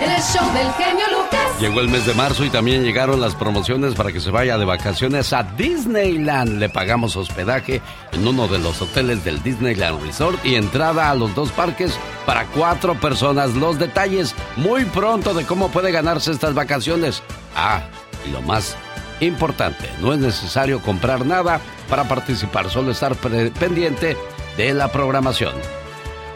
El 0.00 0.22
show 0.22 0.50
del 0.54 0.72
genio 0.72 1.04
Lucas. 1.10 1.60
Llegó 1.60 1.80
el 1.80 1.88
mes 1.88 2.06
de 2.06 2.14
marzo 2.14 2.42
y 2.46 2.48
también 2.48 2.82
llegaron 2.82 3.20
las 3.20 3.34
promociones 3.34 3.94
para 3.94 4.10
que 4.12 4.20
se 4.20 4.30
vaya 4.30 4.56
de 4.56 4.64
vacaciones 4.64 5.34
a 5.34 5.42
Disneyland. 5.42 6.58
Le 6.58 6.70
pagamos 6.70 7.16
hospedaje 7.16 7.82
en 8.12 8.26
uno 8.26 8.48
de 8.48 8.58
los 8.58 8.80
hoteles 8.80 9.22
del 9.24 9.42
Disneyland 9.42 10.02
Resort 10.02 10.42
y 10.44 10.54
entrada 10.54 11.10
a 11.10 11.14
los 11.14 11.34
dos 11.34 11.52
parques 11.52 11.98
para 12.24 12.46
cuatro 12.46 12.98
personas. 12.98 13.54
Los 13.54 13.78
detalles 13.78 14.34
muy 14.56 14.86
pronto 14.86 15.34
de 15.34 15.44
cómo 15.44 15.68
puede 15.68 15.92
ganarse 15.92 16.30
estas 16.30 16.54
vacaciones. 16.54 17.22
Ah, 17.54 17.82
y 18.26 18.30
lo 18.30 18.40
más 18.40 18.76
importante, 19.20 19.86
no 20.00 20.14
es 20.14 20.18
necesario 20.18 20.80
comprar 20.80 21.26
nada 21.26 21.60
para 21.90 22.04
participar, 22.04 22.70
solo 22.70 22.92
estar 22.92 23.14
pendiente 23.16 24.16
de 24.56 24.72
la 24.72 24.88
programación. 24.88 25.52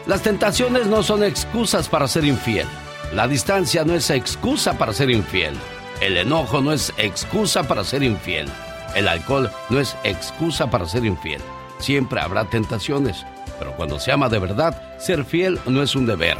Las 0.05 0.21
tentaciones 0.21 0.85
no 0.85 1.01
son 1.01 1.23
excusas 1.23 1.89
para 1.89 2.07
ser 2.07 2.25
infiel. 2.25 2.67
La 3.13 3.27
distancia 3.27 3.85
no 3.85 3.93
es 3.93 4.09
excusa 4.09 4.77
para 4.77 4.93
ser 4.93 5.09
infiel. 5.09 5.53
El 6.01 6.17
enojo 6.17 6.61
no 6.61 6.73
es 6.73 6.93
excusa 6.97 7.63
para 7.63 7.83
ser 7.83 8.03
infiel. 8.03 8.47
El 8.95 9.07
alcohol 9.07 9.51
no 9.69 9.79
es 9.79 9.95
excusa 10.03 10.69
para 10.69 10.85
ser 10.85 11.05
infiel. 11.05 11.41
Siempre 11.79 12.19
habrá 12.19 12.45
tentaciones, 12.45 13.25
pero 13.59 13.75
cuando 13.75 13.99
se 13.99 14.11
ama 14.11 14.29
de 14.29 14.39
verdad, 14.39 14.97
ser 14.99 15.23
fiel 15.23 15.59
no 15.65 15.81
es 15.81 15.95
un 15.95 16.05
deber, 16.05 16.37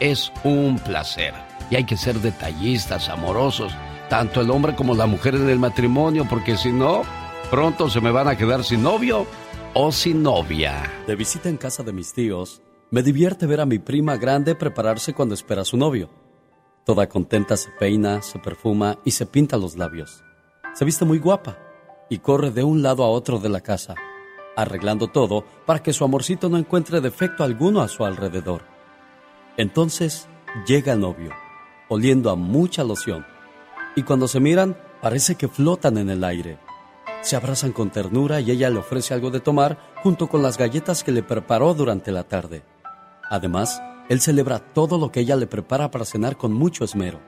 es 0.00 0.32
un 0.44 0.78
placer. 0.78 1.34
Y 1.70 1.76
hay 1.76 1.84
que 1.84 1.96
ser 1.96 2.18
detallistas, 2.20 3.08
amorosos, 3.08 3.72
tanto 4.08 4.40
el 4.40 4.50
hombre 4.50 4.74
como 4.74 4.94
la 4.94 5.06
mujer 5.06 5.34
en 5.34 5.48
el 5.48 5.58
matrimonio, 5.58 6.26
porque 6.28 6.56
si 6.56 6.72
no, 6.72 7.02
pronto 7.50 7.88
se 7.88 8.00
me 8.00 8.10
van 8.10 8.28
a 8.28 8.36
quedar 8.36 8.64
sin 8.64 8.82
novio 8.82 9.26
o 9.74 9.92
sin 9.92 10.22
novia. 10.22 10.90
De 11.06 11.14
visita 11.14 11.48
en 11.48 11.56
casa 11.56 11.82
de 11.82 11.92
mis 11.92 12.12
tíos, 12.12 12.62
me 12.90 13.02
divierte 13.02 13.46
ver 13.46 13.60
a 13.60 13.66
mi 13.66 13.78
prima 13.78 14.16
grande 14.16 14.54
prepararse 14.54 15.12
cuando 15.12 15.34
espera 15.34 15.62
a 15.62 15.66
su 15.66 15.76
novio. 15.76 16.08
Toda 16.84 17.08
contenta 17.08 17.56
se 17.56 17.70
peina, 17.78 18.22
se 18.22 18.38
perfuma 18.38 18.98
y 19.04 19.10
se 19.10 19.26
pinta 19.26 19.58
los 19.58 19.76
labios. 19.76 20.24
Se 20.72 20.86
viste 20.86 21.04
muy 21.04 21.18
guapa 21.18 21.58
y 22.08 22.18
corre 22.18 22.50
de 22.50 22.64
un 22.64 22.82
lado 22.82 23.04
a 23.04 23.10
otro 23.10 23.38
de 23.38 23.50
la 23.50 23.60
casa, 23.60 23.94
arreglando 24.56 25.08
todo 25.08 25.44
para 25.66 25.82
que 25.82 25.92
su 25.92 26.02
amorcito 26.04 26.48
no 26.48 26.56
encuentre 26.56 27.02
defecto 27.02 27.44
alguno 27.44 27.82
a 27.82 27.88
su 27.88 28.06
alrededor. 28.06 28.62
Entonces 29.58 30.28
llega 30.66 30.94
el 30.94 31.00
novio, 31.00 31.32
oliendo 31.88 32.30
a 32.30 32.36
mucha 32.36 32.84
loción 32.84 33.26
y 33.96 34.02
cuando 34.02 34.28
se 34.28 34.40
miran 34.40 34.78
parece 35.02 35.34
que 35.34 35.48
flotan 35.48 35.98
en 35.98 36.08
el 36.08 36.24
aire. 36.24 36.58
Se 37.20 37.36
abrazan 37.36 37.72
con 37.72 37.90
ternura 37.90 38.40
y 38.40 38.50
ella 38.50 38.70
le 38.70 38.78
ofrece 38.78 39.12
algo 39.12 39.30
de 39.30 39.40
tomar 39.40 39.76
junto 40.02 40.28
con 40.28 40.42
las 40.42 40.56
galletas 40.56 41.04
que 41.04 41.12
le 41.12 41.22
preparó 41.22 41.74
durante 41.74 42.12
la 42.12 42.24
tarde. 42.24 42.62
Además, 43.30 43.82
él 44.08 44.20
celebra 44.20 44.58
todo 44.58 44.98
lo 44.98 45.12
que 45.12 45.20
ella 45.20 45.36
le 45.36 45.46
prepara 45.46 45.90
para 45.90 46.04
cenar 46.04 46.36
con 46.36 46.52
mucho 46.52 46.84
esmero. 46.84 47.20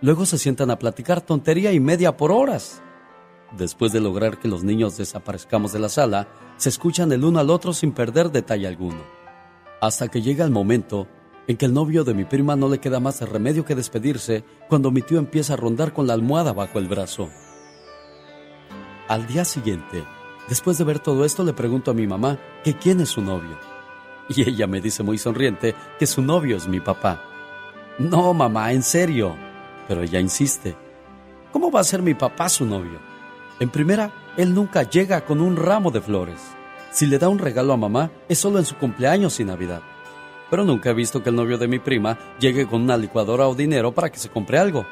Luego 0.00 0.26
se 0.26 0.38
sientan 0.38 0.70
a 0.70 0.78
platicar 0.78 1.20
tontería 1.20 1.72
y 1.72 1.80
media 1.80 2.16
por 2.16 2.30
horas. 2.30 2.82
Después 3.56 3.92
de 3.92 4.00
lograr 4.00 4.38
que 4.38 4.48
los 4.48 4.64
niños 4.64 4.96
desaparezcamos 4.96 5.72
de 5.72 5.78
la 5.78 5.88
sala, 5.88 6.28
se 6.56 6.68
escuchan 6.68 7.10
el 7.12 7.24
uno 7.24 7.38
al 7.38 7.50
otro 7.50 7.72
sin 7.72 7.92
perder 7.92 8.30
detalle 8.30 8.66
alguno. 8.66 9.02
Hasta 9.80 10.08
que 10.08 10.22
llega 10.22 10.44
el 10.44 10.50
momento 10.50 11.08
en 11.46 11.56
que 11.56 11.66
el 11.66 11.74
novio 11.74 12.04
de 12.04 12.14
mi 12.14 12.24
prima 12.24 12.56
no 12.56 12.68
le 12.68 12.78
queda 12.78 13.00
más 13.00 13.20
remedio 13.20 13.64
que 13.64 13.74
despedirse 13.74 14.44
cuando 14.68 14.90
mi 14.90 15.02
tío 15.02 15.18
empieza 15.18 15.54
a 15.54 15.56
rondar 15.56 15.92
con 15.92 16.06
la 16.06 16.14
almohada 16.14 16.52
bajo 16.52 16.78
el 16.78 16.88
brazo. 16.88 17.28
Al 19.08 19.26
día 19.26 19.44
siguiente, 19.44 20.04
después 20.48 20.78
de 20.78 20.84
ver 20.84 20.98
todo 20.98 21.24
esto, 21.24 21.44
le 21.44 21.52
pregunto 21.52 21.90
a 21.90 21.94
mi 21.94 22.06
mamá 22.06 22.38
que 22.62 22.74
quién 22.74 23.00
es 23.00 23.10
su 23.10 23.20
novio. 23.20 23.73
Y 24.34 24.48
ella 24.48 24.66
me 24.66 24.80
dice 24.80 25.02
muy 25.02 25.18
sonriente 25.18 25.74
que 25.98 26.06
su 26.06 26.22
novio 26.22 26.56
es 26.56 26.66
mi 26.66 26.80
papá. 26.80 27.22
No, 27.98 28.32
mamá, 28.32 28.72
en 28.72 28.82
serio. 28.82 29.36
Pero 29.86 30.02
ella 30.02 30.18
insiste. 30.18 30.74
¿Cómo 31.52 31.70
va 31.70 31.80
a 31.80 31.84
ser 31.84 32.00
mi 32.00 32.14
papá 32.14 32.48
su 32.48 32.64
novio? 32.64 32.98
En 33.60 33.68
primera, 33.68 34.10
él 34.36 34.54
nunca 34.54 34.82
llega 34.82 35.24
con 35.24 35.40
un 35.40 35.56
ramo 35.56 35.90
de 35.90 36.00
flores. 36.00 36.40
Si 36.90 37.06
le 37.06 37.18
da 37.18 37.28
un 37.28 37.38
regalo 37.38 37.72
a 37.72 37.76
mamá, 37.76 38.10
es 38.28 38.38
solo 38.38 38.58
en 38.58 38.64
su 38.64 38.76
cumpleaños 38.76 39.38
y 39.40 39.44
Navidad 39.44 39.82
pero 40.54 40.64
nunca 40.64 40.90
he 40.90 40.94
visto 40.94 41.20
que 41.20 41.30
el 41.30 41.34
novio 41.34 41.58
de 41.58 41.66
mi 41.66 41.80
prima 41.80 42.16
llegue 42.38 42.66
con 42.66 42.82
una 42.82 42.96
licuadora 42.96 43.48
o 43.48 43.56
dinero 43.56 43.92
para 43.92 44.10
que 44.10 44.20
se 44.20 44.28
compre 44.28 44.56
algo. 44.56 44.86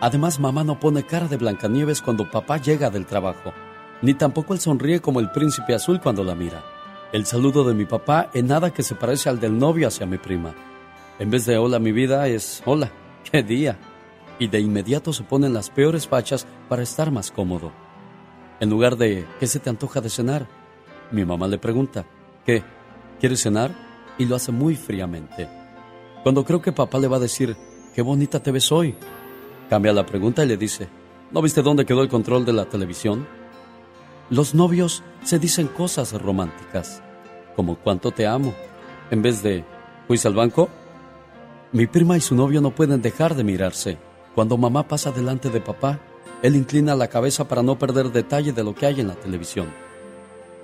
Además, 0.00 0.38
mamá 0.38 0.62
no 0.62 0.78
pone 0.78 1.04
cara 1.04 1.26
de 1.26 1.36
Blancanieves 1.36 2.00
cuando 2.00 2.30
papá 2.30 2.58
llega 2.58 2.88
del 2.88 3.06
trabajo, 3.06 3.52
ni 4.00 4.14
tampoco 4.14 4.54
él 4.54 4.60
sonríe 4.60 5.00
como 5.00 5.18
el 5.18 5.32
príncipe 5.32 5.74
azul 5.74 6.00
cuando 6.00 6.22
la 6.22 6.36
mira. 6.36 6.62
El 7.12 7.26
saludo 7.26 7.64
de 7.64 7.74
mi 7.74 7.84
papá 7.84 8.30
en 8.34 8.46
nada 8.46 8.72
que 8.72 8.82
se 8.82 8.94
parece 8.94 9.28
al 9.28 9.38
del 9.38 9.58
novio 9.58 9.88
hacia 9.88 10.06
mi 10.06 10.18
prima. 10.18 10.54
En 11.18 11.30
vez 11.30 11.44
de 11.44 11.58
hola 11.58 11.78
mi 11.78 11.92
vida 11.92 12.26
es 12.26 12.62
hola, 12.64 12.90
qué 13.30 13.42
día. 13.42 13.78
Y 14.38 14.48
de 14.48 14.60
inmediato 14.60 15.12
se 15.12 15.22
ponen 15.22 15.54
las 15.54 15.70
peores 15.70 16.08
fachas 16.08 16.46
para 16.68 16.82
estar 16.82 17.10
más 17.10 17.30
cómodo. 17.30 17.70
En 18.60 18.70
lugar 18.70 18.96
de 18.96 19.26
¿qué 19.38 19.46
se 19.46 19.60
te 19.60 19.70
antoja 19.70 20.00
de 20.00 20.10
cenar? 20.10 20.46
Mi 21.10 21.24
mamá 21.24 21.46
le 21.48 21.58
pregunta, 21.58 22.06
¿qué? 22.44 22.62
¿Quieres 23.20 23.42
cenar? 23.42 23.92
y 24.18 24.26
lo 24.26 24.36
hace 24.36 24.52
muy 24.52 24.76
fríamente. 24.76 25.48
Cuando 26.22 26.44
creo 26.44 26.62
que 26.62 26.72
papá 26.72 26.98
le 26.98 27.08
va 27.08 27.16
a 27.16 27.20
decir, 27.20 27.56
qué 27.94 28.02
bonita 28.02 28.40
te 28.40 28.52
ves 28.52 28.70
hoy, 28.70 28.94
cambia 29.68 29.92
la 29.92 30.06
pregunta 30.06 30.44
y 30.44 30.48
le 30.48 30.56
dice, 30.56 30.88
¿no 31.30 31.42
viste 31.42 31.62
dónde 31.62 31.86
quedó 31.86 32.02
el 32.02 32.08
control 32.08 32.44
de 32.44 32.52
la 32.52 32.66
televisión? 32.66 33.26
Los 34.30 34.54
novios 34.54 35.02
se 35.24 35.38
dicen 35.38 35.68
cosas 35.68 36.12
románticas, 36.12 37.02
como 37.56 37.76
cuánto 37.76 38.10
te 38.10 38.26
amo, 38.26 38.54
en 39.10 39.22
vez 39.22 39.42
de, 39.42 39.64
¿fuiste 40.06 40.28
al 40.28 40.34
banco? 40.34 40.68
Mi 41.72 41.86
prima 41.86 42.16
y 42.16 42.20
su 42.20 42.34
novio 42.34 42.60
no 42.60 42.74
pueden 42.74 43.02
dejar 43.02 43.34
de 43.34 43.44
mirarse. 43.44 43.98
Cuando 44.34 44.56
mamá 44.56 44.88
pasa 44.88 45.10
delante 45.10 45.50
de 45.50 45.60
papá, 45.60 46.00
él 46.42 46.56
inclina 46.56 46.94
la 46.94 47.08
cabeza 47.08 47.46
para 47.46 47.62
no 47.62 47.78
perder 47.78 48.10
detalle 48.10 48.52
de 48.52 48.64
lo 48.64 48.74
que 48.74 48.86
hay 48.86 49.00
en 49.00 49.08
la 49.08 49.14
televisión. 49.14 49.68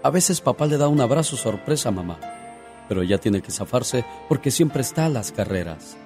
A 0.03 0.11
veces 0.11 0.41
papá 0.41 0.67
le 0.67 0.79
da 0.79 0.89
un 0.89 1.01
abrazo 1.01 1.37
sorpresa 1.37 1.91
a 1.91 1.93
mamá 1.93 2.19
pero 2.89 3.03
ella 3.03 3.19
tiene 3.19 3.43
que 3.43 3.53
zafarse 3.53 4.05
porque 4.29 4.51
siempre 4.51 4.81
está 4.81 5.07
a 5.07 5.11
las 5.11 5.31
carreras. 5.31 5.97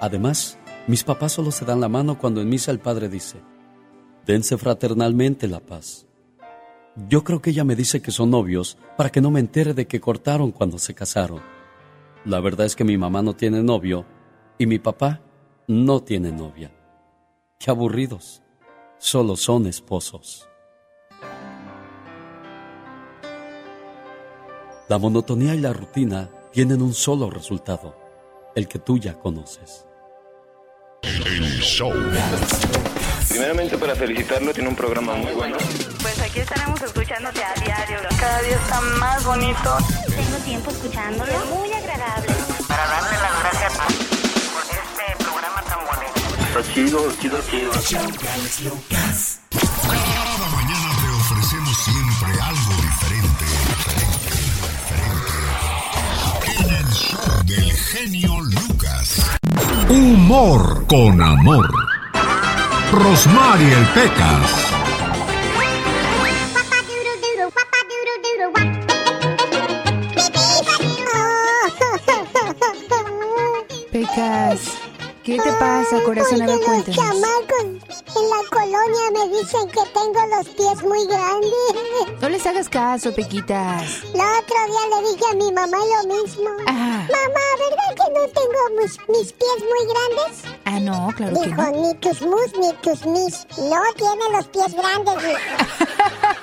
Además, 0.00 0.58
mis 0.86 1.04
papás 1.04 1.32
solo 1.32 1.52
se 1.52 1.66
dan 1.66 1.80
la 1.80 1.88
mano 1.88 2.18
cuando 2.18 2.40
en 2.40 2.48
misa 2.48 2.70
el 2.70 2.80
padre 2.80 3.08
dice, 3.08 3.36
dense 4.26 4.56
fraternalmente 4.56 5.46
la 5.46 5.60
paz. 5.60 6.06
Yo 6.96 7.22
creo 7.24 7.40
que 7.40 7.50
ella 7.50 7.64
me 7.64 7.76
dice 7.76 8.02
que 8.02 8.10
son 8.10 8.30
novios 8.30 8.76
para 8.96 9.10
que 9.10 9.20
no 9.20 9.30
me 9.30 9.40
entere 9.40 9.74
de 9.74 9.86
que 9.86 10.00
cortaron 10.00 10.50
cuando 10.50 10.78
se 10.78 10.94
casaron. 10.94 11.40
La 12.24 12.40
verdad 12.40 12.66
es 12.66 12.76
que 12.76 12.84
mi 12.84 12.98
mamá 12.98 13.22
no 13.22 13.34
tiene 13.34 13.62
novio 13.62 14.04
y 14.58 14.66
mi 14.66 14.78
papá 14.78 15.20
no 15.66 16.02
tiene 16.02 16.32
novia. 16.32 16.72
Qué 17.58 17.70
aburridos. 17.70 18.42
Solo 18.98 19.36
son 19.36 19.66
esposos. 19.66 20.48
La 24.88 24.98
monotonía 24.98 25.54
y 25.54 25.60
la 25.60 25.72
rutina 25.72 26.28
tienen 26.52 26.82
un 26.82 26.92
solo 26.92 27.30
resultado, 27.30 27.96
el 28.56 28.66
que 28.66 28.80
tú 28.80 28.98
ya 28.98 29.14
conoces. 29.14 29.86
El 31.02 31.60
show. 31.60 31.92
Primeramente 33.40 33.78
para 33.78 33.94
felicitarlo, 33.96 34.52
tiene 34.52 34.68
un 34.68 34.76
programa 34.76 35.14
muy 35.14 35.32
bueno. 35.32 35.56
Pues 36.02 36.20
aquí 36.20 36.40
estaremos 36.40 36.78
escuchándote 36.82 37.42
a 37.42 37.54
diario. 37.54 37.96
Cada 38.20 38.42
día 38.42 38.54
está 38.54 38.82
más 38.98 39.24
bonito. 39.24 39.78
Tengo 40.14 40.36
tiempo 40.44 40.70
escuchándolo. 40.70 41.32
Muy 41.46 41.72
agradable. 41.72 42.34
Para 42.68 42.86
darle 42.86 43.16
las 43.16 43.40
gracias 43.40 43.72
por 44.52 44.62
este 44.62 45.24
programa 45.24 45.62
tan 45.62 45.78
bonito. 45.86 46.20
Está 46.48 46.74
chido, 46.74 47.10
chido, 47.18 47.40
chido. 47.48 47.70
Cada 49.88 50.46
mañana 50.50 50.90
te 51.00 51.08
ofrecemos 51.08 51.76
siempre 51.78 52.28
algo 52.42 52.74
diferente. 52.82 53.46
Diferente. 54.04 55.40
En 56.58 56.68
el 56.74 56.88
show 56.92 57.42
del 57.46 57.72
genio 57.72 58.38
Lucas. 58.42 59.08
Humor 59.88 60.86
con 60.86 61.22
amor. 61.22 61.89
Rosmarie 62.92 63.76
Pecas. 63.94 64.50
Pecas, 73.92 74.60
¿qué 75.22 75.38
te 75.38 75.52
pasa, 75.52 76.02
corazón? 76.04 76.42
A 76.42 76.46
ver, 76.46 76.60
cuéntanos. 76.60 76.96
chamacos 76.96 77.60
en 78.16 78.28
la 78.28 78.42
colonia 78.50 79.10
me 79.12 79.38
dicen 79.38 79.68
que 79.68 79.80
tengo 79.94 80.26
los 80.36 80.48
pies 80.48 80.82
muy 80.82 81.06
grandes. 81.06 82.20
No 82.20 82.28
les 82.28 82.44
hagas 82.46 82.68
caso, 82.68 83.14
Pequitas. 83.14 84.02
El 84.14 84.20
otro 84.20 84.56
día 84.66 84.84
le 84.90 85.10
dije 85.10 85.24
a 85.30 85.34
mi 85.34 85.52
mamá 85.52 85.78
lo 85.78 86.14
mismo. 86.14 86.50
Ah. 86.66 87.06
Mamá, 87.08 87.10
¿verdad 87.10 87.49
que 87.49 87.49
no 88.14 88.26
tengo 88.28 88.70
mis, 88.80 88.96
mis 89.08 89.32
pies 89.32 89.58
muy 89.60 89.86
grandes? 89.92 90.42
Ah, 90.64 90.78
no, 90.80 91.08
claro 91.16 91.34
que 91.34 91.40
Dijo, 91.48 91.62
no. 91.62 91.70
ni 91.70 91.94
tus 91.94 92.22
mus 92.22 92.52
ni 92.58 92.72
tus 92.74 93.04
mis. 93.06 93.46
No 93.58 93.80
tiene 93.96 94.28
los 94.32 94.46
pies 94.48 94.74
grandes. 94.74 95.14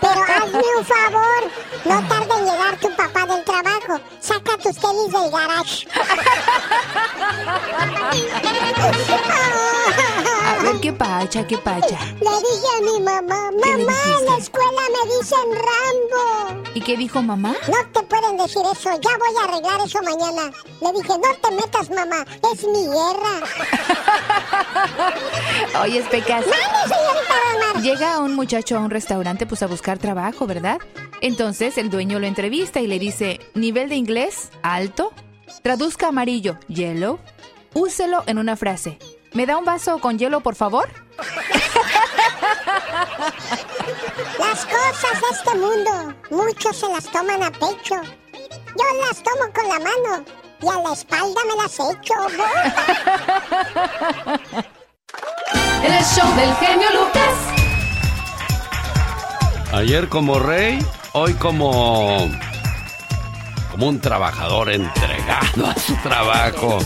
Pero 0.02 0.24
hazme 0.24 0.62
un 0.78 0.86
favor. 0.86 1.44
No 1.86 2.08
tarde 2.08 2.34
en 2.40 2.46
llegar 2.46 2.78
tu 2.80 2.96
papá 2.96 3.26
del 3.26 3.44
trabajo. 3.44 4.00
Saca 4.20 4.58
tus 4.58 4.78
tenis 4.78 5.12
del 5.12 5.32
garage. 5.32 5.88
A 10.48 10.64
ver, 10.64 10.80
qué 10.80 10.94
pacha, 10.94 11.46
qué 11.46 11.58
pacha. 11.58 12.00
Le 12.20 12.30
dije 12.30 12.70
a 12.78 12.82
mi 12.82 13.04
mamá, 13.04 13.50
¿Qué 13.62 13.78
le 13.78 13.86
mamá, 13.86 13.98
en 14.20 14.26
la 14.26 14.38
escuela 14.38 14.82
me 14.96 15.18
dicen 15.18 15.50
Rambo. 15.52 16.64
¿Y 16.74 16.82
qué 16.82 16.96
dijo 16.96 17.22
mamá? 17.22 17.54
No 17.68 17.78
te 17.92 18.02
pueden 18.04 18.38
decir 18.38 18.62
eso, 18.72 18.90
ya 19.02 19.18
voy 19.18 19.36
a 19.42 19.44
arreglar 19.44 19.80
eso 19.86 20.00
mañana. 20.02 20.52
Le 20.82 20.92
dije, 20.94 21.10
no 21.10 21.36
te 21.42 21.56
metas, 21.56 21.90
mamá, 21.90 22.26
es 22.54 22.64
mi 22.66 22.86
guerra. 22.86 23.36
Oye, 25.82 26.02
Pecas. 26.04 26.46
¡Mande, 26.46 26.96
señorita 26.96 27.34
Rosmar! 27.54 27.84
Llega 27.84 28.20
un 28.20 28.36
muchacho 28.36 28.78
a 28.78 28.80
un 28.80 28.90
restaurante 28.90 29.46
pues 29.46 29.64
a 29.64 29.68
buscar 29.68 29.98
trabajo, 29.98 30.48
¿verdad? 30.48 30.80
Entonces 31.22 31.78
el 31.78 31.90
dueño 31.90 32.20
lo 32.20 32.28
entrevista 32.28 32.80
y 32.80 32.88
le 32.88 33.00
dice, 33.00 33.40
nivel 33.54 33.90
de 33.90 33.96
inglés, 33.96 34.50
alto. 34.62 35.12
Traduzca 35.62 36.08
amarillo, 36.08 36.58
yellow. 36.68 37.20
Úselo 37.74 38.24
en 38.28 38.38
una 38.38 38.56
frase. 38.56 38.98
¿Me 39.34 39.46
da 39.46 39.58
un 39.58 39.66
vaso 39.66 40.00
con 40.00 40.18
hielo, 40.18 40.42
por 40.42 40.56
favor? 40.56 40.88
Las 44.40 44.66
cosas 44.66 45.22
de 45.22 45.28
este 45.32 45.56
mundo, 45.56 46.14
muchos 46.30 46.78
se 46.78 46.88
las 46.88 47.06
toman 47.06 47.44
a 47.44 47.52
pecho. 47.52 47.96
Yo 48.02 48.86
las 49.08 49.22
tomo 49.24 49.52
con 49.54 49.68
la 49.68 49.80
mano 49.80 50.24
y 50.62 50.68
a 50.68 50.82
la 50.82 50.94
espalda 50.94 51.42
me 51.48 51.56
las 51.62 51.80
echo. 51.80 52.14
El 55.84 56.04
show 56.04 56.36
del 56.36 56.56
genio 56.56 56.90
Lucas. 56.94 57.36
Ayer 59.74 60.08
como 60.10 60.40
rey, 60.40 60.80
hoy 61.14 61.34
como. 61.34 62.30
Como 63.78 63.90
un 63.90 64.00
trabajador 64.02 64.72
entregado 64.72 65.68
a 65.68 65.76
su 65.76 65.96
trabajo. 65.98 66.80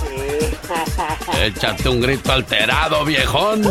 Échate 1.42 1.88
un 1.88 2.02
grito 2.02 2.34
alterado, 2.34 3.06
viejón. 3.06 3.64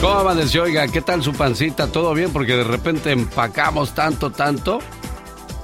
¿Cómo 0.00 0.14
amaneció? 0.14 0.64
Oiga, 0.64 0.88
¿qué 0.88 1.00
tal 1.02 1.22
su 1.22 1.32
pancita? 1.32 1.86
¿Todo 1.86 2.14
bien? 2.14 2.32
Porque 2.32 2.56
de 2.56 2.64
repente 2.64 3.12
empacamos 3.12 3.94
tanto, 3.94 4.32
tanto, 4.32 4.80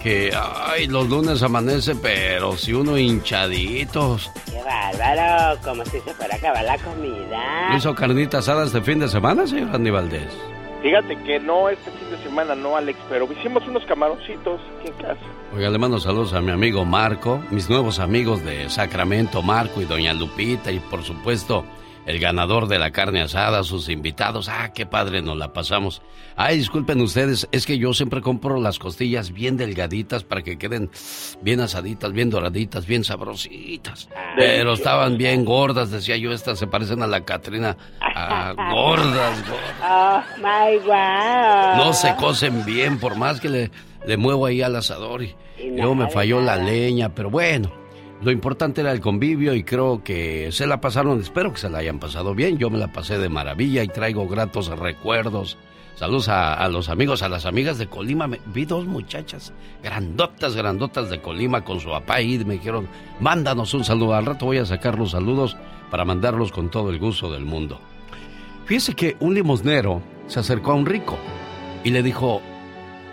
que, 0.01 0.33
ay, 0.35 0.87
los 0.87 1.09
lunes 1.09 1.43
amanece, 1.43 1.97
pero 1.97 2.57
si 2.57 2.73
uno 2.73 2.97
hinchaditos. 2.97 4.31
Qué 4.47 4.63
bárbaro, 4.63 5.61
como 5.63 5.85
si 5.85 5.99
se 6.01 6.15
fuera 6.15 6.37
a 6.37 6.39
acabar 6.39 6.65
la 6.65 6.79
comida. 6.79 7.71
¿No 7.71 7.77
hizo 7.77 7.93
carnita 7.97 8.39
asada 8.39 8.67
este 8.67 8.83
fin 8.83 9.01
de 9.01 9.09
semana, 9.09 9.49
señor 9.49 9.75
Andy 9.75 9.91
Valdés? 9.91 10.60
Fíjate 10.83 11.17
que 11.25 11.39
no 11.39 11.69
este 11.69 11.91
fin 11.91 12.11
de 12.11 12.23
semana, 12.23 12.55
no, 12.55 12.75
Alex, 12.75 12.99
pero 13.11 13.31
hicimos 13.31 13.67
unos 13.69 13.85
camaroncitos 13.85 14.61
aquí 14.79 14.89
en 14.89 14.95
casa. 14.95 15.21
Oiga, 15.55 15.69
le 15.69 15.79
mando 15.79 15.99
saludos 15.99 16.33
a 16.33 16.41
mi 16.41 16.53
amigo 16.53 16.87
Marco, 16.87 17.43
mis 17.51 17.69
nuevos 17.69 17.99
amigos 17.99 18.43
de 18.45 18.71
Sacramento, 18.71 19.43
Marco 19.43 19.83
y 19.83 19.85
Doña 19.85 20.15
Lupita, 20.15 20.73
y 20.73 20.79
por 20.79 21.03
supuesto, 21.03 21.67
el 22.11 22.19
ganador 22.19 22.67
de 22.67 22.79
la 22.79 22.91
carne 22.91 23.23
asada, 23.23 23.63
sus 23.63 23.89
invitados. 23.89 24.49
Ah, 24.49 24.73
qué 24.75 24.85
padre 24.85 25.23
nos 25.23 25.37
la 25.37 25.53
pasamos. 25.53 26.03
Ay, 26.37 26.57
disculpen 26.59 27.01
ustedes, 27.01 27.49
es 27.53 27.67
que 27.67 27.79
yo 27.79 27.93
siempre 27.95 28.21
compro 28.21 28.61
las 28.61 28.79
costillas 28.79 29.33
bien 29.33 29.57
delgaditas 29.57 30.25
para 30.25 30.43
que 30.43 30.59
queden 30.59 30.91
bien 31.41 31.61
asaditas, 31.61 32.13
bien 32.13 32.31
doraditas, 32.31 32.87
bien 32.87 33.05
sabrositas. 33.05 34.09
Pero 34.37 34.73
estaban 34.73 35.19
bien 35.19 35.45
gordas, 35.45 35.91
decía 35.91 36.17
yo, 36.17 36.33
estas 36.33 36.59
se 36.59 36.67
parecen 36.67 37.03
a 37.03 37.07
la 37.07 37.25
Catrina. 37.25 37.77
Ah, 38.01 38.55
gordas, 38.73 39.43
gordas. 39.49 39.75
Oh, 39.89 40.23
my 40.39 40.79
wow. 40.85 41.85
No 41.85 41.93
se 41.93 42.15
cocen 42.17 42.65
bien, 42.65 42.99
por 42.99 43.17
más 43.17 43.41
que 43.41 43.49
le, 43.49 43.71
le 44.07 44.17
muevo 44.17 44.47
ahí 44.47 44.63
al 44.63 44.75
asador. 44.77 45.23
Y, 45.23 45.37
Y 45.59 45.71
luego 45.71 45.95
me 45.95 46.11
falló 46.11 46.41
la 46.41 46.57
leña, 46.57 47.11
pero 47.15 47.31
bueno, 47.31 47.71
lo 48.23 48.31
importante 48.31 48.83
era 48.83 48.93
el 48.93 49.01
convivio 49.01 49.55
y 49.55 49.65
creo 49.65 50.05
que 50.05 50.53
se 50.53 50.67
la 50.67 50.81
pasaron, 50.81 51.21
espero 51.21 51.53
que 51.53 51.59
se 51.59 51.71
la 51.71 51.79
hayan 51.79 51.99
pasado 51.99 52.35
bien. 52.35 52.59
Yo 52.59 52.69
me 52.69 52.77
la 52.77 52.93
pasé 52.93 53.19
de 53.19 53.31
maravilla 53.31 53.83
y 53.83 53.89
traigo 53.89 54.29
gratos 54.29 54.69
recuerdos. 54.69 55.57
Saludos 55.95 56.29
a, 56.29 56.67
los 56.69 56.91
amigos, 56.91 57.23
a 57.23 57.31
las 57.31 57.47
amigas 57.47 57.79
de 57.79 57.87
Colima. 57.87 58.29
Vi 58.47 58.67
dos 58.67 58.87
muchachas 58.87 59.53
grandotas, 59.83 60.55
grandotas 60.55 61.09
de 61.09 61.21
Colima 61.21 61.65
con 61.65 61.81
su 61.81 61.89
papá 61.89 62.21
y 62.21 62.39
me 62.45 62.55
dijeron, 62.55 62.89
mándanos 63.21 63.73
un 63.73 63.85
saludo. 63.85 64.15
Al 64.15 64.27
rato 64.27 64.47
voy 64.47 64.59
a 64.59 64.67
sacar 64.67 64.99
los 64.99 65.13
saludos 65.13 65.57
para 65.91 66.05
mandarlos 66.05 66.53
con 66.53 66.71
todo 66.71 66.91
el 66.91 66.99
gusto 66.99 67.33
del 67.33 67.47
mundo. 67.47 67.81
Fíjese 68.67 68.95
que 68.95 69.17
un 69.21 69.35
limosnero 69.35 70.03
se 70.27 70.41
acercó 70.41 70.73
a 70.73 70.75
un 70.75 70.87
rico 70.87 71.19
y 71.85 71.91
le 71.91 72.03
dijo, 72.03 72.43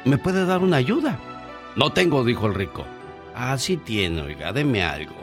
¿me 0.03 0.17
puede 0.17 0.45
dar 0.45 0.59
una 0.59 0.77
ayuda? 0.77 1.17
No 1.77 1.91
tengo, 1.93 2.23
dijo 2.25 2.47
el 2.47 2.55
rico. 2.55 2.85
Ah, 3.39 3.55
sí 3.59 3.77
tiene, 3.77 4.21
oiga, 4.21 4.51
deme 4.51 4.83
algo. 4.83 5.13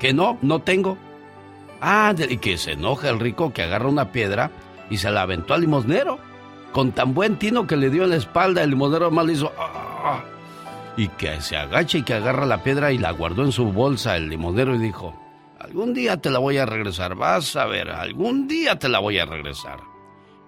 ¿Que 0.00 0.12
no? 0.12 0.38
¿No 0.42 0.58
tengo? 0.60 0.98
Ah, 1.80 2.12
y 2.28 2.38
que 2.38 2.58
se 2.58 2.72
enoja 2.72 3.08
el 3.10 3.20
rico 3.20 3.52
que 3.52 3.62
agarra 3.62 3.88
una 3.88 4.10
piedra 4.10 4.50
y 4.90 4.96
se 4.98 5.10
la 5.10 5.22
aventó 5.22 5.54
al 5.54 5.60
limosnero. 5.60 6.18
Con 6.72 6.90
tan 6.90 7.14
buen 7.14 7.36
tino 7.38 7.68
que 7.68 7.76
le 7.76 7.90
dio 7.90 8.02
en 8.04 8.10
la 8.10 8.16
espalda, 8.16 8.62
el 8.64 8.70
limosnero 8.70 9.10
mal 9.12 9.30
hizo... 9.30 9.52
"Ah", 9.56 10.24
y 10.96 11.06
que 11.10 11.40
se 11.40 11.56
agacha 11.56 11.98
y 11.98 12.02
que 12.02 12.14
agarra 12.14 12.44
la 12.44 12.62
piedra 12.64 12.90
y 12.90 12.98
la 12.98 13.12
guardó 13.12 13.44
en 13.44 13.52
su 13.52 13.66
bolsa 13.72 14.16
el 14.16 14.28
limosnero 14.28 14.74
y 14.74 14.78
dijo, 14.78 15.14
algún 15.60 15.94
día 15.94 16.16
te 16.16 16.28
la 16.30 16.40
voy 16.40 16.58
a 16.58 16.66
regresar, 16.66 17.14
vas 17.14 17.54
a 17.54 17.66
ver, 17.66 17.90
algún 17.90 18.48
día 18.48 18.78
te 18.80 18.88
la 18.88 18.98
voy 18.98 19.18
a 19.18 19.26
regresar. 19.26 19.78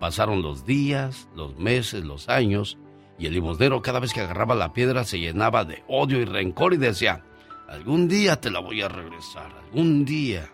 Pasaron 0.00 0.42
los 0.42 0.66
días, 0.66 1.28
los 1.36 1.56
meses, 1.56 2.04
los 2.04 2.28
años, 2.28 2.78
y 3.18 3.26
el 3.26 3.34
limosnero 3.34 3.82
cada 3.82 4.00
vez 4.00 4.12
que 4.12 4.20
agarraba 4.20 4.54
la 4.54 4.72
piedra 4.72 5.04
se 5.04 5.18
llenaba 5.18 5.64
de 5.64 5.82
odio 5.88 6.20
y 6.20 6.24
rencor 6.24 6.74
y 6.74 6.78
decía, 6.78 7.22
algún 7.68 8.08
día 8.08 8.40
te 8.40 8.50
la 8.50 8.60
voy 8.60 8.82
a 8.82 8.88
regresar, 8.88 9.52
algún 9.64 10.04
día. 10.04 10.50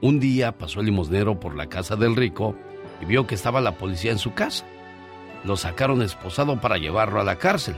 Un 0.00 0.20
día 0.20 0.58
pasó 0.58 0.80
el 0.80 0.86
limosnero 0.86 1.40
por 1.40 1.56
la 1.56 1.68
casa 1.68 1.96
del 1.96 2.14
rico 2.14 2.56
y 3.00 3.06
vio 3.06 3.26
que 3.26 3.34
estaba 3.34 3.60
la 3.60 3.78
policía 3.78 4.12
en 4.12 4.18
su 4.18 4.34
casa. 4.34 4.66
Lo 5.44 5.56
sacaron 5.56 6.02
esposado 6.02 6.60
para 6.60 6.78
llevarlo 6.78 7.20
a 7.20 7.24
la 7.24 7.36
cárcel. 7.36 7.76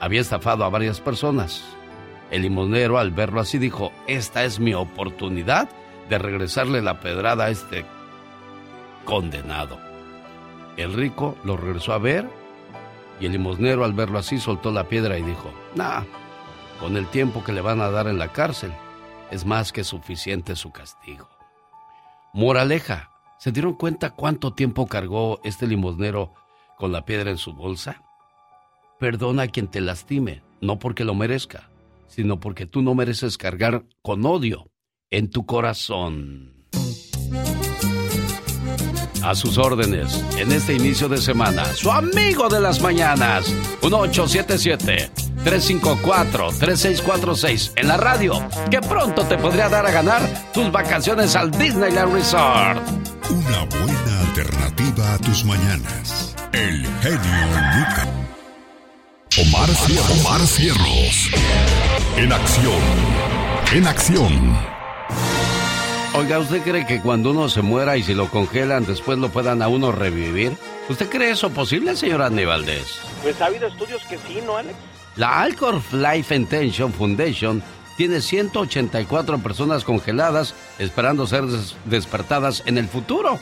Había 0.00 0.20
estafado 0.20 0.64
a 0.64 0.70
varias 0.70 1.00
personas. 1.00 1.64
El 2.30 2.42
limosnero 2.42 2.98
al 2.98 3.10
verlo 3.10 3.40
así 3.40 3.58
dijo, 3.58 3.92
esta 4.06 4.44
es 4.44 4.58
mi 4.58 4.74
oportunidad 4.74 5.68
de 6.08 6.18
regresarle 6.18 6.82
la 6.82 7.00
pedrada 7.00 7.44
a 7.44 7.50
este 7.50 7.84
condenado. 9.04 9.78
El 10.76 10.94
rico 10.94 11.36
lo 11.44 11.56
regresó 11.56 11.92
a 11.92 11.98
ver 11.98 12.41
y 13.20 13.26
el 13.26 13.32
limosnero 13.32 13.84
al 13.84 13.92
verlo 13.92 14.18
así 14.18 14.38
soltó 14.38 14.70
la 14.72 14.88
piedra 14.88 15.18
y 15.18 15.22
dijo, 15.22 15.52
nah, 15.74 16.02
con 16.80 16.96
el 16.96 17.06
tiempo 17.08 17.44
que 17.44 17.52
le 17.52 17.60
van 17.60 17.80
a 17.80 17.90
dar 17.90 18.08
en 18.08 18.18
la 18.18 18.32
cárcel 18.32 18.72
es 19.30 19.46
más 19.46 19.72
que 19.72 19.84
suficiente 19.84 20.56
su 20.56 20.72
castigo. 20.72 21.28
Moraleja, 22.32 23.10
¿se 23.38 23.52
dieron 23.52 23.74
cuenta 23.74 24.10
cuánto 24.10 24.52
tiempo 24.52 24.86
cargó 24.86 25.40
este 25.44 25.66
limosnero 25.66 26.32
con 26.78 26.92
la 26.92 27.04
piedra 27.04 27.30
en 27.30 27.38
su 27.38 27.52
bolsa? 27.52 28.02
Perdona 28.98 29.44
a 29.44 29.48
quien 29.48 29.68
te 29.68 29.80
lastime, 29.80 30.42
no 30.60 30.78
porque 30.78 31.04
lo 31.04 31.14
merezca, 31.14 31.70
sino 32.06 32.40
porque 32.40 32.66
tú 32.66 32.82
no 32.82 32.94
mereces 32.94 33.38
cargar 33.38 33.84
con 34.02 34.24
odio 34.26 34.70
en 35.10 35.30
tu 35.30 35.46
corazón. 35.46 36.66
A 39.22 39.34
sus 39.34 39.58
órdenes, 39.58 40.22
en 40.36 40.52
este 40.52 40.74
inicio 40.74 41.08
de 41.08 41.18
semana, 41.18 41.64
su 41.74 41.90
amigo 41.90 42.48
de 42.48 42.60
las 42.60 42.80
mañanas, 42.80 43.52
1877 43.82 45.10
354-3646 45.44 47.72
en 47.76 47.88
la 47.88 47.96
radio, 47.96 48.40
que 48.70 48.80
pronto 48.80 49.26
te 49.26 49.36
podría 49.38 49.68
dar 49.68 49.84
a 49.86 49.90
ganar 49.90 50.22
tus 50.52 50.70
vacaciones 50.70 51.34
al 51.36 51.50
Disneyland 51.50 52.14
Resort. 52.14 52.80
Una 53.30 53.64
buena 53.64 54.20
alternativa 54.28 55.14
a 55.14 55.18
tus 55.18 55.44
mañanas. 55.44 56.36
El 56.52 56.86
genio 57.00 57.46
Lucas. 57.76 58.06
Omar. 59.40 59.68
Omar 60.20 60.46
Cierros. 60.46 61.30
En 62.16 62.32
acción. 62.32 62.80
En 63.72 63.86
acción. 63.86 64.56
Oiga, 66.14 66.38
¿usted 66.38 66.62
cree 66.62 66.86
que 66.86 67.00
cuando 67.00 67.30
uno 67.30 67.48
se 67.48 67.62
muera 67.62 67.96
y 67.96 68.02
si 68.02 68.12
lo 68.12 68.28
congelan, 68.28 68.84
después 68.84 69.18
lo 69.18 69.30
puedan 69.30 69.62
a 69.62 69.68
uno 69.68 69.92
revivir? 69.92 70.52
¿Usted 70.90 71.08
cree 71.08 71.30
eso 71.30 71.48
posible, 71.50 71.96
señor 71.96 72.20
Andy 72.20 72.44
Valdés? 72.44 73.00
Pues 73.22 73.40
ha 73.40 73.46
habido 73.46 73.66
estudios 73.66 74.02
que 74.04 74.18
sí, 74.18 74.40
¿no, 74.44 74.58
Alex? 74.58 74.76
La 75.16 75.40
Alcor 75.40 75.80
Life 75.90 76.34
Intention 76.34 76.92
Foundation 76.92 77.62
tiene 77.96 78.20
184 78.20 79.38
personas 79.38 79.84
congeladas 79.84 80.54
esperando 80.78 81.26
ser 81.26 81.44
despertadas 81.86 82.62
en 82.66 82.76
el 82.76 82.88
futuro. 82.88 83.38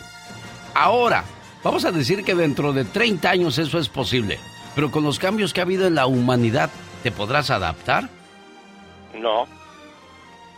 Ahora, 0.73 1.25
vamos 1.65 1.85
a 1.85 1.91
decir 1.91 2.23
que 2.23 2.37
dentro 2.37 2.73
de 2.73 2.85
30 2.85 3.31
años 3.31 3.59
eso 3.59 3.81
es 3.81 3.89
posible, 3.89 4.39
pero 4.77 4.93
con 4.93 5.03
los 5.03 5.19
cambios 5.19 5.53
que 5.53 5.61
ha 5.61 5.65
habido 5.65 5.89
en 5.89 5.97
la 5.97 6.07
humanidad, 6.07 6.71
¿te 7.03 7.11
podrás 7.11 7.50
adaptar? 7.50 8.09
No. 9.12 9.47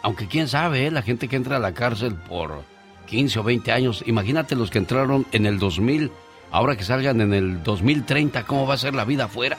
Aunque 0.02 0.26
quién 0.26 0.49
sabe, 0.49 0.87
¿eh? 0.87 0.90
la 0.90 1.02
gente 1.02 1.28
que 1.28 1.37
entra 1.37 1.56
a 1.56 1.61
la 1.61 1.73
cárcel 1.73 2.14
por 2.14 2.62
15 3.06 3.38
o 3.38 3.42
20 3.42 3.73
años, 3.73 4.02
imagínate 4.06 4.56
los 4.56 4.71
que 4.71 4.78
entraron 4.78 5.26
en 5.32 5.47
el 5.47 5.59
2000, 5.59 6.11
ahora 6.50 6.76
que 6.76 6.85
salgan 6.85 7.21
en 7.21 7.32
el 7.32 7.62
2030, 7.62 8.44
¿cómo 8.44 8.66
va 8.66 8.75
a 8.75 8.78
ser 8.78 8.94
la 8.94 9.04
vida 9.04 9.25
afuera? 9.25 9.56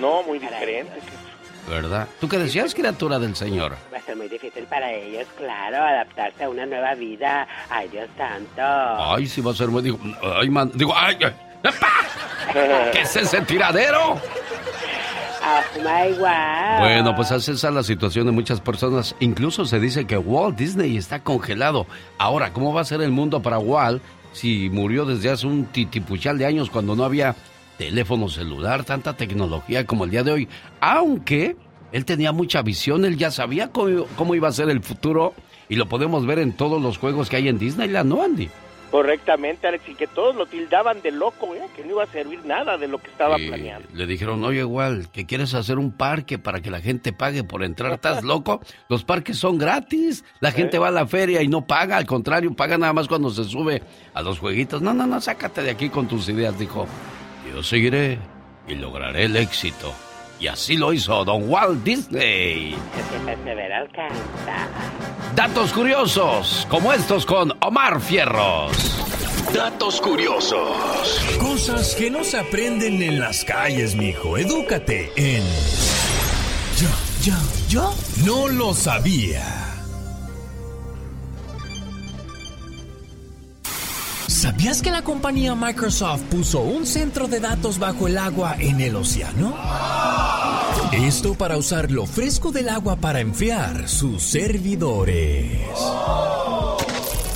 No, 0.00 0.22
muy 0.22 0.38
diferente. 0.38 0.92
¿Verdad? 1.68 2.08
¿Tú 2.20 2.28
qué 2.28 2.38
decías, 2.38 2.74
criatura 2.74 3.18
del 3.18 3.36
Señor? 3.36 3.74
Va 3.92 3.98
a 3.98 4.00
ser 4.02 4.16
muy 4.16 4.28
difícil 4.28 4.64
para 4.64 4.92
ellos, 4.92 5.26
claro, 5.36 5.76
adaptarse 5.76 6.44
a 6.44 6.48
una 6.50 6.66
nueva 6.66 6.94
vida. 6.94 7.46
Ay, 7.70 7.88
Dios 7.88 8.08
santo. 8.16 8.62
Ay, 8.62 9.26
sí 9.26 9.40
va 9.40 9.52
a 9.52 9.54
ser 9.54 9.68
muy... 9.68 9.82
Digo, 9.82 9.98
ay, 10.38 10.50
man, 10.50 10.70
digo, 10.74 10.92
ay, 10.94 11.16
ay 11.22 11.34
¿Qué 12.92 13.00
es 13.00 13.16
ese 13.16 13.40
tiradero? 13.42 14.20
Oh 15.46 16.80
bueno, 16.80 17.14
pues 17.14 17.30
así 17.30 17.50
es 17.50 17.62
la 17.64 17.82
situación 17.82 18.26
de 18.26 18.32
muchas 18.32 18.60
personas. 18.60 19.14
Incluso 19.20 19.66
se 19.66 19.78
dice 19.78 20.06
que 20.06 20.16
Walt 20.16 20.56
Disney 20.56 20.96
está 20.96 21.22
congelado. 21.22 21.86
Ahora, 22.18 22.52
¿cómo 22.52 22.72
va 22.72 22.80
a 22.80 22.84
ser 22.84 23.02
el 23.02 23.10
mundo 23.10 23.42
para 23.42 23.58
Walt 23.58 24.02
si 24.32 24.70
murió 24.70 25.04
desde 25.04 25.30
hace 25.30 25.46
un 25.46 25.66
titipuchal 25.66 26.38
de 26.38 26.46
años 26.46 26.70
cuando 26.70 26.96
no 26.96 27.04
había 27.04 27.36
teléfono 27.76 28.28
celular, 28.28 28.84
tanta 28.84 29.14
tecnología 29.14 29.86
como 29.86 30.04
el 30.04 30.10
día 30.10 30.22
de 30.22 30.32
hoy? 30.32 30.48
Aunque 30.80 31.56
él 31.92 32.04
tenía 32.04 32.32
mucha 32.32 32.62
visión, 32.62 33.04
él 33.04 33.18
ya 33.18 33.30
sabía 33.30 33.68
cómo, 33.68 34.06
cómo 34.16 34.34
iba 34.34 34.48
a 34.48 34.52
ser 34.52 34.70
el 34.70 34.82
futuro 34.82 35.34
y 35.68 35.76
lo 35.76 35.88
podemos 35.88 36.26
ver 36.26 36.38
en 36.38 36.52
todos 36.52 36.80
los 36.80 36.98
juegos 36.98 37.28
que 37.28 37.36
hay 37.36 37.48
en 37.48 37.58
Disneyland, 37.58 38.08
¿no, 38.08 38.22
Andy? 38.22 38.48
Correctamente, 38.94 39.66
Alex, 39.66 39.88
y 39.88 39.96
que 39.96 40.06
todos 40.06 40.36
lo 40.36 40.46
tildaban 40.46 41.02
de 41.02 41.10
loco, 41.10 41.52
¿eh? 41.56 41.62
que 41.74 41.82
no 41.82 41.90
iba 41.90 42.04
a 42.04 42.06
servir 42.06 42.44
nada 42.44 42.78
de 42.78 42.86
lo 42.86 42.98
que 42.98 43.10
estaba 43.10 43.34
planeando. 43.34 43.88
Le 43.92 44.06
dijeron, 44.06 44.44
oye, 44.44 44.60
igual, 44.60 45.10
que 45.10 45.26
quieres 45.26 45.52
hacer 45.54 45.80
un 45.80 45.90
parque 45.90 46.38
para 46.38 46.60
que 46.60 46.70
la 46.70 46.80
gente 46.80 47.12
pague 47.12 47.42
por 47.42 47.64
entrar, 47.64 47.92
¿estás 47.92 48.22
loco? 48.22 48.60
Los 48.88 49.02
parques 49.02 49.36
son 49.36 49.58
gratis, 49.58 50.24
la 50.38 50.52
gente 50.52 50.78
va 50.78 50.86
a 50.86 50.92
la 50.92 51.08
feria 51.08 51.42
y 51.42 51.48
no 51.48 51.66
paga, 51.66 51.96
al 51.96 52.06
contrario, 52.06 52.54
paga 52.54 52.78
nada 52.78 52.92
más 52.92 53.08
cuando 53.08 53.30
se 53.30 53.42
sube 53.42 53.82
a 54.14 54.22
los 54.22 54.38
jueguitos. 54.38 54.80
No, 54.80 54.94
no, 54.94 55.08
no, 55.08 55.20
sácate 55.20 55.64
de 55.64 55.72
aquí 55.72 55.88
con 55.88 56.06
tus 56.06 56.28
ideas, 56.28 56.56
dijo. 56.56 56.86
Yo 57.52 57.64
seguiré 57.64 58.20
y 58.68 58.76
lograré 58.76 59.24
el 59.24 59.34
éxito. 59.34 59.92
Y 60.40 60.48
así 60.48 60.76
lo 60.76 60.92
hizo 60.92 61.24
Don 61.24 61.48
Walt 61.48 61.84
Disney. 61.84 62.74
Datos 65.34 65.72
curiosos, 65.72 66.66
como 66.70 66.92
estos 66.92 67.26
con 67.26 67.52
Omar 67.60 68.00
Fierros. 68.00 68.72
Datos 69.52 70.00
curiosos. 70.00 71.20
Cosas 71.38 71.94
que 71.94 72.10
no 72.10 72.24
se 72.24 72.38
aprenden 72.38 73.02
en 73.02 73.20
las 73.20 73.44
calles, 73.44 73.94
mijo. 73.94 74.36
Edúcate 74.36 75.12
en. 75.16 75.44
Yo, 76.80 76.88
yo, 77.22 77.34
yo 77.68 77.94
no 78.24 78.48
lo 78.48 78.74
sabía. 78.74 79.73
¿Sabías 84.44 84.82
que 84.82 84.90
la 84.90 85.00
compañía 85.00 85.54
Microsoft 85.54 86.20
puso 86.24 86.60
un 86.60 86.86
centro 86.86 87.28
de 87.28 87.40
datos 87.40 87.78
bajo 87.78 88.08
el 88.08 88.18
agua 88.18 88.54
en 88.58 88.78
el 88.82 88.94
océano? 88.94 89.56
Esto 90.92 91.32
para 91.32 91.56
usar 91.56 91.90
lo 91.90 92.04
fresco 92.04 92.52
del 92.52 92.68
agua 92.68 92.96
para 92.96 93.20
enfriar 93.20 93.88
sus 93.88 94.22
servidores. 94.22 95.66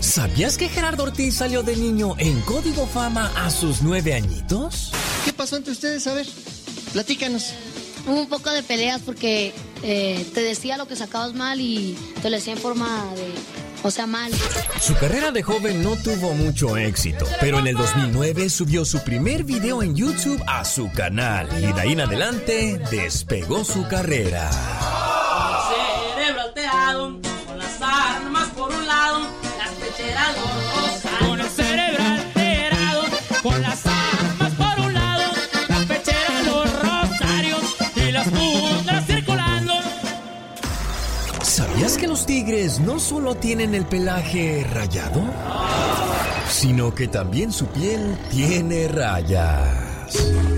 ¿Sabías 0.01 0.59
que 0.59 0.69
Gerardo 0.69 1.05
Ortiz 1.05 1.37
salió 1.37 1.63
de 1.63 1.77
niño 1.77 2.15
en 2.19 2.43
Código 2.43 2.87
Fama 2.87 3.33
a 3.37 3.49
sus 3.49 3.81
nueve 3.81 4.13
añitos? 4.13 4.93
¿Qué 5.25 5.33
pasó 5.33 5.57
entre 5.57 5.73
ustedes? 5.73 6.07
A 6.09 6.13
ver, 6.13 6.27
platícanos. 6.93 7.55
Hubo 8.09 8.21
un 8.21 8.29
poco 8.29 8.51
de 8.51 8.63
peleas 8.63 9.03
porque 9.05 9.53
eh, 9.83 10.27
te 10.35 10.41
decía 10.41 10.77
lo 10.79 10.89
que 10.89 10.97
sacabas 10.97 11.35
mal 11.35 11.61
y 11.61 11.97
te 12.23 12.31
lo 12.31 12.37
decía 12.37 12.55
en 12.55 12.59
forma 12.59 13.05
de 13.15 13.33
o 13.83 13.91
sea, 13.91 14.07
mal. 14.07 14.33
Su 14.81 14.95
carrera 14.97 15.31
de 15.31 15.43
joven 15.43 15.83
no 15.83 15.97
tuvo 15.97 16.35
mucho 16.35 16.77
éxito, 16.77 17.27
pero 17.41 17.59
en 17.59 17.69
el 17.69 17.77
2009 17.77 18.49
subió 18.51 18.85
su 18.85 19.03
primer 19.05 19.45
video 19.45 19.83
en 19.83 19.95
YouTube 19.95 20.43
a 20.47 20.65
su 20.65 20.91
canal 20.93 21.49
y 21.59 21.73
de 21.73 21.81
ahí 21.81 21.93
en 21.93 22.01
adelante 22.01 22.81
despegó 22.91 23.65
su 23.65 23.87
carrera. 23.87 24.51
Cerebro 26.17 26.43
alterado, 26.43 27.21
con 27.47 27.59
las 27.59 27.81
armas 27.81 28.49
por 28.49 28.73
un 28.73 28.87
lado, 28.87 29.21
las 29.59 29.71
pecheras 29.75 30.35
Con 30.37 30.78
los 42.19 42.27
tigres 42.27 42.81
no 42.81 42.99
solo 42.99 43.37
tienen 43.37 43.77
el 43.77 43.85
pelaje 43.85 44.67
rayado? 44.73 45.23
Sino 46.51 46.93
que 46.93 47.07
también 47.07 47.53
su 47.53 47.67
piel 47.67 48.19
tiene 48.29 48.89
rayas. 48.89 50.58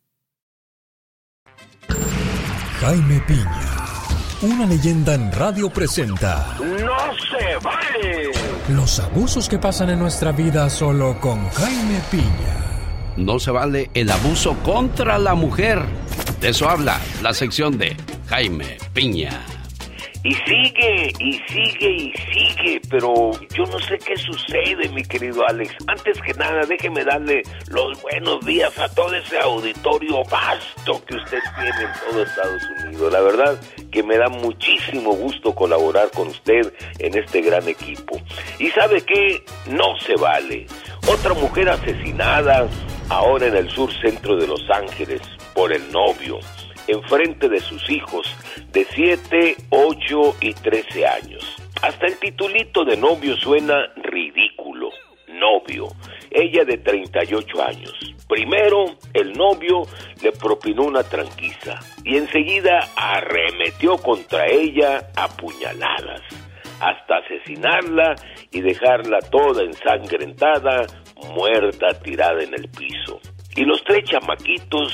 Jaime 2.81 3.21
Piña, 3.27 3.75
una 4.41 4.65
leyenda 4.65 5.13
en 5.13 5.31
radio 5.31 5.69
presenta 5.69 6.57
¡No 6.59 6.97
se 7.29 7.57
vale! 7.63 8.31
los 8.69 8.99
abusos 8.99 9.47
que 9.47 9.59
pasan 9.59 9.91
en 9.91 9.99
nuestra 9.99 10.31
vida 10.31 10.67
solo 10.67 11.19
con 11.19 11.47
Jaime 11.49 12.01
Piña. 12.09 13.13
No 13.17 13.37
se 13.37 13.51
vale 13.51 13.91
el 13.93 14.09
abuso 14.09 14.55
contra 14.63 15.19
la 15.19 15.35
mujer. 15.35 15.83
De 16.39 16.49
eso 16.49 16.67
habla 16.67 16.99
la 17.21 17.35
sección 17.35 17.77
de 17.77 17.95
Jaime 18.27 18.79
Piña. 18.93 19.45
Y 20.23 20.35
sigue, 20.35 21.11
y 21.19 21.33
sigue, 21.47 21.89
y 21.89 22.13
sigue, 22.31 22.81
pero 22.91 23.31
yo 23.55 23.65
no 23.65 23.79
sé 23.79 23.97
qué 23.97 24.15
sucede, 24.15 24.87
mi 24.89 25.01
querido 25.01 25.43
Alex. 25.47 25.75
Antes 25.87 26.21
que 26.21 26.33
nada, 26.35 26.61
déjeme 26.67 27.03
darle 27.03 27.41
los 27.69 27.99
buenos 28.03 28.45
días 28.45 28.77
a 28.77 28.87
todo 28.89 29.15
ese 29.15 29.39
auditorio 29.39 30.23
vasto 30.25 31.03
que 31.05 31.15
usted 31.15 31.39
tiene 31.55 31.81
en 31.81 32.11
todo 32.11 32.21
Estados 32.21 32.61
Unidos. 32.83 33.11
La 33.11 33.21
verdad 33.21 33.59
que 33.91 34.03
me 34.03 34.17
da 34.17 34.29
muchísimo 34.29 35.13
gusto 35.13 35.55
colaborar 35.55 36.11
con 36.11 36.27
usted 36.27 36.71
en 36.99 37.17
este 37.17 37.41
gran 37.41 37.67
equipo. 37.67 38.21
Y 38.59 38.69
sabe 38.69 39.01
que 39.01 39.43
no 39.71 39.97
se 40.05 40.15
vale. 40.17 40.67
Otra 41.11 41.33
mujer 41.33 41.67
asesinada 41.69 42.67
ahora 43.09 43.47
en 43.47 43.55
el 43.55 43.71
sur 43.71 43.91
centro 44.01 44.35
de 44.35 44.45
Los 44.45 44.69
Ángeles 44.69 45.21
por 45.55 45.73
el 45.73 45.91
novio 45.91 46.39
enfrente 46.87 47.49
de 47.49 47.59
sus 47.59 47.89
hijos 47.89 48.35
de 48.71 48.85
7, 48.85 49.55
8 49.69 50.35
y 50.41 50.53
13 50.53 51.07
años. 51.07 51.55
Hasta 51.81 52.07
el 52.07 52.17
titulito 52.19 52.85
de 52.85 52.97
novio 52.97 53.35
suena 53.37 53.87
ridículo. 53.95 54.89
Novio. 55.27 55.87
Ella 56.29 56.63
de 56.65 56.77
38 56.77 57.63
años. 57.63 57.93
Primero, 58.27 58.85
el 59.13 59.33
novio 59.33 59.81
le 60.21 60.31
propinó 60.31 60.83
una 60.83 61.03
tranquiza 61.03 61.79
y 62.05 62.15
enseguida 62.15 62.79
arremetió 62.95 63.97
contra 63.97 64.45
ella 64.47 65.09
a 65.17 65.27
puñaladas, 65.27 66.21
hasta 66.79 67.17
asesinarla 67.17 68.15
y 68.51 68.61
dejarla 68.61 69.19
toda 69.19 69.63
ensangrentada, 69.63 70.85
muerta, 71.35 71.87
tirada 72.01 72.41
en 72.41 72.53
el 72.53 72.69
piso. 72.69 73.19
Y 73.55 73.65
los 73.65 73.83
tres 73.83 74.05
chamaquitos 74.05 74.93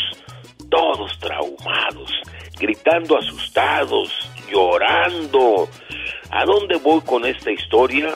todos 0.69 1.17
traumados, 1.19 2.11
gritando 2.59 3.17
asustados, 3.17 4.09
llorando. 4.49 5.67
¿A 6.31 6.45
dónde 6.45 6.77
voy 6.77 7.01
con 7.01 7.25
esta 7.25 7.51
historia? 7.51 8.15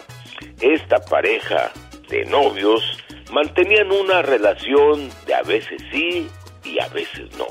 Esta 0.59 0.99
pareja 0.99 1.71
de 2.09 2.25
novios 2.25 2.81
mantenían 3.31 3.91
una 3.91 4.21
relación 4.21 5.09
de 5.25 5.33
a 5.33 5.41
veces 5.43 5.81
sí 5.91 6.27
y 6.63 6.79
a 6.79 6.87
veces 6.89 7.35
no. 7.37 7.47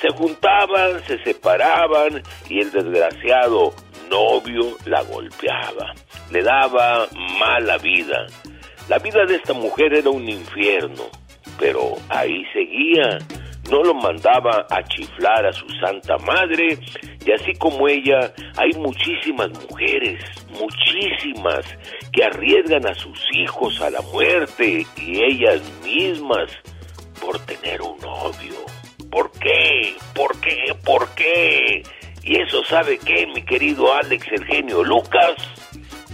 Se 0.00 0.08
juntaban, 0.10 1.02
se 1.06 1.22
separaban 1.22 2.22
y 2.48 2.60
el 2.60 2.72
desgraciado 2.72 3.72
novio 4.10 4.76
la 4.84 5.02
golpeaba, 5.02 5.94
le 6.30 6.42
daba 6.42 7.06
mala 7.38 7.78
vida. 7.78 8.26
La 8.88 8.98
vida 8.98 9.24
de 9.26 9.36
esta 9.36 9.52
mujer 9.52 9.94
era 9.94 10.10
un 10.10 10.28
infierno, 10.28 11.04
pero 11.58 11.94
ahí 12.08 12.44
seguía 12.52 13.18
no 13.70 13.82
lo 13.82 13.94
mandaba 13.94 14.66
a 14.70 14.82
chiflar 14.84 15.46
a 15.46 15.52
su 15.52 15.66
santa 15.80 16.16
madre, 16.18 16.78
y 17.24 17.32
así 17.32 17.52
como 17.54 17.88
ella, 17.88 18.32
hay 18.56 18.72
muchísimas 18.72 19.50
mujeres, 19.70 20.22
muchísimas, 20.50 21.64
que 22.12 22.24
arriesgan 22.24 22.86
a 22.86 22.94
sus 22.94 23.18
hijos 23.34 23.80
a 23.80 23.90
la 23.90 24.00
muerte 24.12 24.86
y 24.96 25.22
ellas 25.22 25.60
mismas 25.84 26.50
por 27.20 27.38
tener 27.46 27.80
un 27.82 27.98
novio. 28.00 28.54
¿Por 29.10 29.30
qué? 29.32 29.94
¿Por 30.14 30.40
qué? 30.40 30.74
¿Por 30.84 31.08
qué? 31.14 31.82
Y 32.24 32.40
eso 32.40 32.64
sabe 32.64 32.98
qué, 32.98 33.26
mi 33.26 33.42
querido 33.42 33.92
Alex 33.94 34.26
el 34.32 34.44
genio 34.44 34.82
Lucas. 34.82 35.36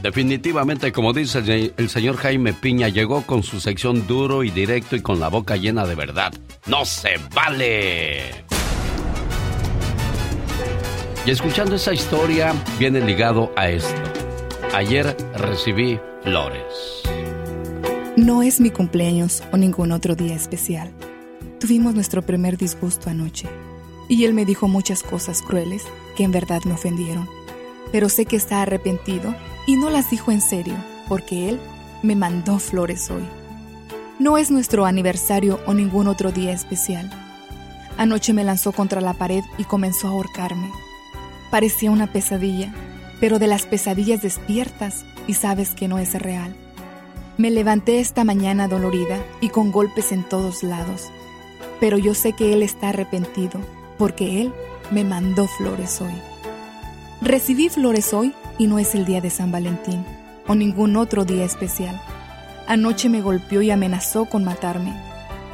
Definitivamente, 0.03 0.93
como 0.93 1.13
dice 1.13 1.73
el 1.77 1.89
señor 1.89 2.17
Jaime 2.17 2.53
Piña, 2.53 2.89
llegó 2.89 3.23
con 3.23 3.43
su 3.43 3.61
sección 3.61 4.07
duro 4.07 4.45
y 4.45 4.51
directo 4.51 4.95
y 4.95 5.01
con 5.01 5.19
la 5.19 5.29
boca 5.29 5.57
llena 5.57 5.87
de 5.87 5.97
verdad. 5.97 6.33
¡No 6.67 6.85
se 6.85 7.17
vale! 7.35 8.45
Y 11.27 11.31
escuchando 11.31 11.75
esa 11.75 11.93
historia, 11.93 12.55
viene 12.79 13.01
ligado 13.01 13.53
a 13.57 13.69
esto. 13.69 14.01
Ayer 14.73 15.17
recibí 15.35 15.99
flores. 16.23 17.03
No 18.17 18.43
es 18.43 18.61
mi 18.61 18.71
cumpleaños 18.71 19.43
o 19.53 19.57
ningún 19.57 19.93
otro 19.93 20.15
día 20.15 20.35
especial. 20.35 20.93
Tuvimos 21.61 21.95
nuestro 21.95 22.23
primer 22.23 22.57
disgusto 22.57 23.11
anoche 23.11 23.49
y 24.09 24.25
él 24.25 24.33
me 24.33 24.45
dijo 24.45 24.69
muchas 24.69 25.03
cosas 25.03 25.43
crueles 25.43 25.85
que 26.17 26.25
en 26.25 26.31
verdad 26.31 26.63
me 26.65 26.73
ofendieron. 26.73 27.29
Pero 27.91 28.09
sé 28.09 28.27
que 28.27 28.37
está 28.37 28.63
arrepentido 28.63 29.35
y 29.69 29.77
no 29.77 29.91
las 29.91 30.09
dijo 30.09 30.33
en 30.33 30.41
serio, 30.41 30.77
porque 31.09 31.51
Él 31.51 31.61
me 32.03 32.17
mandó 32.17 32.59
flores 32.59 33.11
hoy. 33.11 33.23
No 34.19 34.39
es 34.39 34.51
nuestro 34.51 34.87
aniversario 34.87 35.61
o 35.67 35.75
ningún 35.75 36.09
otro 36.09 36.33
día 36.33 36.53
especial. 36.53 37.11
Anoche 37.99 38.33
me 38.33 38.45
lanzó 38.45 38.73
contra 38.73 39.03
la 39.03 39.13
pared 39.13 39.45
y 39.59 39.65
comenzó 39.65 40.09
a 40.09 40.13
ahorcarme. 40.13 40.71
Parecía 41.51 41.91
una 41.91 42.07
pesadilla, 42.07 42.73
pero 43.21 43.39
de 43.39 43.47
las 43.47 43.67
pesadillas 43.67 44.23
despiertas 44.23 45.05
y 45.27 45.35
sabes 45.35 45.75
que 45.75 45.87
no 45.87 45.99
es 45.99 46.15
real. 46.15 46.57
Me 47.37 47.51
levanté 47.51 48.01
esta 48.01 48.25
mañana 48.25 48.69
dolorida 48.69 49.23
y 49.43 49.51
con 49.51 49.71
golpes 49.71 50.13
en 50.13 50.27
todos 50.27 50.63
lados, 50.63 51.11
pero 51.79 51.99
yo 51.99 52.15
sé 52.15 52.33
que 52.33 52.55
Él 52.55 52.63
está 52.63 52.89
arrepentido, 52.89 53.61
porque 53.99 54.41
Él 54.41 54.55
me 54.91 55.05
mandó 55.05 55.47
flores 55.47 56.01
hoy. 56.01 56.15
Recibí 57.21 57.69
flores 57.69 58.15
hoy 58.15 58.33
y 58.59 58.67
no 58.67 58.79
es 58.79 58.95
el 58.95 59.07
día 59.07 59.21
de 59.21 59.31
San 59.31 59.53
Valentín 59.53 60.05
o 60.47 60.55
ningún 60.55 60.97
otro 60.97 61.25
día 61.25 61.45
especial. 61.45 62.01
Anoche 62.67 63.09
me 63.09 63.23
golpeó 63.23 63.63
y 63.63 63.71
amenazó 63.71 64.27
con 64.27 64.45
matarme. 64.45 64.95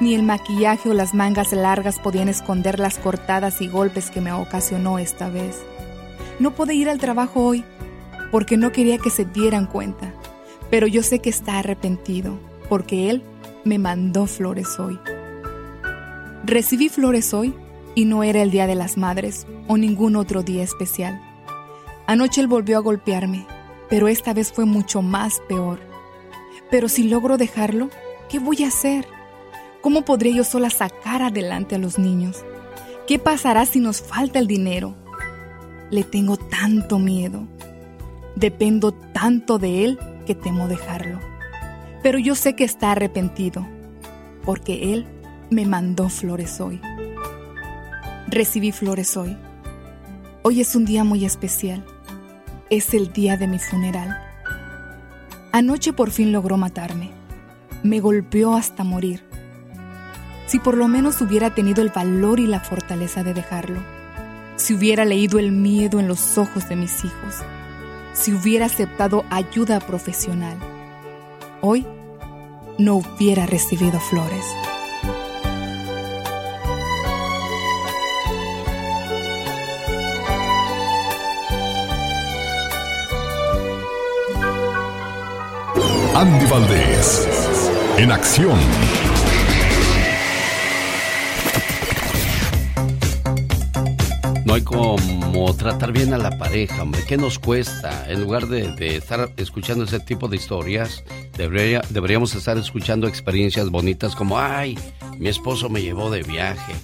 Ni 0.00 0.14
el 0.14 0.22
maquillaje 0.22 0.88
o 0.88 0.94
las 0.94 1.14
mangas 1.14 1.52
largas 1.52 1.98
podían 1.98 2.28
esconder 2.28 2.80
las 2.80 2.98
cortadas 2.98 3.60
y 3.60 3.68
golpes 3.68 4.10
que 4.10 4.20
me 4.20 4.32
ocasionó 4.32 4.98
esta 4.98 5.28
vez. 5.28 5.62
No 6.40 6.52
pude 6.54 6.74
ir 6.74 6.88
al 6.88 6.98
trabajo 6.98 7.44
hoy 7.44 7.64
porque 8.32 8.56
no 8.56 8.72
quería 8.72 8.98
que 8.98 9.10
se 9.10 9.24
dieran 9.24 9.66
cuenta, 9.66 10.12
pero 10.70 10.88
yo 10.88 11.02
sé 11.04 11.20
que 11.20 11.30
está 11.30 11.58
arrepentido 11.58 12.36
porque 12.68 13.10
él 13.10 13.22
me 13.64 13.78
mandó 13.78 14.26
flores 14.26 14.80
hoy. 14.80 14.98
Recibí 16.44 16.88
flores 16.88 17.32
hoy 17.32 17.54
y 17.94 18.06
no 18.06 18.24
era 18.24 18.42
el 18.42 18.50
Día 18.50 18.66
de 18.66 18.74
las 18.74 18.96
Madres 18.96 19.46
o 19.68 19.76
ningún 19.76 20.16
otro 20.16 20.42
día 20.42 20.64
especial. 20.64 21.20
Anoche 22.06 22.42
él 22.42 22.48
volvió 22.48 22.76
a 22.76 22.82
golpearme, 22.82 23.46
pero 23.88 24.08
esta 24.08 24.34
vez 24.34 24.52
fue 24.52 24.66
mucho 24.66 25.00
más 25.00 25.40
peor. 25.48 25.80
Pero 26.70 26.88
si 26.88 27.04
logro 27.04 27.38
dejarlo, 27.38 27.88
¿qué 28.28 28.38
voy 28.38 28.62
a 28.62 28.68
hacer? 28.68 29.06
¿Cómo 29.80 30.04
podré 30.04 30.34
yo 30.34 30.44
sola 30.44 30.68
sacar 30.68 31.22
adelante 31.22 31.76
a 31.76 31.78
los 31.78 31.98
niños? 31.98 32.44
¿Qué 33.06 33.18
pasará 33.18 33.64
si 33.64 33.80
nos 33.80 34.02
falta 34.02 34.38
el 34.38 34.46
dinero? 34.46 34.94
Le 35.90 36.04
tengo 36.04 36.36
tanto 36.36 36.98
miedo. 36.98 37.46
Dependo 38.36 38.92
tanto 38.92 39.58
de 39.58 39.84
él 39.84 39.98
que 40.26 40.34
temo 40.34 40.68
dejarlo. 40.68 41.20
Pero 42.02 42.18
yo 42.18 42.34
sé 42.34 42.54
que 42.54 42.64
está 42.64 42.92
arrepentido, 42.92 43.66
porque 44.44 44.92
él 44.92 45.06
me 45.48 45.64
mandó 45.64 46.10
flores 46.10 46.60
hoy. 46.60 46.80
Recibí 48.26 48.72
flores 48.72 49.16
hoy. 49.16 49.36
Hoy 50.42 50.60
es 50.60 50.74
un 50.76 50.84
día 50.84 51.04
muy 51.04 51.24
especial 51.24 51.84
es 52.70 52.94
el 52.94 53.12
día 53.12 53.37
de 53.37 53.46
mi 53.46 53.59
funeral. 53.59 54.18
Anoche 55.53 55.92
por 55.92 56.11
fin 56.11 56.33
logró 56.33 56.57
matarme. 56.57 57.11
Me 57.83 58.00
golpeó 58.00 58.57
hasta 58.57 58.85
morir. 58.85 59.22
Si 60.46 60.59
por 60.59 60.77
lo 60.77 60.88
menos 60.88 61.20
hubiera 61.20 61.55
tenido 61.55 61.83
el 61.83 61.90
valor 61.90 62.40
y 62.40 62.46
la 62.46 62.61
fortaleza 62.61 63.22
de 63.22 63.35
dejarlo. 63.35 63.81
Si 64.57 64.74
hubiera 64.74 65.05
leído 65.05 65.38
el 65.38 65.53
miedo 65.53 66.00
en 66.00 66.09
los 66.09 66.38
ojos 66.38 66.68
de 66.68 66.77
mis 66.77 67.05
hijos. 67.05 67.37
Si 68.12 68.33
hubiera 68.33 68.66
aceptado 68.66 69.24
ayuda 69.31 69.81
profesional. 69.81 70.57
Hoy 71.61 71.87
no 72.79 72.96
hubiera 72.96 73.46
recibido 73.46 74.00
flores. 74.00 74.44
Andy 86.16 86.46
Valdés, 86.46 87.29
en 87.98 88.12
acción. 88.12 88.57
No 94.44 94.55
hay 94.55 94.62
como 94.62 95.53
tratar 95.57 95.90
bien 95.90 96.14
a 96.14 96.18
la 96.18 96.38
pareja, 96.38 96.85
hombre. 96.85 97.03
¿Qué 97.09 97.16
nos 97.16 97.40
cuesta? 97.40 98.09
En 98.09 98.20
lugar 98.22 98.46
de, 98.46 98.96
estar 98.96 99.33
escuchando 99.37 99.83
ese 99.83 99.98
tipo 99.98 100.29
de 100.29 100.37
historias, 100.37 101.03
deberíamos 101.37 102.37
estar 102.37 102.57
escuchando 102.59 103.09
experiencias 103.09 103.70
bonitas 103.70 104.14
como, 104.14 104.38
ay, 104.38 104.79
mi 105.18 105.29
esposo 105.29 105.68
me 105.68 105.83
llevó 105.83 106.12
de 106.12 106.22
viaje. 106.22 106.74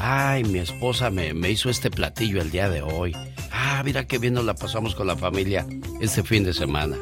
Ay, 0.00 0.44
mi 0.44 0.60
esposa 0.60 1.10
me, 1.10 1.34
me 1.34 1.50
hizo 1.50 1.68
este 1.68 1.90
platillo 1.90 2.40
el 2.40 2.50
día 2.50 2.70
de 2.70 2.80
hoy. 2.80 3.14
Ah, 3.52 3.82
mira 3.84 4.06
qué 4.06 4.16
bien 4.16 4.32
nos 4.32 4.46
la 4.46 4.54
pasamos 4.54 4.94
con 4.94 5.06
la 5.06 5.16
familia 5.16 5.66
este 6.00 6.22
fin 6.22 6.42
de 6.42 6.54
semana. 6.54 6.96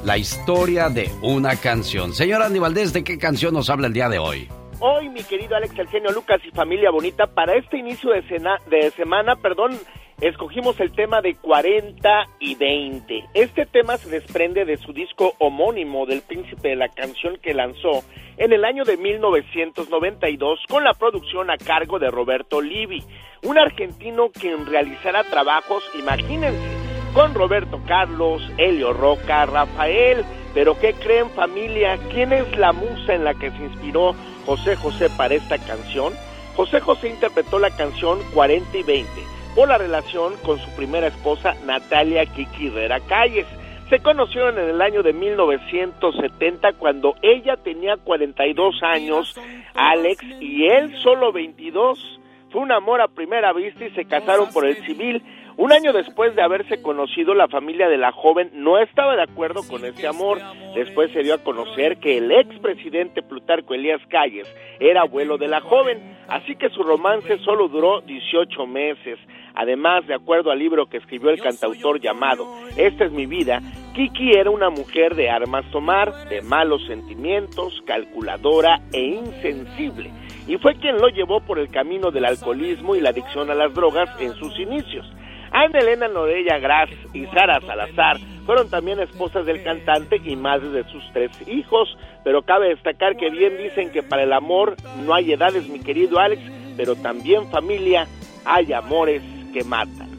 La 0.06 0.18
historia 0.18 0.88
de 0.88 1.10
una 1.20 1.56
canción. 1.56 2.12
Señora 2.12 2.46
Aníbal, 2.46 2.74
¿de 2.74 3.02
qué 3.02 3.18
canción 3.18 3.52
nos 3.52 3.68
habla 3.70 3.88
el 3.88 3.92
día 3.92 4.08
de 4.08 4.20
hoy? 4.20 4.46
Hoy, 4.78 5.08
mi 5.08 5.24
querido 5.24 5.56
Alex, 5.56 5.76
el 5.76 5.88
genio 5.88 6.12
Lucas 6.12 6.40
y 6.46 6.52
familia 6.52 6.92
bonita, 6.92 7.26
para 7.26 7.56
este 7.56 7.78
inicio 7.78 8.10
de, 8.10 8.22
de 8.70 8.90
semana, 8.92 9.34
perdón, 9.34 9.76
escogimos 10.20 10.78
el 10.78 10.92
tema 10.92 11.20
de 11.22 11.34
40 11.34 12.08
y 12.38 12.54
20. 12.54 13.24
Este 13.34 13.66
tema 13.66 13.96
se 13.96 14.08
desprende 14.08 14.64
de 14.64 14.76
su 14.76 14.92
disco 14.92 15.32
homónimo 15.40 16.06
del 16.06 16.22
príncipe 16.22 16.68
de 16.68 16.76
la 16.76 16.88
canción 16.88 17.36
que 17.42 17.52
lanzó 17.52 18.04
en 18.36 18.52
el 18.52 18.64
año 18.64 18.84
de 18.84 18.98
1992 18.98 20.60
con 20.68 20.84
la 20.84 20.94
producción 20.94 21.50
a 21.50 21.56
cargo 21.56 21.98
de 21.98 22.12
Roberto 22.12 22.60
Livi, 22.60 23.02
un 23.42 23.58
argentino 23.58 24.30
que 24.30 24.54
realizará 24.54 25.24
trabajos, 25.24 25.82
imagínense, 25.98 26.85
con 27.16 27.32
Roberto 27.32 27.80
Carlos, 27.86 28.42
Helio 28.58 28.92
Roca, 28.92 29.46
Rafael. 29.46 30.22
Pero 30.52 30.78
¿qué 30.78 30.92
creen 30.92 31.30
familia? 31.30 31.98
¿Quién 32.12 32.30
es 32.34 32.58
la 32.58 32.74
musa 32.74 33.14
en 33.14 33.24
la 33.24 33.32
que 33.32 33.50
se 33.52 33.64
inspiró 33.64 34.14
José 34.44 34.76
José 34.76 35.08
para 35.16 35.32
esta 35.32 35.56
canción? 35.56 36.12
José 36.56 36.78
José 36.80 37.08
interpretó 37.08 37.58
la 37.58 37.70
canción 37.70 38.18
40 38.34 38.76
y 38.76 38.82
20 38.82 39.10
por 39.54 39.66
la 39.66 39.78
relación 39.78 40.34
con 40.44 40.58
su 40.58 40.70
primera 40.76 41.06
esposa 41.06 41.54
Natalia 41.64 42.26
Kiki 42.26 42.66
Herrera 42.66 43.00
Calles. 43.00 43.46
Se 43.88 44.00
conocieron 44.00 44.58
en 44.58 44.68
el 44.68 44.82
año 44.82 45.02
de 45.02 45.14
1970 45.14 46.74
cuando 46.74 47.14
ella 47.22 47.56
tenía 47.56 47.96
42 47.96 48.82
años, 48.82 49.40
Alex, 49.74 50.22
y 50.38 50.66
él 50.66 50.94
solo 51.02 51.32
22. 51.32 52.20
Fue 52.50 52.60
un 52.60 52.72
amor 52.72 53.00
a 53.00 53.08
primera 53.08 53.54
vista 53.54 53.86
y 53.86 53.90
se 53.92 54.04
casaron 54.04 54.50
por 54.52 54.66
el 54.66 54.76
civil. 54.84 55.22
Un 55.58 55.72
año 55.72 55.94
después 55.94 56.36
de 56.36 56.42
haberse 56.42 56.82
conocido, 56.82 57.32
la 57.34 57.48
familia 57.48 57.88
de 57.88 57.96
la 57.96 58.12
joven 58.12 58.50
no 58.52 58.78
estaba 58.78 59.16
de 59.16 59.22
acuerdo 59.22 59.62
con 59.66 59.86
ese 59.86 60.06
amor. 60.06 60.38
Después 60.74 61.10
se 61.12 61.22
dio 61.22 61.32
a 61.32 61.42
conocer 61.42 61.96
que 61.96 62.18
el 62.18 62.30
expresidente 62.30 63.22
Plutarco 63.22 63.72
Elías 63.72 64.02
Calles 64.10 64.46
era 64.80 65.00
abuelo 65.00 65.38
de 65.38 65.48
la 65.48 65.62
joven, 65.62 66.18
así 66.28 66.56
que 66.56 66.68
su 66.68 66.82
romance 66.82 67.38
solo 67.38 67.68
duró 67.68 68.02
18 68.02 68.66
meses. 68.66 69.18
Además, 69.54 70.06
de 70.06 70.14
acuerdo 70.14 70.50
al 70.50 70.58
libro 70.58 70.90
que 70.90 70.98
escribió 70.98 71.30
el 71.30 71.40
cantautor 71.40 72.00
llamado 72.02 72.46
Esta 72.76 73.06
es 73.06 73.12
mi 73.12 73.24
vida, 73.24 73.62
Kiki 73.94 74.32
era 74.32 74.50
una 74.50 74.68
mujer 74.68 75.14
de 75.14 75.30
armas 75.30 75.64
tomar, 75.70 76.28
de 76.28 76.42
malos 76.42 76.84
sentimientos, 76.86 77.82
calculadora 77.86 78.82
e 78.92 79.00
insensible, 79.00 80.10
y 80.46 80.58
fue 80.58 80.74
quien 80.74 80.98
lo 80.98 81.08
llevó 81.08 81.40
por 81.40 81.58
el 81.58 81.70
camino 81.70 82.10
del 82.10 82.26
alcoholismo 82.26 82.94
y 82.94 83.00
la 83.00 83.08
adicción 83.08 83.50
a 83.50 83.54
las 83.54 83.72
drogas 83.72 84.10
en 84.20 84.34
sus 84.34 84.60
inicios. 84.60 85.10
Ana 85.50 85.78
Elena 85.78 86.08
Norella 86.08 86.58
Gras 86.58 86.90
y 87.12 87.26
Sara 87.26 87.60
Salazar 87.60 88.18
fueron 88.46 88.70
también 88.70 89.00
esposas 89.00 89.44
del 89.44 89.62
cantante 89.62 90.20
y 90.24 90.36
madres 90.36 90.72
de 90.72 90.84
sus 90.84 91.02
tres 91.12 91.30
hijos, 91.48 91.96
pero 92.24 92.42
cabe 92.42 92.68
destacar 92.68 93.16
que 93.16 93.30
bien 93.30 93.58
dicen 93.58 93.90
que 93.90 94.02
para 94.02 94.22
el 94.22 94.32
amor 94.32 94.76
no 95.04 95.14
hay 95.14 95.32
edades, 95.32 95.68
mi 95.68 95.80
querido 95.80 96.18
Alex, 96.18 96.42
pero 96.76 96.94
también 96.94 97.50
familia 97.50 98.06
hay 98.44 98.72
amores 98.72 99.22
que 99.52 99.64
matan. 99.64 100.10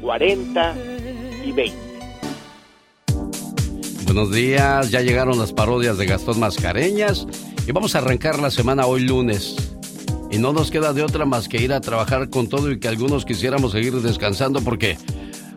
40 0.00 0.74
y 1.44 1.52
20. 1.52 1.86
Buenos 4.04 4.32
días, 4.32 4.90
ya 4.90 5.00
llegaron 5.00 5.38
las 5.38 5.52
parodias 5.52 5.98
de 5.98 6.06
Gastón 6.06 6.40
Mascareñas 6.40 7.26
y 7.66 7.72
vamos 7.72 7.94
a 7.94 7.98
arrancar 7.98 8.38
la 8.38 8.50
semana 8.50 8.86
hoy 8.86 9.02
lunes. 9.02 9.75
Y 10.36 10.38
no 10.38 10.52
nos 10.52 10.70
queda 10.70 10.92
de 10.92 11.02
otra 11.02 11.24
más 11.24 11.48
que 11.48 11.56
ir 11.56 11.72
a 11.72 11.80
trabajar 11.80 12.28
con 12.28 12.46
todo 12.46 12.70
y 12.70 12.78
que 12.78 12.88
algunos 12.88 13.24
quisiéramos 13.24 13.72
seguir 13.72 13.94
descansando 13.94 14.60
porque, 14.60 14.98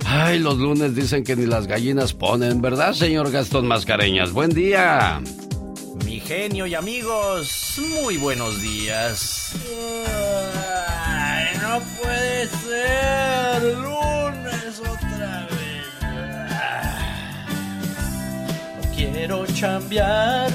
ay, 0.06 0.40
los 0.40 0.58
lunes 0.58 0.96
dicen 0.96 1.26
que 1.26 1.36
ni 1.36 1.46
las 1.46 1.68
gallinas 1.68 2.14
ponen, 2.14 2.62
¿verdad, 2.62 2.94
señor 2.94 3.30
Gastón 3.30 3.68
Mascareñas? 3.68 4.32
Buen 4.32 4.52
día. 4.52 5.22
Mi 6.06 6.22
genio 6.22 6.66
y 6.66 6.76
amigos, 6.76 7.78
muy 8.02 8.16
buenos 8.16 8.62
días. 8.62 9.52
Ay, 11.06 11.58
no 11.62 11.82
puede 12.02 12.48
ser, 12.48 13.62
lunes 13.80 14.80
otra 14.80 15.46
vez. 15.52 15.90
No 18.78 18.96
quiero 18.96 19.46
chambear 19.48 20.50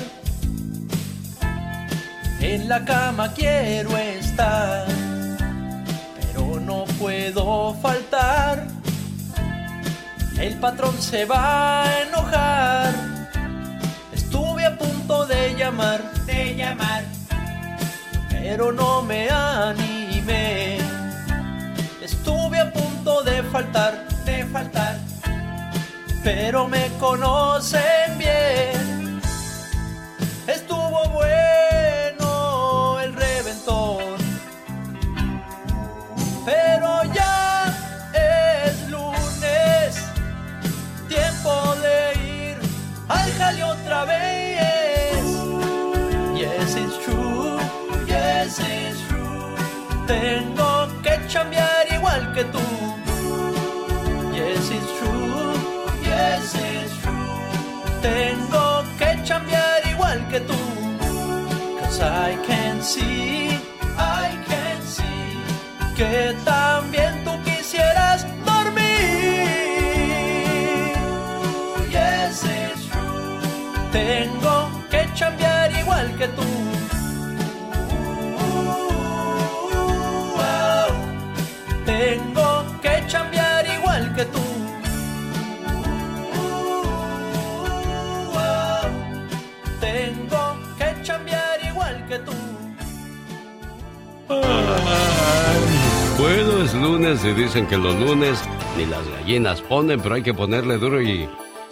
en 2.44 2.68
la 2.68 2.84
cama 2.84 3.32
quiero 3.32 3.96
estar, 3.96 4.86
pero 6.20 6.60
no 6.60 6.84
puedo 6.98 7.74
faltar. 7.80 8.66
El 10.38 10.54
patrón 10.58 10.94
se 11.00 11.24
va 11.24 11.84
a 11.84 12.02
enojar. 12.02 12.92
Estuve 14.12 14.66
a 14.66 14.76
punto 14.76 15.26
de 15.26 15.54
llamar, 15.56 16.02
de 16.26 16.54
llamar, 16.54 17.04
pero 18.28 18.72
no 18.72 19.02
me 19.02 19.30
animé. 19.30 20.78
Estuve 22.02 22.60
a 22.60 22.70
punto 22.70 23.22
de 23.22 23.42
faltar, 23.44 24.06
de 24.26 24.44
faltar, 24.44 24.98
pero 26.22 26.68
me 26.68 26.88
conocen 26.98 28.18
bien. 28.18 28.73
Igual 51.90 52.32
que 52.32 52.44
tú. 52.44 52.60
Yes, 54.32 54.70
it's 54.70 54.92
true, 54.98 55.54
yes, 56.04 56.54
it's 56.54 56.96
true. 57.02 57.26
Tengo 58.00 58.84
que 58.98 59.20
chambear 59.24 59.86
igual 59.90 60.28
que 60.28 60.40
tú. 60.40 60.54
Cause 61.80 62.00
I 62.00 62.36
can 62.46 62.80
see, 62.82 63.58
I 63.98 64.38
can 64.46 64.80
see 64.82 65.42
que 65.96 66.36
también 66.44 67.24
tú 67.24 67.32
quisieras 67.42 68.24
dormir. 68.44 68.84
Yes, 71.90 72.44
it's 72.44 72.86
true. 72.86 73.40
Tengo 73.90 74.70
que 74.88 75.08
chambear 75.14 75.72
igual 75.72 76.14
que 76.16 76.28
tú. 76.28 76.73
Bueno, 96.18 96.62
es 96.64 96.74
lunes 96.74 97.24
y 97.24 97.32
dicen 97.32 97.66
que 97.66 97.76
los 97.76 97.98
lunes 97.98 98.42
ni 98.78 98.86
las 98.86 99.06
gallinas 99.10 99.60
ponen, 99.62 100.00
pero 100.00 100.14
hay 100.14 100.22
que 100.22 100.32
ponerle 100.32 100.78
duro 100.78 101.02
y 101.02 101.28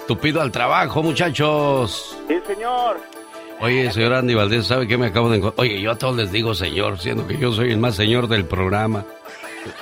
tupido 0.09 0.41
al 0.43 0.51
trabajo, 0.51 1.03
muchachos. 1.03 2.17
Sí, 2.29 2.35
señor. 2.47 2.99
Oye, 3.61 3.91
señor 3.93 4.15
Andy 4.15 4.35
Valdés, 4.35 4.67
¿sabe 4.67 4.89
qué 4.89 4.99
me 4.99 5.07
acabo 5.07 5.31
de 5.31 5.37
encontrar? 5.39 5.65
Oye, 5.65 5.81
yo 5.81 5.93
a 5.93 5.97
todos 5.99 6.17
les 6.17 6.33
digo 6.33 6.55
señor, 6.55 6.99
siendo 6.99 7.27
que 7.27 7.39
yo 7.39 7.53
soy 7.53 7.71
el 7.71 7.79
más 7.79 7.95
señor 7.95 8.27
del 8.27 8.45
programa. 8.45 9.05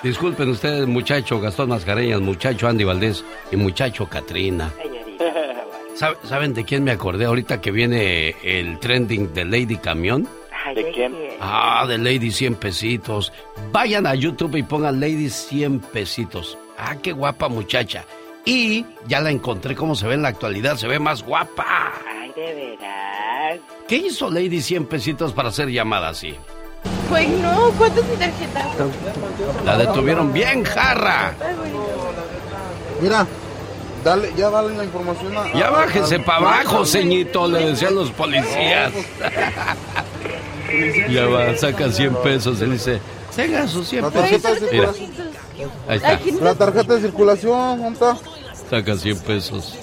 Disculpen 0.03 0.51
ustedes, 0.51 0.87
muchacho 0.87 1.40
Gastón 1.40 1.70
Mascareñas, 1.70 2.20
muchacho 2.20 2.68
Andy 2.68 2.85
Valdés 2.85 3.25
y 3.51 3.57
muchacho 3.57 4.07
Katrina. 4.07 4.70
¿Sabe- 5.94 6.16
¿Saben 6.25 6.53
de 6.53 6.64
quién 6.64 6.85
me 6.85 6.90
acordé 6.92 7.25
ahorita 7.25 7.61
que 7.62 7.70
viene 7.70 8.37
el 8.42 8.79
trending 8.79 9.33
de 9.33 9.44
Lady 9.46 9.77
Camión? 9.79 10.29
¿De 10.74 10.92
quién? 10.92 11.14
Ah, 11.40 11.85
de 11.88 11.98
Lady 11.98 12.30
100 12.30 12.54
pesitos. 12.56 13.33
Vayan 13.72 14.06
a 14.06 14.14
YouTube 14.14 14.56
y 14.56 14.62
pongan 14.62 15.00
Lady 15.00 15.28
100 15.28 15.80
pesitos. 15.80 16.56
Ah, 16.78 16.96
qué 17.02 17.12
guapa 17.12 17.48
muchacha. 17.48 18.04
Y 18.44 18.85
ya 19.06 19.20
la 19.20 19.30
encontré 19.30 19.74
cómo 19.74 19.94
se 19.94 20.06
ve 20.06 20.14
en 20.14 20.22
la 20.22 20.28
actualidad. 20.28 20.76
Se 20.76 20.87
ve 20.87 20.98
más 20.98 21.22
guapa. 21.22 21.92
Ay, 22.09 22.33
de 22.37 22.54
veras. 22.54 23.61
¿Qué 23.88 23.96
hizo 23.96 24.30
Lady 24.30 24.61
100 24.61 24.87
pesitos 24.87 25.33
para 25.33 25.50
ser 25.50 25.68
llamada 25.68 26.11
así? 26.11 26.35
Pues 27.09 27.28
no, 27.28 27.70
¿cuánto 27.76 28.00
es 28.00 28.09
mi 28.09 28.16
tarjeta? 28.16 28.66
La 29.64 29.76
detuvieron 29.76 30.33
bien 30.33 30.64
jarra. 30.64 31.35
Mira, 33.02 33.26
Dale, 34.04 34.33
ya 34.35 34.48
dale 34.48 34.74
la 34.74 34.85
información 34.85 35.37
a... 35.37 35.52
Ya 35.52 35.70
bájese 35.70 36.20
para 36.20 36.38
abajo, 36.38 36.87
ceñito, 36.87 37.46
le 37.48 37.66
decían 37.66 37.94
los 37.94 38.11
policías. 38.11 38.92
Ya 41.11 41.26
va, 41.26 41.56
saca 41.56 41.90
100 41.90 42.14
pesos 42.16 42.61
y 42.62 42.64
dice, 42.66 43.00
tenga 43.35 43.66
sus 43.68 43.88
100 43.88 44.02
La 44.02 44.11
tarjeta 44.11 44.54
de 44.54 44.61
pesos. 44.61 44.72
Mira, 44.72 44.92
circulación. 44.92 45.70
ahí 45.88 45.96
está, 45.96 46.44
La 46.44 46.54
tarjeta 46.54 46.94
de 46.94 47.00
circulación, 47.00 47.83
¿dónde 47.83 47.98
saca 48.70 48.96
100 48.96 49.18
pesos. 49.20 49.74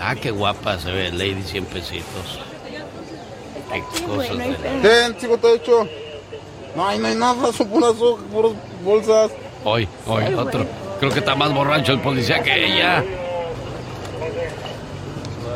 Ah, 0.00 0.14
qué 0.14 0.30
guapa 0.30 0.78
se 0.78 0.90
ve, 0.90 1.10
Lady 1.12 1.42
100 1.44 1.64
pesitos. 1.66 2.40
Qué 3.72 4.02
cosas 4.06 4.36
de 4.38 4.48
la- 4.48 4.82
Ten, 4.82 5.16
chico, 5.18 5.36
te 5.38 5.46
he 5.48 5.54
hecho. 5.56 5.86
No 6.74 6.86
hay, 6.88 6.98
no 6.98 7.06
hay 7.08 7.14
nada, 7.16 7.52
son 7.52 7.68
puras, 7.68 7.92
hojas, 8.00 8.24
puras 8.32 8.52
bolsas. 8.84 9.30
Hoy, 9.64 9.86
hoy, 10.06 10.24
otro. 10.34 10.66
Creo 10.98 11.12
que 11.12 11.18
está 11.18 11.34
más 11.34 11.52
borracho 11.52 11.92
el 11.92 12.00
policía 12.00 12.42
que 12.42 12.66
ella. 12.66 13.04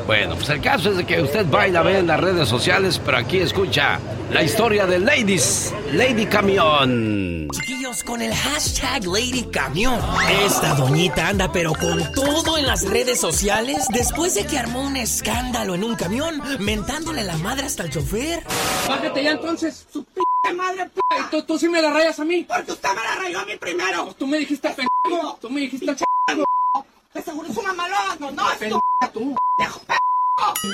Bueno, 0.07 0.35
pues 0.35 0.51
el 0.51 0.61
caso 0.61 0.91
es 0.91 0.99
de 0.99 1.07
que 1.07 1.23
usted 1.23 1.51
va 1.51 1.67
y 1.67 1.73
la 1.73 1.83
ve 1.83 1.99
en 1.99 2.07
las 2.07 2.21
redes 2.21 2.47
sociales, 2.47 3.01
pero 3.03 3.17
aquí 3.17 3.39
escucha 3.39 3.99
la 4.31 4.43
historia 4.43 4.85
de 4.85 4.99
Ladies, 4.99 5.73
Lady 5.93 6.27
Camión. 6.27 7.49
Chiquillos, 7.51 8.05
con 8.05 8.21
el 8.21 8.35
hashtag 8.35 9.07
Lady 9.07 9.45
Camión. 9.51 9.99
Esta 10.45 10.75
doñita 10.75 11.29
anda 11.29 11.51
pero 11.51 11.73
con 11.73 12.13
todo 12.13 12.59
en 12.59 12.67
las 12.67 12.87
redes 12.87 13.19
sociales 13.19 13.87
después 13.95 14.35
de 14.35 14.45
que 14.45 14.59
armó 14.59 14.83
un 14.83 14.97
escándalo 14.99 15.75
en 15.75 15.85
un 15.85 15.95
camión, 15.95 16.43
mentándole 16.59 17.25
la 17.25 17.39
madre 17.39 17.65
hasta 17.65 17.85
el 17.85 17.91
chofer. 17.91 18.45
Bájate 18.87 19.25
ya 19.25 19.33
entonces, 19.33 19.87
su 19.91 20.05
p 20.05 20.21
madre, 20.55 20.85
p 20.85 21.01
y 21.19 21.31
tú, 21.31 21.43
tú 21.45 21.59
sí 21.59 21.67
me 21.69 21.81
la 21.81 21.91
rayas 21.91 22.21
a 22.21 22.25
mí. 22.27 22.45
Porque 22.47 22.73
usted 22.73 22.91
me 22.91 23.03
la 23.03 23.17
rayó 23.17 23.41
a 23.41 23.47
mí 23.47 23.53
primero. 23.59 24.15
Tú 24.19 24.27
me 24.27 24.37
dijiste 24.37 24.69
pendejo, 24.69 25.39
tú 25.41 25.49
me 25.49 25.63
dijiste 25.63 25.97
ch... 25.97 26.04
De 27.15 27.23
seguro 27.23 27.49
es 27.49 27.57
una 27.57 27.73
malón, 27.73 28.19
no, 28.19 28.31
no, 28.33 28.51
es 28.51 28.59
tu 28.59 28.81
tú. 29.13 29.37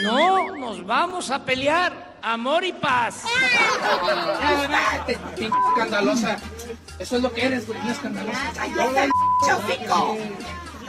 No, 0.02 0.56
nos 0.56 0.86
vamos 0.86 1.30
a 1.30 1.44
pelear. 1.44 2.18
Amor 2.22 2.64
y 2.64 2.72
paz. 2.72 3.24
Escandalosa. 5.36 6.38
Eso 6.98 7.16
es 7.16 7.22
lo 7.22 7.32
que 7.32 7.44
eres, 7.44 7.66
güey, 7.66 7.78
una 7.80 7.92
escandalosa. 7.92 8.52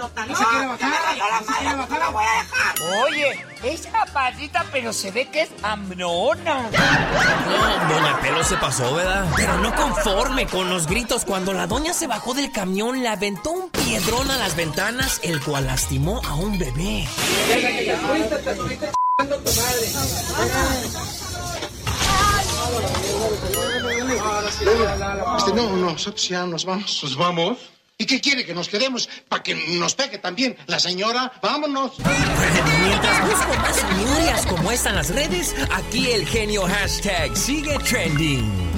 No 0.01 0.35
se 0.35 0.45
quiere 0.45 0.65
bajar, 0.65 0.89
no 0.89 1.45
se 1.45 1.75
bajar, 1.75 1.99
la 1.99 2.09
voy 2.09 2.23
a 2.23 2.41
dejar. 2.41 2.75
Oye, 3.05 3.45
es 3.63 3.85
capacita, 3.85 4.65
pero 4.71 4.93
se 4.93 5.11
ve 5.11 5.29
que 5.29 5.43
es 5.43 5.49
hambrona. 5.61 6.69
No, 6.71 7.93
doña 7.93 8.19
Pelo 8.19 8.43
se 8.43 8.57
pasó, 8.57 8.95
¿verdad? 8.95 9.27
Pero 9.35 9.59
no 9.59 9.75
conforme 9.75 10.47
con 10.47 10.71
los 10.71 10.87
gritos, 10.87 11.23
cuando 11.23 11.53
la 11.53 11.67
doña 11.67 11.93
se 11.93 12.07
bajó 12.07 12.33
del 12.33 12.51
camión, 12.51 13.03
le 13.03 13.09
aventó 13.09 13.51
un 13.51 13.69
piedrón 13.69 14.31
a 14.31 14.37
las 14.37 14.55
ventanas, 14.55 15.19
el 15.21 15.39
cual 15.39 15.67
lastimó 15.67 16.19
a 16.25 16.33
un 16.33 16.57
bebé. 16.57 17.07
Venga, 17.47 17.69
que 17.69 17.83
te 17.85 17.97
fuiste, 17.97 18.37
te 18.37 18.51
estuviste 18.51 18.87
ch***ando 18.87 19.37
tu 19.37 19.51
madre. 19.61 19.85
Este, 25.37 25.53
no, 25.53 25.69
no, 25.69 25.91
nosotros 25.91 26.27
ya 26.27 26.43
nos 26.45 26.65
vamos. 26.65 27.03
¿Nos 27.03 27.15
vamos? 27.15 27.57
¿Y 28.01 28.05
qué 28.07 28.19
quiere? 28.19 28.43
¿Que 28.43 28.55
nos 28.55 28.67
quedemos 28.67 29.07
para 29.29 29.43
que 29.43 29.53
nos 29.77 29.93
pegue 29.93 30.17
también 30.17 30.57
la 30.65 30.79
señora? 30.79 31.31
¡Vámonos! 31.39 31.91
Mientras 31.99 33.27
busco 33.27 33.53
más 33.57 33.83
ñurias 33.99 34.45
como 34.47 34.71
esta 34.71 34.89
en 34.89 34.95
las 34.95 35.09
redes, 35.09 35.55
aquí 35.71 36.09
el 36.09 36.25
genio 36.25 36.63
hashtag 36.63 37.37
sigue 37.37 37.77
trending. 37.87 38.71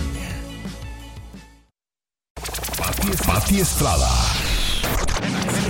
Pati, 2.77 3.11
Pati 3.25 3.59
Estrada. 3.61 4.11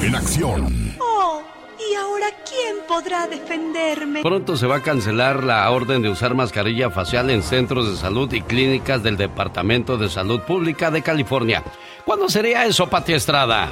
En 0.02 0.16
acción. 0.16 0.98
Oh, 1.00 1.44
¿y 1.90 1.96
ahora 1.96 2.28
quién 2.48 2.78
podrá 2.88 3.28
defenderme? 3.28 4.22
Pronto 4.22 4.58
se 4.58 4.68
va 4.68 4.78
a 4.78 4.84
cancelar 4.84 5.44
la 5.44 5.70
orden 5.70 6.02
de 6.02 6.10
usar 6.10 6.36
mascarilla 6.36 6.90
facial 6.90 7.30
en 7.30 7.44
centros 7.44 7.90
de 7.90 7.98
salud 7.98 8.32
y 8.34 8.42
clínicas 8.42 9.04
del 9.04 9.18
Departamento 9.18 9.98
de 9.98 10.10
Salud 10.10 10.42
Pública 10.42 10.92
de 10.92 11.02
California. 11.02 11.64
¿Cuándo 12.06 12.30
sería 12.30 12.66
eso, 12.66 12.90
Pati 12.90 13.14
Estrada? 13.14 13.72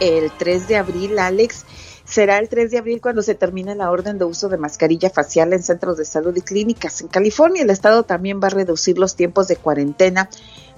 el 0.00 0.30
3 0.30 0.68
de 0.68 0.76
abril, 0.76 1.18
Alex. 1.18 1.64
Será 2.04 2.38
el 2.38 2.48
3 2.48 2.70
de 2.70 2.78
abril 2.78 3.00
cuando 3.02 3.20
se 3.20 3.34
termine 3.34 3.74
la 3.74 3.90
orden 3.90 4.18
de 4.18 4.24
uso 4.24 4.48
de 4.48 4.56
mascarilla 4.56 5.10
facial 5.10 5.52
en 5.52 5.62
centros 5.62 5.98
de 5.98 6.06
salud 6.06 6.34
y 6.34 6.40
clínicas. 6.40 7.02
En 7.02 7.08
California, 7.08 7.62
el 7.62 7.70
Estado 7.70 8.02
también 8.02 8.40
va 8.42 8.46
a 8.46 8.50
reducir 8.50 8.98
los 8.98 9.14
tiempos 9.14 9.46
de 9.48 9.56
cuarentena 9.56 10.30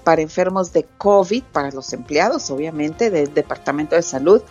para 0.03 0.21
enfermos 0.21 0.73
de 0.73 0.85
COVID, 0.97 1.43
para 1.43 1.71
los 1.71 1.93
empleados, 1.93 2.49
obviamente, 2.49 3.09
del 3.09 3.33
Departamento 3.33 3.95
de 3.95 4.01
Salud. 4.01 4.41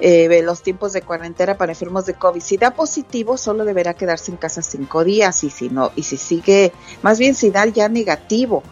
Eh, 0.00 0.42
los 0.42 0.62
tiempos 0.62 0.92
de 0.92 1.02
cuarentena 1.02 1.56
para 1.56 1.72
enfermos 1.72 2.06
de 2.06 2.14
COVID. 2.14 2.40
Si 2.40 2.56
da 2.56 2.70
positivo, 2.70 3.36
solo 3.36 3.64
deberá 3.64 3.94
quedarse 3.94 4.30
en 4.30 4.36
casa 4.36 4.62
cinco 4.62 5.02
días 5.02 5.42
y 5.42 5.50
si 5.50 5.70
no, 5.70 5.90
y 5.96 6.04
si 6.04 6.16
sigue, 6.16 6.72
más 7.02 7.18
bien 7.18 7.34
si 7.34 7.50
da 7.50 7.66
ya 7.66 7.88
negativo 7.88 8.62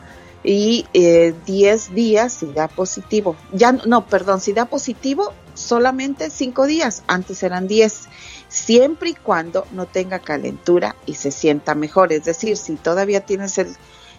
y 0.45 0.87
eh, 0.95 1.35
10 1.45 1.95
días 1.95 2.33
si 2.33 2.47
da 2.47 2.69
positivo. 2.69 3.37
Ya 3.53 3.73
no, 3.73 4.07
perdón, 4.07 4.41
si 4.41 4.53
da 4.53 4.67
positivo 4.67 5.33
solamente 5.55 6.31
5 6.31 6.67
días, 6.67 7.03
antes 7.09 7.43
eran 7.43 7.67
10, 7.67 8.05
siempre 8.49 9.11
y 9.11 9.15
cuando 9.15 9.67
no 9.73 9.87
tenga 9.87 10.21
calentura 10.21 10.95
y 11.07 11.15
se 11.15 11.33
sienta 11.33 11.75
mejor. 11.75 12.13
Es 12.13 12.25
decir, 12.25 12.57
si 12.57 12.77
todavía 12.77 13.23
tienes 13.23 13.59
el, 13.59 13.75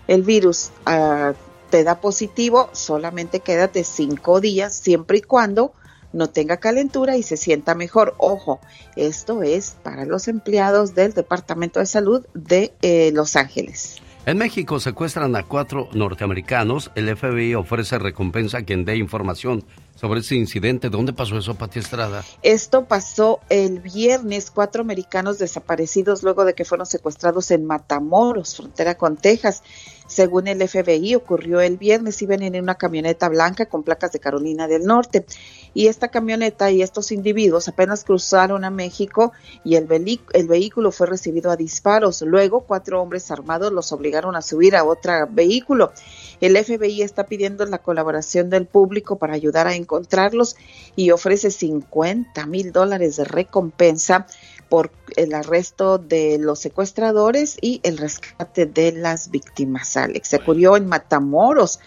el 0.07 0.23
virus, 0.23 0.71
ah, 0.85 1.33
te 1.69 1.85
da 1.85 2.01
positivo, 2.01 2.69
solamente 2.73 3.39
quédate 3.39 3.85
5 3.85 4.41
días, 4.41 4.73
siempre 4.75 5.19
y 5.19 5.21
cuando 5.21 5.71
no 6.13 6.29
tenga 6.29 6.57
calentura 6.57 7.17
y 7.17 7.23
se 7.23 7.37
sienta 7.37 7.75
mejor. 7.75 8.15
Ojo, 8.17 8.59
esto 8.95 9.43
es 9.43 9.75
para 9.83 10.05
los 10.05 10.27
empleados 10.27 10.95
del 10.95 11.13
Departamento 11.13 11.79
de 11.79 11.85
Salud 11.85 12.25
de 12.33 12.73
eh, 12.81 13.11
Los 13.13 13.35
Ángeles. 13.35 14.01
En 14.27 14.37
México 14.37 14.77
secuestran 14.81 15.37
a 15.37 15.43
cuatro 15.43 15.87
norteamericanos. 15.93 16.91
El 16.95 17.15
FBI 17.15 17.55
ofrece 17.55 17.97
recompensa 17.97 18.57
a 18.57 18.63
quien 18.63 18.83
dé 18.83 18.97
información 18.97 19.63
sobre 19.95 20.19
este 20.19 20.35
incidente. 20.35 20.89
¿Dónde 20.89 21.13
pasó 21.13 21.37
eso, 21.37 21.55
Pati 21.55 21.79
Estrada? 21.79 22.25
Esto 22.43 22.83
pasó 22.85 23.39
el 23.47 23.79
viernes, 23.79 24.51
cuatro 24.51 24.81
americanos 24.81 25.39
desaparecidos 25.39 26.23
luego 26.23 26.43
de 26.43 26.55
que 26.55 26.65
fueron 26.65 26.85
secuestrados 26.85 27.51
en 27.51 27.63
Matamoros, 27.63 28.57
frontera 28.57 28.95
con 28.95 29.15
Texas. 29.15 29.63
Según 30.07 30.47
el 30.47 30.67
FBI, 30.67 31.15
ocurrió 31.15 31.61
el 31.61 31.77
viernes, 31.77 32.21
iban 32.21 32.41
en 32.41 32.61
una 32.61 32.75
camioneta 32.75 33.29
blanca 33.29 33.65
con 33.65 33.83
placas 33.83 34.11
de 34.13 34.19
Carolina 34.19 34.67
del 34.67 34.85
Norte. 34.85 35.25
Y 35.73 35.87
esta 35.87 36.07
camioneta 36.07 36.71
y 36.71 36.81
estos 36.81 37.11
individuos 37.11 37.67
apenas 37.67 38.03
cruzaron 38.03 38.63
a 38.63 38.71
México 38.71 39.33
y 39.63 39.75
el, 39.75 39.87
el 40.33 40.47
vehículo 40.47 40.91
fue 40.91 41.07
recibido 41.07 41.51
a 41.51 41.57
disparos. 41.57 42.21
Luego, 42.21 42.61
cuatro 42.61 43.01
hombres 43.01 43.29
armados 43.31 43.71
los 43.71 43.91
obligaron 43.91 44.35
a 44.35 44.41
subir 44.41 44.75
a 44.75 44.83
otro 44.83 45.27
vehículo. 45.29 45.91
El 46.39 46.57
FBI 46.57 47.01
está 47.01 47.25
pidiendo 47.25 47.65
la 47.65 47.79
colaboración 47.79 48.49
del 48.49 48.65
público 48.65 49.17
para 49.17 49.33
ayudar 49.33 49.67
a 49.67 49.75
encontrarlos 49.75 50.55
y 50.95 51.11
ofrece 51.11 51.51
50 51.51 52.45
mil 52.45 52.71
dólares 52.71 53.17
de 53.17 53.25
recompensa 53.25 54.27
por 54.69 54.91
el 55.15 55.33
arresto 55.33 55.97
de 55.97 56.37
los 56.39 56.59
secuestradores 56.59 57.57
y 57.61 57.79
el 57.83 57.97
rescate 57.97 58.65
de 58.65 58.91
las 58.91 59.31
víctimas. 59.31 59.97
Alex 59.97 60.29
se 60.29 60.37
ocurrió 60.37 60.77
en 60.77 60.87
Matamoros, 60.87 61.79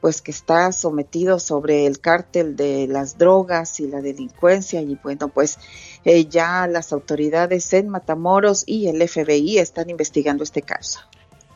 pues 0.00 0.20
que 0.20 0.32
está 0.32 0.72
sometido 0.72 1.38
sobre 1.38 1.86
el 1.86 2.00
cártel 2.00 2.56
de 2.56 2.88
las 2.88 3.18
drogas 3.18 3.78
y 3.80 3.86
la 3.86 4.00
delincuencia 4.00 4.80
y 4.80 4.98
bueno, 5.02 5.28
pues 5.28 5.58
eh, 6.04 6.26
ya 6.26 6.66
las 6.66 6.92
autoridades 6.92 7.72
en 7.72 7.88
Matamoros 7.88 8.64
y 8.66 8.88
el 8.88 9.06
FBI 9.08 9.58
están 9.58 9.90
investigando 9.90 10.42
este 10.42 10.62
caso. 10.62 11.00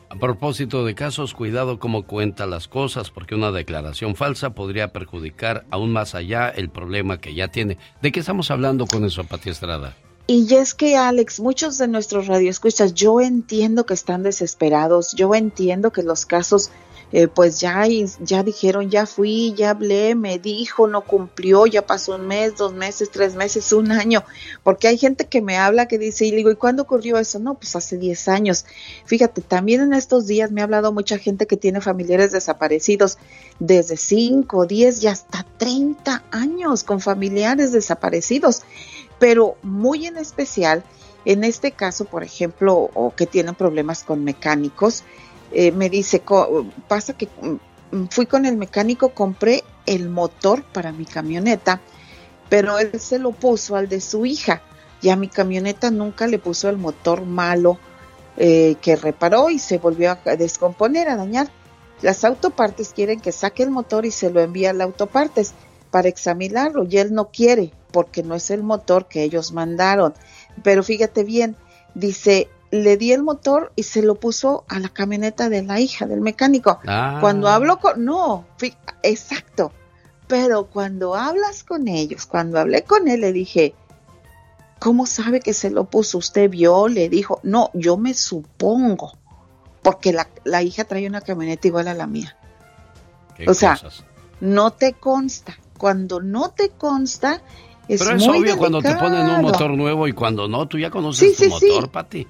A 0.09 0.15
propósito 0.15 0.85
de 0.85 0.95
casos, 0.95 1.33
cuidado 1.33 1.79
cómo 1.79 2.03
cuenta 2.03 2.45
las 2.45 2.69
cosas, 2.69 3.11
porque 3.11 3.35
una 3.35 3.51
declaración 3.51 4.15
falsa 4.15 4.51
podría 4.51 4.93
perjudicar 4.93 5.65
aún 5.69 5.91
más 5.91 6.15
allá 6.15 6.47
el 6.47 6.69
problema 6.69 7.19
que 7.19 7.33
ya 7.33 7.49
tiene. 7.49 7.77
¿De 8.01 8.13
qué 8.13 8.21
estamos 8.21 8.49
hablando 8.49 8.85
con 8.85 9.03
eso, 9.03 9.25
Pati 9.25 9.49
Estrada? 9.49 9.97
Y 10.29 10.53
es 10.55 10.73
que, 10.73 10.97
Alex, 10.97 11.39
muchos 11.39 11.77
de 11.77 11.87
nuestros 11.87 12.27
radioescuchas, 12.27 12.93
yo 12.93 13.21
entiendo 13.21 13.85
que 13.85 13.93
están 13.93 14.23
desesperados, 14.23 15.13
yo 15.13 15.33
entiendo 15.33 15.93
que 15.93 16.03
los 16.03 16.25
casos, 16.25 16.69
eh, 17.13 17.29
pues 17.29 17.61
ya, 17.61 17.85
ya 18.19 18.43
dijeron, 18.43 18.89
ya 18.89 19.05
fui, 19.05 19.53
ya 19.55 19.69
hablé, 19.69 20.15
me 20.15 20.37
dijo, 20.37 20.85
no 20.85 21.05
cumplió, 21.05 21.65
ya 21.65 21.85
pasó 21.85 22.15
un 22.15 22.27
mes, 22.27 22.57
dos 22.57 22.73
meses, 22.73 23.09
tres 23.09 23.35
meses, 23.35 23.71
un 23.71 23.89
año, 23.93 24.25
porque 24.63 24.89
hay 24.89 24.97
gente 24.97 25.27
que 25.27 25.41
me 25.41 25.55
habla 25.55 25.87
que 25.87 25.97
dice, 25.97 26.25
y 26.25 26.31
digo, 26.31 26.51
¿y 26.51 26.57
cuándo 26.57 26.83
ocurrió 26.83 27.17
eso? 27.17 27.39
No, 27.39 27.53
pues 27.53 27.77
hace 27.77 27.97
10 27.97 28.27
años. 28.27 28.65
Fíjate, 29.05 29.39
también 29.39 29.79
en 29.79 29.93
estos 29.93 30.27
días 30.27 30.51
me 30.51 30.59
ha 30.59 30.65
hablado 30.65 30.91
mucha 30.91 31.17
gente 31.17 31.47
que 31.47 31.55
tiene 31.55 31.79
familiares 31.79 32.33
desaparecidos 32.33 33.17
desde 33.59 33.95
5, 33.95 34.65
10 34.65 35.03
y 35.03 35.07
hasta 35.07 35.45
30 35.57 36.25
años 36.31 36.83
con 36.83 36.99
familiares 36.99 37.71
desaparecidos 37.71 38.63
pero 39.19 39.55
muy 39.63 40.05
en 40.05 40.17
especial 40.17 40.83
en 41.25 41.43
este 41.43 41.71
caso, 41.71 42.05
por 42.05 42.23
ejemplo, 42.23 42.89
o 42.93 43.13
que 43.13 43.25
tienen 43.25 43.53
problemas 43.53 44.03
con 44.03 44.23
mecánicos, 44.23 45.03
eh, 45.51 45.71
me 45.71 45.89
dice, 45.89 46.23
pasa 46.87 47.17
que 47.17 47.27
fui 48.09 48.25
con 48.25 48.45
el 48.45 48.55
mecánico, 48.55 49.09
compré 49.09 49.63
el 49.85 50.07
motor 50.09 50.63
para 50.63 50.91
mi 50.91 51.05
camioneta 51.05 51.81
pero 52.49 52.79
él 52.79 52.99
se 52.99 53.19
lo 53.19 53.31
puso 53.31 53.75
al 53.75 53.89
de 53.89 54.01
su 54.01 54.25
hija 54.25 54.61
y 55.01 55.09
a 55.09 55.15
mi 55.15 55.27
camioneta 55.27 55.91
nunca 55.91 56.27
le 56.27 56.39
puso 56.39 56.69
el 56.69 56.77
motor 56.77 57.25
malo 57.25 57.77
eh, 58.37 58.75
que 58.81 58.95
reparó 58.95 59.49
y 59.49 59.59
se 59.59 59.77
volvió 59.77 60.11
a 60.11 60.35
descomponer, 60.35 61.09
a 61.09 61.17
dañar. 61.17 61.49
Las 62.01 62.23
autopartes 62.23 62.93
quieren 62.93 63.19
que 63.19 63.31
saque 63.31 63.63
el 63.63 63.71
motor 63.71 64.05
y 64.05 64.11
se 64.11 64.29
lo 64.29 64.41
envíe 64.41 64.65
a 64.65 64.73
la 64.73 64.83
autopartes 64.83 65.53
para 65.91 66.07
examinarlo 66.07 66.85
y 66.89 66.97
él 66.97 67.13
no 67.13 67.29
quiere 67.29 67.71
porque 67.91 68.23
no 68.23 68.35
es 68.35 68.49
el 68.51 68.63
motor 68.63 69.07
que 69.07 69.23
ellos 69.23 69.51
mandaron. 69.51 70.13
Pero 70.63 70.83
fíjate 70.83 71.23
bien, 71.23 71.55
dice, 71.93 72.49
le 72.71 72.97
di 72.97 73.13
el 73.13 73.23
motor 73.23 73.71
y 73.75 73.83
se 73.83 74.01
lo 74.01 74.15
puso 74.15 74.65
a 74.67 74.79
la 74.79 74.89
camioneta 74.89 75.49
de 75.49 75.63
la 75.63 75.79
hija 75.79 76.05
del 76.05 76.21
mecánico. 76.21 76.79
Ah. 76.87 77.17
Cuando 77.21 77.47
hablo 77.47 77.79
con, 77.79 78.03
no, 78.03 78.45
exacto, 79.03 79.71
pero 80.27 80.65
cuando 80.65 81.15
hablas 81.15 81.63
con 81.63 81.87
ellos, 81.87 82.25
cuando 82.25 82.59
hablé 82.59 82.83
con 82.83 83.07
él, 83.07 83.21
le 83.21 83.31
dije, 83.31 83.73
¿cómo 84.79 85.05
sabe 85.05 85.39
que 85.39 85.53
se 85.53 85.69
lo 85.69 85.85
puso? 85.85 86.17
¿Usted 86.17 86.49
vio? 86.49 86.87
Le 86.87 87.07
dijo, 87.09 87.39
no, 87.43 87.71
yo 87.73 87.97
me 87.97 88.13
supongo, 88.13 89.13
porque 89.81 90.11
la, 90.11 90.27
la 90.43 90.61
hija 90.63 90.83
trae 90.83 91.07
una 91.07 91.21
camioneta 91.21 91.67
igual 91.67 91.87
a 91.87 91.93
la 91.93 92.07
mía. 92.07 92.35
Qué 93.35 93.49
O 93.49 93.53
sea, 93.53 93.73
cosas. 93.73 94.03
no 94.41 94.71
te 94.71 94.93
consta. 94.93 95.57
Cuando 95.77 96.19
no 96.19 96.49
te 96.49 96.69
consta, 96.69 97.41
es 97.87 98.01
Pero 98.01 98.15
es 98.17 98.25
muy 98.25 98.39
obvio 98.39 98.57
cuando 98.57 98.81
te 98.81 98.95
ponen 98.95 99.25
un 99.27 99.41
motor 99.41 99.71
nuevo 99.71 100.07
y 100.07 100.13
cuando 100.13 100.47
no, 100.47 100.67
tú 100.67 100.77
ya 100.77 100.89
conoces 100.89 101.37
Sí, 101.37 101.49
tu 101.49 101.55
sí, 101.55 101.59
sí. 101.59 101.69
motor, 101.69 101.89
Pati. 101.89 102.27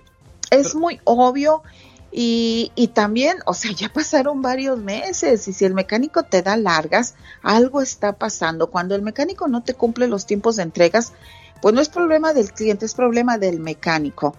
Es 0.51 0.75
muy 0.75 0.99
obvio 1.03 1.63
y, 2.11 2.71
y 2.75 2.89
también, 2.89 3.37
o 3.45 3.53
sea, 3.53 3.71
ya 3.75 3.89
pasaron 3.89 4.41
varios 4.41 4.77
meses 4.79 5.47
y 5.47 5.53
si 5.53 5.65
el 5.65 5.73
mecánico 5.73 6.23
te 6.23 6.41
da 6.41 6.57
largas, 6.57 7.15
algo 7.43 7.81
está 7.81 8.13
pasando. 8.13 8.67
Cuando 8.67 8.95
el 8.95 9.01
mecánico 9.01 9.47
no 9.47 9.63
te 9.63 9.73
cumple 9.73 10.07
los 10.07 10.25
tiempos 10.25 10.55
de 10.55 10.63
entregas, 10.63 11.13
pues 11.61 11.73
no 11.73 11.81
es 11.81 11.89
problema 11.89 12.33
del 12.33 12.51
cliente, 12.51 12.85
es 12.85 12.93
problema 12.93 13.37
del 13.37 13.59
mecánico. 13.59 14.35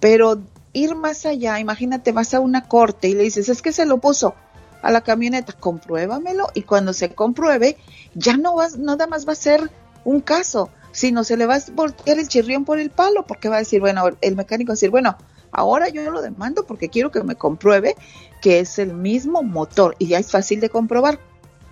Pero 0.00 0.40
ir 0.72 0.94
más 0.94 1.26
allá, 1.26 1.58
imagínate, 1.60 2.12
vas 2.12 2.34
a 2.34 2.40
una 2.40 2.66
corte 2.66 3.08
y 3.08 3.14
le 3.14 3.24
dices, 3.24 3.48
es 3.48 3.62
que 3.62 3.72
se 3.72 3.86
lo 3.86 3.98
puso 3.98 4.34
a 4.82 4.90
la 4.90 5.02
camioneta, 5.02 5.52
compruébamelo 5.52 6.48
y 6.54 6.62
cuando 6.62 6.92
se 6.92 7.14
compruebe, 7.14 7.76
ya 8.14 8.36
no 8.36 8.54
vas, 8.56 8.78
nada 8.78 9.06
más 9.06 9.28
va 9.28 9.32
a 9.32 9.36
ser 9.36 9.70
un 10.04 10.20
caso, 10.20 10.70
sino 10.92 11.24
se 11.24 11.36
le 11.36 11.46
va 11.46 11.56
a 11.56 11.60
voltear 11.74 12.18
el 12.18 12.28
chirrión 12.28 12.64
por 12.64 12.78
el 12.78 12.90
palo, 12.90 13.24
porque 13.26 13.48
va 13.48 13.56
a 13.56 13.60
decir, 13.60 13.80
bueno, 13.80 14.04
el 14.20 14.36
mecánico 14.36 14.70
va 14.70 14.74
a 14.74 14.76
decir, 14.76 14.90
bueno, 14.90 15.16
ahora 15.50 15.88
yo 15.88 16.10
lo 16.10 16.22
demando 16.22 16.64
porque 16.66 16.88
quiero 16.88 17.10
que 17.10 17.22
me 17.22 17.34
compruebe 17.34 17.96
que 18.40 18.60
es 18.60 18.78
el 18.78 18.94
mismo 18.94 19.42
motor 19.42 19.94
y 19.98 20.08
ya 20.08 20.18
es 20.18 20.30
fácil 20.30 20.60
de 20.60 20.68
comprobar. 20.68 21.20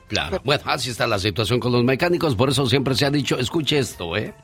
Claro. 0.08 0.40
Bueno, 0.44 0.62
así 0.66 0.90
está 0.90 1.06
la 1.06 1.18
situación 1.18 1.60
con 1.60 1.72
los 1.72 1.84
mecánicos, 1.84 2.34
por 2.34 2.50
eso 2.50 2.66
siempre 2.66 2.94
se 2.94 3.06
ha 3.06 3.10
dicho, 3.10 3.38
escuche 3.38 3.78
esto, 3.78 4.16
¿eh? 4.16 4.34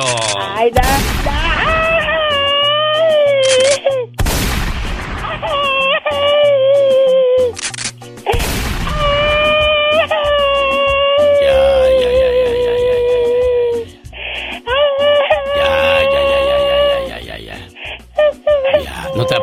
Ay, 0.56 0.72
da, 0.72 0.82
¿No 0.82 1.24
te 1.24 1.30
da 1.30 1.97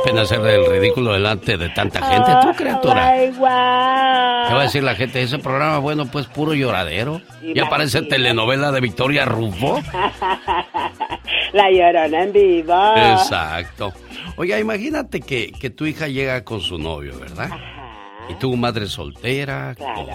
pena 0.04 0.22
hacer 0.22 0.40
el 0.46 0.66
ridículo 0.66 1.12
delante 1.12 1.56
de 1.56 1.68
tanta 1.70 2.00
gente, 2.02 2.30
tú, 2.42 2.52
criatura? 2.56 3.08
Ay, 3.08 3.30
guau. 3.30 4.48
¿Qué 4.48 4.54
va 4.54 4.60
a 4.60 4.62
decir 4.64 4.82
la 4.82 4.94
gente? 4.94 5.22
Ese 5.22 5.38
programa, 5.38 5.78
bueno, 5.78 6.06
pues 6.06 6.26
puro 6.26 6.54
lloradero. 6.54 7.20
Ya 7.54 7.68
parece 7.68 8.02
telenovela 8.02 8.70
de 8.72 8.80
Victoria 8.80 9.24
Rufo. 9.24 9.80
La 11.52 11.70
llorona 11.70 12.22
en 12.24 12.32
vivo. 12.32 12.96
Exacto. 12.96 13.92
Oiga, 14.36 14.58
imagínate 14.58 15.20
que, 15.20 15.52
que 15.52 15.70
tu 15.70 15.86
hija 15.86 16.08
llega 16.08 16.44
con 16.44 16.60
su 16.60 16.78
novio, 16.78 17.18
¿verdad? 17.18 17.50
Y 18.28 18.34
tú, 18.34 18.56
madre 18.56 18.86
soltera, 18.86 19.74
con, 19.76 20.06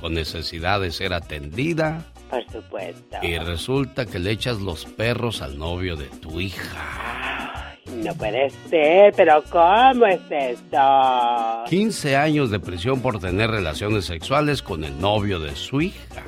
con 0.00 0.14
necesidad 0.14 0.80
de 0.80 0.90
ser 0.90 1.12
atendida, 1.12 2.02
Por 2.30 2.42
supuesto. 2.50 3.18
y 3.22 3.38
resulta 3.38 4.06
que 4.06 4.18
le 4.18 4.30
echas 4.32 4.58
los 4.60 4.84
perros 4.86 5.42
al 5.42 5.58
novio 5.58 5.94
de 5.96 6.06
tu 6.06 6.40
hija. 6.40 7.63
No 7.86 8.14
puede 8.14 8.50
ser, 8.70 9.12
pero 9.16 9.42
¿cómo 9.50 10.06
es 10.06 10.20
esto? 10.30 11.64
15 11.68 12.16
años 12.16 12.50
de 12.50 12.58
prisión 12.58 13.00
por 13.00 13.18
tener 13.18 13.50
relaciones 13.50 14.06
sexuales 14.06 14.62
con 14.62 14.84
el 14.84 14.98
novio 15.00 15.38
de 15.38 15.54
su 15.54 15.80
hija. 15.82 16.24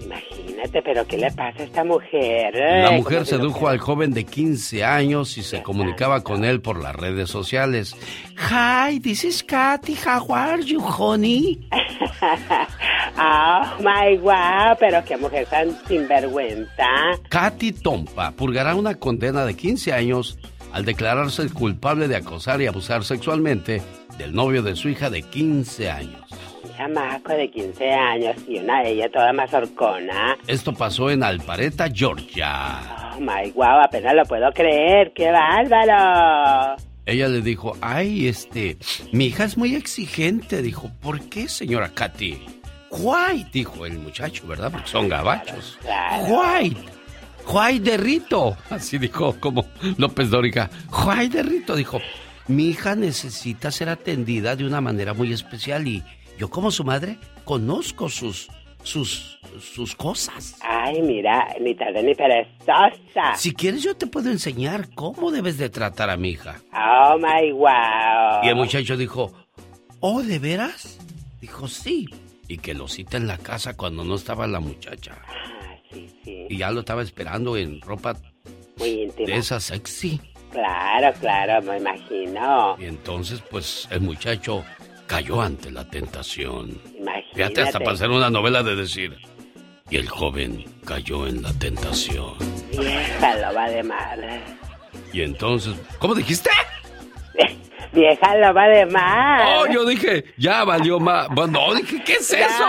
Imagínate, 0.00 0.80
pero 0.82 1.06
¿qué 1.06 1.18
le 1.18 1.30
pasa 1.32 1.60
a 1.60 1.64
esta 1.64 1.84
mujer? 1.84 2.54
La 2.54 2.92
mujer 2.92 3.18
¿cómo 3.18 3.24
se 3.26 3.36
lo 3.36 3.42
sedujo 3.42 3.68
al 3.68 3.78
joven 3.78 4.12
de 4.12 4.24
15 4.24 4.84
años 4.84 5.36
y 5.36 5.42
se 5.42 5.62
comunicaba 5.62 6.22
con 6.22 6.44
él 6.44 6.60
por 6.60 6.82
las 6.82 6.94
redes 6.94 7.28
sociales. 7.28 7.94
Hi, 8.36 8.98
this 9.00 9.24
is 9.24 9.42
Katy. 9.42 9.94
How 9.94 10.32
are 10.32 10.62
you, 10.62 10.80
honey? 10.80 11.68
Oh 13.20 13.62
my 13.80 14.16
wow, 14.18 14.76
pero 14.78 15.04
qué 15.04 15.16
mujer 15.16 15.44
tan 15.46 15.76
sinvergüenza. 15.88 16.86
Katy 17.28 17.72
Tompa 17.72 18.30
purgará 18.30 18.76
una 18.76 18.94
condena 18.94 19.44
de 19.44 19.56
15 19.56 19.92
años 19.92 20.38
al 20.72 20.84
declararse 20.84 21.48
culpable 21.50 22.08
de 22.08 22.16
acosar 22.16 22.60
y 22.60 22.66
abusar 22.66 23.04
sexualmente 23.04 23.82
del 24.16 24.34
novio 24.34 24.62
de 24.62 24.76
su 24.76 24.88
hija 24.88 25.10
de 25.10 25.22
15 25.22 25.90
años. 25.90 26.22
Chamaco 26.76 27.32
de 27.32 27.50
15 27.50 27.90
años 27.90 28.36
y 28.46 28.58
una 28.58 28.82
de 28.82 28.90
ella 28.90 29.10
toda 29.10 29.32
mazorcona. 29.32 30.36
Esto 30.46 30.72
pasó 30.72 31.10
en 31.10 31.22
Alpareta, 31.22 31.88
Georgia. 31.92 33.14
Oh 33.16 33.20
my 33.20 33.50
wow, 33.52 33.80
apenas 33.82 34.14
lo 34.14 34.24
puedo 34.24 34.50
creer, 34.52 35.12
qué 35.12 35.30
bárbaro. 35.30 36.76
Ella 37.04 37.26
le 37.28 37.40
dijo, 37.40 37.74
ay, 37.80 38.28
este, 38.28 38.76
mi 39.12 39.26
hija 39.26 39.44
es 39.44 39.56
muy 39.56 39.74
exigente. 39.74 40.60
Dijo, 40.60 40.90
¿por 41.00 41.20
qué, 41.30 41.48
señora 41.48 41.90
Katy? 41.94 42.38
White, 42.90 43.50
dijo 43.52 43.86
el 43.86 43.98
muchacho, 43.98 44.46
¿verdad? 44.46 44.70
Porque 44.70 44.88
son 44.88 45.08
gabachos. 45.08 45.78
White, 46.28 46.80
White 47.50 47.90
de 47.90 47.96
Rito. 47.96 48.56
Así 48.68 48.98
dijo 48.98 49.34
como 49.40 49.64
López 49.96 50.28
Dóriga. 50.28 50.68
White 51.06 51.38
de 51.38 51.42
Rito, 51.42 51.76
dijo, 51.76 51.98
mi 52.46 52.66
hija 52.66 52.94
necesita 52.94 53.70
ser 53.70 53.88
atendida 53.88 54.54
de 54.54 54.66
una 54.66 54.80
manera 54.80 55.14
muy 55.14 55.32
especial 55.32 55.88
y 55.88 56.02
yo 56.38 56.50
como 56.50 56.70
su 56.70 56.84
madre 56.84 57.18
conozco 57.44 58.10
sus, 58.10 58.48
sus, 58.82 59.40
sus 59.60 59.94
cosas. 59.94 60.56
Ay, 60.62 61.00
mira, 61.00 61.48
ni 61.60 61.74
tarde 61.74 62.02
ni 62.02 62.14
perezosa. 62.14 63.34
Si 63.36 63.54
quieres 63.54 63.82
yo 63.82 63.96
te 63.96 64.06
puedo 64.06 64.30
enseñar 64.30 64.90
cómo 64.94 65.30
debes 65.30 65.56
de 65.56 65.70
tratar 65.70 66.10
a 66.10 66.16
mi 66.18 66.30
hija. 66.30 66.60
Oh 66.74 67.16
my 67.16 67.50
wow. 67.52 68.42
Y 68.42 68.48
el 68.48 68.56
muchacho 68.56 68.96
dijo, 68.96 69.32
¿oh, 70.00 70.22
de 70.22 70.38
veras? 70.38 70.98
Dijo, 71.40 71.66
sí. 71.66 72.08
Y 72.46 72.58
que 72.58 72.74
lo 72.74 72.88
cita 72.88 73.16
en 73.16 73.26
la 73.26 73.38
casa 73.38 73.74
cuando 73.74 74.04
no 74.04 74.16
estaba 74.16 74.46
la 74.46 74.60
muchacha. 74.60 75.16
Sí, 75.92 76.08
sí. 76.24 76.46
Y 76.48 76.58
ya 76.58 76.70
lo 76.70 76.80
estaba 76.80 77.02
esperando 77.02 77.56
en 77.56 77.80
ropa 77.80 78.16
Muy 78.76 78.88
íntima. 78.88 79.28
De 79.28 79.36
esa 79.36 79.60
sexy. 79.60 80.20
Claro, 80.50 81.12
claro, 81.20 81.62
me 81.62 81.78
imagino. 81.78 82.76
Y 82.78 82.86
entonces, 82.86 83.42
pues, 83.50 83.86
el 83.90 84.00
muchacho 84.00 84.64
cayó 85.06 85.40
ante 85.40 85.70
la 85.70 85.88
tentación. 85.88 86.80
Imagínate. 86.98 87.34
Fíjate, 87.34 87.62
hasta 87.62 87.78
para 87.78 87.92
hacer 87.92 88.10
una 88.10 88.30
novela 88.30 88.62
de 88.62 88.76
decir. 88.76 89.16
Y 89.90 89.96
el 89.96 90.08
joven 90.08 90.64
cayó 90.84 91.26
en 91.26 91.42
la 91.42 91.52
tentación. 91.54 92.34
Vieja 92.70 93.36
loba 93.36 93.70
de 93.70 93.82
mar. 93.82 94.18
Y 95.12 95.22
entonces, 95.22 95.74
¿cómo 95.98 96.14
dijiste? 96.14 96.50
Vieja 97.98 98.36
loba 98.36 98.68
de 98.68 98.86
mar. 98.86 99.42
Oh, 99.56 99.66
yo 99.66 99.84
dije, 99.84 100.24
ya 100.36 100.62
valió 100.62 101.00
más. 101.00 101.28
Bueno, 101.30 101.74
dije, 101.74 102.00
¿qué 102.04 102.12
es 102.12 102.32
eso? 102.32 102.64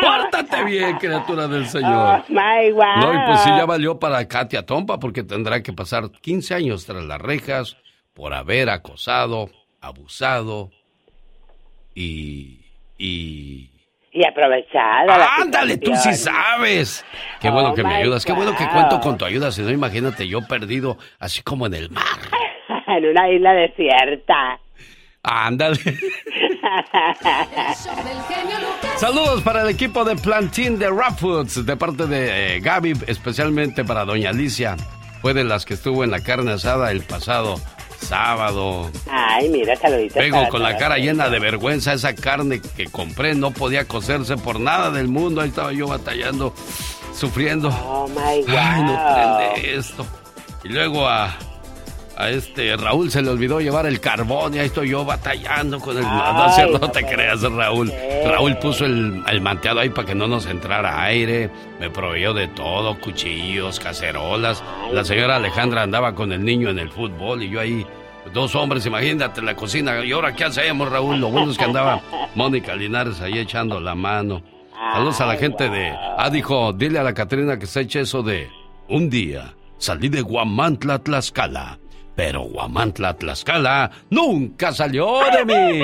Pórtate 0.00 0.62
bien, 0.64 0.96
criatura 0.98 1.48
del 1.48 1.66
Señor. 1.66 2.20
Oh, 2.20 2.24
my 2.28 2.70
wow. 2.70 2.96
No, 3.00 3.12
y 3.12 3.26
pues 3.26 3.40
sí, 3.40 3.50
ya 3.50 3.64
valió 3.64 3.98
para 3.98 4.26
Katia 4.28 4.64
Tompa, 4.64 5.00
porque 5.00 5.24
tendrá 5.24 5.62
que 5.64 5.72
pasar 5.72 6.10
15 6.12 6.54
años 6.54 6.86
tras 6.86 7.02
las 7.02 7.20
rejas 7.20 7.76
por 8.14 8.34
haber 8.34 8.70
acosado, 8.70 9.50
abusado 9.80 10.70
y. 11.94 12.60
y. 12.96 13.70
Y 14.12 14.26
aprovechada. 14.26 15.04
la 15.04 15.28
¡Ándale, 15.40 15.76
tú 15.76 15.94
sí 15.94 16.14
sabes! 16.14 17.04
Qué 17.40 17.50
bueno 17.50 17.70
Oh, 17.70 17.74
que 17.74 17.82
me 17.82 17.94
ayudas, 17.96 18.24
qué 18.24 18.32
bueno 18.32 18.56
que 18.56 18.66
cuento 18.68 19.00
con 19.00 19.18
tu 19.18 19.24
ayuda, 19.24 19.50
si 19.52 19.62
no, 19.62 19.70
imagínate 19.70 20.26
yo 20.26 20.40
perdido, 20.46 20.96
así 21.18 21.42
como 21.42 21.66
en 21.66 21.74
el 21.74 21.90
mar. 21.90 22.04
en 22.88 23.04
una 23.06 23.30
isla 23.30 23.52
desierta. 23.52 24.60
Ándale. 25.22 25.78
Saludos 28.96 29.42
para 29.42 29.62
el 29.62 29.68
equipo 29.68 30.04
de 30.04 30.16
Plantín 30.16 30.78
de 30.78 30.90
Rap 30.90 31.18
Foods, 31.18 31.64
de 31.64 31.76
parte 31.76 32.06
de 32.06 32.56
eh, 32.56 32.60
Gaby, 32.60 32.94
especialmente 33.06 33.84
para 33.84 34.04
Doña 34.04 34.30
Alicia. 34.30 34.76
Fue 35.20 35.34
de 35.34 35.44
las 35.44 35.64
que 35.64 35.74
estuvo 35.74 36.04
en 36.04 36.10
la 36.10 36.20
carne 36.20 36.52
asada 36.52 36.90
el 36.90 37.02
pasado 37.02 37.60
sábado. 38.00 38.90
Ay, 39.10 39.48
mira, 39.48 39.76
saluditos. 39.76 40.16
Vengo 40.16 40.48
con 40.48 40.62
la 40.62 40.76
cara 40.76 40.98
llena 40.98 41.28
de 41.28 41.38
vergüenza. 41.38 41.92
Esa 41.92 42.14
carne 42.14 42.60
que 42.60 42.86
compré 42.86 43.34
no 43.34 43.50
podía 43.50 43.86
cocerse 43.86 44.36
por 44.36 44.60
nada 44.60 44.90
del 44.90 45.08
mundo. 45.08 45.40
Ahí 45.40 45.48
estaba 45.48 45.72
yo 45.72 45.88
batallando, 45.88 46.54
sufriendo. 47.12 47.68
Oh, 47.68 48.08
my 48.08 48.44
Ay, 48.56 48.82
no 48.82 49.48
prende 49.52 49.76
esto. 49.76 50.06
Y 50.64 50.68
luego 50.68 51.08
a, 51.08 51.36
a 52.18 52.30
este 52.30 52.76
Raúl 52.76 53.12
se 53.12 53.22
le 53.22 53.30
olvidó 53.30 53.60
llevar 53.60 53.86
el 53.86 54.00
carbón 54.00 54.52
y 54.52 54.58
ahí 54.58 54.66
estoy 54.66 54.90
yo 54.90 55.04
batallando 55.04 55.78
con 55.78 55.96
el... 55.96 56.02
no, 56.02 56.10
Ay, 56.10 56.68
no 56.68 56.90
te 56.90 57.04
creas, 57.04 57.42
Raúl. 57.42 57.92
Raúl 58.26 58.58
puso 58.58 58.86
el, 58.86 59.22
el 59.28 59.40
manteado 59.40 59.78
ahí 59.78 59.88
para 59.88 60.08
que 60.08 60.16
no 60.16 60.26
nos 60.26 60.46
entrara 60.46 61.00
aire. 61.04 61.48
Me 61.78 61.90
proveyó 61.90 62.34
de 62.34 62.48
todo, 62.48 62.98
cuchillos, 62.98 63.78
cacerolas. 63.78 64.64
La 64.92 65.04
señora 65.04 65.36
Alejandra 65.36 65.82
andaba 65.84 66.16
con 66.16 66.32
el 66.32 66.44
niño 66.44 66.70
en 66.70 66.80
el 66.80 66.90
fútbol 66.90 67.42
y 67.44 67.50
yo 67.50 67.60
ahí... 67.60 67.86
Dos 68.34 68.54
hombres, 68.56 68.84
imagínate 68.84 69.40
en 69.40 69.46
la 69.46 69.56
cocina. 69.56 70.04
¿Y 70.04 70.12
ahora 70.12 70.34
qué 70.34 70.44
hacemos, 70.44 70.90
Raúl? 70.90 71.18
Lo 71.18 71.30
bueno 71.30 71.52
es 71.52 71.56
que 71.56 71.64
andaba 71.64 72.02
Mónica 72.34 72.74
Linares 72.74 73.22
ahí 73.22 73.38
echando 73.38 73.80
la 73.80 73.94
mano. 73.94 74.42
Saludos 74.92 75.20
a 75.22 75.26
la 75.26 75.36
gente 75.36 75.70
de... 75.70 75.94
Ah, 76.18 76.28
dijo, 76.28 76.72
dile 76.74 76.98
a 76.98 77.04
la 77.04 77.14
Catrina 77.14 77.58
que 77.58 77.66
se 77.66 77.82
eche 77.82 78.00
eso 78.00 78.22
de... 78.22 78.50
Un 78.88 79.08
día 79.08 79.54
salí 79.78 80.08
de 80.08 80.20
Guamantla, 80.20 80.98
Tlaxcala. 80.98 81.78
Pero 82.18 82.40
Guamantla, 82.42 83.14
Tlaxcala 83.14 83.92
nunca 84.10 84.72
salió 84.72 85.20
de 85.30 85.44
mí. 85.44 85.82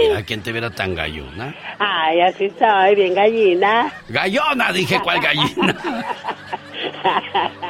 Mira, 0.00 0.22
¿quién 0.24 0.42
te 0.42 0.52
viera 0.52 0.70
tan 0.70 0.94
gallona? 0.94 1.52
Ay, 1.80 2.20
así 2.20 2.52
soy, 2.56 2.94
bien 2.94 3.14
gallina. 3.16 3.92
¡Gallona! 4.08 4.70
Dije, 4.70 5.00
¿cuál 5.02 5.18
gallina? 5.18 5.76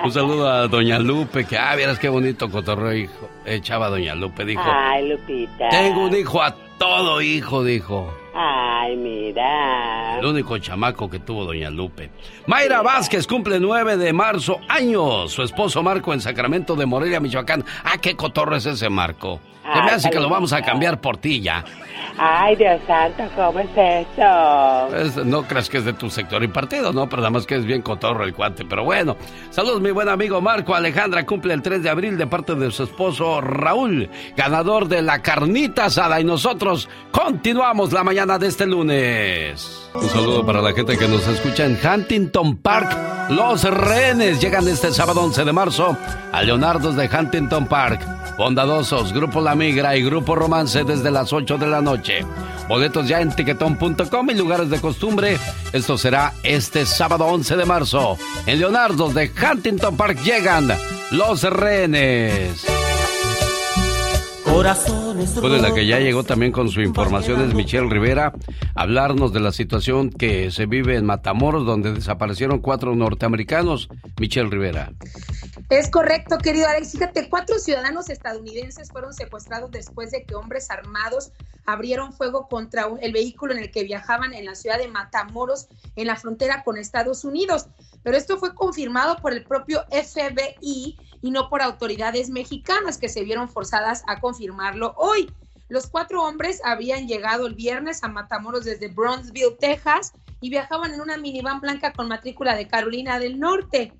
Un 0.05 0.13
saludo 0.13 0.47
a 0.47 0.69
Doña 0.69 0.99
Lupe, 0.99 1.47
que, 1.47 1.57
ah, 1.57 1.75
vieras 1.75 1.99
qué 1.99 2.11
bonito 2.11 2.51
cotorreo, 2.51 2.93
hijo. 2.93 3.31
Echaba 3.47 3.89
Doña 3.89 4.15
Lupe, 4.15 4.45
dijo. 4.45 4.63
Ay, 4.63 5.09
Lupita. 5.09 5.71
Tengo 5.71 6.05
un 6.05 6.15
hijo 6.15 6.43
a 6.43 6.55
todo 6.77 7.23
hijo, 7.23 7.65
dijo. 7.65 8.13
Ay, 8.39 8.97
mira. 8.97 10.19
El 10.19 10.27
único 10.27 10.59
chamaco 10.59 11.09
que 11.09 11.19
tuvo 11.21 11.45
Doña 11.47 11.71
Lupe. 11.71 12.11
Mayra 12.47 12.83
Vázquez 12.83 13.27
cumple 13.27 13.59
9 13.59 13.97
de 13.97 14.13
marzo, 14.13 14.61
años. 14.69 15.33
Su 15.33 15.43
esposo 15.43 15.83
Marco 15.83 16.13
en 16.13 16.21
Sacramento 16.21 16.77
de 16.77 16.85
Morelia, 16.87 17.19
Michoacán. 17.21 17.65
Ah, 17.85 17.97
qué 18.01 18.15
cotorro 18.15 18.57
es 18.57 18.67
ese 18.67 18.91
Marco. 18.91 19.41
Se 19.63 19.83
me 19.83 19.91
Ay, 19.91 19.97
hace 19.97 20.11
que 20.11 20.21
lo 20.21 20.29
vamos 20.29 20.53
a 20.53 20.63
cambiar 20.63 21.01
por 21.01 21.17
ti 21.17 21.41
ya. 21.41 21.65
Ay, 22.19 22.55
Dios 22.55 22.81
santo, 22.87 23.25
¿cómo 23.35 23.59
es 23.59 23.69
eso? 23.77 24.97
Es- 24.97 25.17
no 25.27 25.43
creas 25.43 25.69
que 25.69 25.79
es 25.79 25.85
de 25.85 25.93
tu 25.93 26.09
sector 26.09 26.43
y 26.45 26.49
partido, 26.49 26.93
¿no? 26.93 27.09
Pero 27.09 27.17
nada 27.21 27.31
más 27.31 27.47
que 27.47 27.57
es 27.57 27.65
bien 27.65 27.83
cotorro 27.83 28.23
el 28.23 28.33
cuate. 28.33 28.65
Pero 28.65 28.85
bueno, 28.85 29.17
saludos 29.51 29.81
mi 29.81 29.91
buen 29.91 30.09
amigo 30.09 30.41
Marco. 30.41 30.73
Alejandra 30.75 31.27
cumple 31.27 31.53
el 31.53 31.63
3 31.63 31.83
de 31.83 31.91
abril 31.91 32.17
de 32.17 32.29
parte 32.29 32.55
de 32.55 32.71
su 32.71 32.85
esposo 32.85 33.41
Raúl, 33.41 34.09
ganador 34.37 34.87
de 34.87 35.03
la 35.03 35.21
carnita 35.21 35.87
asada. 35.87 36.21
Y 36.21 36.25
nosotros 36.25 36.89
continuamos 37.11 37.93
la 37.93 38.05
mañana 38.05 38.26
de 38.27 38.49
este 38.49 38.67
lunes. 38.67 39.89
Un 39.95 40.09
saludo 40.11 40.45
para 40.45 40.61
la 40.61 40.73
gente 40.73 40.99
que 40.99 41.07
nos 41.07 41.27
escucha 41.29 41.65
en 41.65 41.79
Huntington 41.83 42.57
Park. 42.57 43.31
Los 43.31 43.63
rehenes 43.63 44.41
llegan 44.41 44.67
este 44.67 44.93
sábado 44.93 45.23
11 45.23 45.45
de 45.45 45.53
marzo 45.53 45.97
a 46.33 46.43
Leonardo's 46.43 46.97
de 46.97 47.09
Huntington 47.09 47.67
Park. 47.67 48.01
Bondadosos, 48.37 49.13
Grupo 49.13 49.41
La 49.41 49.55
Migra 49.55 49.97
y 49.97 50.03
Grupo 50.03 50.35
Romance 50.35 50.83
desde 50.83 51.13
las 51.13 51.33
8 51.33 51.57
de 51.57 51.67
la 51.69 51.81
noche. 51.81 52.27
Boletos 52.69 53.07
ya 53.07 53.21
en 53.21 53.35
tiquetón.com 53.35 54.31
y 54.31 54.35
lugares 54.35 54.71
de 54.71 54.81
costumbre. 54.81 55.39
Esto 55.73 55.97
será 55.97 56.35
este 56.43 56.85
sábado 56.85 57.27
11 57.27 57.57
de 57.57 57.65
marzo. 57.65 58.19
En 58.45 58.59
Leonardo's 58.59 59.15
de 59.15 59.31
Huntington 59.31 59.97
Park 59.97 60.19
llegan 60.25 60.69
los 61.13 61.45
rehenes. 61.45 62.67
Corazones 64.47 65.35
Después 65.35 65.53
de 65.53 65.61
la 65.61 65.75
que 65.75 65.87
ya 65.87 65.99
llegó 65.99 66.25
también 66.25 66.53
con 66.53 66.69
su 66.69 66.81
información 66.81 67.41
es 67.43 67.55
Michelle 67.55 67.89
Rivera, 67.91 68.33
hablarnos 68.75 69.33
de 69.33 69.41
la 69.41 69.53
situación 69.53 70.11
que 70.11 70.51
se 70.51 70.67
vive 70.67 70.97
en 70.97 71.05
Matamoros, 71.05 71.67
donde 71.67 71.93
desaparecieron 71.93 72.61
cuatro 72.61 72.95
norteamericanos. 72.95 73.89
Michelle 74.19 74.49
Rivera. 74.49 74.93
Es 75.69 75.91
correcto, 75.91 76.39
querido 76.39 76.69
Alex. 76.69 76.93
Fíjate, 76.93 77.29
cuatro 77.29 77.59
ciudadanos 77.59 78.09
estadounidenses 78.09 78.91
fueron 78.91 79.13
secuestrados 79.13 79.71
después 79.71 80.11
de 80.13 80.25
que 80.25 80.35
hombres 80.35 80.71
armados 80.71 81.33
abrieron 81.67 82.13
fuego 82.13 82.47
contra 82.49 82.89
el 83.03 83.13
vehículo 83.13 83.53
en 83.53 83.59
el 83.59 83.71
que 83.71 83.83
viajaban 83.85 84.33
en 84.33 84.45
la 84.45 84.55
ciudad 84.55 84.79
de 84.79 84.89
Matamoros, 84.89 85.67
en 85.97 86.07
la 86.07 86.17
frontera 86.17 86.63
con 86.63 86.79
Estados 86.79 87.25
Unidos. 87.25 87.67
Pero 88.07 88.19
esto 88.19 88.39
fue 88.39 88.55
confirmado 88.55 89.17
por 89.17 89.33
el 89.33 89.43
propio 89.43 89.85
FBI 89.91 90.97
y 91.23 91.31
no 91.33 91.49
por 91.49 91.61
autoridades 91.61 92.31
mexicanas 92.31 92.99
que 92.99 93.09
se 93.09 93.25
vieron 93.25 93.49
forzadas 93.49 94.05
a 94.07 94.21
confirmarlo 94.21 94.95
hoy. 94.97 95.29
Los 95.69 95.89
cuatro 95.89 96.23
hombres 96.23 96.61
habían 96.65 97.09
llegado 97.09 97.49
el 97.49 97.57
viernes 97.57 98.05
a 98.05 98.09
Matamoros 98.09 98.65
desde 98.65 98.87
Bronzeville, 98.87 99.57
Texas, 99.59 100.13
y 100.41 100.51
viajaban 100.51 100.95
en 100.95 101.01
una 101.01 101.17
minivan 101.17 101.61
blanca 101.61 101.93
con 101.95 102.07
matrícula 102.07 102.55
de 102.55 102.69
Carolina 102.69 103.19
del 103.19 103.41
Norte. 103.41 103.93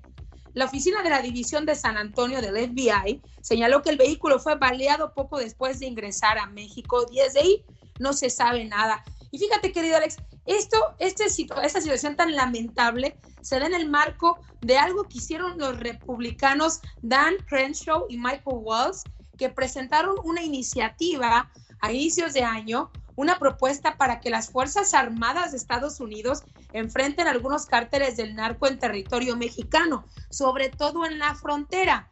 La 0.53 0.63
oficina 0.63 1.03
de 1.03 1.09
la 1.09 1.21
División 1.21 1.65
de 1.65 1.75
San 1.75 1.97
Antonio 1.97 2.39
del 2.39 2.55
FBI 2.55 3.21
señaló 3.41 3.81
que 3.81 3.89
el 3.89 3.97
vehículo 3.97 4.39
fue 4.39 4.55
baleado 4.55 5.13
poco 5.13 5.37
después 5.37 5.79
de 5.81 5.87
ingresar 5.87 6.37
a 6.37 6.45
México 6.45 7.05
desde 7.11 7.41
ahí 7.41 7.65
no 7.99 8.13
se 8.13 8.29
sabe 8.29 8.63
nada. 8.63 9.03
Y 9.31 9.39
fíjate, 9.39 9.71
querido 9.71 9.97
Alex, 9.97 10.17
esto, 10.45 10.77
este 10.99 11.25
esta 11.25 11.81
situación 11.81 12.15
tan 12.15 12.35
lamentable 12.35 13.17
se 13.41 13.59
da 13.59 13.65
en 13.65 13.73
el 13.73 13.89
marco 13.89 14.39
de 14.61 14.77
algo 14.77 15.03
que 15.03 15.17
hicieron 15.17 15.57
los 15.57 15.79
republicanos 15.79 16.81
Dan 17.01 17.35
Crenshaw 17.47 18.05
y 18.09 18.17
Michael 18.17 18.61
Walls, 18.61 19.03
que 19.37 19.49
presentaron 19.49 20.15
una 20.23 20.41
iniciativa 20.43 21.51
a 21.81 21.91
inicios 21.91 22.33
de 22.33 22.43
año, 22.43 22.91
una 23.15 23.39
propuesta 23.39 23.97
para 23.97 24.19
que 24.19 24.29
las 24.29 24.49
Fuerzas 24.49 24.93
Armadas 24.93 25.51
de 25.51 25.57
Estados 25.57 25.99
Unidos 25.99 26.43
enfrenten 26.73 27.27
algunos 27.27 27.65
cárteles 27.65 28.17
del 28.17 28.35
narco 28.35 28.67
en 28.67 28.79
territorio 28.79 29.35
mexicano, 29.35 30.05
sobre 30.29 30.69
todo 30.69 31.05
en 31.05 31.19
la 31.19 31.33
frontera. 31.35 32.09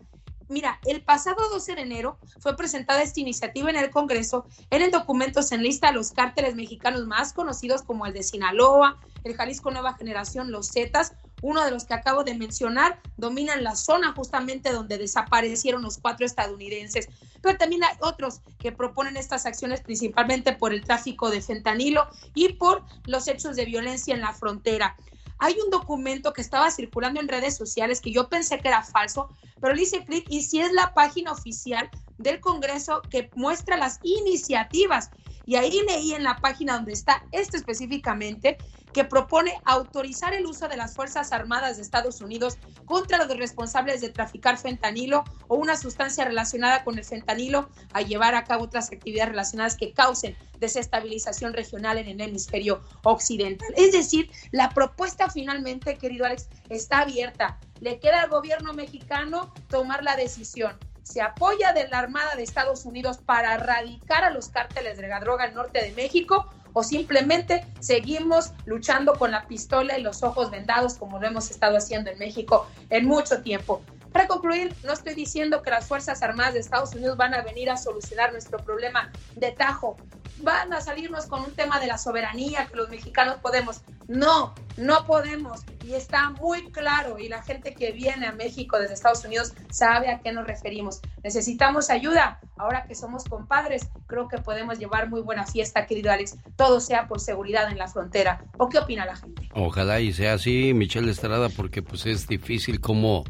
Mira, 0.47 0.79
el 0.85 1.01
pasado 1.01 1.49
12 1.49 1.75
de 1.75 1.81
enero 1.81 2.19
fue 2.39 2.55
presentada 2.55 3.01
esta 3.01 3.19
iniciativa 3.19 3.69
en 3.69 3.77
el 3.77 3.89
Congreso. 3.89 4.45
En 4.69 4.83
el 4.83 4.91
documento 4.91 5.41
se 5.41 5.55
enlista 5.55 5.89
a 5.89 5.91
los 5.91 6.11
cárteles 6.11 6.55
mexicanos 6.55 7.07
más 7.07 7.33
conocidos 7.33 7.81
como 7.81 8.05
el 8.05 8.13
de 8.13 8.21
Sinaloa, 8.21 8.99
el 9.23 9.35
Jalisco 9.35 9.71
Nueva 9.71 9.95
Generación, 9.95 10.51
los 10.51 10.71
Zetas, 10.71 11.13
uno 11.41 11.65
de 11.65 11.71
los 11.71 11.85
que 11.85 11.95
acabo 11.95 12.23
de 12.23 12.35
mencionar, 12.35 13.01
dominan 13.17 13.63
la 13.63 13.75
zona 13.75 14.13
justamente 14.13 14.71
donde 14.71 14.97
desaparecieron 14.97 15.81
los 15.81 15.97
cuatro 15.97 16.25
estadounidenses. 16.25 17.09
Pero 17.41 17.57
también 17.57 17.83
hay 17.83 17.95
otros 18.01 18.41
que 18.59 18.71
proponen 18.71 19.17
estas 19.17 19.45
acciones 19.45 19.81
principalmente 19.81 20.53
por 20.53 20.73
el 20.73 20.83
tráfico 20.83 21.29
de 21.29 21.41
fentanilo 21.41 22.07
y 22.33 22.53
por 22.53 22.83
los 23.05 23.27
hechos 23.27 23.55
de 23.55 23.65
violencia 23.65 24.13
en 24.13 24.21
la 24.21 24.33
frontera. 24.33 24.95
Hay 25.39 25.55
un 25.63 25.69
documento 25.69 26.33
que 26.33 26.41
estaba 26.41 26.71
circulando 26.71 27.19
en 27.19 27.27
redes 27.27 27.57
sociales 27.57 28.01
que 28.01 28.11
yo 28.11 28.29
pensé 28.29 28.59
que 28.59 28.69
era 28.69 28.83
falso, 28.83 29.29
pero 29.59 29.73
le 29.73 29.83
hice 29.83 30.05
clic 30.05 30.25
y 30.29 30.43
si 30.43 30.59
es 30.59 30.71
la 30.71 30.93
página 30.93 31.31
oficial 31.31 31.89
del 32.17 32.39
Congreso 32.39 33.01
que 33.09 33.29
muestra 33.35 33.77
las 33.77 33.99
iniciativas. 34.03 35.09
Y 35.45 35.55
ahí 35.55 35.81
leí 35.87 36.13
en 36.13 36.23
la 36.23 36.37
página 36.37 36.75
donde 36.75 36.93
está 36.93 37.23
esto 37.31 37.57
específicamente, 37.57 38.57
que 38.95 39.03
propone 39.03 39.53
autorizar 39.65 40.33
el 40.33 40.45
uso 40.45 40.69
de 40.69 40.77
las 40.77 40.95
Fuerzas 40.95 41.33
Armadas 41.33 41.75
de 41.75 41.83
Estados 41.83 42.21
Unidos 42.21 42.57
contra 42.85 43.17
los 43.17 43.37
responsables 43.37 43.99
de 43.99 44.07
traficar 44.07 44.57
fentanilo 44.57 45.25
o 45.49 45.55
una 45.55 45.75
sustancia 45.75 46.23
relacionada 46.23 46.85
con 46.85 46.97
el 46.97 47.03
fentanilo 47.03 47.69
a 47.91 48.01
llevar 48.03 48.35
a 48.35 48.45
cabo 48.45 48.63
otras 48.63 48.89
actividades 48.93 49.31
relacionadas 49.31 49.75
que 49.75 49.91
causen 49.91 50.37
desestabilización 50.61 51.51
regional 51.51 51.97
en 51.97 52.07
el 52.07 52.21
hemisferio 52.21 52.83
occidental. 53.03 53.67
Es 53.75 53.91
decir, 53.91 54.31
la 54.51 54.69
propuesta 54.69 55.29
finalmente, 55.29 55.97
querido 55.97 56.25
Alex, 56.25 56.47
está 56.69 56.99
abierta. 56.99 57.59
Le 57.81 57.99
queda 57.99 58.21
al 58.21 58.29
gobierno 58.29 58.71
mexicano 58.71 59.53
tomar 59.67 60.05
la 60.05 60.15
decisión 60.15 60.77
se 61.05 61.21
apoya 61.21 61.71
de 61.71 61.87
la 61.87 61.99
Armada 61.99 62.35
de 62.35 62.41
Estados 62.41 62.83
Unidos 62.83 63.19
para 63.19 63.53
erradicar 63.53 64.23
a 64.23 64.31
los 64.31 64.49
cárteles 64.49 64.97
de 64.97 65.07
la 65.07 65.19
droga 65.19 65.43
al 65.43 65.53
norte 65.53 65.81
de 65.81 65.91
México 65.91 66.49
o 66.73 66.83
simplemente 66.83 67.63
seguimos 67.79 68.51
luchando 68.65 69.13
con 69.13 69.29
la 69.31 69.47
pistola 69.47 69.97
y 69.99 70.01
los 70.01 70.23
ojos 70.23 70.49
vendados 70.49 70.95
como 70.95 71.19
lo 71.19 71.27
hemos 71.27 71.51
estado 71.51 71.77
haciendo 71.77 72.09
en 72.09 72.17
México 72.17 72.67
en 72.89 73.05
mucho 73.05 73.41
tiempo. 73.43 73.81
Para 74.15 74.29
concluir, 74.29 74.73
no 74.85 74.93
estoy 74.93 75.13
diciendo 75.13 75.61
que 75.61 75.69
las 75.69 75.89
Fuerzas 75.89 76.23
Armadas 76.23 76.53
de 76.53 76.61
Estados 76.61 76.95
Unidos 76.95 77.17
van 77.17 77.33
a 77.33 77.41
venir 77.41 77.69
a 77.69 77.75
solucionar 77.75 78.31
nuestro 78.31 78.59
problema 78.59 79.11
de 79.35 79.51
tajo, 79.51 79.97
van 80.37 80.71
a 80.71 80.79
salirnos 80.79 81.25
con 81.25 81.41
un 81.41 81.51
tema 81.51 81.81
de 81.81 81.87
la 81.87 81.97
soberanía 81.97 82.65
que 82.67 82.77
los 82.77 82.87
mexicanos 82.89 83.35
podemos. 83.41 83.81
No, 84.07 84.55
no 84.77 85.05
podemos. 85.05 85.65
Y 85.83 85.95
está 85.95 86.29
muy 86.29 86.71
claro 86.71 87.19
y 87.19 87.27
la 87.27 87.43
gente 87.43 87.73
que 87.73 87.91
viene 87.91 88.25
a 88.25 88.31
México 88.31 88.79
desde 88.79 88.93
Estados 88.93 89.25
Unidos 89.25 89.53
sabe 89.69 90.09
a 90.09 90.21
qué 90.21 90.31
nos 90.31 90.47
referimos. 90.47 91.01
Necesitamos 91.21 91.89
ayuda. 91.89 92.39
Ahora 92.55 92.85
que 92.87 92.95
somos 92.95 93.25
compadres, 93.25 93.89
creo 94.07 94.29
que 94.29 94.37
podemos 94.37 94.79
llevar 94.79 95.09
muy 95.09 95.19
buena 95.19 95.45
fiesta, 95.45 95.85
querido 95.85 96.09
Alex. 96.09 96.37
Todo 96.55 96.79
sea 96.79 97.09
por 97.09 97.19
seguridad 97.19 97.69
en 97.69 97.77
la 97.77 97.89
frontera. 97.89 98.45
¿O 98.57 98.69
qué 98.69 98.79
opina 98.79 99.05
la 99.05 99.17
gente? 99.17 99.49
Ojalá 99.53 99.99
y 99.99 100.13
sea 100.13 100.35
así, 100.35 100.73
Michelle 100.73 101.11
Estrada, 101.11 101.49
porque 101.49 101.81
pues 101.81 102.05
es 102.05 102.27
difícil 102.27 102.79
como 102.79 103.25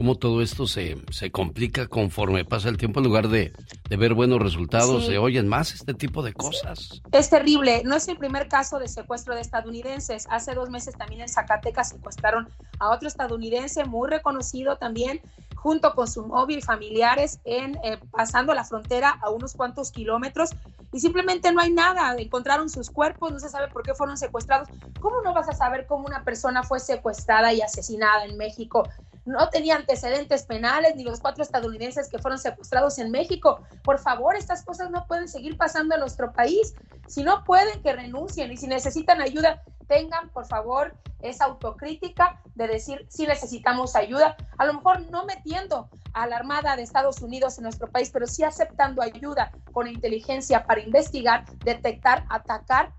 cómo 0.00 0.14
todo 0.14 0.40
esto 0.40 0.66
se, 0.66 0.96
se 1.10 1.30
complica 1.30 1.86
conforme 1.86 2.46
pasa 2.46 2.70
el 2.70 2.78
tiempo 2.78 3.00
en 3.00 3.04
lugar 3.04 3.28
de, 3.28 3.52
de 3.86 3.96
ver 3.98 4.14
buenos 4.14 4.40
resultados, 4.40 5.04
se 5.04 5.18
oyen 5.18 5.46
más 5.46 5.74
este 5.74 5.92
tipo 5.92 6.22
de 6.22 6.32
cosas. 6.32 7.02
Es 7.12 7.28
terrible. 7.28 7.82
No 7.84 7.96
es 7.96 8.08
el 8.08 8.16
primer 8.16 8.48
caso 8.48 8.78
de 8.78 8.88
secuestro 8.88 9.34
de 9.34 9.42
estadounidenses. 9.42 10.26
Hace 10.30 10.54
dos 10.54 10.70
meses 10.70 10.96
también 10.96 11.20
en 11.20 11.28
Zacatecas 11.28 11.90
secuestraron 11.90 12.48
a 12.78 12.92
otro 12.92 13.08
estadounidense 13.08 13.84
muy 13.84 14.08
reconocido 14.08 14.78
también 14.78 15.20
junto 15.54 15.94
con 15.94 16.08
su 16.08 16.26
móvil 16.26 16.62
familiares 16.62 17.38
en 17.44 17.76
eh, 17.84 17.98
pasando 18.10 18.54
la 18.54 18.64
frontera 18.64 19.18
a 19.20 19.28
unos 19.28 19.52
cuantos 19.52 19.92
kilómetros 19.92 20.52
y 20.94 21.00
simplemente 21.00 21.52
no 21.52 21.60
hay 21.60 21.72
nada. 21.72 22.14
Encontraron 22.16 22.70
sus 22.70 22.88
cuerpos, 22.88 23.32
no 23.32 23.38
se 23.38 23.50
sabe 23.50 23.68
por 23.68 23.82
qué 23.82 23.92
fueron 23.92 24.16
secuestrados. 24.16 24.68
¿Cómo 24.98 25.20
no 25.20 25.34
vas 25.34 25.50
a 25.50 25.52
saber 25.52 25.86
cómo 25.86 26.06
una 26.06 26.24
persona 26.24 26.62
fue 26.62 26.80
secuestrada 26.80 27.52
y 27.52 27.60
asesinada 27.60 28.24
en 28.24 28.38
México? 28.38 28.88
No 29.30 29.48
tenía 29.48 29.76
antecedentes 29.76 30.44
penales, 30.44 30.96
ni 30.96 31.04
los 31.04 31.20
cuatro 31.20 31.42
estadounidenses 31.42 32.08
que 32.08 32.18
fueron 32.18 32.38
secuestrados 32.38 32.98
en 32.98 33.10
México. 33.10 33.60
Por 33.82 33.98
favor, 33.98 34.36
estas 34.36 34.64
cosas 34.64 34.90
no 34.90 35.06
pueden 35.06 35.28
seguir 35.28 35.56
pasando 35.56 35.94
en 35.94 36.00
nuestro 36.00 36.32
país. 36.32 36.74
Si 37.06 37.22
no 37.22 37.44
pueden, 37.44 37.82
que 37.82 37.92
renuncien 37.92 38.52
y 38.52 38.56
si 38.56 38.66
necesitan 38.66 39.20
ayuda, 39.20 39.62
tengan, 39.88 40.30
por 40.30 40.46
favor, 40.46 40.94
esa 41.20 41.44
autocrítica 41.44 42.40
de 42.54 42.68
decir 42.68 43.06
si 43.08 43.26
necesitamos 43.26 43.96
ayuda. 43.96 44.36
A 44.58 44.64
lo 44.64 44.74
mejor 44.74 45.10
no 45.10 45.24
metiendo 45.24 45.88
a 46.12 46.26
la 46.26 46.36
Armada 46.36 46.76
de 46.76 46.82
Estados 46.82 47.22
Unidos 47.22 47.58
en 47.58 47.64
nuestro 47.64 47.90
país, 47.90 48.10
pero 48.10 48.26
sí 48.26 48.44
aceptando 48.44 49.02
ayuda 49.02 49.52
con 49.72 49.86
inteligencia 49.86 50.64
para 50.64 50.80
investigar, 50.80 51.44
detectar, 51.64 52.24
atacar 52.28 52.92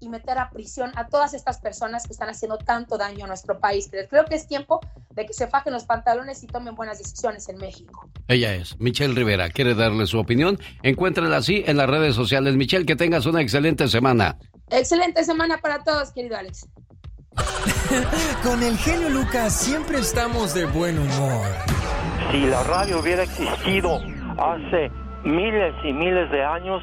y 0.00 0.08
meter 0.08 0.38
a 0.38 0.50
prisión 0.50 0.92
a 0.96 1.08
todas 1.08 1.34
estas 1.34 1.58
personas 1.58 2.06
que 2.06 2.12
están 2.12 2.28
haciendo 2.28 2.58
tanto 2.58 2.98
daño 2.98 3.24
a 3.24 3.28
nuestro 3.28 3.58
país. 3.58 3.90
Creo 4.08 4.24
que 4.24 4.34
es 4.34 4.46
tiempo 4.46 4.80
de 5.10 5.26
que 5.26 5.32
se 5.32 5.46
fajen 5.46 5.72
los 5.72 5.84
pantalones 5.84 6.42
y 6.42 6.46
tomen 6.46 6.74
buenas 6.74 6.98
decisiones 6.98 7.48
en 7.48 7.58
México. 7.58 8.08
Ella 8.28 8.54
es 8.54 8.78
Michelle 8.80 9.14
Rivera. 9.14 9.50
¿Quiere 9.50 9.74
darle 9.74 10.06
su 10.06 10.18
opinión? 10.18 10.58
Encuéntrala 10.82 11.36
así 11.36 11.62
en 11.66 11.76
las 11.76 11.88
redes 11.88 12.14
sociales. 12.14 12.56
Michelle, 12.56 12.86
que 12.86 12.96
tengas 12.96 13.26
una 13.26 13.40
excelente 13.40 13.88
semana. 13.88 14.38
Excelente 14.70 15.24
semana 15.24 15.58
para 15.58 15.82
todos, 15.84 16.12
querido 16.12 16.36
Alex. 16.36 16.68
Con 18.42 18.62
el 18.62 18.76
genio 18.78 19.10
Lucas 19.10 19.54
siempre 19.54 19.98
estamos 19.98 20.54
de 20.54 20.66
buen 20.66 20.98
humor. 20.98 21.46
Si 22.30 22.40
la 22.40 22.62
radio 22.64 23.00
hubiera 23.00 23.24
existido 23.24 24.00
hace 24.38 24.90
miles 25.24 25.74
y 25.84 25.92
miles 25.92 26.30
de 26.30 26.44
años, 26.44 26.82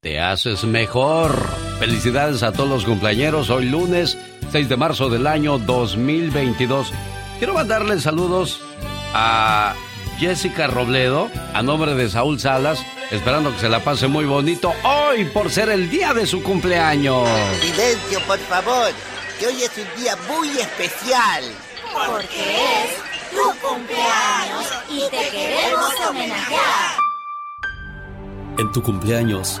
te 0.00 0.18
haces 0.18 0.64
mejor. 0.64 1.46
Felicidades 1.78 2.42
a 2.42 2.52
todos 2.52 2.68
los 2.68 2.84
cumpleaños 2.84 3.50
hoy 3.50 3.66
lunes 3.66 4.16
6 4.50 4.68
de 4.68 4.76
marzo 4.76 5.10
del 5.10 5.26
año 5.26 5.58
2022. 5.58 6.90
Quiero 7.38 7.52
mandarle 7.52 8.00
saludos 8.00 8.62
a 9.12 9.74
Jessica 10.18 10.68
Robledo, 10.68 11.30
a 11.52 11.62
nombre 11.62 11.94
de 11.94 12.08
Saúl 12.08 12.40
Salas, 12.40 12.82
esperando 13.10 13.52
que 13.52 13.60
se 13.60 13.68
la 13.68 13.80
pase 13.80 14.08
muy 14.08 14.24
bonito 14.24 14.72
hoy 14.84 15.26
por 15.26 15.50
ser 15.50 15.68
el 15.68 15.90
día 15.90 16.14
de 16.14 16.26
su 16.26 16.42
cumpleaños. 16.42 17.28
Silencio, 17.60 18.20
por 18.26 18.38
favor, 18.38 18.90
que 19.38 19.48
hoy 19.48 19.62
es 19.62 19.72
un 19.76 20.02
día 20.02 20.16
muy 20.28 20.48
especial. 20.48 21.44
Porque 21.92 22.56
es 22.84 23.30
tu 23.32 23.68
cumpleaños 23.68 24.66
y 24.88 25.00
te 25.10 25.28
queremos 25.30 25.92
homenajear. 26.08 26.96
En 28.58 28.72
tu 28.72 28.82
cumpleaños 28.82 29.60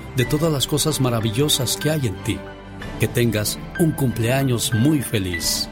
de 0.15 0.25
todas 0.25 0.51
las 0.51 0.67
cosas 0.67 0.99
maravillosas 1.01 1.77
que 1.77 1.89
hay 1.89 2.07
en 2.07 2.15
ti. 2.23 2.39
Que 2.99 3.07
tengas 3.07 3.59
un 3.79 3.91
cumpleaños 3.91 4.73
muy 4.73 5.01
feliz. 5.01 5.69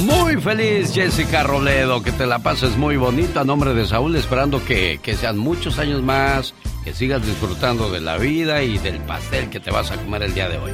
Muy 0.00 0.40
feliz, 0.40 0.94
Jessica 0.94 1.42
Roledo, 1.42 2.02
que 2.02 2.12
te 2.12 2.26
la 2.26 2.38
pases 2.38 2.76
muy 2.78 2.96
bonito 2.96 3.40
a 3.40 3.44
nombre 3.44 3.74
de 3.74 3.86
Saúl, 3.86 4.16
esperando 4.16 4.64
que, 4.64 4.98
que 5.02 5.14
sean 5.14 5.36
muchos 5.36 5.78
años 5.78 6.02
más, 6.02 6.54
que 6.82 6.94
sigas 6.94 7.24
disfrutando 7.26 7.90
de 7.90 8.00
la 8.00 8.16
vida 8.16 8.62
y 8.62 8.78
del 8.78 9.00
pastel 9.00 9.50
que 9.50 9.60
te 9.60 9.70
vas 9.70 9.90
a 9.90 9.96
comer 9.96 10.22
el 10.22 10.34
día 10.34 10.48
de 10.48 10.56
hoy. 10.56 10.72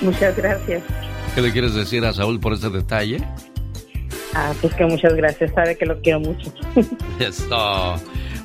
Muchas 0.00 0.34
gracias. 0.36 0.82
¿Qué 1.34 1.42
le 1.42 1.52
quieres 1.52 1.74
decir 1.74 2.04
a 2.04 2.12
Saúl 2.12 2.40
por 2.40 2.54
este 2.54 2.70
detalle? 2.70 3.22
Ah, 4.34 4.52
pues 4.60 4.74
que 4.74 4.84
muchas 4.84 5.14
gracias, 5.14 5.52
sabe 5.54 5.76
que 5.76 5.86
lo 5.86 6.00
quiero 6.00 6.20
mucho. 6.20 6.52
Eso. 7.18 7.96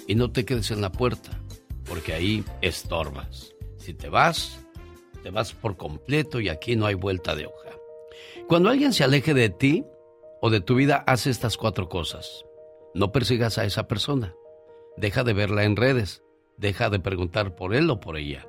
Y 0.07 0.15
no 0.15 0.31
te 0.31 0.45
quedes 0.45 0.71
en 0.71 0.81
la 0.81 0.93
puerta, 0.93 1.41
porque 1.85 2.15
ahí 2.15 2.45
estorbas. 2.63 3.55
Si 3.77 3.95
te 3.95 4.09
vas, 4.09 4.59
te 5.23 5.31
vas 5.31 5.53
por 5.53 5.77
completo 5.77 6.41
y 6.41 6.49
aquí 6.49 6.77
no 6.77 6.87
hay 6.87 6.95
vuelta 6.95 7.35
de 7.35 7.47
hoja. 7.47 7.71
Cuando 8.47 8.71
alguien 8.71 8.93
se 8.93 9.05
aleje 9.05 9.35
de 9.35 9.51
ti 9.51 9.85
o 10.41 10.51
de 10.51 10.61
tu 10.61 10.75
vida, 10.75 11.05
haz 11.07 11.27
estas 11.27 11.57
cuatro 11.57 11.89
cosas. 11.89 12.45
No 12.95 13.13
persigas 13.13 13.59
a 13.59 13.65
esa 13.65 13.87
persona. 13.89 14.35
Deja 14.97 15.25
de 15.25 15.35
verla 15.35 15.65
en 15.65 15.77
redes. 15.77 16.23
Deja 16.57 16.91
de 16.91 16.99
preguntar 16.99 17.55
por 17.55 17.75
él 17.75 17.91
o 17.91 18.01
por 18.01 18.17
ella. 18.17 18.47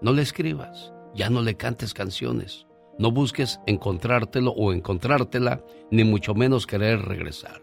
No 0.00 0.12
le 0.12 0.22
escribas. 0.22 0.92
Ya 1.14 1.30
no 1.30 1.42
le 1.42 1.56
cantes 1.56 1.94
canciones. 1.94 2.66
No 2.98 3.10
busques 3.10 3.60
encontrártelo 3.66 4.52
o 4.52 4.72
encontrártela, 4.72 5.62
ni 5.90 6.04
mucho 6.04 6.34
menos 6.34 6.66
querer 6.66 7.00
regresar. 7.02 7.62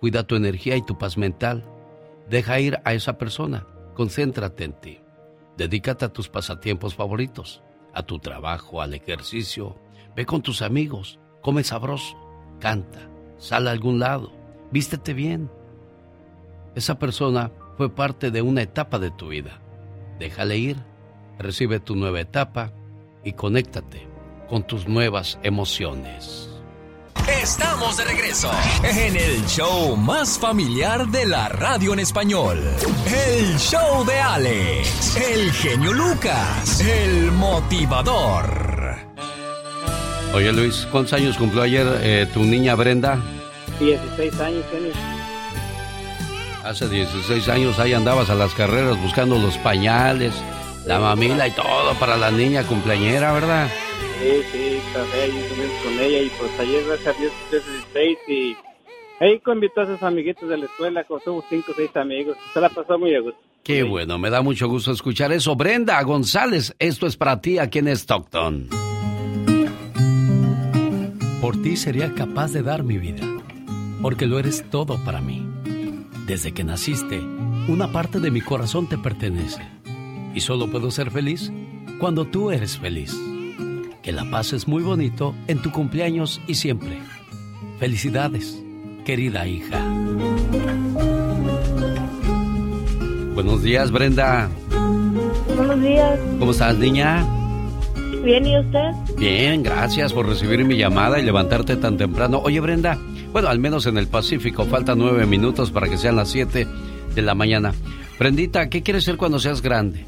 Cuida 0.00 0.26
tu 0.26 0.36
energía 0.36 0.76
y 0.76 0.82
tu 0.82 0.98
paz 0.98 1.16
mental. 1.16 1.64
Deja 2.28 2.60
ir 2.60 2.78
a 2.84 2.94
esa 2.94 3.18
persona. 3.18 3.66
Concéntrate 3.94 4.64
en 4.64 4.72
ti. 4.72 5.00
Dedícate 5.56 6.04
a 6.04 6.12
tus 6.12 6.28
pasatiempos 6.28 6.94
favoritos, 6.94 7.62
a 7.94 8.02
tu 8.02 8.18
trabajo, 8.18 8.82
al 8.82 8.92
ejercicio. 8.94 9.76
Ve 10.14 10.26
con 10.26 10.42
tus 10.42 10.60
amigos, 10.60 11.18
come 11.40 11.64
sabroso, 11.64 12.16
canta, 12.60 13.08
sal 13.38 13.68
a 13.68 13.70
algún 13.70 13.98
lado, 13.98 14.32
vístete 14.70 15.14
bien. 15.14 15.50
Esa 16.74 16.98
persona 16.98 17.50
fue 17.76 17.94
parte 17.94 18.30
de 18.30 18.42
una 18.42 18.62
etapa 18.62 18.98
de 18.98 19.10
tu 19.10 19.28
vida. 19.28 19.62
Déjale 20.18 20.58
ir, 20.58 20.76
recibe 21.38 21.80
tu 21.80 21.96
nueva 21.96 22.20
etapa 22.20 22.72
y 23.24 23.32
conéctate 23.32 24.06
con 24.48 24.66
tus 24.66 24.86
nuevas 24.86 25.38
emociones. 25.42 26.48
Estamos 27.42 27.96
de 27.96 28.04
regreso 28.04 28.50
en 28.84 29.16
el 29.16 29.44
show 29.46 29.96
más 29.96 30.38
familiar 30.38 31.08
de 31.08 31.26
la 31.26 31.48
radio 31.48 31.92
en 31.92 31.98
español. 31.98 32.62
El 33.06 33.58
show 33.58 34.04
de 34.04 34.20
Alex, 34.20 35.16
el 35.16 35.50
genio 35.52 35.92
Lucas, 35.92 36.80
el 36.80 37.32
motivador. 37.32 38.96
Oye 40.34 40.52
Luis, 40.52 40.86
¿cuántos 40.92 41.14
años 41.14 41.36
cumplió 41.36 41.62
ayer 41.62 41.86
eh, 42.00 42.28
tu 42.32 42.44
niña 42.44 42.74
Brenda? 42.74 43.18
16 43.80 44.40
años, 44.40 44.64
genio. 44.70 44.92
Hace 46.64 46.88
16 46.88 47.48
años 47.48 47.78
ahí 47.78 47.92
andabas 47.92 48.28
a 48.30 48.34
las 48.34 48.52
carreras 48.54 49.00
buscando 49.00 49.38
los 49.38 49.56
pañales, 49.58 50.32
la 50.86 51.00
mamila 51.00 51.48
y 51.48 51.50
todo 51.50 51.94
para 51.98 52.16
la 52.16 52.30
niña 52.30 52.62
cumpleañera, 52.64 53.32
¿verdad? 53.32 53.68
Sí, 54.20 54.42
sí, 54.52 54.80
trabajé 54.92 55.22
ahí 55.22 55.30
con 55.84 55.98
ella 55.98 56.20
y 56.22 56.30
pues 56.38 56.60
ayer 56.60 56.84
gracias 56.86 57.14
a 57.14 57.18
Dios 57.18 57.32
es 57.52 57.66
16 57.92 58.18
y 58.28 58.56
ahí 59.20 59.42
invitó 59.46 59.80
a 59.80 59.86
sus 59.86 60.02
amiguitos 60.02 60.48
de 60.48 60.56
la 60.56 60.66
escuela, 60.66 61.04
como 61.04 61.20
somos 61.20 61.44
5 61.50 61.72
o 61.72 61.74
6 61.74 61.96
amigos, 61.96 62.36
se 62.54 62.60
la 62.60 62.68
pasó 62.68 62.98
muy 62.98 63.14
a 63.14 63.20
gusto. 63.20 63.38
Qué 63.64 63.82
bueno, 63.82 64.16
me 64.18 64.30
da 64.30 64.42
mucho 64.42 64.68
gusto 64.68 64.92
escuchar 64.92 65.32
eso. 65.32 65.56
Brenda 65.56 66.00
González, 66.02 66.74
esto 66.78 67.08
es 67.08 67.16
para 67.16 67.40
ti 67.40 67.58
aquí 67.58 67.80
en 67.80 67.88
Stockton. 67.88 68.68
Por 71.40 71.60
ti 71.62 71.76
sería 71.76 72.14
capaz 72.14 72.52
de 72.52 72.62
dar 72.62 72.84
mi 72.84 72.98
vida, 72.98 73.26
porque 74.00 74.26
lo 74.26 74.38
eres 74.38 74.64
todo 74.70 75.02
para 75.04 75.20
mí. 75.20 75.44
Desde 76.26 76.52
que 76.52 76.62
naciste, 76.62 77.20
una 77.68 77.90
parte 77.90 78.20
de 78.20 78.30
mi 78.30 78.40
corazón 78.40 78.88
te 78.88 78.98
pertenece. 78.98 79.75
Y 80.36 80.40
solo 80.42 80.68
puedo 80.68 80.90
ser 80.90 81.10
feliz 81.10 81.50
cuando 81.98 82.26
tú 82.26 82.50
eres 82.50 82.76
feliz. 82.76 83.16
Que 84.02 84.12
la 84.12 84.30
pases 84.30 84.68
muy 84.68 84.82
bonito 84.82 85.34
en 85.46 85.62
tu 85.62 85.72
cumpleaños 85.72 86.42
y 86.46 86.56
siempre. 86.56 86.98
Felicidades, 87.78 88.62
querida 89.06 89.48
hija. 89.48 89.82
Buenos 93.34 93.62
días, 93.62 93.90
Brenda. 93.90 94.50
Buenos 95.56 95.80
días. 95.80 96.20
¿Cómo 96.38 96.50
estás, 96.50 96.76
niña? 96.76 97.26
Bien, 98.22 98.44
¿y 98.44 98.58
usted? 98.58 98.90
Bien, 99.16 99.62
gracias 99.62 100.12
por 100.12 100.28
recibir 100.28 100.62
mi 100.66 100.76
llamada 100.76 101.18
y 101.18 101.24
levantarte 101.24 101.76
tan 101.76 101.96
temprano. 101.96 102.42
Oye, 102.44 102.60
Brenda, 102.60 102.98
bueno, 103.32 103.48
al 103.48 103.58
menos 103.58 103.86
en 103.86 103.96
el 103.96 104.06
Pacífico 104.06 104.66
faltan 104.66 104.98
nueve 104.98 105.24
minutos 105.24 105.70
para 105.70 105.88
que 105.88 105.96
sean 105.96 106.16
las 106.16 106.28
siete 106.28 106.66
de 107.14 107.22
la 107.22 107.34
mañana. 107.34 107.72
Brendita, 108.18 108.68
¿qué 108.68 108.82
quieres 108.82 109.04
ser 109.04 109.16
cuando 109.16 109.38
seas 109.38 109.62
grande? 109.62 110.04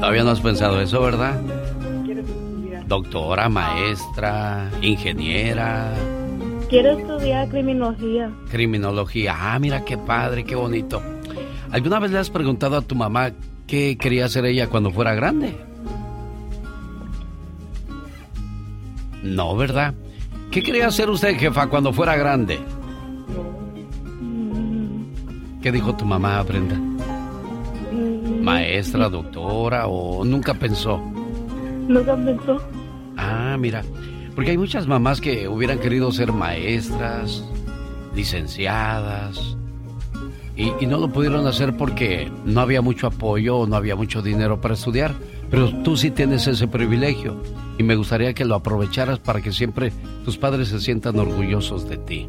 Todavía 0.00 0.24
no 0.24 0.30
has 0.30 0.40
pensado 0.40 0.80
eso, 0.80 1.00
¿verdad? 1.02 1.40
quiero 2.04 2.20
estudiar. 2.22 2.86
Doctora, 2.86 3.48
maestra, 3.48 4.70
ingeniera, 4.82 5.94
Quiero 6.68 6.90
estudiar 6.98 7.48
criminología. 7.48 8.30
criminología. 8.50 9.34
Ah, 9.38 9.58
mira 9.58 9.84
qué 9.86 9.96
padre, 9.96 10.44
qué 10.44 10.54
bonito. 10.54 11.02
¿Alguna 11.70 11.98
vez 11.98 12.10
le 12.10 12.18
has 12.18 12.28
preguntado 12.30 12.76
a 12.76 12.82
tu 12.82 12.94
mamá 12.94 13.30
qué 13.66 13.96
quería 13.98 14.26
hacer 14.26 14.44
ella 14.44 14.66
cuando 14.68 14.90
fuera 14.90 15.14
grande? 15.14 15.56
No, 19.22 19.56
¿verdad? 19.56 19.94
¿Qué 20.50 20.62
quería 20.62 20.86
hacer 20.88 21.08
usted, 21.10 21.36
jefa, 21.38 21.66
cuando 21.68 21.92
fuera 21.92 22.16
grande? 22.16 22.58
¿Qué 25.62 25.72
dijo 25.72 25.94
tu 25.96 26.04
mamá, 26.04 26.42
Brenda? 26.42 26.76
¿Maestra, 28.48 29.10
doctora 29.10 29.88
o 29.88 30.24
nunca 30.24 30.54
pensó? 30.54 30.96
Nunca 31.86 32.16
pensó. 32.16 32.56
Ah, 33.18 33.58
mira, 33.58 33.84
porque 34.34 34.52
hay 34.52 34.56
muchas 34.56 34.86
mamás 34.86 35.20
que 35.20 35.46
hubieran 35.48 35.78
querido 35.78 36.10
ser 36.12 36.32
maestras, 36.32 37.44
licenciadas, 38.14 39.54
y, 40.56 40.72
y 40.80 40.86
no 40.86 40.96
lo 40.96 41.10
pudieron 41.10 41.46
hacer 41.46 41.76
porque 41.76 42.32
no 42.46 42.62
había 42.62 42.80
mucho 42.80 43.08
apoyo 43.08 43.58
o 43.58 43.66
no 43.66 43.76
había 43.76 43.96
mucho 43.96 44.22
dinero 44.22 44.62
para 44.62 44.72
estudiar. 44.72 45.12
Pero 45.50 45.70
tú 45.82 45.98
sí 45.98 46.10
tienes 46.10 46.46
ese 46.46 46.68
privilegio 46.68 47.42
y 47.76 47.82
me 47.82 47.96
gustaría 47.96 48.32
que 48.32 48.46
lo 48.46 48.54
aprovecharas 48.54 49.18
para 49.18 49.42
que 49.42 49.52
siempre 49.52 49.92
tus 50.24 50.38
padres 50.38 50.68
se 50.68 50.80
sientan 50.80 51.18
orgullosos 51.18 51.86
de 51.86 51.98
ti. 51.98 52.28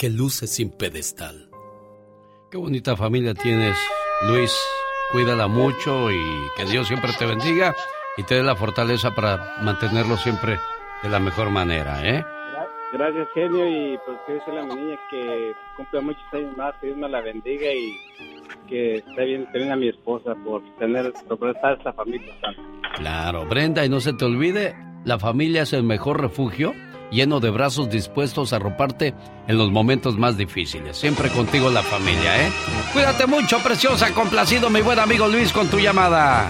que 0.00 0.08
luce 0.08 0.46
sin 0.46 0.70
pedestal. 0.70 1.50
Qué 2.50 2.56
bonita 2.56 2.96
familia 2.96 3.34
tienes, 3.34 3.76
Luis. 4.26 4.50
Cuídala 5.12 5.46
mucho 5.46 6.10
y 6.10 6.24
que 6.56 6.64
Dios 6.64 6.88
siempre 6.88 7.10
te 7.18 7.26
bendiga 7.26 7.76
y 8.16 8.22
te 8.22 8.36
dé 8.36 8.42
la 8.42 8.56
fortaleza 8.56 9.14
para 9.14 9.58
mantenerlo 9.62 10.16
siempre 10.16 10.58
de 11.02 11.08
la 11.10 11.20
mejor 11.20 11.50
manera, 11.50 12.00
¿eh? 12.02 12.24
Gracias, 12.94 13.28
genio, 13.34 13.68
y 13.68 13.98
pues 14.06 14.16
quiero 14.24 14.40
decirle 14.40 14.60
a 14.60 14.64
mi 14.64 14.74
niña 14.74 14.98
que 15.10 15.52
cumpla 15.76 16.00
muchos 16.00 16.24
años 16.32 16.56
más, 16.56 16.74
que 16.80 16.86
Dios 16.86 16.98
me 16.98 17.08
la 17.08 17.20
bendiga 17.20 17.70
y 17.70 17.94
que 18.70 18.94
esté 18.94 19.24
bien 19.26 19.44
también 19.44 19.72
a 19.72 19.76
mi 19.76 19.88
esposa 19.90 20.34
por 20.46 20.62
tener, 20.78 21.12
por 21.28 21.50
estar 21.50 21.76
esta 21.76 21.92
familia. 21.92 22.32
Claro, 22.94 23.44
Brenda, 23.44 23.84
y 23.84 23.90
no 23.90 24.00
se 24.00 24.14
te 24.14 24.24
olvide, 24.24 24.74
la 25.04 25.18
familia 25.18 25.62
es 25.62 25.74
el 25.74 25.82
mejor 25.82 26.22
refugio, 26.22 26.72
lleno 27.10 27.40
de 27.40 27.50
brazos 27.50 27.90
dispuestos 27.90 28.52
a 28.52 28.56
arroparte 28.56 29.14
en 29.48 29.58
los 29.58 29.70
momentos 29.70 30.16
más 30.16 30.36
difíciles. 30.36 30.96
Siempre 30.96 31.28
contigo 31.30 31.70
la 31.70 31.82
familia, 31.82 32.46
¿eh? 32.46 32.52
Cuídate 32.92 33.26
mucho, 33.26 33.58
preciosa, 33.58 34.12
complacido 34.12 34.70
mi 34.70 34.80
buen 34.80 34.98
amigo 34.98 35.28
Luis 35.28 35.52
con 35.52 35.68
tu 35.68 35.78
llamada. 35.78 36.48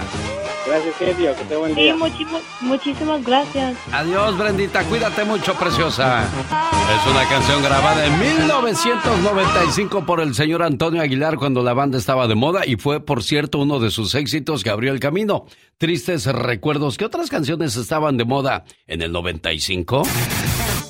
Gracias, 0.65 0.95
genio, 0.97 1.35
que 1.35 1.43
te 1.45 1.55
buen 1.57 1.73
día. 1.73 1.95
Sí, 1.95 2.25
muchísimas 2.61 3.23
gracias. 3.25 3.75
Adiós, 3.91 4.37
Brendita, 4.37 4.83
cuídate 4.83 5.25
mucho, 5.25 5.55
preciosa. 5.55 6.23
Es 6.23 7.11
una 7.11 7.27
canción 7.27 7.63
grabada 7.63 8.05
en 8.05 8.19
1995 8.19 10.05
por 10.05 10.21
el 10.21 10.35
señor 10.35 10.61
Antonio 10.61 11.01
Aguilar 11.01 11.37
cuando 11.37 11.63
la 11.63 11.73
banda 11.73 11.97
estaba 11.97 12.27
de 12.27 12.35
moda 12.35 12.65
y 12.65 12.75
fue, 12.75 12.99
por 12.99 13.23
cierto, 13.23 13.57
uno 13.59 13.79
de 13.79 13.89
sus 13.89 14.13
éxitos 14.13 14.63
que 14.63 14.69
abrió 14.69 14.91
el 14.91 14.99
camino. 14.99 15.45
Tristes 15.77 16.25
recuerdos. 16.25 16.97
¿Qué 16.97 17.05
otras 17.05 17.29
canciones 17.29 17.75
estaban 17.75 18.17
de 18.17 18.25
moda 18.25 18.63
en 18.87 19.01
el 19.01 19.11
95? 19.11 20.03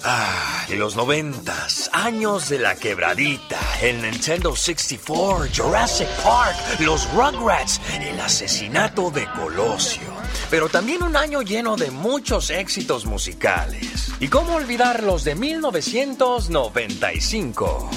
Ah, 0.04 0.66
los 0.70 0.96
noventas, 0.96 1.92
años 1.94 2.50
de 2.50 2.58
la 2.58 2.76
quebradita, 2.76 3.60
el 3.84 4.02
Nintendo 4.02 4.56
64, 4.56 5.48
Jurassic 5.56 6.08
Park, 6.24 6.56
los 6.80 7.08
Rugrats, 7.14 7.80
el 8.00 8.20
asesinato 8.20 9.12
de 9.12 9.28
Colosio. 9.32 10.12
Pero 10.50 10.70
también 10.70 11.04
un 11.04 11.16
año 11.16 11.44
lleno 11.44 11.76
de 11.76 11.92
muchos 11.92 12.50
éxitos 12.50 13.06
musicales. 13.06 14.12
¿Y 14.20 14.28
cómo 14.28 14.56
olvidar 14.56 15.04
los 15.04 15.24
de 15.24 15.36
1995? 15.36 17.92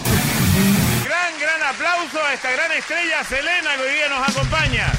Gran, 1.05 1.39
gran 1.41 1.63
aplauso 1.75 2.23
a 2.23 2.35
esta 2.35 2.53
gran 2.53 2.71
estrella 2.73 3.25
Selena 3.25 3.77
que 3.77 3.83
hoy 3.83 3.95
día 3.95 4.11
nos 4.11 4.29
acompaña. 4.29 4.93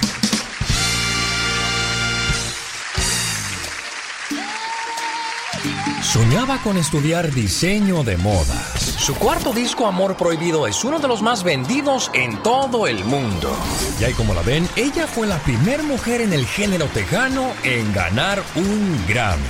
Soñaba 6.16 6.59
con 6.59 6.78
estudiar 6.78 7.30
diseño 7.34 8.05
de 8.05 8.16
modas. 8.16 8.80
Su 8.80 9.16
cuarto 9.16 9.51
disco 9.51 9.86
Amor 9.86 10.16
Prohibido 10.16 10.66
es 10.66 10.82
uno 10.86 10.99
de 10.99 11.09
los 11.09 11.22
más 11.22 11.43
vendidos 11.43 12.09
en 12.13 12.41
todo 12.41 12.88
el 12.88 13.03
mundo. 13.03 13.53
Y 13.99 14.05
ahí 14.05 14.13
como 14.13 14.34
la 14.34 14.41
ven, 14.41 14.66
ella 14.78 15.07
fue 15.07 15.28
la 15.28 15.38
primera 15.39 15.84
mujer 15.84 16.22
en 16.22 16.32
el 16.32 16.45
género 16.45 16.86
tejano 16.86 17.51
en 17.66 17.91
ganar 17.91 18.41
un 18.55 18.97
Grammy. 19.09 19.43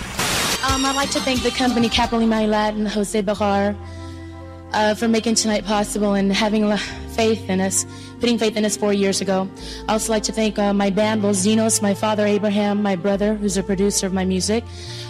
Um, 0.67 0.83
I'd 0.87 0.95
like 0.95 1.11
to 1.11 1.19
thank 1.19 1.43
the 1.43 1.51
company 1.51 1.87
Capital 1.87 2.25
Maryland 2.25 2.79
and 2.79 2.87
Jose 2.87 3.21
Bejar 3.21 3.75
uh, 4.73 4.95
for 4.95 5.07
making 5.07 5.35
tonight 5.35 5.65
possible 5.65 6.15
and 6.15 6.33
having 6.33 6.75
faith 7.15 7.47
in 7.47 7.61
us, 7.61 7.85
putting 8.19 8.37
faith 8.37 8.57
in 8.57 8.65
us 8.65 8.77
four 8.77 8.93
years 8.93 9.21
ago. 9.21 9.47
I 9.87 9.93
also 9.93 10.11
like 10.11 10.23
to 10.23 10.31
thank 10.31 10.57
uh, 10.57 10.73
my 10.73 10.89
band, 10.89 11.23
Los 11.23 11.45
Dinos, 11.45 11.81
my 11.81 11.93
father, 11.93 12.25
Abraham, 12.25 12.81
my 12.81 12.95
brother, 12.95 13.35
who's 13.35 13.57
a 13.57 13.63
producer 13.63 14.07
of 14.07 14.13
my 14.13 14.25
music, 14.25 14.63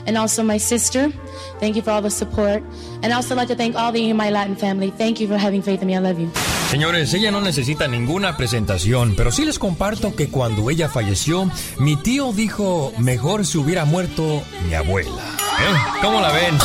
and 0.05 0.17
also 0.17 0.43
my 0.43 0.57
sister. 0.57 1.11
Thank 1.59 1.75
you 1.75 1.81
for 1.81 1.91
all 1.91 2.01
the 2.01 2.11
support. 2.11 2.63
And 3.01 3.13
I 3.13 3.15
also 3.15 3.35
like 3.35 3.47
to 3.47 3.55
thank 3.55 3.75
all 3.75 3.91
the 3.91 4.13
My 4.13 4.29
Latin 4.29 4.55
family. 4.55 4.91
Thank 4.91 5.19
you 5.19 5.27
for 5.27 5.37
having 5.37 5.61
faith 5.61 5.81
in 5.81 5.87
me. 5.87 5.95
I 5.95 5.99
love 5.99 6.19
you. 6.19 6.29
Señores, 6.69 7.13
ella 7.13 7.31
no 7.31 7.41
necesita 7.41 7.87
ninguna 7.87 8.35
presentación, 8.37 9.13
pero 9.15 9.31
sí 9.31 9.45
les 9.45 9.59
comparto 9.59 10.15
que 10.15 10.29
cuando 10.29 10.69
ella 10.69 10.89
falleció, 10.89 11.49
mi 11.77 11.95
tío 11.95 12.33
dijo, 12.33 12.91
mejor 12.97 13.45
se 13.45 13.59
hubiera 13.59 13.85
muerto 13.85 14.41
mi 14.67 14.73
abuela. 14.73 15.11
¿Eh? 15.11 16.01
¿Cómo 16.01 16.19
la 16.19 16.31
ven? 16.31 16.55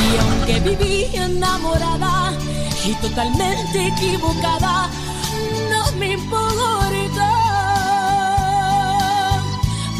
Y 0.00 0.16
aunque 0.18 0.60
viví 0.70 1.06
enamorada 1.14 2.32
y 2.84 2.94
totalmente 2.94 3.88
equivocada, 3.88 4.90
me 5.98 6.12
importa. 6.12 7.30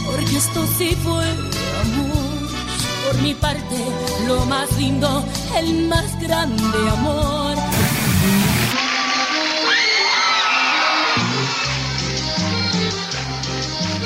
Porque 0.07 0.37
esto 0.37 0.67
sí 0.79 0.97
fue 1.03 1.25
amor. 1.25 2.49
Por 3.07 3.23
mi 3.23 3.35
parte, 3.35 3.77
lo 4.27 4.45
más 4.47 4.71
lindo, 4.77 5.25
el 5.57 5.89
más 5.89 6.19
grande 6.21 6.79
amor. 6.91 7.57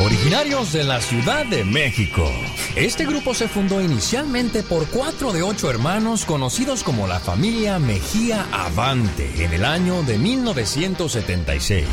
Originarios 0.05 0.73
de 0.73 0.85
la 0.85 1.01
Ciudad 1.01 1.47
de 1.47 1.65
México. 1.65 2.31
Este 2.77 3.05
grupo 3.05 3.35
se 3.35 3.49
fundó 3.49 3.83
inicialmente 3.83 4.63
por 4.63 4.87
cuatro 4.87 5.33
de 5.33 5.43
ocho 5.43 5.69
hermanos 5.69 6.25
conocidos 6.25 6.83
como 6.83 7.07
la 7.07 7.21
familia 7.21 7.79
Mejía 7.79 8.47
Avante 8.51 9.45
en 9.45 9.53
el 9.53 9.67
año 9.67 10.03
de 10.05 10.17
1976 10.17 11.85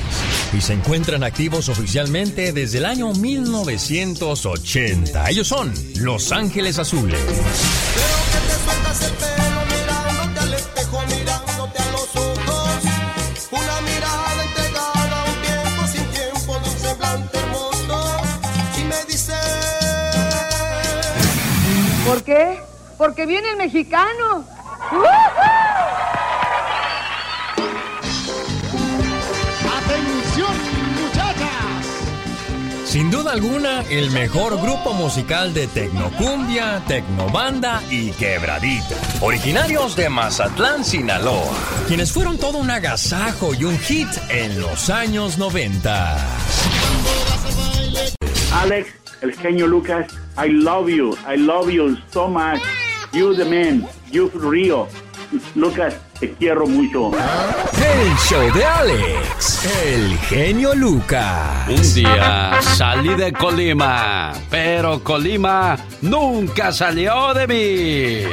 y 0.53 0.61
se 0.61 0.73
encuentran 0.73 1.25
activos 1.25 1.67
oficialmente 1.67 2.53
desde 2.53 2.77
el 2.77 2.85
año 2.85 3.11
1980. 3.11 5.29
Ellos 5.29 5.47
son 5.47 5.73
Los 5.97 6.31
Ángeles 6.31 6.79
Azules. 6.79 7.19
¿Por 22.09 22.23
qué? 22.23 22.59
Porque 22.97 23.27
viene 23.27 23.51
el 23.51 23.57
mexicano. 23.57 24.43
¡Atención, 29.77 30.55
muchachas! 30.99 31.85
Sin 32.85 33.11
duda 33.11 33.33
alguna, 33.33 33.83
el 33.91 34.09
mejor 34.09 34.59
grupo 34.59 34.93
musical 34.93 35.53
de 35.53 35.67
tecnocumbia, 35.67 36.81
tecnobanda 36.87 37.83
y 37.91 38.09
quebradita. 38.13 38.95
Originarios 39.21 39.95
de 39.95 40.09
Mazatlán, 40.09 40.83
Sinaloa. 40.83 41.53
Quienes 41.87 42.11
fueron 42.11 42.39
todo 42.39 42.57
un 42.57 42.71
agasajo 42.71 43.53
y 43.53 43.65
un 43.65 43.77
hit 43.77 44.09
en 44.29 44.59
los 44.59 44.89
años 44.89 45.37
90. 45.37 46.17
Alex, 48.51 48.98
el 49.21 49.33
genio 49.33 49.67
Lucas, 49.67 50.07
I 50.37 50.49
love 50.49 50.89
you, 50.89 51.17
I 51.27 51.37
love 51.37 51.69
you 51.69 51.97
so 52.11 52.27
much. 52.27 52.61
You 53.11 53.33
the 53.35 53.45
man, 53.45 53.87
you 54.11 54.29
Rio. 54.33 54.87
Lucas, 55.55 55.95
te 56.19 56.31
quiero 56.33 56.65
mucho. 56.65 57.11
El 57.11 58.17
show 58.17 58.51
de 58.53 58.65
Alex, 58.65 59.65
el 59.85 60.17
genio 60.19 60.73
Lucas. 60.75 61.69
Un 61.69 61.93
día 61.93 62.59
salí 62.61 63.13
de 63.15 63.31
Colima, 63.33 64.33
pero 64.49 65.03
Colima 65.03 65.77
nunca 66.01 66.71
salió 66.71 67.33
de 67.33 67.47
mí. 67.47 68.29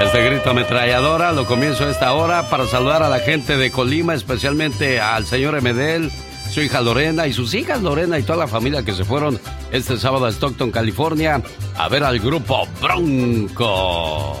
Este 0.00 0.24
grito 0.24 0.50
ametralladora 0.50 1.32
lo 1.32 1.44
comienzo 1.46 1.84
a 1.84 1.90
esta 1.90 2.12
hora 2.12 2.48
para 2.48 2.66
saludar 2.66 3.02
a 3.02 3.08
la 3.08 3.18
gente 3.18 3.56
de 3.56 3.72
Colima, 3.72 4.14
especialmente 4.14 5.00
al 5.00 5.26
señor 5.26 5.56
Emedel, 5.56 6.12
su 6.58 6.64
hija 6.64 6.80
Lorena 6.80 7.28
y 7.28 7.32
sus 7.32 7.54
hijas 7.54 7.82
Lorena 7.82 8.18
y 8.18 8.24
toda 8.24 8.40
la 8.40 8.48
familia 8.48 8.82
que 8.82 8.92
se 8.92 9.04
fueron 9.04 9.38
este 9.70 9.96
sábado 9.96 10.26
a 10.26 10.32
Stockton, 10.32 10.72
California, 10.72 11.40
a 11.76 11.88
ver 11.88 12.02
al 12.02 12.18
grupo 12.18 12.66
Bronco. 12.82 14.36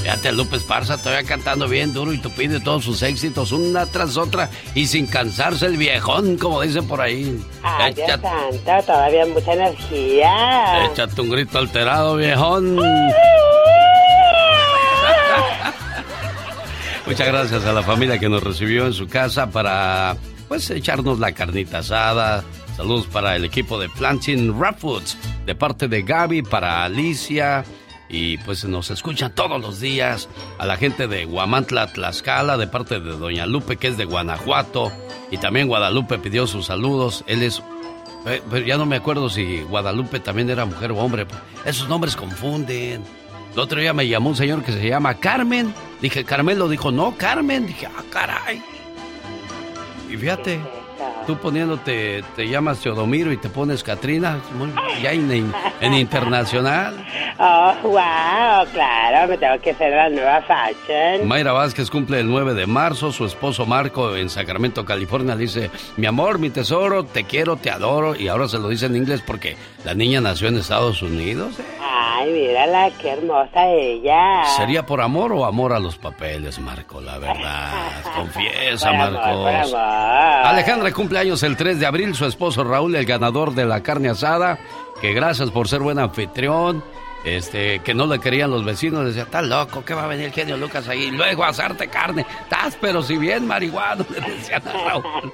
Fíjate, 0.00 0.30
Lupe 0.30 0.54
Esparza 0.54 0.96
todavía 0.96 1.26
cantando 1.26 1.66
bien 1.66 1.92
duro 1.92 2.12
y 2.12 2.18
tupido 2.18 2.60
todos 2.60 2.84
sus 2.84 3.02
éxitos, 3.02 3.50
una 3.50 3.84
tras 3.86 4.16
otra, 4.16 4.48
y 4.76 4.86
sin 4.86 5.08
cansarse 5.08 5.66
el 5.66 5.76
viejón, 5.76 6.38
como 6.38 6.60
dicen 6.60 6.86
por 6.86 7.00
ahí. 7.00 7.44
Ay, 7.64 7.94
Dios 7.94 8.10
Échate, 8.10 8.28
santo, 8.28 8.86
todavía 8.86 9.26
mucha 9.26 9.52
energía. 9.52 10.84
échate 10.84 11.20
un 11.20 11.30
grito 11.30 11.58
alterado, 11.58 12.14
viejón. 12.14 12.76
Muchas 17.06 17.26
gracias 17.26 17.64
a 17.64 17.72
la 17.72 17.82
familia 17.82 18.20
que 18.20 18.28
nos 18.28 18.40
recibió 18.40 18.86
en 18.86 18.92
su 18.92 19.08
casa 19.08 19.50
para, 19.50 20.16
pues, 20.50 20.68
echarnos 20.68 21.20
la 21.20 21.30
carnita 21.32 21.78
asada. 21.78 22.42
Saludos 22.76 23.06
para 23.06 23.36
el 23.36 23.44
equipo 23.44 23.78
de 23.78 23.88
Planting 23.88 24.58
Rap 24.60 24.78
Foods, 24.80 25.16
de 25.46 25.54
parte 25.54 25.86
de 25.86 26.02
Gaby, 26.02 26.42
para 26.42 26.84
Alicia, 26.84 27.64
y 28.08 28.36
pues 28.38 28.64
nos 28.64 28.90
escuchan 28.90 29.32
todos 29.32 29.60
los 29.60 29.78
días. 29.78 30.28
A 30.58 30.66
la 30.66 30.76
gente 30.76 31.06
de 31.06 31.24
Guamantla, 31.24 31.86
Tlaxcala, 31.92 32.56
de 32.56 32.66
parte 32.66 32.98
de 32.98 33.12
Doña 33.16 33.46
Lupe, 33.46 33.76
que 33.76 33.86
es 33.88 33.96
de 33.96 34.04
Guanajuato. 34.06 34.90
Y 35.30 35.38
también 35.38 35.68
Guadalupe 35.68 36.18
pidió 36.18 36.48
sus 36.48 36.66
saludos. 36.66 37.22
Él 37.28 37.42
es. 37.44 37.62
eh, 38.26 38.42
Pero 38.50 38.66
ya 38.66 38.76
no 38.76 38.86
me 38.86 38.96
acuerdo 38.96 39.30
si 39.30 39.60
Guadalupe 39.62 40.18
también 40.18 40.50
era 40.50 40.64
mujer 40.64 40.90
o 40.90 40.96
hombre. 40.96 41.26
Esos 41.64 41.88
nombres 41.88 42.16
confunden. 42.16 43.04
El 43.52 43.58
otro 43.60 43.80
día 43.80 43.92
me 43.92 44.08
llamó 44.08 44.30
un 44.30 44.36
señor 44.36 44.64
que 44.64 44.72
se 44.72 44.88
llama 44.88 45.14
Carmen. 45.14 45.72
Dije, 46.02 46.24
Carmelo 46.24 46.68
dijo, 46.68 46.90
no, 46.90 47.14
Carmen. 47.16 47.66
Dije, 47.68 47.86
ah, 47.86 48.02
caray. 48.10 48.60
Y 50.10 50.16
fíjate, 50.16 50.60
tú 51.30 51.36
poniéndote, 51.38 52.24
te 52.34 52.48
llamas 52.48 52.80
Teodomiro 52.80 53.30
y 53.30 53.36
te 53.36 53.48
pones 53.48 53.84
Katrina, 53.84 54.38
muy- 54.58 54.72
ya 55.00 55.12
en, 55.12 55.52
en 55.80 55.94
internacional. 55.94 56.94
Oh, 57.42 57.72
wow, 57.84 58.66
claro, 58.74 59.26
me 59.26 59.38
tengo 59.38 59.58
que 59.62 59.70
hacer 59.70 59.94
la 59.94 60.10
nueva 60.10 60.42
fashion. 60.42 61.26
Mayra 61.26 61.52
Vázquez 61.52 61.88
cumple 61.88 62.20
el 62.20 62.28
9 62.28 62.52
de 62.52 62.66
marzo, 62.66 63.12
su 63.12 63.24
esposo 63.24 63.64
Marco 63.64 64.14
en 64.14 64.28
Sacramento, 64.28 64.84
California, 64.84 65.34
dice, 65.36 65.70
mi 65.96 66.06
amor, 66.06 66.38
mi 66.38 66.50
tesoro, 66.50 67.04
te 67.06 67.24
quiero, 67.24 67.56
te 67.56 67.70
adoro, 67.70 68.14
y 68.14 68.28
ahora 68.28 68.46
se 68.46 68.58
lo 68.58 68.68
dice 68.68 68.84
en 68.86 68.96
inglés 68.96 69.22
porque 69.26 69.56
la 69.86 69.94
niña 69.94 70.20
nació 70.20 70.48
en 70.48 70.58
Estados 70.58 71.00
Unidos. 71.00 71.58
¿eh? 71.58 71.64
Ay, 71.82 72.30
mírala, 72.30 72.90
qué 73.00 73.08
hermosa 73.12 73.66
ella. 73.68 74.44
¿Sería 74.58 74.84
por 74.84 75.00
amor 75.00 75.32
o 75.32 75.46
amor 75.46 75.72
a 75.72 75.78
los 75.80 75.96
papeles, 75.96 76.58
Marco? 76.58 77.00
La 77.00 77.16
verdad, 77.16 77.72
confiesa, 78.16 78.90
Por 78.90 79.00
amor, 79.00 79.12
Marcos. 79.14 79.70
por 79.70 79.78
amor. 79.78 80.46
Alejandra 80.46 80.92
cumple 80.92 81.18
años 81.20 81.42
el 81.42 81.56
3 81.56 81.78
de 81.78 81.86
abril, 81.86 82.14
su 82.14 82.24
esposo 82.24 82.64
Raúl, 82.64 82.96
el 82.96 83.04
ganador 83.04 83.54
de 83.54 83.66
la 83.66 83.82
carne 83.82 84.08
asada, 84.08 84.58
que 85.00 85.12
gracias 85.12 85.50
por 85.50 85.68
ser 85.68 85.80
buen 85.80 85.98
anfitrión, 85.98 86.82
este, 87.24 87.80
que 87.80 87.92
no 87.92 88.06
le 88.06 88.18
querían 88.18 88.50
los 88.50 88.64
vecinos, 88.64 89.04
decía, 89.04 89.24
está 89.24 89.42
loco, 89.42 89.84
¿qué 89.84 89.92
va 89.92 90.04
a 90.04 90.06
venir 90.06 90.26
el 90.26 90.32
genio 90.32 90.56
Lucas 90.56 90.88
ahí? 90.88 91.10
Luego 91.10 91.44
a 91.44 91.48
asarte 91.48 91.88
carne, 91.88 92.24
estás 92.42 92.76
pero 92.80 93.02
si 93.02 93.18
bien 93.18 93.46
marihuano, 93.46 94.06
le 94.10 94.34
decían 94.34 94.66
a 94.66 94.72
Raúl. 94.72 95.32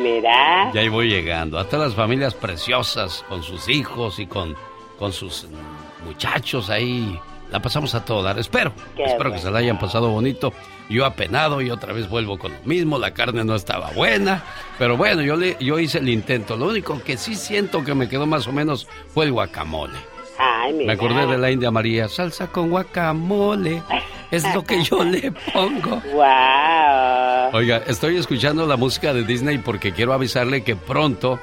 Mira. 0.00 0.70
Y 0.74 0.78
ahí 0.78 0.88
voy 0.88 1.08
llegando, 1.08 1.58
hasta 1.58 1.78
las 1.78 1.94
familias 1.94 2.34
preciosas, 2.34 3.24
con 3.28 3.42
sus 3.42 3.68
hijos 3.68 4.18
y 4.18 4.26
con, 4.26 4.54
con 4.98 5.12
sus 5.12 5.46
muchachos 6.04 6.68
ahí. 6.68 7.18
La 7.52 7.60
pasamos 7.60 7.94
a 7.94 8.02
todo 8.02 8.22
dar, 8.22 8.38
espero. 8.38 8.72
Qué 8.96 9.04
espero 9.04 9.30
que 9.30 9.38
se 9.38 9.50
la 9.50 9.58
hayan 9.58 9.78
pasado 9.78 10.08
bonito. 10.08 10.54
Yo 10.88 11.04
apenado 11.04 11.60
y 11.60 11.70
otra 11.70 11.92
vez 11.92 12.08
vuelvo 12.08 12.38
con 12.38 12.52
lo 12.52 12.58
mismo. 12.64 12.98
La 12.98 13.12
carne 13.12 13.44
no 13.44 13.54
estaba 13.54 13.90
buena. 13.90 14.42
Pero 14.78 14.96
bueno, 14.96 15.20
yo, 15.20 15.36
le, 15.36 15.58
yo 15.60 15.78
hice 15.78 15.98
el 15.98 16.08
intento. 16.08 16.56
Lo 16.56 16.68
único 16.68 17.02
que 17.02 17.18
sí 17.18 17.34
siento 17.34 17.84
que 17.84 17.94
me 17.94 18.08
quedó 18.08 18.26
más 18.26 18.46
o 18.46 18.52
menos 18.52 18.88
fue 19.12 19.26
el 19.26 19.32
guacamole. 19.32 19.98
Ay, 20.38 20.72
mira. 20.72 20.86
Me 20.86 20.92
acordé 20.94 21.26
de 21.26 21.36
la 21.36 21.50
India 21.50 21.70
María. 21.70 22.08
Salsa 22.08 22.46
con 22.46 22.70
guacamole. 22.70 23.82
Es 24.30 24.44
lo 24.54 24.64
que 24.64 24.82
yo 24.82 25.04
le 25.04 25.30
pongo. 25.52 26.02
Wow. 26.12 27.54
Oiga, 27.54 27.82
estoy 27.86 28.16
escuchando 28.16 28.66
la 28.66 28.76
música 28.78 29.12
de 29.12 29.24
Disney 29.24 29.58
porque 29.58 29.92
quiero 29.92 30.14
avisarle 30.14 30.64
que 30.64 30.74
pronto, 30.74 31.38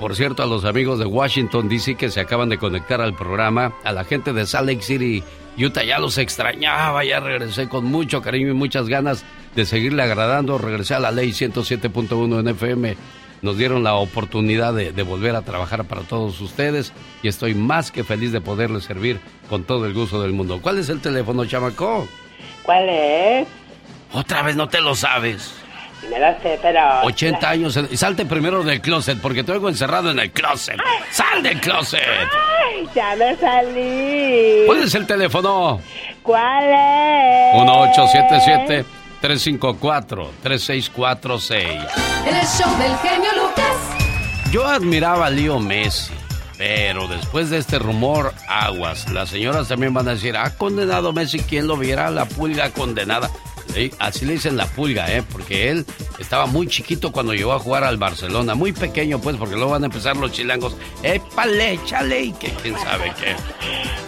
por 0.00 0.16
cierto, 0.16 0.42
a 0.42 0.46
los 0.46 0.64
amigos 0.64 0.98
de 0.98 1.04
Washington 1.04 1.68
DC 1.68 1.94
que 1.94 2.10
se 2.10 2.20
acaban 2.20 2.48
de 2.48 2.56
conectar 2.56 3.02
al 3.02 3.14
programa, 3.14 3.74
a 3.84 3.92
la 3.92 4.04
gente 4.04 4.32
de 4.32 4.46
Salt 4.46 4.66
Lake 4.66 4.80
City, 4.80 5.22
Utah, 5.58 5.84
ya 5.84 5.98
los 5.98 6.16
extrañaba, 6.16 7.04
ya 7.04 7.20
regresé 7.20 7.68
con 7.68 7.84
mucho 7.84 8.22
cariño 8.22 8.48
y 8.48 8.54
muchas 8.54 8.88
ganas 8.88 9.26
de 9.54 9.66
seguirle 9.66 10.02
agradando. 10.02 10.56
Regresé 10.56 10.94
a 10.94 11.00
la 11.00 11.10
ley 11.10 11.32
107.1 11.32 12.40
en 12.40 12.48
FM. 12.48 12.96
Nos 13.42 13.58
dieron 13.58 13.84
la 13.84 13.94
oportunidad 13.94 14.72
de, 14.72 14.92
de 14.92 15.02
volver 15.02 15.36
a 15.36 15.42
trabajar 15.42 15.84
para 15.84 16.00
todos 16.00 16.40
ustedes 16.40 16.94
y 17.22 17.28
estoy 17.28 17.54
más 17.54 17.92
que 17.92 18.02
feliz 18.02 18.32
de 18.32 18.40
poderles 18.40 18.84
servir 18.84 19.20
con 19.50 19.64
todo 19.64 19.84
el 19.84 19.92
gusto 19.92 20.22
del 20.22 20.32
mundo. 20.32 20.60
¿Cuál 20.62 20.78
es 20.78 20.88
el 20.88 21.02
teléfono, 21.02 21.44
chamaco? 21.44 22.08
¿Cuál 22.62 22.88
es? 22.88 23.48
Otra 24.14 24.42
vez 24.42 24.56
no 24.56 24.66
te 24.66 24.80
lo 24.80 24.94
sabes. 24.94 25.59
Me 26.08 26.18
lo 26.18 26.40
sé, 26.40 26.58
pero... 26.62 27.02
80 27.02 27.48
años. 27.48 27.78
salte 27.94 28.24
primero 28.26 28.62
del 28.62 28.80
closet 28.80 29.20
porque 29.20 29.44
te 29.44 29.52
oigo 29.52 29.68
encerrado 29.68 30.10
en 30.10 30.18
el 30.18 30.30
closet. 30.30 30.76
¡Sal 31.10 31.42
del 31.42 31.60
closet! 31.60 32.00
Ay, 32.00 32.88
ya 32.94 33.14
me 33.16 33.36
salí. 33.36 34.62
¿Cuál 34.66 34.82
es 34.82 34.94
el 34.94 35.06
teléfono? 35.06 35.80
¿Cuál 36.22 36.64
es? 36.64 37.54
1877-354-3646. 39.22 41.88
En 42.26 42.36
el 42.36 42.46
show 42.46 42.78
del 42.78 42.96
genio 42.98 43.30
Lucas. 43.36 43.76
Yo 44.50 44.66
admiraba 44.66 45.26
a 45.26 45.30
Leo 45.30 45.60
Messi, 45.60 46.12
pero 46.58 47.06
después 47.06 47.50
de 47.50 47.58
este 47.58 47.78
rumor, 47.78 48.32
aguas. 48.48 49.08
Las 49.12 49.28
señoras 49.28 49.68
también 49.68 49.94
van 49.94 50.08
a 50.08 50.12
decir, 50.12 50.36
¿ha 50.36 50.56
condenado 50.56 51.12
Messi? 51.12 51.38
¿Quién 51.40 51.66
lo 51.68 51.76
viera? 51.76 52.10
La 52.10 52.24
pulga 52.24 52.70
condenada. 52.70 53.30
Sí, 53.72 53.90
Así 53.98 54.24
le 54.24 54.34
dicen 54.34 54.56
la 54.56 54.66
pulga, 54.66 55.12
¿eh? 55.12 55.22
Porque 55.30 55.70
él 55.70 55.86
estaba 56.18 56.46
muy 56.46 56.66
chiquito 56.66 57.12
cuando 57.12 57.34
llegó 57.34 57.52
a 57.52 57.58
jugar 57.58 57.84
al 57.84 57.96
Barcelona. 57.96 58.54
Muy 58.54 58.72
pequeño, 58.72 59.20
pues, 59.20 59.36
porque 59.36 59.54
luego 59.54 59.72
van 59.72 59.82
a 59.82 59.86
empezar 59.86 60.16
los 60.16 60.32
chilangos. 60.32 60.76
¡Épale, 61.02 61.72
échale! 61.72 62.22
Y 62.22 62.32
que 62.32 62.48
quién 62.62 62.76
sabe 62.78 63.12
qué. 63.20 63.34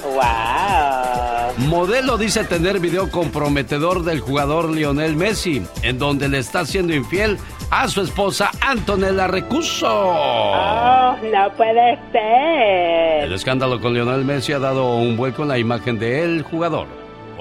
Wow. 0.04 1.68
Modelo 1.68 2.18
dice 2.18 2.44
tener 2.44 2.80
video 2.80 3.10
comprometedor 3.10 4.04
del 4.04 4.20
jugador 4.20 4.70
Lionel 4.70 5.16
Messi, 5.16 5.62
en 5.82 5.98
donde 5.98 6.28
le 6.28 6.38
está 6.38 6.64
siendo 6.64 6.94
infiel 6.94 7.38
a 7.70 7.88
su 7.88 8.02
esposa 8.02 8.50
Antonella 8.60 9.26
Recuso. 9.28 9.88
Oh, 9.88 11.16
no 11.32 11.56
puede 11.56 11.98
ser. 12.12 13.24
El 13.24 13.32
escándalo 13.32 13.80
con 13.80 13.94
Lionel 13.94 14.24
Messi 14.24 14.52
ha 14.52 14.58
dado 14.58 14.96
un 14.96 15.16
vuelco 15.16 15.42
en 15.42 15.48
la 15.48 15.58
imagen 15.58 15.98
del 15.98 16.42
jugador, 16.42 16.86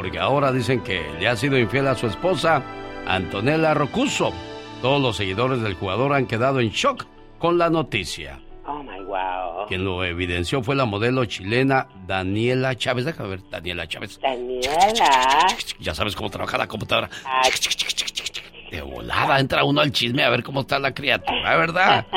porque 0.02 0.18
ahora 0.18 0.52
dicen 0.52 0.82
que 0.82 1.00
le 1.20 1.28
ha 1.28 1.36
sido 1.36 1.60
infiel 1.60 1.88
a 1.88 1.94
su 1.94 2.08
esposa, 2.08 2.64
Antonella 3.06 3.76
Rocuso. 3.76 4.34
Todos 4.82 5.00
los 5.00 5.16
seguidores 5.16 5.62
del 5.62 5.76
jugador 5.76 6.14
han 6.14 6.26
quedado 6.26 6.60
en 6.60 6.70
shock 6.70 7.06
con 7.38 7.60
la 7.60 7.70
noticia. 7.70 8.40
Oh, 8.66 8.82
my 8.82 9.00
wow. 9.04 9.68
Quien 9.68 9.86
lo 9.86 10.04
evidenció 10.04 10.64
fue 10.64 10.76
la 10.76 10.86
modelo 10.86 11.24
chilena 11.26 11.88
Daniela 12.08 12.76
Chávez. 12.76 13.06
Déjame 13.06 13.30
ver, 13.30 13.42
Daniela 13.52 13.88
Chávez. 13.88 14.20
Daniela. 14.20 15.46
Ya 15.80 15.94
sabes 15.94 16.16
cómo 16.16 16.32
trabaja 16.32 16.58
la 16.58 16.68
computadora. 16.68 17.08
Ah, 17.24 17.44
De 18.72 18.82
volada 18.82 19.40
entra 19.40 19.64
uno 19.64 19.82
al 19.82 19.92
chisme 19.92 20.24
a 20.24 20.32
ver 20.32 20.42
cómo 20.42 20.62
está 20.62 20.80
la 20.80 20.96
criatura, 20.96 21.58
¿verdad? 21.58 22.08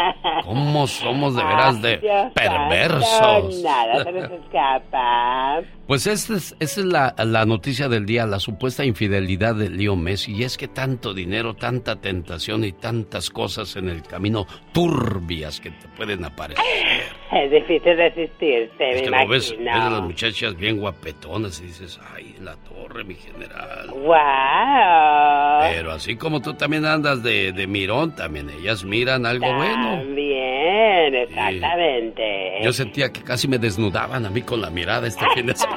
¿Cómo 0.43 0.87
somos 0.87 1.37
de 1.37 1.45
veras 1.45 1.83
de 1.83 2.31
perversos? 2.35 3.63
Nada 3.63 4.05
se 4.05 4.13
nos 4.13 4.31
escapa. 4.31 5.61
Pues 5.87 6.07
esta 6.07 6.35
es, 6.35 6.57
esta 6.61 6.81
es 6.81 6.87
la, 6.87 7.15
la 7.19 7.45
noticia 7.45 7.89
del 7.89 8.07
día, 8.07 8.25
la 8.27 8.41
supuesta 8.41 8.87
infidelidad 8.87 9.55
de 9.55 9.69
Leo 9.69 9.97
Messi. 9.97 10.33
Y 10.33 10.45
es 10.45 10.57
que 10.57 10.67
tanto 10.67 11.13
dinero, 11.13 11.55
tanta 11.55 11.97
tentación 11.97 12.65
y 12.65 12.73
tantas 12.73 13.29
cosas 13.29 13.77
en 13.77 13.91
el 13.91 14.03
camino 14.03 14.47
turbias 14.73 15.61
que 15.61 15.71
te 15.71 15.89
pueden 15.89 16.25
aparecer. 16.25 16.65
Es 17.33 17.51
difícil 17.51 17.97
resistirse, 17.97 18.73
Es 18.79 18.97
me 18.97 19.03
que 19.03 19.11
lo 19.11 19.29
ves, 19.29 19.55
a 19.71 19.91
las 19.91 20.03
muchachas 20.03 20.57
bien 20.57 20.79
guapetonas 20.79 21.61
y 21.61 21.65
dices, 21.65 22.01
ay, 22.15 22.35
en 22.39 22.45
la 22.47 22.57
torre, 22.57 23.05
mi 23.05 23.17
general. 23.17 23.91
Wow. 23.91 25.71
Pero 25.71 25.93
así 25.93 26.17
como 26.17 26.41
tú 26.41 26.55
también 26.55 26.87
andas 26.87 27.23
de, 27.23 27.53
de 27.53 27.67
mirón, 27.67 28.15
también 28.15 28.49
ellas 28.49 28.85
miran 28.85 29.27
algo 29.27 29.53
bueno. 29.53 29.99
También, 29.99 31.15
exactamente. 31.15 32.61
Yo 32.63 32.73
sentía 32.73 33.13
que 33.13 33.23
casi 33.23 33.49
me 33.49 33.59
desnudaban 33.59 34.25
a 34.25 34.31
mí 34.31 34.41
con 34.43 34.61
la 34.61 34.71
mirada 34.71 35.07
este 35.07 35.25
fin 35.35 35.47
de 35.47 35.57
semana. 35.57 35.74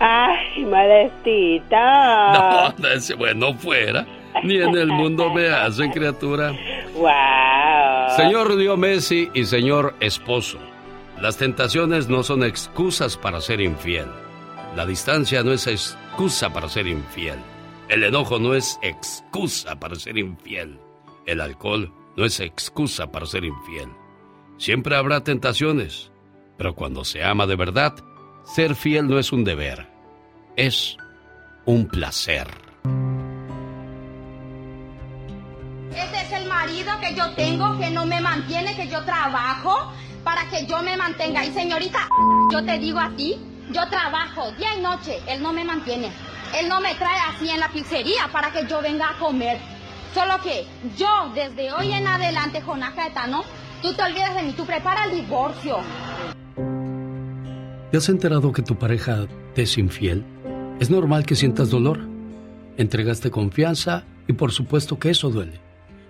Ay, 0.00 0.64
modestita. 0.64 2.74
No, 2.78 3.16
bueno 3.16 3.54
fuera. 3.54 4.06
Ni 4.42 4.56
en 4.56 4.76
el 4.76 4.88
mundo 4.88 5.32
me 5.32 5.48
hacen, 5.48 5.90
criatura. 5.90 6.52
Wow. 6.94 8.16
Señor 8.16 8.54
Leo 8.54 8.76
Messi 8.76 9.30
y 9.34 9.44
señor 9.44 9.94
esposo, 10.00 10.58
las 11.20 11.36
tentaciones 11.36 12.08
no 12.08 12.22
son 12.22 12.42
excusas 12.42 13.16
para 13.16 13.40
ser 13.40 13.60
infiel. 13.60 14.06
La 14.74 14.86
distancia 14.86 15.42
no 15.42 15.52
es 15.52 15.66
excusa 15.66 16.52
para 16.52 16.68
ser 16.68 16.86
infiel. 16.86 17.38
El 17.88 18.04
enojo 18.04 18.38
no 18.38 18.54
es 18.54 18.78
excusa 18.82 19.78
para 19.78 19.96
ser 19.96 20.16
infiel. 20.16 20.78
El 21.26 21.40
alcohol 21.40 21.92
no 22.16 22.24
es 22.24 22.40
excusa 22.40 23.12
para 23.12 23.26
ser 23.26 23.44
infiel. 23.44 23.90
Siempre 24.56 24.96
habrá 24.96 25.22
tentaciones, 25.22 26.10
pero 26.56 26.74
cuando 26.74 27.04
se 27.04 27.22
ama 27.22 27.46
de 27.46 27.56
verdad, 27.56 27.94
ser 28.44 28.74
fiel 28.74 29.08
no 29.08 29.18
es 29.18 29.32
un 29.32 29.44
deber, 29.44 29.86
es 30.56 30.96
un 31.64 31.86
placer. 31.86 32.48
Ese 35.90 36.22
es 36.22 36.32
el 36.32 36.48
marido 36.48 36.92
que 37.00 37.14
yo 37.14 37.30
tengo, 37.34 37.78
que 37.78 37.90
no 37.90 38.06
me 38.06 38.20
mantiene, 38.20 38.74
que 38.76 38.88
yo 38.88 39.04
trabajo 39.04 39.92
para 40.24 40.48
que 40.48 40.66
yo 40.66 40.82
me 40.82 40.96
mantenga. 40.96 41.44
Y 41.44 41.52
señorita, 41.52 42.08
yo 42.50 42.64
te 42.64 42.78
digo 42.78 42.98
a 42.98 43.10
ti, 43.10 43.38
yo 43.70 43.88
trabajo 43.88 44.50
día 44.52 44.74
y 44.76 44.80
noche, 44.80 45.20
él 45.26 45.42
no 45.42 45.52
me 45.52 45.64
mantiene. 45.64 46.10
Él 46.54 46.68
no 46.68 46.80
me 46.80 46.94
trae 46.94 47.18
así 47.30 47.48
en 47.48 47.60
la 47.60 47.68
pizzería 47.68 48.28
para 48.30 48.52
que 48.52 48.66
yo 48.66 48.82
venga 48.82 49.10
a 49.10 49.18
comer. 49.18 49.58
Solo 50.14 50.38
que 50.42 50.66
yo, 50.96 51.30
desde 51.34 51.72
hoy 51.72 51.92
en 51.92 52.06
adelante, 52.06 52.60
Jonás 52.60 52.92
Caetano, 52.92 53.44
tú 53.80 53.94
te 53.94 54.02
olvidas 54.02 54.34
de 54.34 54.42
mí, 54.42 54.52
tú 54.52 54.66
prepara 54.66 55.04
el 55.04 55.12
divorcio. 55.12 55.78
¿Te 57.92 57.98
has 57.98 58.08
enterado 58.08 58.52
que 58.52 58.62
tu 58.62 58.76
pareja 58.76 59.26
te 59.54 59.64
es 59.64 59.76
infiel? 59.76 60.24
Es 60.80 60.88
normal 60.88 61.26
que 61.26 61.34
sientas 61.34 61.68
dolor. 61.68 62.00
Entregaste 62.78 63.30
confianza 63.30 64.06
y 64.26 64.32
por 64.32 64.50
supuesto 64.50 64.98
que 64.98 65.10
eso 65.10 65.28
duele. 65.28 65.60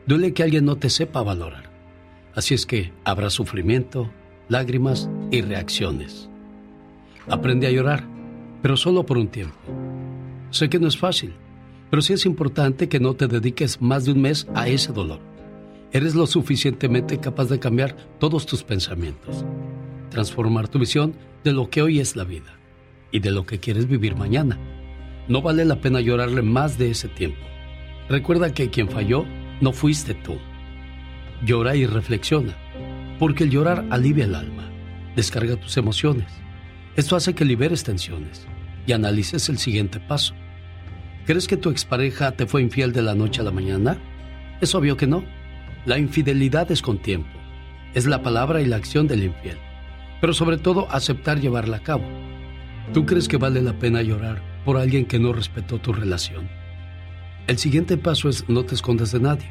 Duele 0.06 0.32
que 0.32 0.44
alguien 0.44 0.64
no 0.64 0.76
te 0.76 0.88
sepa 0.88 1.24
valorar. 1.24 1.64
Así 2.36 2.54
es 2.54 2.66
que 2.66 2.92
habrá 3.02 3.30
sufrimiento, 3.30 4.12
lágrimas 4.48 5.10
y 5.32 5.40
reacciones. 5.40 6.30
Aprende 7.26 7.66
a 7.66 7.72
llorar, 7.72 8.04
pero 8.62 8.76
solo 8.76 9.04
por 9.04 9.18
un 9.18 9.26
tiempo. 9.26 9.58
Sé 10.50 10.68
que 10.68 10.78
no 10.78 10.86
es 10.86 10.96
fácil, 10.96 11.34
pero 11.90 12.00
sí 12.00 12.12
es 12.12 12.26
importante 12.26 12.88
que 12.88 13.00
no 13.00 13.14
te 13.14 13.26
dediques 13.26 13.82
más 13.82 14.04
de 14.04 14.12
un 14.12 14.20
mes 14.20 14.46
a 14.54 14.68
ese 14.68 14.92
dolor. 14.92 15.18
eres 15.90 16.14
lo 16.14 16.28
suficientemente 16.28 17.18
capaz 17.18 17.46
de 17.46 17.58
cambiar 17.58 17.96
todos 18.20 18.46
tus 18.46 18.62
pensamientos, 18.62 19.44
transformar 20.12 20.68
tu 20.68 20.78
visión 20.78 21.14
de 21.42 21.52
lo 21.52 21.70
que 21.70 21.80
hoy 21.80 21.98
es 21.98 22.16
la 22.16 22.24
vida 22.24 22.58
y 23.10 23.20
de 23.20 23.30
lo 23.30 23.46
que 23.46 23.58
quieres 23.58 23.88
vivir 23.88 24.14
mañana. 24.14 24.58
No 25.26 25.40
vale 25.40 25.64
la 25.64 25.80
pena 25.80 26.00
llorarle 26.00 26.42
más 26.42 26.78
de 26.78 26.90
ese 26.90 27.08
tiempo. 27.08 27.40
Recuerda 28.08 28.52
que 28.52 28.68
quien 28.70 28.88
falló 28.88 29.24
no 29.60 29.72
fuiste 29.72 30.14
tú. 30.14 30.36
Llora 31.44 31.74
y 31.76 31.86
reflexiona, 31.86 32.54
porque 33.18 33.44
el 33.44 33.50
llorar 33.50 33.86
alivia 33.90 34.24
el 34.26 34.34
alma, 34.34 34.70
descarga 35.16 35.56
tus 35.56 35.76
emociones. 35.76 36.30
Esto 36.94 37.16
hace 37.16 37.34
que 37.34 37.44
liberes 37.44 37.84
tensiones 37.84 38.46
y 38.86 38.92
analices 38.92 39.48
el 39.48 39.58
siguiente 39.58 39.98
paso. 39.98 40.34
¿Crees 41.24 41.46
que 41.46 41.56
tu 41.56 41.70
expareja 41.70 42.32
te 42.32 42.46
fue 42.46 42.60
infiel 42.60 42.92
de 42.92 43.02
la 43.02 43.14
noche 43.14 43.40
a 43.40 43.44
la 43.44 43.50
mañana? 43.50 43.98
Es 44.60 44.74
obvio 44.74 44.96
que 44.96 45.06
no. 45.06 45.24
La 45.86 45.98
infidelidad 45.98 46.70
es 46.70 46.82
con 46.82 46.98
tiempo. 46.98 47.30
Es 47.94 48.06
la 48.06 48.22
palabra 48.22 48.60
y 48.60 48.66
la 48.66 48.76
acción 48.76 49.08
del 49.08 49.24
infiel. 49.24 49.58
Pero 50.22 50.34
sobre 50.34 50.56
todo 50.56 50.86
aceptar 50.92 51.40
llevarla 51.40 51.78
a 51.78 51.82
cabo. 51.82 52.04
¿Tú 52.94 53.04
crees 53.06 53.26
que 53.26 53.38
vale 53.38 53.60
la 53.60 53.72
pena 53.80 54.02
llorar 54.02 54.40
por 54.64 54.76
alguien 54.76 55.04
que 55.04 55.18
no 55.18 55.32
respetó 55.32 55.80
tu 55.80 55.92
relación? 55.92 56.48
El 57.48 57.58
siguiente 57.58 57.96
paso 57.96 58.28
es 58.28 58.48
no 58.48 58.64
te 58.64 58.76
escondas 58.76 59.10
de 59.10 59.18
nadie. 59.18 59.50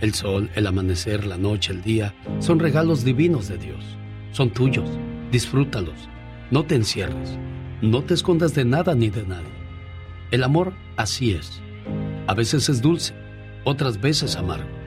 El 0.00 0.14
sol, 0.14 0.48
el 0.54 0.66
amanecer, 0.66 1.26
la 1.26 1.36
noche, 1.36 1.74
el 1.74 1.82
día 1.82 2.14
son 2.38 2.60
regalos 2.60 3.04
divinos 3.04 3.46
de 3.48 3.58
Dios. 3.58 3.84
Son 4.32 4.48
tuyos. 4.48 4.88
Disfrútalos. 5.30 6.08
No 6.50 6.64
te 6.64 6.76
encierres. 6.76 7.38
No 7.82 8.02
te 8.02 8.14
escondas 8.14 8.54
de 8.54 8.64
nada 8.64 8.94
ni 8.94 9.10
de 9.10 9.26
nadie. 9.26 9.52
El 10.30 10.44
amor 10.44 10.72
así 10.96 11.32
es. 11.32 11.60
A 12.26 12.32
veces 12.32 12.70
es 12.70 12.80
dulce, 12.80 13.12
otras 13.64 14.00
veces 14.00 14.36
amargo. 14.36 14.79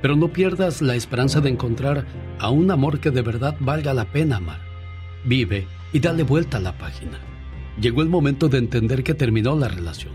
Pero 0.00 0.16
no 0.16 0.28
pierdas 0.28 0.80
la 0.80 0.94
esperanza 0.94 1.40
de 1.40 1.50
encontrar 1.50 2.06
a 2.38 2.50
un 2.50 2.70
amor 2.70 3.00
que 3.00 3.10
de 3.10 3.22
verdad 3.22 3.56
valga 3.60 3.94
la 3.94 4.06
pena 4.06 4.36
amar. 4.36 4.60
Vive 5.24 5.66
y 5.92 6.00
dale 6.00 6.22
vuelta 6.22 6.58
a 6.58 6.60
la 6.60 6.76
página. 6.78 7.18
Llegó 7.80 8.02
el 8.02 8.08
momento 8.08 8.48
de 8.48 8.58
entender 8.58 9.02
que 9.02 9.14
terminó 9.14 9.56
la 9.56 9.68
relación. 9.68 10.14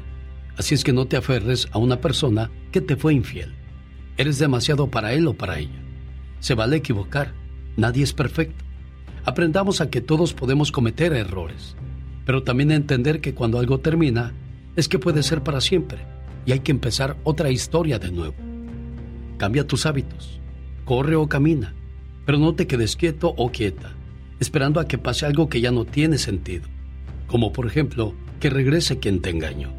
Así 0.57 0.75
es 0.75 0.83
que 0.83 0.93
no 0.93 1.05
te 1.05 1.17
aferres 1.17 1.67
a 1.71 1.79
una 1.79 1.99
persona 1.99 2.51
que 2.71 2.81
te 2.81 2.95
fue 2.95 3.13
infiel. 3.13 3.53
Eres 4.17 4.37
demasiado 4.37 4.89
para 4.89 5.13
él 5.13 5.27
o 5.27 5.33
para 5.33 5.59
ella. 5.59 5.81
Se 6.39 6.55
vale 6.55 6.77
equivocar. 6.77 7.33
Nadie 7.75 8.03
es 8.03 8.13
perfecto. 8.13 8.63
Aprendamos 9.25 9.81
a 9.81 9.89
que 9.89 10.01
todos 10.01 10.33
podemos 10.33 10.71
cometer 10.71 11.13
errores, 11.13 11.75
pero 12.25 12.43
también 12.43 12.71
a 12.71 12.75
entender 12.75 13.21
que 13.21 13.33
cuando 13.33 13.57
algo 13.59 13.79
termina, 13.79 14.33
es 14.75 14.87
que 14.87 14.99
puede 14.99 15.23
ser 15.23 15.41
para 15.41 15.61
siempre 15.61 15.99
y 16.45 16.51
hay 16.51 16.59
que 16.59 16.71
empezar 16.71 17.17
otra 17.23 17.49
historia 17.49 17.99
de 17.99 18.11
nuevo. 18.11 18.52
Cambia 19.43 19.67
tus 19.67 19.85
hábitos, 19.85 20.39
corre 20.85 21.17
o 21.17 21.27
camina, 21.27 21.73
pero 22.25 22.37
no 22.37 22.55
te 22.55 22.65
quedes 22.65 22.95
quieto 22.95 23.33
o 23.35 23.51
quieta, 23.51 23.91
esperando 24.39 24.79
a 24.79 24.87
que 24.87 24.97
pase 24.97 25.25
algo 25.25 25.49
que 25.49 25.59
ya 25.59 25.69
no 25.69 25.83
tiene 25.83 26.17
sentido, 26.17 26.69
como 27.27 27.51
por 27.51 27.67
ejemplo 27.67 28.15
que 28.39 28.49
regrese 28.49 28.99
quien 28.99 29.21
te 29.21 29.31
engañó. 29.31 29.73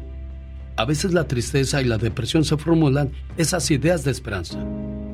A 0.77 0.85
veces 0.85 1.15
la 1.15 1.27
tristeza 1.27 1.81
y 1.81 1.85
la 1.85 1.97
depresión 1.97 2.45
se 2.45 2.57
formulan 2.57 3.11
esas 3.37 3.71
ideas 3.71 4.03
de 4.03 4.11
esperanza, 4.11 4.63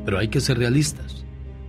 pero 0.04 0.20
hay 0.20 0.28
que 0.28 0.42
ser 0.42 0.58
realistas. 0.58 1.24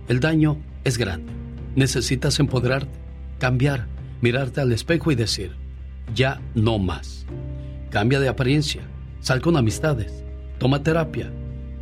El 0.09 0.19
daño 0.19 0.57
es 0.83 0.97
grande. 0.97 1.31
Necesitas 1.77 2.37
empoderarte, 2.41 2.99
cambiar, 3.39 3.87
mirarte 4.19 4.59
al 4.59 4.73
espejo 4.73 5.09
y 5.09 5.15
decir, 5.15 5.55
ya 6.13 6.41
no 6.53 6.79
más. 6.79 7.25
Cambia 7.91 8.19
de 8.19 8.27
apariencia, 8.27 8.81
sal 9.21 9.39
con 9.39 9.55
amistades, 9.55 10.25
toma 10.59 10.83
terapia, 10.83 11.31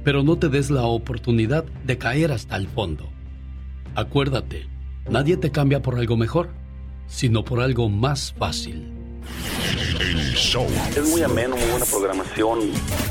pero 0.04 0.24
no 0.24 0.38
te 0.38 0.50
des 0.50 0.70
la 0.70 0.84
oportunidad 0.84 1.64
de 1.64 1.98
caer 1.98 2.32
hasta 2.32 2.56
el 2.56 2.68
fondo. 2.68 3.10
Acuérdate, 3.96 4.68
nadie 5.10 5.38
te 5.38 5.52
cambia 5.52 5.82
por 5.82 5.96
algo 5.96 6.18
mejor, 6.18 6.50
sino 7.08 7.44
por 7.44 7.60
algo 7.60 7.90
más 7.90 8.34
fácil. 8.38 8.92
El 10.00 10.34
show. 10.34 10.66
Es 10.96 11.10
muy 11.10 11.22
ameno, 11.22 11.56
muy 11.56 11.70
buena 11.70 11.86
programación. 11.86 12.60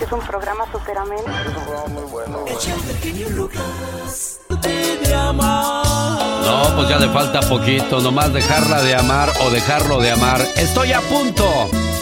Es 0.00 0.10
un 0.10 0.20
programa 0.20 0.64
súper 0.72 0.98
ameno. 0.98 1.22
Es 1.22 1.56
un 1.56 1.64
programa 1.64 1.88
muy 1.88 2.10
bueno. 2.10 2.44
No, 6.44 6.76
pues 6.76 6.88
ya 6.88 6.98
le 6.98 7.08
falta 7.10 7.40
poquito, 7.40 8.00
nomás 8.00 8.32
dejarla 8.32 8.82
de 8.82 8.94
amar 8.96 9.28
o 9.42 9.50
dejarlo 9.50 10.00
de 10.00 10.10
amar. 10.10 10.40
Estoy 10.56 10.92
a 10.92 11.00
punto. 11.02 11.46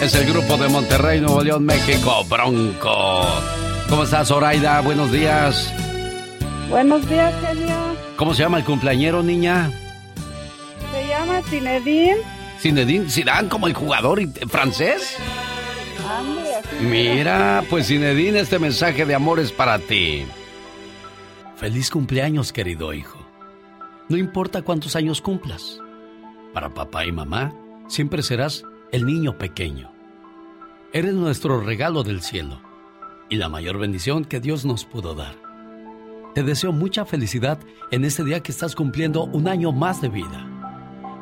Es 0.01 0.14
el 0.14 0.32
grupo 0.32 0.57
de 0.57 0.68
Monterrey, 0.68 1.20
Nuevo 1.20 1.43
León, 1.43 1.64
México, 1.64 2.24
Bronco. 2.28 3.68
¿Cómo 3.89 4.03
estás, 4.03 4.28
Zoraida? 4.28 4.82
Buenos 4.82 5.11
días. 5.11 5.72
Buenos 6.68 7.09
días, 7.09 7.34
genio. 7.41 7.74
¿Cómo 8.16 8.34
se 8.34 8.43
llama 8.43 8.59
el 8.59 8.64
cumpleañero, 8.64 9.22
niña? 9.22 9.70
Se 10.93 11.09
llama 11.09 11.41
Zinedine. 11.43 12.16
Zinedine 12.61 13.09
Zidane, 13.09 13.49
como 13.49 13.66
el 13.66 13.72
jugador 13.72 14.20
francés. 14.49 15.16
Así 16.07 16.84
Mira, 16.84 17.64
pues 17.70 17.86
Zinedine, 17.86 18.41
este 18.41 18.59
mensaje 18.59 19.07
de 19.07 19.14
amor 19.14 19.41
es 19.41 19.53
para 19.53 19.78
ti. 19.78 20.26
Feliz 21.57 21.91
cumpleaños, 21.91 22.53
querido 22.53 22.93
hijo. 22.93 23.18
No 24.11 24.18
importa 24.18 24.61
cuántos 24.61 24.97
años 24.97 25.22
cumplas. 25.22 25.80
Para 26.53 26.74
papá 26.74 27.07
y 27.07 27.12
mamá, 27.12 27.55
siempre 27.89 28.22
serás 28.22 28.64
el 28.93 29.07
niño 29.07 29.39
pequeño. 29.39 29.91
Eres 30.93 31.14
nuestro 31.14 31.62
regalo 31.62 32.03
del 32.03 32.20
cielo 32.20 32.68
y 33.29 33.37
la 33.37 33.49
mayor 33.49 33.79
bendición 33.79 34.24
que 34.24 34.41
Dios 34.41 34.64
nos 34.64 34.85
pudo 34.85 35.14
dar. 35.14 35.35
Te 36.35 36.43
deseo 36.43 36.72
mucha 36.72 37.05
felicidad 37.05 37.59
en 37.91 38.05
este 38.05 38.24
día 38.24 38.41
que 38.43 38.53
estás 38.53 38.74
cumpliendo 38.74 39.24
un 39.24 39.49
año 39.49 39.72
más 39.72 40.01
de 40.01 40.09
vida. 40.09 40.47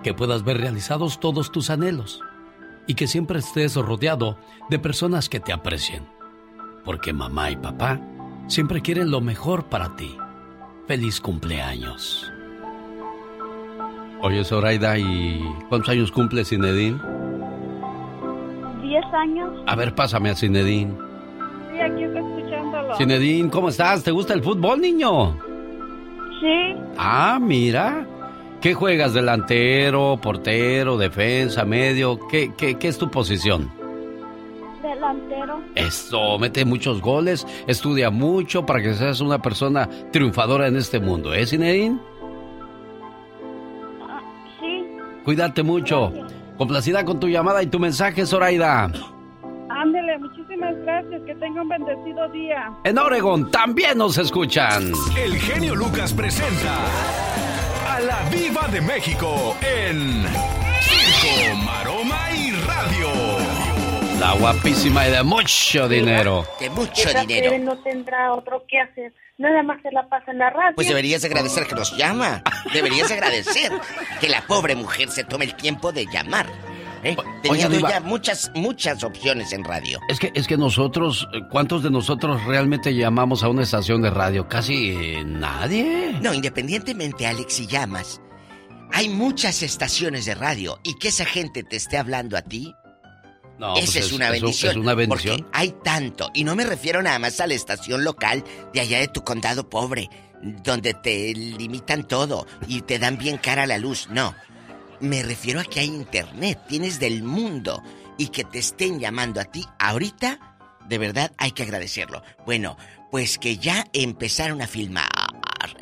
Que 0.03 0.15
puedas 0.15 0.45
ver 0.45 0.59
realizados 0.59 1.21
todos 1.21 1.51
tus 1.51 1.71
anhelos 1.71 2.21
y 2.87 2.95
que 2.95 3.07
siempre 3.07 3.39
estés 3.39 3.75
rodeado 3.77 4.39
de 4.69 4.79
personas 4.79 5.29
que 5.29 5.41
te 5.41 5.53
aprecien. 5.53 6.07
Porque 6.85 7.13
mamá 7.13 7.51
y 7.51 7.57
papá 7.57 8.01
siempre 8.47 8.83
quieren 8.83 9.11
lo 9.11 9.21
mejor 9.21 9.67
para 9.67 9.97
ti. 9.97 10.17
Feliz 10.87 11.21
cumpleaños. 11.21 12.31
Oye, 14.21 14.45
Zoraida, 14.45 14.99
¿y 14.99 15.43
cuántos 15.69 15.91
años 15.91 16.13
cumple 16.13 16.45
Zinedine? 16.45 17.01
Diez 18.83 19.05
años. 19.13 19.51
A 19.67 19.75
ver, 19.75 19.95
pásame 19.95 20.31
a 20.31 20.37
Zinedine. 20.37 21.06
Zinedine, 22.97 23.51
¿cómo 23.51 23.69
estás? 23.69 24.03
¿Te 24.03 24.11
gusta 24.11 24.33
el 24.35 24.43
fútbol, 24.43 24.81
niño? 24.81 25.37
Sí. 26.41 26.75
Ah, 26.97 27.39
mira. 27.41 28.07
¿Qué 28.61 28.73
juegas? 28.75 29.13
¿Delantero, 29.13 30.19
portero, 30.21 30.97
defensa, 30.97 31.65
medio? 31.65 32.19
¿Qué, 32.29 32.53
qué, 32.57 32.77
qué 32.79 32.89
es 32.89 32.97
tu 32.99 33.11
posición? 33.11 33.71
Delantero. 34.83 35.61
Eso, 35.75 36.39
mete 36.39 36.65
muchos 36.65 37.03
goles, 37.03 37.47
estudia 37.67 38.11
mucho 38.11 38.65
para 38.65 38.83
que 38.83 38.95
seas 38.95 39.21
una 39.21 39.41
persona 39.43 39.89
triunfadora 40.11 40.67
en 40.69 40.77
este 40.77 40.99
mundo, 40.99 41.35
¿eh, 41.35 41.47
Zinedine? 41.47 41.99
Ah, 44.09 44.21
sí. 44.61 44.85
Cuídate 45.25 45.63
mucho. 45.63 46.13
Complacida 46.57 47.05
con 47.05 47.21
tu 47.21 47.29
llamada 47.29 47.63
y 47.63 47.67
tu 47.67 47.79
mensaje, 47.79 48.25
Zoraida. 48.25 48.91
Muchísimas 50.67 50.85
gracias. 50.85 51.23
Que 51.27 51.35
tenga 51.37 51.63
un 51.63 51.69
bendecido 51.69 52.29
día. 52.29 52.73
En 52.85 52.99
Oregon 52.99 53.51
también 53.51 53.99
nos 53.99 54.19
escuchan. 54.19 54.93
El 55.17 55.37
genio 55.39 55.75
Lucas 55.75 56.13
presenta 56.13 56.77
a 57.89 58.01
la 58.01 58.29
Viva 58.31 58.67
de 58.69 58.81
México 58.81 59.57
en 59.63 60.25
Circo, 60.81 61.57
Maroma 61.65 62.31
y 62.35 62.51
Radio. 62.53 63.09
La 64.19 64.33
guapísima 64.33 65.07
y 65.07 65.13
de 65.13 65.23
mucho 65.23 65.89
dinero. 65.89 66.47
De 66.59 66.71
mucho 66.71 67.09
Esa 67.09 67.21
dinero. 67.21 67.59
No 67.59 67.79
tendrá 67.83 68.33
otro 68.33 68.65
que 68.69 68.81
hacer. 68.81 69.13
Nada 69.39 69.63
más 69.63 69.83
se 69.83 69.93
la 69.93 70.09
pasa 70.09 70.33
en 70.33 70.39
la 70.39 70.51
radio. 70.51 70.75
Pues 70.75 70.89
deberías 70.89 71.23
agradecer 71.25 71.67
que 71.67 71.75
nos 71.75 71.95
llama. 71.97 72.43
Deberías 72.73 73.11
agradecer 73.11 73.71
que 74.21 74.29
la 74.29 74.41
pobre 74.47 74.75
mujer 74.75 75.11
se 75.11 75.25
tome 75.25 75.45
el 75.45 75.55
tiempo 75.55 75.93
de 75.93 76.07
llamar. 76.07 76.47
¿Eh? 77.03 77.17
Teniendo 77.43 77.89
ya 77.89 78.01
muchas, 78.01 78.51
muchas 78.55 79.05
opciones 79.05 79.53
en 79.53 79.65
radio. 79.65 80.01
Es 80.09 80.19
que, 80.19 80.33
es 80.35 80.47
que 80.47 80.57
nosotros, 80.57 81.29
¿cuántos 81.51 81.83
de 81.83 81.91
nosotros 81.91 82.45
realmente 82.45 82.95
llamamos 82.95 83.43
a 83.43 83.49
una 83.49 83.63
estación 83.63 84.03
de 84.03 84.11
radio? 84.11 84.49
Casi 84.49 84.91
eh, 84.91 85.25
nadie. 85.25 86.19
No, 86.21 86.33
independientemente, 86.35 87.27
Alex, 87.27 87.55
si 87.55 87.67
llamas, 87.67 88.21
hay 88.93 89.09
muchas 89.09 89.63
estaciones 89.63 90.25
de 90.25 90.35
radio 90.35 90.81
y 90.83 90.95
que 90.95 91.09
esa 91.09 91.25
gente 91.25 91.63
te 91.63 91.77
esté 91.77 91.99
hablando 91.99 92.37
a 92.37 92.43
ti. 92.43 92.75
No, 93.59 93.75
Esa 93.77 93.93
pues 93.93 93.97
es, 93.97 94.13
una 94.13 94.31
bendición. 94.31 94.71
Es 94.73 94.77
una 94.77 94.95
bendición. 94.95 95.39
Porque 95.39 95.51
hay 95.57 95.75
tanto. 95.83 96.31
Y 96.35 96.45
no 96.45 96.55
me 96.55 96.65
refiero 96.65 97.03
nada 97.03 97.19
más 97.19 97.41
a 97.41 97.47
la 97.47 97.55
estación 97.55 98.05
local 98.05 98.45
de 98.75 98.81
allá 98.81 98.99
de 98.99 99.09
tu 99.09 99.25
condado 99.25 99.71
pobre, 99.71 100.11
donde 100.43 100.93
te 100.93 101.33
limitan 101.33 102.07
todo 102.07 102.47
y 102.69 102.83
te 102.83 102.99
dan 102.99 103.17
bien 103.17 103.39
cara 103.39 103.67
la 103.67 103.79
luz. 103.79 104.09
No. 104.11 104.35
Me 105.01 105.23
refiero 105.23 105.61
a 105.61 105.65
que 105.65 105.81
hay 105.81 105.87
internet, 105.87 106.59
tienes 106.69 106.99
del 106.99 107.23
mundo 107.23 107.83
y 108.19 108.29
que 108.29 108.45
te 108.45 108.59
estén 108.59 108.99
llamando 108.99 109.41
a 109.41 109.45
ti 109.45 109.65
ahorita, 109.79 110.57
de 110.89 110.99
verdad 110.99 111.33
hay 111.39 111.53
que 111.53 111.65
agradecerlo. 111.65 112.23
Bueno, 112.45 112.77
pues 113.11 113.39
que 113.39 113.59
ya 113.59 113.87
empezaron 113.93 114.63
a 114.63 114.67
filmar 114.67 115.09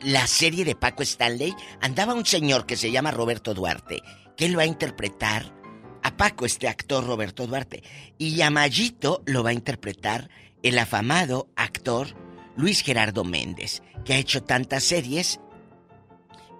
la 0.02 0.26
serie 0.26 0.64
de 0.64 0.74
Paco 0.74 1.02
Stanley, 1.02 1.54
andaba 1.80 2.14
un 2.14 2.26
señor 2.26 2.66
que 2.66 2.76
se 2.76 2.90
llama 2.90 3.10
Roberto 3.10 3.54
Duarte, 3.54 4.02
que 4.36 4.46
él 4.46 4.58
va 4.58 4.62
a 4.62 4.66
interpretar 4.66 5.54
a 6.02 6.16
Paco, 6.16 6.44
este 6.44 6.68
actor 6.68 7.06
Roberto 7.06 7.46
Duarte, 7.46 7.82
y 8.18 8.40
a 8.42 8.50
Mayito 8.50 9.22
lo 9.26 9.42
va 9.42 9.50
a 9.50 9.54
interpretar 9.54 10.28
el 10.62 10.78
afamado 10.78 11.48
actor 11.56 12.08
Luis 12.56 12.82
Gerardo 12.82 13.24
Méndez, 13.24 13.82
que 14.04 14.14
ha 14.14 14.18
hecho 14.18 14.42
tantas 14.42 14.84
series 14.84 15.40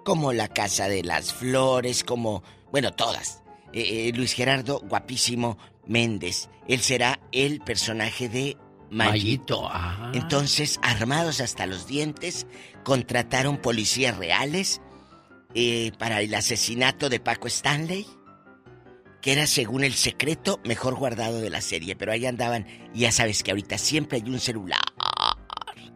como 0.05 0.31
La 0.31 0.47
Casa 0.47 0.87
de 0.87 1.03
las 1.03 1.33
Flores, 1.33 2.05
como, 2.05 2.43
bueno, 2.71 2.93
todas. 2.93 3.41
Eh, 3.73 4.07
eh, 4.07 4.11
Luis 4.15 4.33
Gerardo, 4.33 4.79
guapísimo 4.87 5.57
Méndez. 5.85 6.47
Él 6.69 6.79
será 6.79 7.19
el 7.31 7.59
personaje 7.59 8.29
de 8.29 8.55
Mayito. 8.91 9.67
Ah. 9.67 10.11
Entonces, 10.13 10.79
armados 10.83 11.41
hasta 11.41 11.65
los 11.65 11.87
dientes, 11.87 12.45
contrataron 12.83 13.57
policías 13.57 14.15
reales 14.15 14.79
eh, 15.55 15.91
para 15.97 16.21
el 16.21 16.33
asesinato 16.35 17.09
de 17.09 17.19
Paco 17.19 17.47
Stanley, 17.47 18.05
que 19.21 19.33
era 19.33 19.47
según 19.47 19.83
el 19.83 19.95
secreto 19.95 20.59
mejor 20.63 20.95
guardado 20.95 21.41
de 21.41 21.49
la 21.49 21.61
serie. 21.61 21.95
Pero 21.95 22.11
ahí 22.11 22.27
andaban, 22.27 22.67
y 22.93 23.01
ya 23.01 23.11
sabes 23.11 23.41
que 23.41 23.49
ahorita 23.51 23.79
siempre 23.79 24.19
hay 24.19 24.29
un 24.29 24.39
celular 24.39 24.81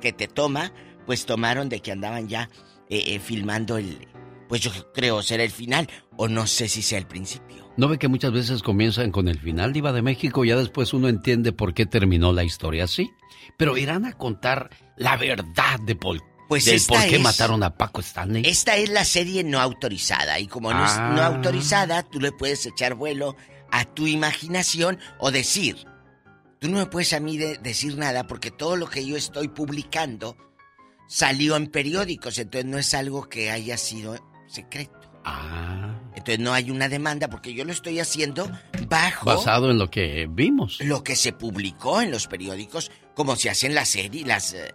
que 0.01 0.13
te 0.13 0.27
toma, 0.27 0.73
pues 1.05 1.27
tomaron 1.27 1.69
de 1.69 1.81
que 1.81 1.91
andaban 1.91 2.27
ya 2.27 2.49
eh, 2.89 3.03
eh, 3.15 3.19
filmando 3.19 3.77
el... 3.77 4.07
Pues 4.47 4.61
yo 4.61 4.71
creo 4.93 5.21
será 5.21 5.43
el 5.43 5.51
final, 5.51 5.87
o 6.17 6.27
no 6.27 6.47
sé 6.47 6.67
si 6.67 6.81
sea 6.81 6.97
el 6.97 7.05
principio. 7.05 7.71
¿No 7.77 7.87
ve 7.87 7.99
que 7.99 8.07
muchas 8.07 8.31
veces 8.33 8.63
comienzan 8.63 9.11
con 9.11 9.27
el 9.27 9.39
final, 9.39 9.73
Diva 9.73 9.91
de 9.93 10.01
México, 10.01 10.43
y 10.43 10.47
ya 10.49 10.55
después 10.57 10.91
uno 10.93 11.07
entiende 11.07 11.51
por 11.53 11.73
qué 11.75 11.85
terminó 11.85 12.33
la 12.33 12.43
historia 12.43 12.85
así? 12.85 13.11
Pero 13.57 13.77
irán 13.77 14.05
a 14.05 14.13
contar 14.13 14.69
la 14.97 15.17
verdad 15.17 15.79
de 15.85 15.95
Paul. 15.95 16.21
Pues 16.47 16.65
del 16.65 16.81
por 16.87 16.99
qué 17.07 17.17
es- 17.17 17.21
mataron 17.21 17.61
a 17.61 17.75
Paco 17.77 18.01
Stanley. 18.01 18.41
Esta 18.43 18.75
es 18.75 18.89
la 18.89 19.05
serie 19.05 19.43
no 19.43 19.59
autorizada 19.59 20.39
y 20.39 20.47
como 20.47 20.73
no 20.73 20.83
es 20.83 20.91
Ah. 20.93 21.13
no 21.15 21.21
autorizada, 21.21 22.01
tú 22.01 22.19
le 22.19 22.31
puedes 22.31 22.65
echar 22.65 22.95
vuelo 22.95 23.35
a 23.71 23.85
tu 23.85 24.07
imaginación 24.07 24.97
o 25.19 25.29
decir, 25.29 25.85
tú 26.59 26.69
no 26.69 26.79
me 26.79 26.85
puedes 26.87 27.13
a 27.13 27.19
mí 27.19 27.37
de- 27.37 27.59
decir 27.59 27.97
nada 27.97 28.25
porque 28.25 28.49
todo 28.49 28.75
lo 28.77 28.89
que 28.89 29.05
yo 29.05 29.15
estoy 29.15 29.47
publicando 29.49 30.35
salió 31.09 31.55
en 31.55 31.67
periódicos, 31.67 32.37
entonces 32.37 32.69
no 32.69 32.77
es 32.77 32.93
algo 32.93 33.27
que 33.27 33.49
haya 33.49 33.77
sido 33.77 34.15
secreto. 34.47 34.93
Ah. 35.25 35.99
Entonces 36.15 36.39
no 36.39 36.53
hay 36.53 36.69
una 36.69 36.87
demanda 36.87 37.29
porque 37.29 37.53
yo 37.53 37.65
lo 37.65 37.71
estoy 37.71 37.99
haciendo 37.99 38.49
bajo 38.87 39.25
Basado 39.25 39.71
en 39.71 39.77
lo 39.77 39.89
que 39.89 40.27
vimos. 40.29 40.79
lo 40.81 41.03
que 41.03 41.15
se 41.15 41.33
publicó 41.33 42.01
en 42.01 42.11
los 42.11 42.27
periódicos, 42.27 42.91
como 43.15 43.35
se 43.35 43.49
hacen 43.49 43.73
las 43.73 43.89
series, 43.89 44.27
las, 44.27 44.53
eh, 44.53 44.73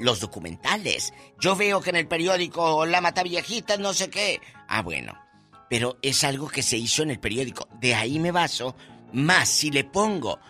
los 0.00 0.20
documentales. 0.20 1.12
Yo 1.38 1.54
veo 1.56 1.80
que 1.80 1.90
en 1.90 1.96
el 1.96 2.08
periódico 2.08 2.84
La 2.84 3.00
Mata 3.00 3.22
Viejita, 3.22 3.76
no 3.76 3.94
sé 3.94 4.10
qué. 4.10 4.40
Ah, 4.68 4.82
bueno. 4.82 5.16
Pero 5.68 5.98
es 6.02 6.24
algo 6.24 6.48
que 6.48 6.62
se 6.62 6.76
hizo 6.76 7.04
en 7.04 7.10
el 7.10 7.20
periódico. 7.20 7.68
De 7.80 7.94
ahí 7.94 8.18
me 8.18 8.32
baso. 8.32 8.74
Más 9.12 9.48
si 9.48 9.70
le 9.70 9.84
pongo 9.84 10.40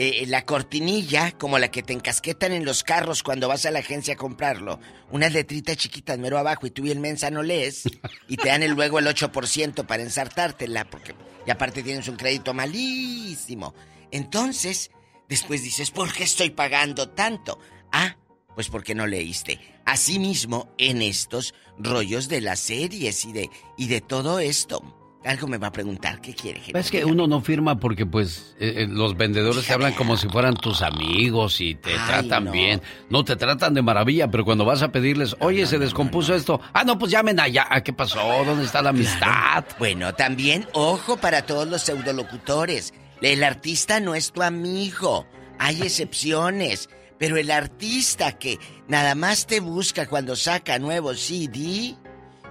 eh, 0.00 0.26
la 0.28 0.44
cortinilla, 0.44 1.32
como 1.32 1.58
la 1.58 1.72
que 1.72 1.82
te 1.82 1.92
encasquetan 1.92 2.52
en 2.52 2.64
los 2.64 2.84
carros 2.84 3.24
cuando 3.24 3.48
vas 3.48 3.66
a 3.66 3.72
la 3.72 3.80
agencia 3.80 4.14
a 4.14 4.16
comprarlo. 4.16 4.78
Unas 5.10 5.32
letritas 5.32 5.76
chiquitas 5.76 6.16
mero 6.18 6.38
abajo 6.38 6.68
y 6.68 6.70
tú 6.70 6.82
bien 6.82 7.00
mensa 7.00 7.32
no 7.32 7.42
lees. 7.42 7.82
Y 8.28 8.36
te 8.36 8.46
dan 8.46 8.62
el, 8.62 8.74
luego 8.74 9.00
el 9.00 9.08
8% 9.08 9.86
para 9.86 10.04
ensartártela. 10.04 10.84
Porque, 10.84 11.16
y 11.44 11.50
aparte 11.50 11.82
tienes 11.82 12.06
un 12.06 12.14
crédito 12.14 12.54
malísimo. 12.54 13.74
Entonces, 14.12 14.92
después 15.28 15.64
dices, 15.64 15.90
¿por 15.90 16.12
qué 16.12 16.22
estoy 16.22 16.50
pagando 16.50 17.08
tanto? 17.08 17.58
Ah, 17.90 18.18
pues 18.54 18.68
porque 18.68 18.94
no 18.94 19.08
leíste. 19.08 19.58
Asimismo, 19.84 20.72
en 20.78 21.02
estos 21.02 21.54
rollos 21.76 22.28
de 22.28 22.40
las 22.40 22.60
series 22.60 23.24
y 23.24 23.32
de, 23.32 23.50
y 23.76 23.88
de 23.88 24.00
todo 24.00 24.38
esto. 24.38 24.97
Algo 25.28 25.46
me 25.46 25.58
va 25.58 25.66
a 25.66 25.72
preguntar, 25.72 26.22
¿qué 26.22 26.34
quiere? 26.34 26.62
Es 26.72 26.90
que 26.90 27.04
uno 27.04 27.26
no 27.26 27.42
firma 27.42 27.78
porque 27.78 28.06
pues 28.06 28.56
eh, 28.58 28.72
eh, 28.78 28.86
los 28.88 29.14
vendedores 29.14 29.66
te 29.66 29.74
hablan 29.74 29.92
como 29.92 30.16
si 30.16 30.26
fueran 30.26 30.54
tus 30.54 30.80
amigos 30.80 31.60
y 31.60 31.74
te 31.74 31.90
Ay, 31.92 31.98
tratan 32.06 32.44
no. 32.44 32.52
bien. 32.52 32.80
No 33.10 33.24
te 33.24 33.36
tratan 33.36 33.74
de 33.74 33.82
maravilla, 33.82 34.30
pero 34.30 34.46
cuando 34.46 34.64
vas 34.64 34.80
a 34.82 34.90
pedirles, 34.90 35.36
oye, 35.40 35.66
se 35.66 35.78
descompuso 35.78 36.34
esto. 36.34 36.62
Ah, 36.72 36.82
no, 36.84 36.98
pues 36.98 37.12
llamen 37.12 37.38
allá. 37.40 37.66
Ah, 37.68 37.82
¿Qué 37.82 37.92
pasó? 37.92 38.20
¿Dónde 38.46 38.64
está 38.64 38.80
la 38.80 38.88
amistad? 38.90 39.64
Bueno, 39.78 40.14
también 40.14 40.66
ojo 40.72 41.18
para 41.18 41.42
todos 41.42 41.68
los 41.68 41.82
pseudolocutores. 41.82 42.94
El 43.20 43.44
artista 43.44 44.00
no 44.00 44.14
es 44.14 44.32
tu 44.32 44.42
amigo. 44.42 45.26
Hay 45.58 45.82
excepciones. 45.82 46.88
Pero 47.18 47.36
el 47.36 47.50
artista 47.50 48.38
que 48.38 48.58
nada 48.86 49.14
más 49.14 49.46
te 49.46 49.60
busca 49.60 50.06
cuando 50.06 50.36
saca 50.36 50.78
nuevo 50.78 51.12
CD, 51.14 51.96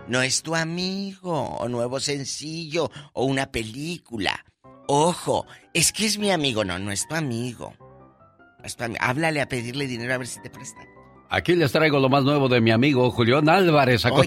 no 0.07 0.21
es 0.21 0.41
tu 0.41 0.55
amigo, 0.55 1.57
o 1.57 1.67
nuevo 1.67 1.99
sencillo, 1.99 2.89
o 3.13 3.25
una 3.25 3.51
película. 3.51 4.45
Ojo, 4.87 5.45
es 5.73 5.91
que 5.91 6.05
es 6.05 6.17
mi 6.17 6.31
amigo. 6.31 6.63
No, 6.63 6.79
no 6.79 6.91
es 6.91 7.07
tu 7.07 7.15
amigo. 7.15 7.73
No 7.79 8.65
es 8.65 8.75
tu 8.75 8.85
Háblale 8.99 9.41
a 9.41 9.47
pedirle 9.47 9.87
dinero 9.87 10.13
a 10.13 10.17
ver 10.17 10.27
si 10.27 10.41
te 10.41 10.49
presta. 10.49 10.79
Aquí 11.29 11.55
les 11.55 11.71
traigo 11.71 11.99
lo 11.99 12.07
más 12.07 12.23
nuevo 12.23 12.47
de 12.47 12.61
mi 12.61 12.71
amigo 12.71 13.11
Julián 13.11 13.49
Álvarez. 13.49 14.05
A. 14.05 14.11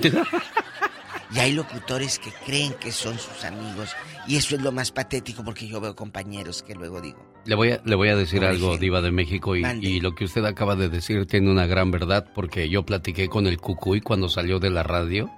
Y 1.33 1.39
hay 1.39 1.53
locutores 1.53 2.19
que 2.19 2.31
creen 2.45 2.75
que 2.81 2.91
son 2.91 3.17
sus 3.17 3.45
amigos. 3.45 3.95
Y 4.27 4.37
eso 4.37 4.57
es 4.57 4.63
lo 4.63 4.73
más 4.73 4.91
patético 4.91 5.45
porque 5.45 5.69
yo 5.69 5.81
veo 5.81 5.95
compañeros 5.95 6.63
que 6.65 6.75
luego 6.75 7.01
digo. 7.01 7.25
Le 7.47 7.55
voy 7.55 7.71
a, 7.71 7.81
le 7.85 7.95
voy 7.95 8.09
a 8.09 8.17
decir 8.17 8.45
algo. 8.45 8.77
Diva 8.77 9.01
de 9.01 9.13
México, 9.13 9.55
y, 9.55 9.65
y 9.81 10.01
lo 10.01 10.15
que 10.15 10.25
usted 10.25 10.45
acaba 10.45 10.75
de 10.75 10.89
decir 10.89 11.27
tiene 11.27 11.51
una 11.51 11.67
gran 11.67 11.93
verdad, 11.93 12.27
porque 12.35 12.69
yo 12.69 12.85
platiqué 12.85 13.29
con 13.29 13.47
el 13.47 13.59
Cucuy 13.59 14.01
cuando 14.01 14.29
salió 14.29 14.59
de 14.59 14.71
la 14.71 14.83
radio. 14.83 15.31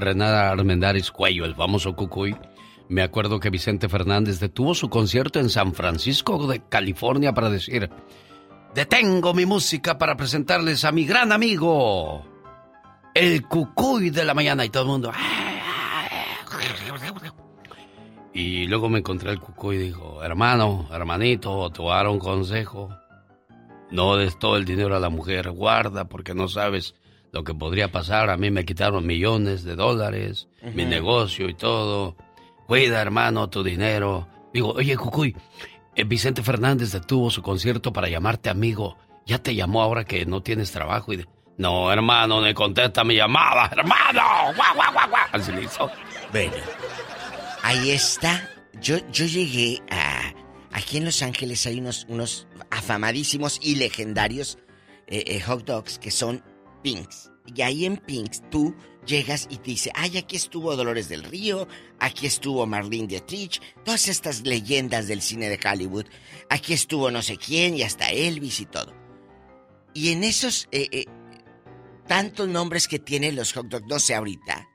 Renata 0.00 0.50
Armendáriz 0.50 1.10
Cuello, 1.10 1.44
el 1.44 1.54
famoso 1.54 1.94
Cucuy. 1.94 2.36
Me 2.88 3.02
acuerdo 3.02 3.38
que 3.38 3.50
Vicente 3.50 3.88
Fernández 3.88 4.40
detuvo 4.40 4.74
su 4.74 4.88
concierto 4.88 5.40
en 5.40 5.50
San 5.50 5.74
Francisco 5.74 6.46
de 6.46 6.62
California 6.68 7.34
para 7.34 7.50
decir: 7.50 7.90
Detengo 8.74 9.34
mi 9.34 9.46
música 9.46 9.98
para 9.98 10.16
presentarles 10.16 10.84
a 10.84 10.92
mi 10.92 11.04
gran 11.04 11.32
amigo, 11.32 12.24
el 13.14 13.46
Cucuy 13.46 14.10
de 14.10 14.24
la 14.24 14.34
mañana, 14.34 14.64
y 14.64 14.70
todo 14.70 14.84
el 14.84 14.88
mundo. 14.88 15.12
Y 18.32 18.66
luego 18.66 18.88
me 18.88 19.00
encontré 19.00 19.30
al 19.30 19.40
cucuy 19.40 19.76
y 19.76 19.80
dijo, 19.80 20.22
hermano, 20.22 20.86
hermanito, 20.92 21.70
te 21.70 21.82
voy 21.82 21.92
a 21.92 21.96
dar 21.96 22.06
un 22.08 22.20
consejo. 22.20 22.88
No 23.90 24.16
des 24.16 24.38
todo 24.38 24.56
el 24.56 24.64
dinero 24.64 24.94
a 24.94 25.00
la 25.00 25.08
mujer, 25.08 25.50
guarda 25.50 26.04
porque 26.04 26.34
no 26.34 26.46
sabes 26.46 26.94
lo 27.32 27.44
que 27.44 27.54
podría 27.54 27.90
pasar. 27.90 28.30
A 28.30 28.36
mí 28.36 28.50
me 28.50 28.64
quitaron 28.64 29.06
millones 29.06 29.64
de 29.64 29.76
dólares, 29.76 30.48
mi 30.74 30.84
negocio 30.84 31.48
y 31.48 31.54
todo. 31.54 32.16
Cuida, 32.66 33.00
hermano, 33.00 33.48
tu 33.48 33.62
dinero. 33.62 34.28
Digo, 34.52 34.72
oye, 34.72 34.96
cucuy, 34.96 35.36
eh, 35.94 36.04
Vicente 36.04 36.42
Fernández 36.42 36.92
detuvo 36.92 37.30
su 37.30 37.42
concierto 37.42 37.92
para 37.92 38.08
llamarte 38.08 38.50
amigo. 38.50 38.96
Ya 39.26 39.38
te 39.38 39.54
llamó 39.54 39.82
ahora 39.82 40.04
que 40.04 40.24
no 40.26 40.42
tienes 40.42 40.70
trabajo 40.72 41.12
y 41.12 41.18
de... 41.18 41.26
No, 41.58 41.92
hermano, 41.92 42.40
me 42.40 42.54
contesta 42.54 43.02
mi 43.02 43.16
llamada, 43.16 43.68
hermano. 43.72 44.54
Guau, 44.54 44.74
guau, 44.74 44.92
guau, 44.92 45.08
guau. 45.10 45.26
Así 45.32 45.50
le 45.50 45.64
hizo. 45.64 45.90
Bueno, 46.30 46.52
ahí 47.62 47.90
está. 47.90 48.48
Yo, 48.80 48.98
yo 49.10 49.26
llegué 49.26 49.82
a. 49.90 50.32
Aquí 50.70 50.98
en 50.98 51.04
Los 51.04 51.22
Ángeles 51.22 51.66
hay 51.66 51.80
unos, 51.80 52.06
unos 52.08 52.46
afamadísimos 52.70 53.58
y 53.60 53.74
legendarios 53.74 54.58
eh, 55.08 55.24
eh, 55.26 55.40
hot 55.40 55.64
dogs 55.64 55.98
que 55.98 56.10
son 56.10 56.44
Pinks. 56.82 57.30
Y 57.54 57.62
ahí 57.62 57.84
en 57.84 57.96
Pinks 57.96 58.42
tú 58.50 58.74
llegas 59.06 59.46
y 59.50 59.56
te 59.56 59.70
dice, 59.70 59.90
ay, 59.94 60.18
aquí 60.18 60.36
estuvo 60.36 60.76
Dolores 60.76 61.08
del 61.08 61.24
Río, 61.24 61.66
aquí 61.98 62.26
estuvo 62.26 62.66
Marlene 62.66 63.06
Dietrich, 63.06 63.60
todas 63.84 64.08
estas 64.08 64.42
leyendas 64.42 65.08
del 65.08 65.22
cine 65.22 65.48
de 65.48 65.58
Hollywood, 65.66 66.04
aquí 66.50 66.74
estuvo 66.74 67.10
no 67.10 67.22
sé 67.22 67.38
quién 67.38 67.74
y 67.74 67.82
hasta 67.82 68.10
Elvis 68.10 68.60
y 68.60 68.66
todo. 68.66 68.94
Y 69.94 70.12
en 70.12 70.24
esos 70.24 70.68
eh, 70.72 70.88
eh, 70.92 71.06
tantos 72.06 72.48
nombres 72.48 72.86
que 72.86 72.98
tienen 72.98 73.34
los 73.34 73.52
hot 73.54 73.68
dogs, 73.68 73.86
no 73.86 73.98
sé 73.98 74.14
ahorita, 74.14 74.68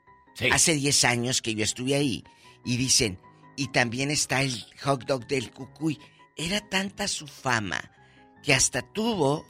hace 0.50 0.74
10 0.74 1.04
años 1.04 1.42
que 1.42 1.54
yo 1.54 1.62
estuve 1.64 1.94
ahí 1.94 2.24
y 2.64 2.76
dicen, 2.76 3.20
y 3.56 3.68
también 3.68 4.10
está 4.10 4.42
el 4.42 4.64
hot 4.82 5.04
dog 5.04 5.26
del 5.26 5.52
cucuy. 5.52 5.98
Era 6.36 6.60
tanta 6.68 7.06
su 7.06 7.26
fama 7.26 7.92
que 8.42 8.52
hasta 8.52 8.82
tuvo 8.82 9.46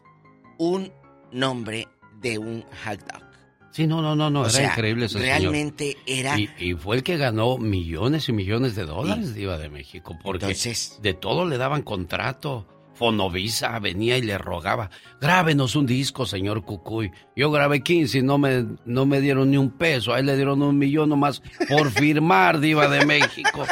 un 0.59 0.93
nombre 1.33 1.89
de 2.25 2.39
un 2.39 2.65
hot 2.85 2.99
dog. 3.13 3.23
Sí, 3.71 3.87
no, 3.87 4.01
no, 4.03 4.15
no, 4.17 4.31
no, 4.31 4.43
era 4.43 4.51
sea, 4.51 4.71
increíble 4.71 5.07
ese 5.07 5.19
señor. 5.19 5.41
realmente 5.41 5.97
era- 6.07 6.39
Y, 6.39 6.49
y 6.59 6.75
fue 6.75 6.97
el 6.97 7.03
que 7.03 7.17
ganó 7.17 7.59
millones 7.59 8.29
y 8.29 8.33
millones 8.33 8.75
de 8.77 8.85
dólares, 8.87 9.35
Diva 9.35 9.59
de 9.59 9.69
México, 9.69 10.17
porque 10.23 10.47
Entonces- 10.47 10.99
de 11.03 11.15
todo 11.15 11.45
le 11.47 11.57
daban 11.59 11.83
contrato. 11.83 12.67
Fonovisa 12.95 13.77
venía 13.81 14.17
y 14.17 14.23
le 14.23 14.39
rogaba, 14.39 14.89
grábenos 15.21 15.75
un 15.75 15.85
disco, 15.85 16.27
señor 16.27 16.63
Cucuy. 16.65 17.11
Yo 17.35 17.51
grabé 17.51 17.83
15 17.83 18.19
y 18.19 18.23
no 18.23 18.39
me, 18.39 18.65
no 18.85 19.05
me 19.05 19.21
dieron 19.21 19.51
ni 19.51 19.57
un 19.57 19.71
peso, 19.71 20.13
a 20.13 20.21
él 20.21 20.27
le 20.27 20.37
dieron 20.37 20.63
un 20.63 20.79
millón 20.79 21.09
nomás 21.09 21.43
por 21.69 21.91
firmar, 21.91 22.61
Diva 22.61 22.87
de 22.87 23.05
México. 23.05 23.65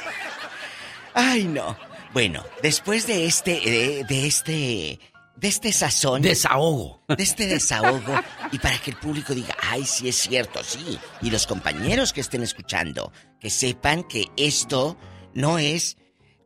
Ay, 1.14 1.44
no. 1.44 1.76
Bueno, 2.12 2.42
después 2.62 3.06
de 3.06 3.26
este, 3.26 3.52
de, 3.60 4.04
de 4.08 4.26
este 4.26 4.98
de 5.36 5.48
este 5.48 5.72
sazón. 5.72 6.22
Desahogo. 6.22 7.02
De 7.08 7.22
este 7.22 7.46
desahogo. 7.46 8.14
y 8.52 8.58
para 8.58 8.78
que 8.78 8.90
el 8.90 8.96
público 8.96 9.34
diga, 9.34 9.56
ay, 9.60 9.84
sí 9.84 10.08
es 10.08 10.16
cierto, 10.16 10.62
sí. 10.62 10.98
Y 11.20 11.30
los 11.30 11.46
compañeros 11.46 12.12
que 12.12 12.20
estén 12.20 12.42
escuchando, 12.42 13.12
que 13.40 13.50
sepan 13.50 14.04
que 14.04 14.26
esto 14.36 14.96
no 15.34 15.58
es. 15.58 15.96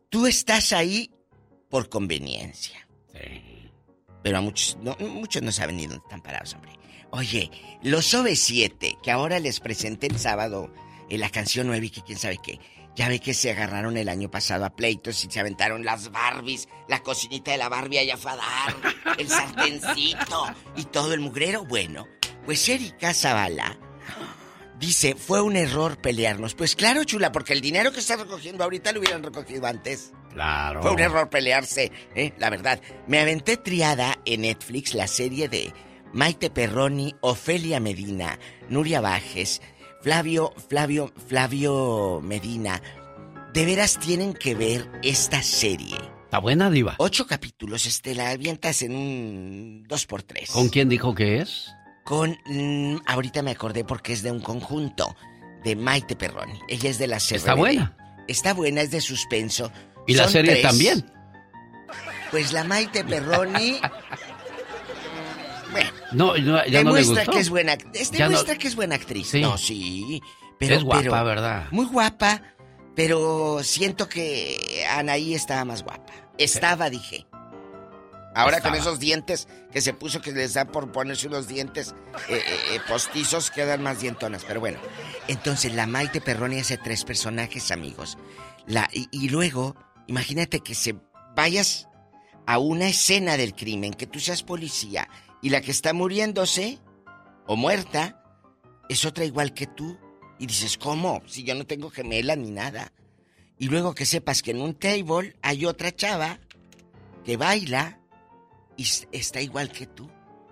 Tú 0.08 0.26
estás 0.26 0.72
ahí 0.72 1.10
por 1.68 1.88
conveniencia. 1.88 2.88
Sí. 3.12 3.70
Pero 4.22 4.38
a 4.38 4.40
muchos 4.40 4.76
no, 4.80 4.96
muchos 4.98 5.42
no 5.42 5.52
saben 5.52 5.76
ni 5.76 5.86
dónde 5.86 6.02
están 6.04 6.22
parados, 6.22 6.54
hombre. 6.54 6.72
Oye, 7.10 7.50
los 7.82 8.12
OV7, 8.12 9.00
que 9.00 9.10
ahora 9.10 9.38
les 9.38 9.60
presenté 9.60 10.08
el 10.08 10.18
sábado 10.18 10.72
en 11.08 11.20
la 11.20 11.30
canción 11.30 11.66
9 11.68 11.86
y 11.86 11.90
que 11.90 12.02
quién 12.02 12.18
sabe 12.18 12.38
qué. 12.42 12.58
Ya 12.96 13.08
ve 13.08 13.20
que 13.20 13.34
se 13.34 13.50
agarraron 13.50 13.98
el 13.98 14.08
año 14.08 14.30
pasado 14.30 14.64
a 14.64 14.74
pleitos 14.74 15.22
y 15.22 15.30
se 15.30 15.38
aventaron 15.38 15.84
las 15.84 16.10
Barbies, 16.10 16.66
la 16.88 17.02
cocinita 17.02 17.50
de 17.50 17.58
la 17.58 17.68
Barbie 17.68 17.98
allá 17.98 18.14
a 18.14 18.36
dar, 18.36 19.18
el 19.18 19.28
sartencito 19.28 20.46
y 20.76 20.84
todo 20.84 21.12
el 21.12 21.20
mugrero. 21.20 21.64
Bueno, 21.66 22.08
pues 22.46 22.66
Erika 22.70 23.12
Zavala 23.12 23.78
dice, 24.78 25.14
fue 25.14 25.42
un 25.42 25.56
error 25.56 25.98
pelearnos. 25.98 26.54
Pues 26.54 26.74
claro, 26.74 27.04
chula, 27.04 27.32
porque 27.32 27.52
el 27.52 27.60
dinero 27.60 27.92
que 27.92 28.00
está 28.00 28.16
recogiendo 28.16 28.64
ahorita 28.64 28.92
lo 28.92 29.00
hubieran 29.00 29.22
recogido 29.22 29.66
antes. 29.66 30.12
Claro. 30.32 30.80
Fue 30.80 30.92
un 30.92 31.00
error 31.00 31.28
pelearse, 31.28 31.92
¿eh? 32.14 32.32
la 32.38 32.48
verdad. 32.48 32.80
Me 33.06 33.20
aventé 33.20 33.58
triada 33.58 34.18
en 34.24 34.40
Netflix 34.42 34.94
la 34.94 35.06
serie 35.06 35.50
de 35.50 35.74
Maite 36.14 36.48
Perroni, 36.48 37.14
Ofelia 37.20 37.78
Medina, 37.78 38.38
Nuria 38.70 39.02
Bajes, 39.02 39.60
Flavio, 40.02 40.52
Flavio, 40.68 41.12
Flavio 41.28 42.20
Medina. 42.22 42.80
De 43.52 43.64
veras 43.64 43.98
tienen 43.98 44.34
que 44.34 44.54
ver 44.54 44.90
esta 45.02 45.42
serie. 45.42 45.96
¿Está 46.24 46.38
buena, 46.38 46.70
Diva? 46.70 46.94
Ocho 46.98 47.26
capítulos, 47.26 47.86
este, 47.86 48.14
la 48.14 48.30
avientas 48.30 48.82
en 48.82 48.94
un 48.94 49.84
dos 49.88 50.06
por 50.06 50.22
tres. 50.22 50.50
¿Con 50.50 50.68
quién 50.68 50.88
dijo 50.88 51.14
que 51.14 51.40
es? 51.40 51.72
Con. 52.04 52.36
mm, 52.46 52.98
ahorita 53.06 53.42
me 53.42 53.52
acordé 53.52 53.84
porque 53.84 54.12
es 54.12 54.22
de 54.22 54.30
un 54.30 54.40
conjunto. 54.40 55.16
De 55.64 55.74
Maite 55.74 56.14
Perroni. 56.14 56.60
Ella 56.68 56.90
es 56.90 56.98
de 56.98 57.08
la 57.08 57.18
serie. 57.18 57.38
¿Está 57.38 57.54
buena? 57.54 57.96
Está 58.28 58.54
buena, 58.54 58.82
es 58.82 58.92
de 58.92 59.00
suspenso. 59.00 59.72
¿Y 60.06 60.14
la 60.14 60.28
serie 60.28 60.52
tres. 60.52 60.62
también? 60.62 61.10
Pues 62.30 62.52
la 62.52 62.62
Maite 62.62 63.02
Perroni. 63.02 63.80
bueno, 65.70 65.90
No, 66.12 66.36
no, 66.36 66.36
ya 66.36 66.54
no 66.54 66.64
le 66.64 66.70
demuestra 66.70 67.14
gustó. 67.24 67.32
que 67.32 67.38
es 67.40 67.50
buena. 67.50 67.72
Es 67.94 68.10
Ya 68.10 68.18
no- 68.20 68.30
demuestra 68.30 68.56
que 68.58 68.68
es 68.68 68.76
buena 68.76 68.94
actriz. 68.94 69.28
Sí. 69.28 69.40
No, 69.40 69.56
sí. 69.58 70.20
Pero, 70.58 70.76
es 70.76 70.82
guapa, 70.84 71.02
pero- 71.02 71.24
¿verdad? 71.24 71.66
Muy 71.70 71.86
guapa, 71.86 72.42
pero 72.94 73.60
siento 73.62 74.08
que 74.08 74.84
Anaí 74.90 75.34
estaba 75.34 75.64
más 75.64 75.82
guapa. 75.82 76.12
Estaba, 76.38 76.88
dije. 76.90 77.26
Ahora 78.34 78.60
con 78.60 78.74
esos 78.74 78.98
dientes 78.98 79.48
que 79.72 79.80
se 79.80 79.94
puso 79.94 80.20
que 80.20 80.30
les 80.32 80.52
da 80.54 80.66
por 80.66 80.92
ponerse 80.92 81.26
unos 81.26 81.48
dientes 81.48 81.94
eh, 82.28 82.34
eh, 82.36 82.42
eh, 82.74 82.80
postizos, 82.86 83.50
quedan 83.50 83.82
más 83.82 84.00
dientonas. 84.00 84.44
Pero 84.46 84.60
bueno, 84.60 84.78
entonces 85.26 85.74
la 85.74 85.86
Maite 85.86 86.20
Perroni 86.20 86.58
hace 86.58 86.76
tres 86.76 87.04
personajes, 87.04 87.70
amigos. 87.70 88.18
La, 88.66 88.90
y, 88.92 89.08
y 89.10 89.30
luego, 89.30 89.74
imagínate 90.06 90.60
que 90.60 90.74
se 90.74 90.96
vayas 91.34 91.88
a 92.46 92.58
una 92.58 92.88
escena 92.88 93.38
del 93.38 93.54
crimen, 93.54 93.94
que 93.94 94.06
tú 94.06 94.20
seas 94.20 94.42
policía 94.42 95.08
y 95.42 95.50
la 95.50 95.60
que 95.60 95.70
está 95.70 95.92
muriéndose 95.92 96.78
o 97.46 97.56
muerta 97.56 98.22
es 98.88 99.04
otra 99.04 99.24
igual 99.24 99.52
que 99.54 99.66
tú. 99.66 99.98
Y 100.38 100.46
dices, 100.46 100.76
¿cómo? 100.76 101.22
Si 101.26 101.44
yo 101.44 101.54
no 101.54 101.66
tengo 101.66 101.90
gemela 101.90 102.36
ni 102.36 102.50
nada. 102.50 102.92
Y 103.58 103.68
luego 103.68 103.94
que 103.94 104.04
sepas 104.04 104.42
que 104.42 104.50
en 104.50 104.60
un 104.60 104.74
table 104.74 105.34
hay 105.42 105.64
otra 105.64 105.94
chava 105.94 106.38
que 107.24 107.36
baila 107.36 107.98
y 108.76 108.86
está 109.12 109.40
igual 109.40 109.70
que 109.70 109.86
tú. 109.86 110.10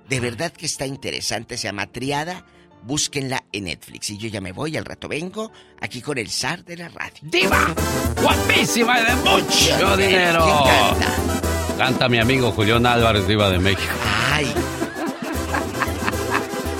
De 0.09 0.20
verdad 0.20 0.52
que 0.52 0.66
está 0.66 0.86
interesante, 0.86 1.56
se 1.59 1.65
llama 1.65 1.86
Triada. 1.86 2.47
Búsquenla 2.82 3.44
en 3.52 3.65
Netflix. 3.65 4.11
Y 4.11 4.19
yo 4.19 4.28
ya 4.28 4.40
me 4.43 4.52
voy, 4.52 4.77
al 4.77 4.85
rato 4.85 5.09
vengo, 5.09 5.51
aquí 5.81 6.02
con 6.02 6.19
el 6.19 6.31
zar 6.31 6.65
de 6.65 6.77
la 6.77 6.89
radio. 6.89 7.16
¡Diva! 7.23 7.74
¡Guapísima 8.20 9.01
y 9.01 9.05
de 9.05 9.15
mucho 9.16 9.94
¿Quién 9.97 10.09
dinero! 10.11 10.65
canta? 10.66 11.77
Canta 11.78 12.09
mi 12.09 12.19
amigo 12.19 12.52
Julián 12.52 12.85
Álvarez, 12.85 13.27
Diva 13.27 13.48
de 13.48 13.59
México. 13.59 13.93
Ay. 14.35 14.52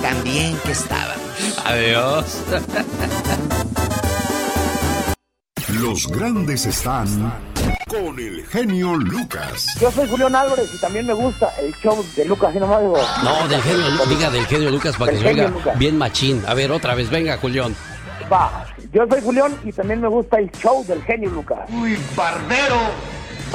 También 0.01 0.57
que 0.65 0.71
estábamos. 0.73 1.23
Adiós. 1.63 2.43
Los 5.79 6.07
grandes 6.07 6.65
están 6.65 7.07
con 7.87 8.19
el 8.19 8.45
genio 8.47 8.95
Lucas. 8.95 9.67
Yo 9.79 9.89
soy 9.91 10.07
Julián 10.09 10.35
Álvarez 10.35 10.69
y 10.73 10.77
también 10.79 11.07
me 11.07 11.13
gusta 11.13 11.49
el 11.61 11.73
show 11.75 12.03
de 12.17 12.25
Lucas 12.25 12.53
y 12.55 12.59
nomás 12.59 12.81
digo. 12.81 12.97
No, 13.23 13.47
del 13.47 13.61
genio, 13.61 13.89
Lu- 13.89 14.05
diga 14.07 14.29
del 14.29 14.45
genio 14.47 14.69
Lucas 14.71 14.95
para 14.97 15.13
que 15.13 15.19
se 15.19 15.27
oiga 15.27 15.47
Lucas. 15.47 15.79
bien 15.79 15.97
machín. 15.97 16.43
A 16.47 16.53
ver, 16.53 16.71
otra 16.71 16.93
vez, 16.93 17.09
venga, 17.09 17.37
Julián. 17.37 17.73
Va, 18.31 18.65
yo 18.91 19.05
soy 19.09 19.21
Julián 19.21 19.55
y 19.63 19.71
también 19.71 20.01
me 20.01 20.07
gusta 20.09 20.39
el 20.39 20.51
show 20.51 20.83
del 20.85 21.01
genio 21.03 21.29
Lucas. 21.29 21.59
Uy, 21.69 21.97
barbero, 22.15 22.77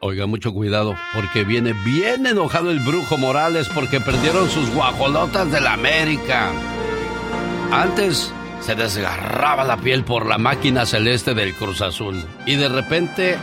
Oiga, 0.00 0.26
mucho 0.26 0.52
cuidado, 0.52 0.94
porque 1.14 1.44
viene 1.44 1.72
bien 1.72 2.26
enojado 2.26 2.70
el 2.70 2.80
brujo 2.80 3.16
Morales 3.16 3.68
porque 3.74 3.98
perdieron 3.98 4.48
sus 4.50 4.68
guajolotas 4.74 5.50
de 5.50 5.60
la 5.60 5.72
América. 5.72 6.50
Antes 7.72 8.30
se 8.60 8.74
desgarraba 8.74 9.64
la 9.64 9.78
piel 9.78 10.04
por 10.04 10.26
la 10.26 10.36
máquina 10.36 10.84
celeste 10.84 11.32
del 11.32 11.54
Cruz 11.54 11.80
Azul 11.80 12.22
y 12.44 12.56
de 12.56 12.68
repente 12.68 13.38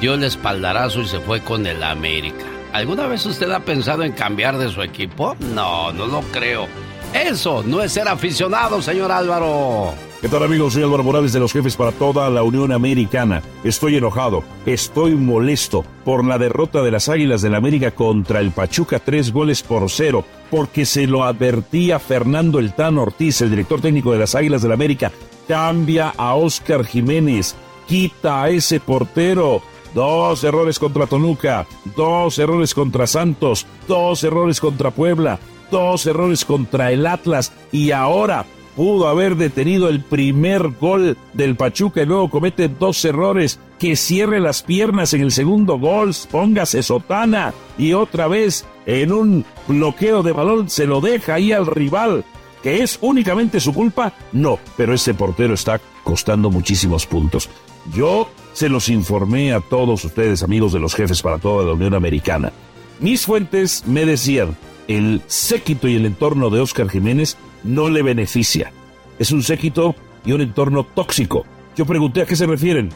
dio 0.00 0.14
el 0.14 0.24
espaldarazo 0.24 1.02
y 1.02 1.06
se 1.06 1.20
fue 1.20 1.40
con 1.40 1.66
el 1.66 1.82
América. 1.84 2.44
¿Alguna 2.72 3.06
vez 3.06 3.24
usted 3.24 3.50
ha 3.52 3.60
pensado 3.60 4.02
en 4.02 4.12
cambiar 4.12 4.58
de 4.58 4.70
su 4.70 4.82
equipo? 4.82 5.36
No, 5.54 5.92
no 5.92 6.06
lo 6.06 6.22
creo. 6.32 6.66
Eso 7.14 7.62
no 7.64 7.80
es 7.80 7.92
ser 7.92 8.08
aficionado, 8.08 8.82
señor 8.82 9.12
Álvaro. 9.12 9.94
¿Qué 10.22 10.28
tal 10.28 10.44
amigos? 10.44 10.74
Soy 10.74 10.84
Álvaro 10.84 11.02
Morales 11.02 11.32
de 11.32 11.40
los 11.40 11.52
jefes 11.52 11.74
para 11.74 11.90
toda 11.90 12.30
la 12.30 12.44
Unión 12.44 12.70
Americana. 12.70 13.42
Estoy 13.64 13.96
enojado, 13.96 14.44
estoy 14.64 15.16
molesto 15.16 15.84
por 16.04 16.24
la 16.24 16.38
derrota 16.38 16.80
de 16.80 16.92
las 16.92 17.08
Águilas 17.08 17.42
del 17.42 17.56
América 17.56 17.90
contra 17.90 18.38
el 18.38 18.52
Pachuca, 18.52 19.00
tres 19.00 19.32
goles 19.32 19.64
por 19.64 19.90
cero, 19.90 20.24
porque 20.48 20.86
se 20.86 21.08
lo 21.08 21.24
advertía 21.24 21.98
Fernando 21.98 22.60
El 22.60 22.72
Tan 22.72 22.98
Ortiz, 22.98 23.40
el 23.40 23.50
director 23.50 23.80
técnico 23.80 24.12
de 24.12 24.20
las 24.20 24.36
Águilas 24.36 24.62
del 24.62 24.70
América. 24.70 25.10
Cambia 25.48 26.14
a 26.16 26.36
Oscar 26.36 26.84
Jiménez, 26.84 27.56
quita 27.88 28.44
a 28.44 28.50
ese 28.50 28.78
portero. 28.78 29.60
Dos 29.92 30.44
errores 30.44 30.78
contra 30.78 31.08
Tonuca, 31.08 31.66
dos 31.96 32.38
errores 32.38 32.74
contra 32.74 33.08
Santos, 33.08 33.66
dos 33.88 34.22
errores 34.22 34.60
contra 34.60 34.92
Puebla, 34.92 35.40
dos 35.72 36.06
errores 36.06 36.44
contra 36.44 36.92
el 36.92 37.08
Atlas 37.08 37.52
y 37.72 37.90
ahora 37.90 38.46
pudo 38.76 39.08
haber 39.08 39.36
detenido 39.36 39.88
el 39.88 40.00
primer 40.00 40.68
gol 40.80 41.16
del 41.32 41.56
Pachuca 41.56 42.02
y 42.02 42.06
luego 42.06 42.30
comete 42.30 42.68
dos 42.68 43.04
errores. 43.04 43.58
Que 43.78 43.96
cierre 43.96 44.38
las 44.40 44.62
piernas 44.62 45.12
en 45.12 45.22
el 45.22 45.32
segundo 45.32 45.78
gol, 45.78 46.14
póngase 46.30 46.82
sotana 46.82 47.52
y 47.76 47.94
otra 47.94 48.28
vez 48.28 48.64
en 48.86 49.12
un 49.12 49.44
bloqueo 49.66 50.22
de 50.22 50.32
balón 50.32 50.70
se 50.70 50.86
lo 50.86 51.00
deja 51.00 51.34
ahí 51.34 51.52
al 51.52 51.66
rival. 51.66 52.24
¿Que 52.62 52.82
es 52.82 52.98
únicamente 53.00 53.58
su 53.58 53.74
culpa? 53.74 54.12
No, 54.32 54.58
pero 54.76 54.94
este 54.94 55.14
portero 55.14 55.54
está 55.54 55.80
costando 56.04 56.48
muchísimos 56.48 57.06
puntos. 57.06 57.50
Yo 57.92 58.28
se 58.52 58.68
los 58.68 58.88
informé 58.88 59.52
a 59.52 59.60
todos 59.60 60.04
ustedes, 60.04 60.44
amigos 60.44 60.72
de 60.72 60.78
los 60.78 60.94
jefes 60.94 61.22
para 61.22 61.38
toda 61.38 61.64
la 61.64 61.72
Unión 61.72 61.94
Americana. 61.94 62.52
Mis 63.00 63.26
fuentes 63.26 63.82
me 63.86 64.06
decían, 64.06 64.56
el 64.86 65.22
séquito 65.26 65.88
y 65.88 65.96
el 65.96 66.06
entorno 66.06 66.50
de 66.50 66.60
Oscar 66.60 66.88
Jiménez 66.88 67.36
no 67.64 67.88
le 67.88 68.02
beneficia. 68.02 68.72
Es 69.18 69.30
un 69.30 69.42
séquito 69.42 69.94
y 70.24 70.32
un 70.32 70.40
entorno 70.40 70.84
tóxico. 70.84 71.44
Yo 71.76 71.86
pregunté 71.86 72.22
a 72.22 72.26
qué 72.26 72.36
se 72.36 72.46
refieren. 72.46 72.90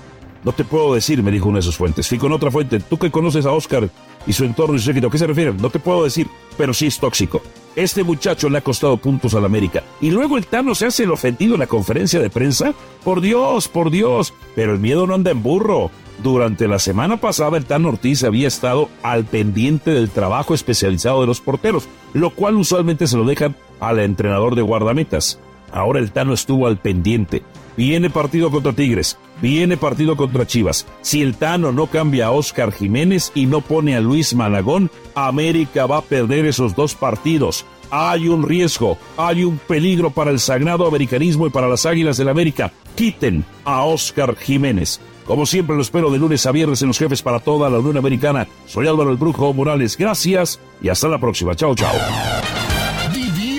No 0.45 0.53
te 0.53 0.65
puedo 0.65 0.95
decir, 0.95 1.23
me 1.23 1.31
dijo 1.31 1.49
una 1.49 1.59
de 1.59 1.63
sus 1.63 1.77
fuentes. 1.77 2.09
Fui 2.09 2.19
con 2.19 2.33
otra 2.33 2.51
fuente. 2.51 2.79
Tú 2.79 2.99
que 2.99 3.11
conoces 3.11 3.47
a 3.47 3.53
Oscar 3.53 3.91
y 4.27 4.33
su 4.33 4.45
entorno 4.45 4.77
y 4.77 4.79
su 4.79 4.87
séquito, 4.87 5.09
¿a 5.09 5.11
qué 5.11 5.19
se 5.19 5.27
refieren? 5.27 5.57
No 5.57 5.71
te 5.71 5.79
puedo 5.79 6.05
decir, 6.05 6.29
pero 6.57 6.73
sí 6.73 6.87
es 6.87 6.99
tóxico. 6.99 7.43
Este 7.75 8.05
muchacho 8.05 8.49
le 8.49 8.59
ha 8.59 8.63
costado 8.63 8.97
puntos 8.97 9.35
al 9.35 9.45
América. 9.45 9.83
Y 10.01 10.11
luego 10.11 10.37
el 10.39 10.47
Tano 10.47 10.75
se 10.75 10.87
hace 10.87 11.05
el 11.05 11.11
ofendido 11.11 11.55
en 11.55 11.61
la 11.61 11.67
conferencia 11.67 12.21
de 12.21 12.31
prensa. 12.31 12.75
Por 13.03 13.21
Dios, 13.21 13.69
por 13.69 13.91
Dios. 13.91 14.35
Pero 14.55 14.73
el 14.73 14.79
miedo 14.79 15.07
no 15.07 15.15
anda 15.15 15.31
en 15.31 15.43
burro. 15.43 15.91
Durante 16.23 16.67
la 16.67 16.79
semana 16.79 17.19
pasada 17.19 17.59
el 17.59 17.67
Tano 17.67 17.91
Ortiz 17.91 18.25
había 18.25 18.49
estado 18.49 18.89
al 19.03 19.25
pendiente 19.25 19.91
del 19.91 20.11
trabajo 20.11 20.55
especializado 20.55 21.21
de 21.21 21.27
los 21.27 21.41
porteros, 21.41 21.89
lo 22.15 22.31
cual 22.31 22.57
usualmente 22.57 23.07
se 23.07 23.19
lo 23.19 23.25
dejan 23.25 23.55
al 23.81 23.98
entrenador 23.98 24.55
de 24.55 24.62
guardametas. 24.62 25.40
Ahora 25.73 25.98
el 25.98 26.12
Tano 26.12 26.32
estuvo 26.32 26.66
al 26.66 26.78
pendiente. 26.78 27.43
Viene 27.77 28.09
partido 28.09 28.51
contra 28.51 28.73
Tigres, 28.73 29.19
viene 29.43 29.77
partido 29.77 30.16
contra 30.16 30.47
Chivas. 30.47 30.86
Si 31.03 31.20
el 31.20 31.36
Tano 31.36 31.73
no 31.73 31.89
cambia 31.89 32.27
a 32.27 32.31
Oscar 32.31 32.73
Jiménez 32.73 33.32
y 33.35 33.44
no 33.44 33.61
pone 33.61 33.97
a 33.97 34.01
Luis 34.01 34.35
Malagón, 34.35 34.90
América 35.15 35.85
va 35.85 35.98
a 35.98 36.03
perder 36.03 36.47
esos 36.47 36.74
dos 36.74 36.94
partidos. 36.94 37.66
Hay 37.90 38.28
un 38.28 38.43
riesgo, 38.43 38.97
hay 39.16 39.44
un 39.44 39.59
peligro 39.59 40.11
para 40.11 40.31
el 40.31 40.40
sagrado 40.40 40.86
americanismo 40.86 41.47
y 41.47 41.51
para 41.51 41.69
las 41.69 41.85
Águilas 41.85 42.16
del 42.16 42.31
América. 42.31 42.73
Quiten 42.94 43.44
a 43.65 43.85
Oscar 43.85 44.36
Jiménez. 44.36 45.01
Como 45.27 45.44
siempre 45.44 45.77
lo 45.77 45.82
espero 45.82 46.11
de 46.11 46.19
lunes 46.19 46.47
a 46.47 46.53
viernes 46.53 46.81
en 46.82 46.89
los 46.89 46.98
jefes 46.98 47.20
para 47.20 47.40
toda 47.40 47.69
la 47.69 47.78
Unión 47.78 47.98
Americana. 47.98 48.47
Soy 48.66 48.86
Álvaro 48.86 49.11
el 49.11 49.16
Brujo 49.16 49.53
Morales. 49.53 49.97
Gracias 49.97 50.61
y 50.81 50.89
hasta 50.89 51.09
la 51.09 51.19
próxima. 51.19 51.55
Chao, 51.55 51.74
chao. 51.74 52.66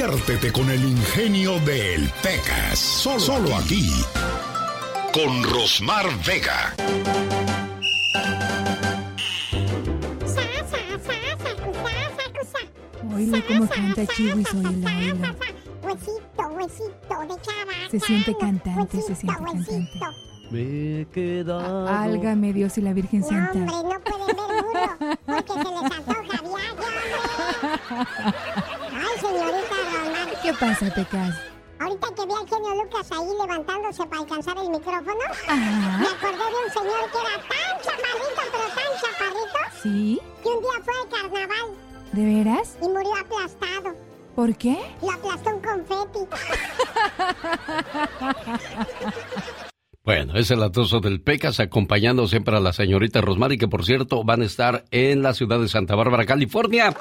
Diviértete 0.07 0.53
con 0.53 0.69
el 0.69 0.81
ingenio 0.85 1.59
del 1.59 2.09
Pecas. 2.23 2.79
Solo, 2.79 3.19
solo 3.19 3.53
aquí. 3.57 3.91
Con 5.11 5.43
Rosmar 5.43 6.05
Vega. 6.25 6.73
Oílo 13.13 13.37
cómo 13.47 13.67
canta 13.67 14.05
Chiwis, 14.07 14.53
oílo, 14.53 14.87
oílo. 14.87 15.27
Huesito, 15.83 16.47
huesito 16.51 17.19
de 17.21 17.41
chava. 17.41 17.73
Se 17.91 17.99
siente 17.99 18.35
cantante, 18.39 19.01
se 19.01 19.15
siente 19.15 19.43
cantante. 19.43 19.89
Me 20.51 21.05
queda. 21.11 22.03
Álgame 22.03 22.53
Dios 22.53 22.77
y 22.77 22.81
la 22.81 22.93
Virgen 22.93 23.19
No, 23.21 23.27
Santa. 23.27 23.51
hombre, 23.59 23.75
no 23.93 23.99
pueden 23.99 24.37
ver 24.37 24.63
muro 24.63 24.97
porque 25.25 25.53
se 25.53 25.57
les 25.57 25.91
antoja 25.97 26.41
diario. 26.41 26.57
Ay, 27.89 28.76
señorita 29.19 29.75
Román. 29.93 30.29
¿Qué 30.41 30.51
pasa, 30.53 30.85
Pecas? 30.93 31.35
Ahorita 31.79 32.07
que 32.15 32.25
vi 32.25 32.33
al 32.33 32.47
genio 32.49 32.75
Lucas 32.83 33.11
ahí 33.11 33.27
levantándose 33.39 34.03
para 34.07 34.21
alcanzar 34.21 34.57
el 34.57 34.69
micrófono, 34.69 35.23
Ajá. 35.47 35.97
me 35.99 36.07
acordé 36.07 36.37
de 36.37 36.57
un 36.65 36.71
señor 36.73 37.11
que 37.11 37.17
era 37.19 37.37
tan 37.47 37.79
chaparrito, 37.83 38.41
pero 38.51 38.67
tan 38.73 38.91
chaparrito, 39.01 39.59
¿Sí? 39.83 40.19
que 40.41 40.49
un 40.49 40.59
día 40.61 40.77
fue 40.83 40.93
al 41.01 41.07
carnaval 41.09 41.67
¿De 42.13 42.23
veras? 42.25 42.67
y 42.81 42.87
murió 42.87 43.15
aplastado. 43.15 43.93
¿Por 44.35 44.55
qué? 44.55 44.75
Lo 45.01 45.11
aplastó 45.11 45.49
un 45.51 45.61
confeti. 45.61 46.19
Bueno, 50.07 50.37
es 50.37 50.49
el 50.51 50.63
atoso 50.63 51.01
del 51.01 51.19
Pecas 51.19 51.59
acompañando 51.59 52.29
siempre 52.29 52.55
a 52.55 52.61
la 52.61 52.71
señorita 52.71 53.19
Rosmary, 53.19 53.57
que 53.57 53.67
por 53.67 53.83
cierto 53.83 54.23
van 54.23 54.41
a 54.41 54.45
estar 54.45 54.85
en 54.91 55.21
la 55.21 55.33
ciudad 55.33 55.59
de 55.59 55.67
Santa 55.67 55.95
Bárbara, 55.95 56.25
California, 56.25 56.95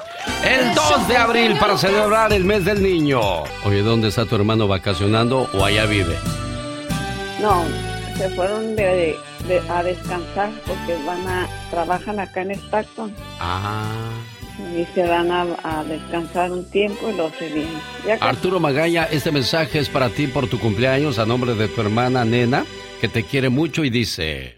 el 0.45 0.75
2 0.75 1.07
de 1.07 1.15
abril 1.15 1.53
para 1.57 1.77
celebrar 1.77 2.33
el 2.33 2.43
mes 2.43 2.65
del 2.65 2.83
niño. 2.83 3.21
Oye, 3.63 3.81
¿dónde 3.81 4.09
está 4.09 4.25
tu 4.25 4.35
hermano 4.35 4.67
vacacionando 4.67 5.47
o 5.53 5.63
allá 5.63 5.85
vive? 5.85 6.17
No, 7.41 7.63
se 8.17 8.29
fueron 8.31 8.75
de, 8.75 9.15
de- 9.47 9.61
a 9.69 9.83
descansar 9.83 10.49
porque 10.65 10.97
van 11.05 11.25
a 11.29 11.47
trabajan 11.71 12.19
acá 12.19 12.41
en 12.41 12.51
Stockton 12.51 13.13
Ah. 13.39 13.85
y 14.77 14.83
se 14.93 15.07
van 15.07 15.31
a, 15.31 15.45
a 15.63 15.83
descansar 15.85 16.51
un 16.51 16.69
tiempo 16.71 17.09
y 17.09 17.13
luego 17.15 17.31
se 17.39 17.47
vienen. 17.53 17.77
Arturo 18.19 18.59
Magaña, 18.59 19.05
este 19.05 19.31
mensaje 19.31 19.79
es 19.79 19.87
para 19.87 20.09
ti 20.09 20.27
por 20.27 20.47
tu 20.49 20.59
cumpleaños 20.59 21.19
a 21.19 21.25
nombre 21.25 21.55
de 21.55 21.69
tu 21.69 21.79
hermana 21.79 22.25
Nena, 22.25 22.65
que 22.99 23.07
te 23.07 23.23
quiere 23.23 23.49
mucho 23.49 23.83
y 23.83 23.89
dice... 23.89 24.57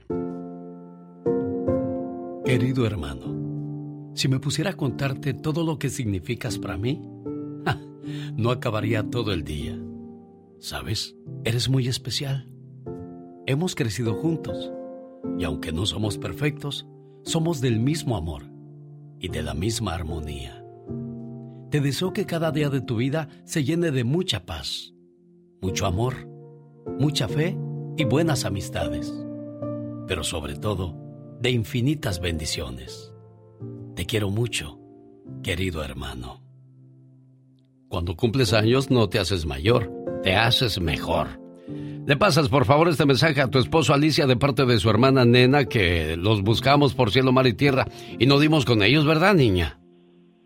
Querido 2.45 2.85
hermano, 2.85 4.13
si 4.15 4.27
me 4.27 4.39
pusiera 4.39 4.71
a 4.71 4.77
contarte 4.77 5.33
todo 5.33 5.63
lo 5.63 5.77
que 5.77 5.89
significas 5.89 6.57
para 6.57 6.77
mí, 6.77 7.01
no 8.35 8.51
acabaría 8.51 9.03
todo 9.03 9.33
el 9.33 9.43
día. 9.43 9.77
¿Sabes? 10.59 11.15
Eres 11.43 11.69
muy 11.69 11.87
especial. 11.87 12.51
Hemos 13.45 13.75
crecido 13.75 14.15
juntos 14.15 14.71
y 15.37 15.43
aunque 15.43 15.71
no 15.71 15.85
somos 15.85 16.17
perfectos, 16.17 16.87
somos 17.23 17.61
del 17.61 17.79
mismo 17.79 18.17
amor 18.17 18.43
y 19.19 19.27
de 19.27 19.43
la 19.43 19.53
misma 19.53 19.93
armonía. 19.93 20.63
Te 21.69 21.81
deseo 21.81 22.13
que 22.13 22.25
cada 22.25 22.51
día 22.51 22.69
de 22.69 22.81
tu 22.81 22.95
vida 22.95 23.29
se 23.43 23.63
llene 23.63 23.91
de 23.91 24.03
mucha 24.03 24.45
paz, 24.45 24.93
mucho 25.61 25.85
amor, 25.85 26.27
mucha 26.97 27.27
fe 27.27 27.55
y 27.99 28.05
buenas 28.05 28.45
amistades, 28.45 29.13
pero 30.07 30.23
sobre 30.23 30.55
todo 30.55 30.95
de 31.41 31.51
infinitas 31.51 32.21
bendiciones. 32.21 33.13
Te 33.93 34.05
quiero 34.05 34.29
mucho, 34.29 34.79
querido 35.43 35.83
hermano. 35.83 36.41
Cuando 37.89 38.15
cumples 38.15 38.53
años 38.53 38.89
no 38.89 39.09
te 39.09 39.19
haces 39.19 39.45
mayor, 39.45 39.91
te 40.23 40.33
haces 40.33 40.79
mejor. 40.79 41.41
Le 42.05 42.15
pasas 42.15 42.47
por 42.47 42.63
favor 42.63 42.87
este 42.87 43.05
mensaje 43.05 43.41
a 43.41 43.49
tu 43.49 43.59
esposo 43.59 43.93
Alicia 43.93 44.27
de 44.27 44.37
parte 44.37 44.65
de 44.65 44.79
su 44.79 44.89
hermana 44.89 45.25
Nena 45.25 45.65
que 45.65 46.15
los 46.15 46.41
buscamos 46.41 46.95
por 46.95 47.11
cielo, 47.11 47.33
mar 47.33 47.47
y 47.47 47.53
tierra 47.53 47.85
y 48.17 48.25
no 48.27 48.39
dimos 48.39 48.63
con 48.63 48.81
ellos, 48.81 49.05
¿verdad, 49.05 49.35
niña? 49.35 49.77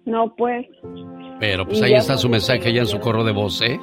No, 0.06 0.34
pues, 0.36 0.66
Pero 1.40 1.68
pues 1.68 1.84
ahí 1.84 1.94
está 1.94 2.18
su 2.18 2.30
mensaje 2.30 2.74
ya 2.74 2.82
en 2.82 2.88
su 2.88 3.00
correo 3.00 3.24
de 3.24 3.32
voz, 3.32 3.62
¿eh? 3.62 3.80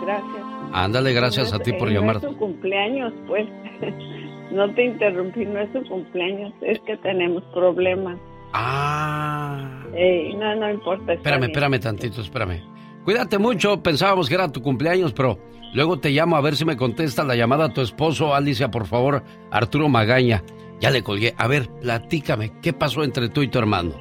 gracias. 0.00 0.35
Ándale, 0.72 1.12
gracias 1.12 1.52
a 1.52 1.58
ti 1.58 1.72
por 1.72 1.88
Eh, 1.88 1.92
llamar. 1.94 2.16
No 2.22 2.28
es 2.28 2.34
su 2.34 2.38
cumpleaños, 2.38 3.12
pues. 3.26 3.46
no 4.52 4.72
te 4.74 4.84
interrumpí, 4.86 5.44
no 5.44 5.58
es 5.60 5.68
su 5.72 5.82
cumpleaños, 5.88 6.52
es 6.62 6.78
que 6.80 6.96
tenemos 6.98 7.42
problemas. 7.54 8.18
Ah. 8.52 9.82
Eh, 9.94 10.32
no, 10.38 10.54
no 10.56 10.70
importa. 10.70 11.12
Espérame, 11.14 11.44
espérame 11.44 11.78
tantito, 11.80 12.20
espérame. 12.20 12.62
Cuídate 13.04 13.38
mucho, 13.38 13.82
pensábamos 13.82 14.28
que 14.28 14.34
era 14.34 14.50
tu 14.50 14.60
cumpleaños, 14.62 15.12
pero 15.12 15.38
luego 15.74 15.98
te 15.98 16.10
llamo 16.10 16.36
a 16.36 16.40
ver 16.40 16.56
si 16.56 16.64
me 16.64 16.76
contesta 16.76 17.22
la 17.24 17.36
llamada 17.36 17.66
a 17.66 17.72
tu 17.72 17.80
esposo, 17.80 18.34
Alicia, 18.34 18.70
por 18.70 18.86
favor, 18.86 19.22
Arturo 19.50 19.88
Magaña. 19.88 20.42
Ya 20.80 20.90
le 20.90 21.02
colgué. 21.02 21.32
A 21.38 21.46
ver, 21.46 21.68
platícame, 21.80 22.52
¿qué 22.60 22.72
pasó 22.72 23.02
entre 23.04 23.28
tú 23.28 23.42
y 23.42 23.48
tu 23.48 23.58
hermano? 23.58 23.92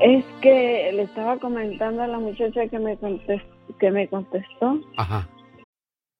Es 0.00 0.24
que 0.40 0.90
le 0.94 1.02
estaba 1.02 1.36
comentando 1.38 2.02
a 2.02 2.06
la 2.06 2.18
muchacha 2.18 2.66
que 2.68 2.78
me 2.78 2.96
contestó, 2.96 3.46
que 3.78 3.90
me 3.90 4.08
contestó. 4.08 4.80
Ajá. 4.96 5.28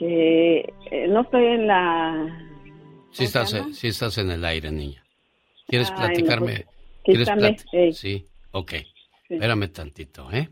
Que 0.00 0.60
eh, 0.90 1.08
no 1.08 1.20
estoy 1.20 1.44
en 1.44 1.66
la... 1.66 2.46
Sí 3.10 3.24
estás, 3.24 3.54
sí 3.72 3.88
estás 3.88 4.16
en 4.16 4.30
el 4.30 4.42
aire, 4.46 4.70
niña. 4.70 5.04
¿Quieres 5.66 5.90
Ay, 5.90 5.94
no, 5.94 6.06
platicarme? 6.06 6.66
pues, 7.04 7.28
¿Quieres. 7.70 7.98
Sí, 7.98 8.24
ok. 8.52 8.72
Espérame 9.28 9.68
tantito, 9.68 10.32
¿eh? 10.32 10.48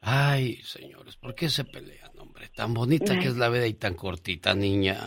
Ay, 0.00 0.56
señores, 0.64 1.14
¿por 1.16 1.36
qué 1.36 1.48
se 1.48 1.62
pelean, 1.62 2.10
hombre? 2.18 2.48
Tan 2.48 2.74
bonita 2.74 3.16
que 3.20 3.28
es 3.28 3.36
la 3.36 3.48
vida 3.48 3.68
y 3.68 3.74
tan 3.74 3.94
cortita, 3.94 4.54
niña. 4.54 4.98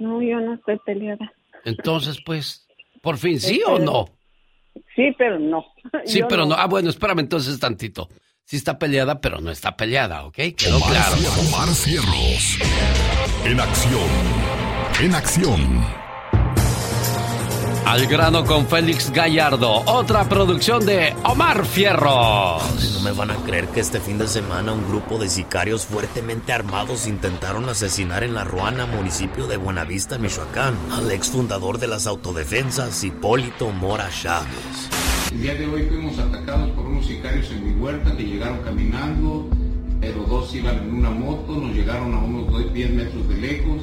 No, 0.00 0.20
yo 0.20 0.40
no 0.40 0.54
estoy 0.54 0.78
peleada. 0.84 1.32
Entonces, 1.64 2.18
pues, 2.26 2.66
¿por 3.00 3.18
fin 3.18 3.38
sí 3.38 3.62
o 3.64 3.78
no? 3.78 4.06
Sí, 4.96 5.14
pero 5.16 5.38
no. 5.38 5.64
Sí, 6.04 6.18
Yo 6.18 6.28
pero 6.28 6.44
no. 6.44 6.56
Ah, 6.56 6.66
bueno, 6.66 6.90
espérame 6.90 7.20
entonces 7.20 7.60
tantito. 7.60 8.08
Sí 8.48 8.56
está 8.56 8.78
peleada, 8.78 9.20
pero 9.20 9.42
no 9.42 9.50
está 9.50 9.76
peleada, 9.76 10.24
¿ok? 10.24 10.36
Quedó 10.56 10.78
Omar 10.78 10.90
claro. 10.90 11.16
Omar 11.48 11.68
Fierros. 11.68 12.58
En 13.44 13.60
acción. 13.60 14.08
En 15.02 15.14
acción. 15.14 16.07
Al 17.88 18.06
grano 18.06 18.44
con 18.44 18.66
Félix 18.66 19.10
Gallardo, 19.10 19.82
otra 19.86 20.28
producción 20.28 20.84
de 20.84 21.14
Omar 21.24 21.64
Fierros. 21.64 22.62
No 22.92 23.00
me 23.00 23.12
van 23.12 23.30
a 23.30 23.36
creer 23.36 23.68
que 23.68 23.80
este 23.80 23.98
fin 23.98 24.18
de 24.18 24.28
semana 24.28 24.74
un 24.74 24.86
grupo 24.86 25.16
de 25.16 25.30
sicarios 25.30 25.86
fuertemente 25.86 26.52
armados 26.52 27.06
intentaron 27.06 27.66
asesinar 27.66 28.24
en 28.24 28.34
La 28.34 28.44
Ruana, 28.44 28.84
municipio 28.84 29.46
de 29.46 29.56
Buenavista, 29.56 30.18
Michoacán, 30.18 30.74
al 30.92 31.10
exfundador 31.10 31.78
de 31.78 31.86
las 31.86 32.06
autodefensas, 32.06 33.02
Hipólito 33.02 33.70
Mora 33.70 34.10
Chávez. 34.10 34.90
El 35.32 35.40
día 35.40 35.54
de 35.54 35.66
hoy 35.66 35.84
fuimos 35.84 36.18
atacados 36.18 36.68
por 36.72 36.84
unos 36.84 37.06
sicarios 37.06 37.50
en 37.52 37.74
mi 37.74 37.82
huerta 37.82 38.14
que 38.14 38.24
llegaron 38.24 38.58
caminando, 38.64 39.48
pero 39.98 40.24
dos 40.24 40.54
iban 40.54 40.76
en 40.76 40.94
una 40.94 41.08
moto, 41.08 41.56
nos 41.56 41.74
llegaron 41.74 42.12
a 42.12 42.18
unos 42.18 42.70
10 42.70 42.90
metros 42.90 43.26
de 43.30 43.34
lejos. 43.36 43.82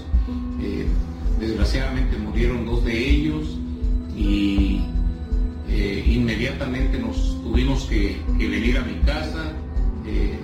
Eh, 0.61 0.85
desgraciadamente 1.39 2.17
murieron 2.19 2.67
dos 2.67 2.85
de 2.85 3.09
ellos 3.09 3.64
y 4.15 4.81
eh, 5.69 6.03
inmediatamente 6.07 6.99
nos 6.99 7.41
tuvimos 7.43 7.85
que, 7.85 8.17
venir 8.37 8.77
a 8.77 8.81
mi 8.81 8.95
casa. 9.05 9.51
Eh, 10.07 10.37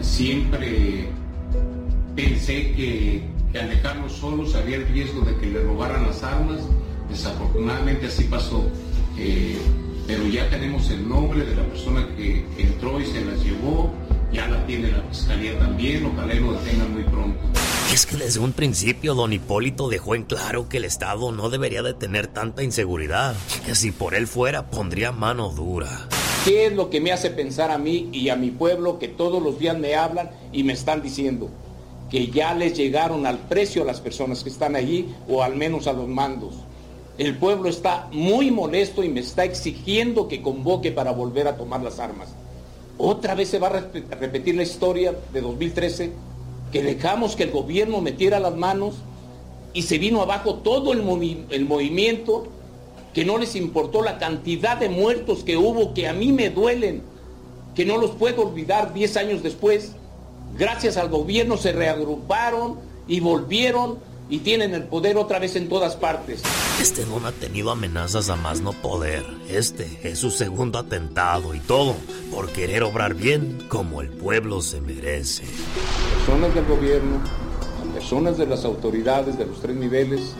siempre 0.00 1.08
pensé 2.14 2.72
que, 2.72 3.22
que 3.52 3.58
al 3.58 3.70
dejarlos 3.70 4.12
solos 4.12 4.54
había 4.54 4.76
el 4.76 4.86
riesgo 4.86 5.22
de 5.22 5.36
que 5.36 5.46
le 5.46 5.62
robaran 5.62 6.06
las 6.06 6.22
armas. 6.22 6.60
Desafortunadamente 7.08 8.06
así 8.06 8.24
pasó. 8.24 8.64
Eh, 9.18 9.56
pero 10.06 10.26
ya 10.26 10.48
tenemos 10.50 10.90
el 10.90 11.08
nombre 11.08 11.44
de 11.44 11.56
la 11.56 11.62
persona 11.62 12.06
que 12.16 12.44
entró 12.58 13.00
y 13.00 13.06
se 13.06 13.24
las 13.24 13.42
llevó. 13.42 13.92
Ya 14.34 14.48
la 14.48 14.66
tiene 14.66 14.90
la 14.90 15.00
fiscalía 15.02 15.56
también. 15.58 16.04
Ojalá 16.06 16.34
y 16.34 16.40
lo 16.40 16.52
detengan 16.54 16.92
muy 16.92 17.04
pronto. 17.04 17.40
Es 17.92 18.04
que 18.04 18.16
desde 18.16 18.40
un 18.40 18.52
principio 18.52 19.14
don 19.14 19.32
Hipólito 19.32 19.88
dejó 19.88 20.16
en 20.16 20.24
claro 20.24 20.68
que 20.68 20.78
el 20.78 20.84
Estado 20.84 21.30
no 21.30 21.50
debería 21.50 21.82
de 21.82 21.94
tener 21.94 22.26
tanta 22.26 22.64
inseguridad, 22.64 23.36
que 23.64 23.76
si 23.76 23.92
por 23.92 24.16
él 24.16 24.26
fuera 24.26 24.70
pondría 24.70 25.12
mano 25.12 25.50
dura. 25.50 26.08
¿Qué 26.44 26.66
es 26.66 26.72
lo 26.72 26.90
que 26.90 27.00
me 27.00 27.12
hace 27.12 27.30
pensar 27.30 27.70
a 27.70 27.78
mí 27.78 28.08
y 28.10 28.30
a 28.30 28.36
mi 28.36 28.50
pueblo 28.50 28.98
que 28.98 29.06
todos 29.06 29.40
los 29.40 29.60
días 29.60 29.78
me 29.78 29.94
hablan 29.94 30.30
y 30.52 30.64
me 30.64 30.72
están 30.72 31.00
diciendo 31.00 31.48
que 32.10 32.26
ya 32.26 32.54
les 32.54 32.76
llegaron 32.76 33.26
al 33.26 33.38
precio 33.38 33.82
a 33.82 33.86
las 33.86 34.00
personas 34.00 34.42
que 34.42 34.50
están 34.50 34.74
allí 34.74 35.14
o 35.28 35.44
al 35.44 35.54
menos 35.54 35.86
a 35.86 35.92
los 35.92 36.08
mandos? 36.08 36.54
El 37.16 37.36
pueblo 37.36 37.68
está 37.68 38.08
muy 38.10 38.50
molesto 38.50 39.04
y 39.04 39.08
me 39.08 39.20
está 39.20 39.44
exigiendo 39.44 40.26
que 40.26 40.42
convoque 40.42 40.90
para 40.90 41.12
volver 41.12 41.46
a 41.46 41.56
tomar 41.56 41.80
las 41.80 42.00
armas. 42.00 42.34
Otra 42.98 43.34
vez 43.34 43.48
se 43.48 43.58
va 43.58 43.68
a 43.68 43.80
repetir 44.20 44.54
la 44.54 44.62
historia 44.62 45.14
de 45.32 45.40
2013 45.40 46.12
que 46.70 46.82
dejamos 46.82 47.36
que 47.36 47.44
el 47.44 47.50
gobierno 47.50 48.00
metiera 48.00 48.40
las 48.40 48.56
manos 48.56 48.96
y 49.72 49.82
se 49.82 49.98
vino 49.98 50.22
abajo 50.22 50.56
todo 50.56 50.92
el, 50.92 51.02
movi 51.02 51.44
el, 51.50 51.66
movimiento, 51.66 52.46
que 53.12 53.24
no 53.24 53.38
les 53.38 53.56
importó 53.56 54.02
la 54.02 54.18
cantidad 54.18 54.76
de 54.76 54.88
muertos 54.88 55.42
que 55.44 55.56
hubo, 55.56 55.94
que 55.94 56.08
a 56.08 56.12
mí 56.12 56.32
me 56.32 56.50
duelen, 56.50 57.02
que 57.74 57.84
no 57.84 57.96
los 57.96 58.12
puedo 58.12 58.42
olvidar 58.48 58.94
10 58.94 59.16
años 59.16 59.42
después. 59.42 59.92
Gracias 60.56 60.96
al 60.96 61.08
gobierno 61.08 61.56
se 61.56 61.72
reagruparon 61.72 62.78
y 63.08 63.18
volvieron 63.18 63.98
y 64.28 64.38
tienen 64.38 64.74
el 64.74 64.84
poder 64.84 65.16
otra 65.16 65.38
vez 65.38 65.56
en 65.56 65.68
todas 65.68 65.96
partes. 65.96 66.42
Este 66.80 67.04
don 67.04 67.26
ha 67.26 67.32
tenido 67.32 67.70
amenazas 67.70 68.30
a 68.30 68.36
más 68.36 68.60
no 68.60 68.72
poder. 68.72 69.24
Este 69.48 69.98
es 70.02 70.18
su 70.18 70.30
segundo 70.30 70.78
atentado 70.78 71.54
y 71.54 71.60
todo 71.60 71.94
por 72.30 72.50
querer 72.50 72.82
obrar 72.82 73.14
bien 73.14 73.66
como 73.68 74.00
el 74.00 74.08
pueblo 74.08 74.62
se 74.62 74.80
merece. 74.80 75.44
Personas 76.16 76.54
del 76.54 76.64
gobierno, 76.64 77.20
personas 77.92 78.38
de 78.38 78.46
las 78.46 78.64
autoridades 78.64 79.38
de 79.38 79.46
los 79.46 79.60
tres 79.60 79.76
niveles 79.76 80.34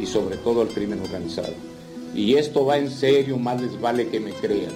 y 0.00 0.06
sobre 0.06 0.36
todo 0.36 0.62
al 0.62 0.68
crimen 0.68 1.00
organizado. 1.00 1.54
Y 2.14 2.36
esto 2.36 2.64
va 2.64 2.78
en 2.78 2.90
serio, 2.90 3.38
más 3.38 3.60
les 3.60 3.78
vale 3.80 4.08
que 4.08 4.20
me 4.20 4.32
crean. 4.32 4.72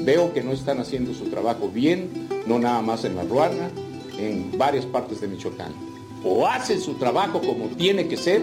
Veo 0.00 0.34
que 0.34 0.42
no 0.42 0.52
están 0.52 0.80
haciendo 0.80 1.14
su 1.14 1.26
trabajo 1.26 1.68
bien, 1.68 2.28
no 2.46 2.58
nada 2.58 2.82
más 2.82 3.04
en 3.04 3.14
La 3.14 3.22
Ruana, 3.22 3.70
en 4.18 4.58
varias 4.58 4.84
partes 4.84 5.20
de 5.20 5.28
Michoacán 5.28 5.91
o 6.24 6.46
hacen 6.46 6.80
su 6.80 6.94
trabajo 6.94 7.40
como 7.40 7.66
tiene 7.68 8.08
que 8.08 8.16
ser, 8.16 8.42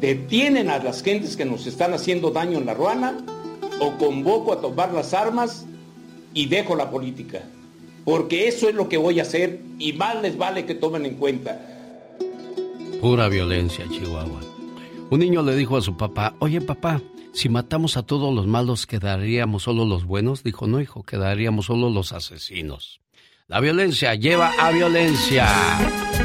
detienen 0.00 0.70
a 0.70 0.78
las 0.78 1.02
gentes 1.02 1.36
que 1.36 1.44
nos 1.44 1.66
están 1.66 1.94
haciendo 1.94 2.30
daño 2.30 2.58
en 2.58 2.66
la 2.66 2.74
ruana, 2.74 3.16
o 3.80 3.92
convoco 3.98 4.52
a 4.52 4.60
tomar 4.60 4.92
las 4.92 5.12
armas 5.14 5.66
y 6.32 6.46
dejo 6.46 6.76
la 6.76 6.90
política. 6.90 7.42
Porque 8.04 8.48
eso 8.48 8.68
es 8.68 8.74
lo 8.74 8.88
que 8.88 8.96
voy 8.96 9.18
a 9.18 9.22
hacer 9.22 9.60
y 9.78 9.92
más 9.92 10.20
les 10.22 10.38
vale 10.38 10.64
que 10.64 10.74
tomen 10.74 11.04
en 11.06 11.16
cuenta. 11.16 11.60
Pura 13.00 13.28
violencia, 13.28 13.84
Chihuahua. 13.90 14.40
Un 15.10 15.20
niño 15.20 15.42
le 15.42 15.54
dijo 15.54 15.76
a 15.76 15.82
su 15.82 15.96
papá, 15.96 16.34
oye 16.38 16.60
papá, 16.60 17.00
si 17.32 17.48
matamos 17.48 17.96
a 17.96 18.02
todos 18.02 18.34
los 18.34 18.46
malos, 18.46 18.86
¿quedaríamos 18.86 19.64
solo 19.64 19.84
los 19.84 20.04
buenos? 20.04 20.42
Dijo, 20.42 20.66
no 20.66 20.80
hijo, 20.80 21.02
quedaríamos 21.02 21.66
solo 21.66 21.90
los 21.90 22.12
asesinos. 22.12 23.00
La 23.48 23.60
violencia 23.60 24.16
lleva 24.16 24.50
a 24.58 24.72
violencia. 24.72 25.46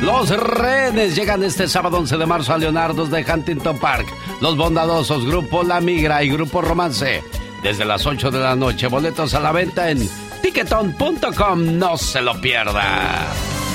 Los 0.02 0.32
rehenes 0.32 1.16
llegan 1.16 1.44
este 1.44 1.68
sábado 1.68 2.00
11 2.00 2.18
de 2.18 2.26
marzo 2.26 2.52
a 2.52 2.58
Leonardo's 2.58 3.12
de 3.12 3.24
Huntington 3.24 3.78
Park. 3.78 4.08
Los 4.42 4.58
bondadosos 4.58 5.24
Grupo 5.28 5.62
La 5.62 5.80
Migra 5.82 6.24
y 6.24 6.32
Grupo 6.32 6.64
Romance. 6.64 7.22
Desde 7.62 7.86
las 7.86 8.08
8 8.08 8.32
de 8.32 8.40
la 8.40 8.56
noche, 8.56 8.88
boletos 8.88 9.36
a 9.36 9.40
la 9.40 9.52
venta 9.52 9.92
en 9.92 10.10
ticketon.com. 10.42 11.78
No 11.78 11.96
se 11.96 12.24
lo 12.24 12.42
pierda. 12.42 13.28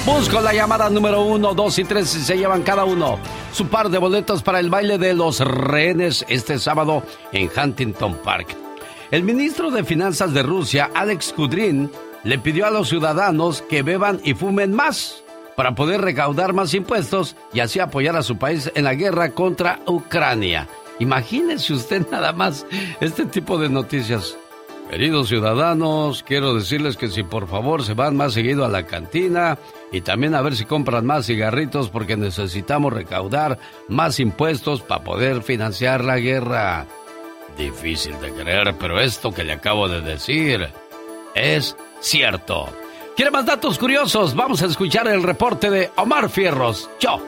Busco 0.04 0.40
la 0.40 0.52
llamada 0.52 0.90
número 0.90 1.22
1, 1.22 1.54
2 1.54 1.78
y 1.78 1.84
3 1.84 2.16
y 2.16 2.20
se 2.22 2.36
llevan 2.36 2.64
cada 2.64 2.84
uno 2.84 3.20
su 3.52 3.68
par 3.68 3.90
de 3.90 3.98
boletos 3.98 4.42
para 4.42 4.58
el 4.58 4.70
baile 4.70 4.98
de 4.98 5.14
los 5.14 5.38
rehenes 5.38 6.24
este 6.28 6.58
sábado 6.58 7.04
en 7.30 7.48
Huntington 7.56 8.16
Park. 8.24 8.56
El 9.12 9.22
ministro 9.22 9.70
de 9.70 9.84
Finanzas 9.84 10.34
de 10.34 10.42
Rusia, 10.42 10.90
Alex 10.92 11.32
Kudrin, 11.32 11.88
le 12.26 12.40
pidió 12.40 12.66
a 12.66 12.70
los 12.70 12.88
ciudadanos 12.88 13.62
que 13.62 13.84
beban 13.84 14.20
y 14.24 14.34
fumen 14.34 14.72
más 14.72 15.22
para 15.54 15.76
poder 15.76 16.00
recaudar 16.00 16.54
más 16.54 16.74
impuestos 16.74 17.36
y 17.52 17.60
así 17.60 17.78
apoyar 17.78 18.16
a 18.16 18.24
su 18.24 18.36
país 18.36 18.70
en 18.74 18.82
la 18.82 18.94
guerra 18.94 19.30
contra 19.30 19.78
Ucrania. 19.86 20.68
Imagínese 20.98 21.72
usted 21.72 22.04
nada 22.10 22.32
más 22.32 22.66
este 23.00 23.26
tipo 23.26 23.58
de 23.58 23.68
noticias. 23.68 24.36
Queridos 24.90 25.28
ciudadanos, 25.28 26.24
quiero 26.24 26.54
decirles 26.54 26.96
que 26.96 27.08
si 27.08 27.22
por 27.22 27.46
favor 27.46 27.84
se 27.84 27.94
van 27.94 28.16
más 28.16 28.32
seguido 28.32 28.64
a 28.64 28.68
la 28.68 28.86
cantina 28.86 29.56
y 29.92 30.00
también 30.00 30.34
a 30.34 30.42
ver 30.42 30.56
si 30.56 30.64
compran 30.64 31.06
más 31.06 31.26
cigarritos 31.26 31.90
porque 31.90 32.16
necesitamos 32.16 32.92
recaudar 32.92 33.58
más 33.88 34.18
impuestos 34.18 34.82
para 34.82 35.04
poder 35.04 35.42
financiar 35.42 36.02
la 36.02 36.18
guerra. 36.18 36.86
Difícil 37.56 38.20
de 38.20 38.32
creer, 38.32 38.74
pero 38.80 39.00
esto 39.00 39.32
que 39.32 39.44
le 39.44 39.52
acabo 39.52 39.88
de 39.88 40.00
decir 40.02 40.68
es 41.34 41.76
cierto. 42.06 42.68
¿Quiere 43.16 43.30
más 43.30 43.46
datos 43.46 43.78
curiosos? 43.78 44.34
Vamos 44.34 44.62
a 44.62 44.66
escuchar 44.66 45.08
el 45.08 45.22
reporte 45.22 45.70
de 45.70 45.90
Omar 45.96 46.28
Fierros. 46.28 46.88
Yo, 47.00 47.20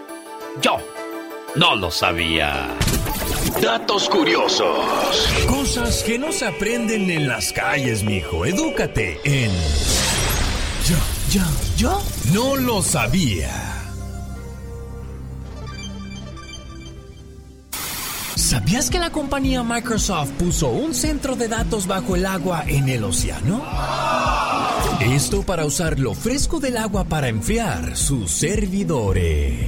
yo, 0.62 0.78
no 1.56 1.74
lo 1.74 1.90
sabía. 1.90 2.68
Datos 3.60 4.08
curiosos. 4.08 5.26
Cosas 5.48 6.02
que 6.04 6.18
no 6.18 6.30
se 6.30 6.46
aprenden 6.46 7.10
en 7.10 7.26
las 7.28 7.52
calles, 7.52 8.04
mijo. 8.04 8.44
Edúcate 8.44 9.20
en. 9.24 9.50
Yo, 10.86 10.96
yo, 11.30 11.42
yo 11.76 12.02
no 12.32 12.56
lo 12.56 12.82
sabía. 12.82 13.77
¿Sabías 18.38 18.88
que 18.88 19.00
la 19.00 19.10
compañía 19.10 19.64
Microsoft 19.64 20.30
puso 20.38 20.68
un 20.68 20.94
centro 20.94 21.34
de 21.34 21.48
datos 21.48 21.88
bajo 21.88 22.14
el 22.14 22.24
agua 22.24 22.64
en 22.68 22.88
el 22.88 23.02
océano? 23.02 23.64
Esto 25.00 25.42
para 25.42 25.66
usar 25.66 25.98
lo 25.98 26.14
fresco 26.14 26.60
del 26.60 26.76
agua 26.76 27.02
para 27.02 27.28
enfriar 27.28 27.96
sus 27.96 28.30
servidores. 28.30 29.66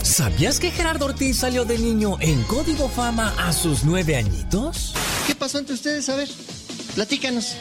¿Sabías 0.00 0.58
que 0.58 0.70
Gerardo 0.70 1.04
Ortiz 1.04 1.36
salió 1.36 1.66
de 1.66 1.78
niño 1.78 2.16
en 2.18 2.42
Código 2.44 2.88
Fama 2.88 3.34
a 3.46 3.52
sus 3.52 3.84
nueve 3.84 4.16
añitos? 4.16 4.94
¿Qué 5.26 5.34
pasó 5.34 5.58
entre 5.58 5.74
ustedes? 5.74 6.08
A 6.08 6.16
ver, 6.16 6.30
platícanos. 6.94 7.56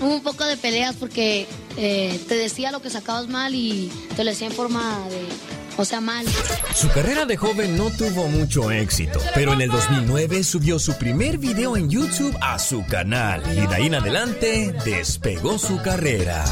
Hubo 0.00 0.14
un 0.14 0.22
poco 0.22 0.46
de 0.46 0.56
peleas 0.56 0.96
porque 0.96 1.46
eh, 1.76 2.18
te 2.26 2.36
decía 2.36 2.72
lo 2.72 2.80
que 2.80 2.88
sacabas 2.88 3.28
mal 3.28 3.54
y 3.54 3.92
te 4.16 4.24
lo 4.24 4.30
decía 4.30 4.46
en 4.46 4.54
forma 4.54 4.98
de 5.10 5.57
o 5.78 5.84
sea, 5.84 6.00
mal. 6.00 6.26
Su 6.74 6.88
carrera 6.90 7.24
de 7.24 7.36
joven 7.36 7.76
no 7.76 7.90
tuvo 7.90 8.26
mucho 8.28 8.70
éxito, 8.70 9.20
pero 9.34 9.52
en 9.52 9.60
el 9.60 9.70
2009 9.70 10.42
subió 10.42 10.78
su 10.78 10.98
primer 10.98 11.38
video 11.38 11.76
en 11.76 11.88
YouTube 11.88 12.36
a 12.40 12.58
su 12.58 12.84
canal 12.86 13.42
y 13.56 13.66
de 13.66 13.74
ahí 13.74 13.86
en 13.86 13.94
adelante 13.94 14.74
despegó 14.84 15.58
su 15.58 15.80
carrera. 15.80 16.44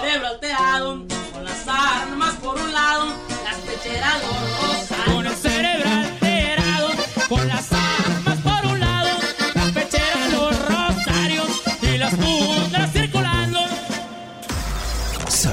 Cerebro 0.00 0.28
alterado, 0.28 1.06
con 1.32 1.44
las 1.44 1.68
armas 1.68 2.34
por 2.42 2.58
un 2.58 2.72
lado, 2.72 3.06
las 3.44 3.56
pecheras 3.58 4.69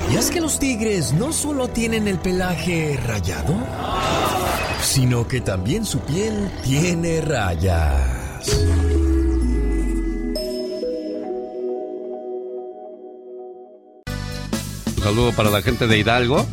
¿Sabías 0.07 0.31
que 0.31 0.39
los 0.39 0.57
tigres 0.57 1.11
no 1.11 1.33
solo 1.33 1.67
tienen 1.67 2.07
el 2.07 2.17
pelaje 2.17 2.97
rayado? 3.05 3.53
sino 4.81 5.27
que 5.27 5.41
también 5.41 5.83
su 5.83 5.99
piel 5.99 6.49
tiene 6.63 7.19
rayas. 7.19 8.47
Un 14.95 15.03
saludo 15.03 15.33
para 15.33 15.49
la 15.49 15.61
gente 15.61 15.87
de 15.87 15.97
Hidalgo. 15.97 16.45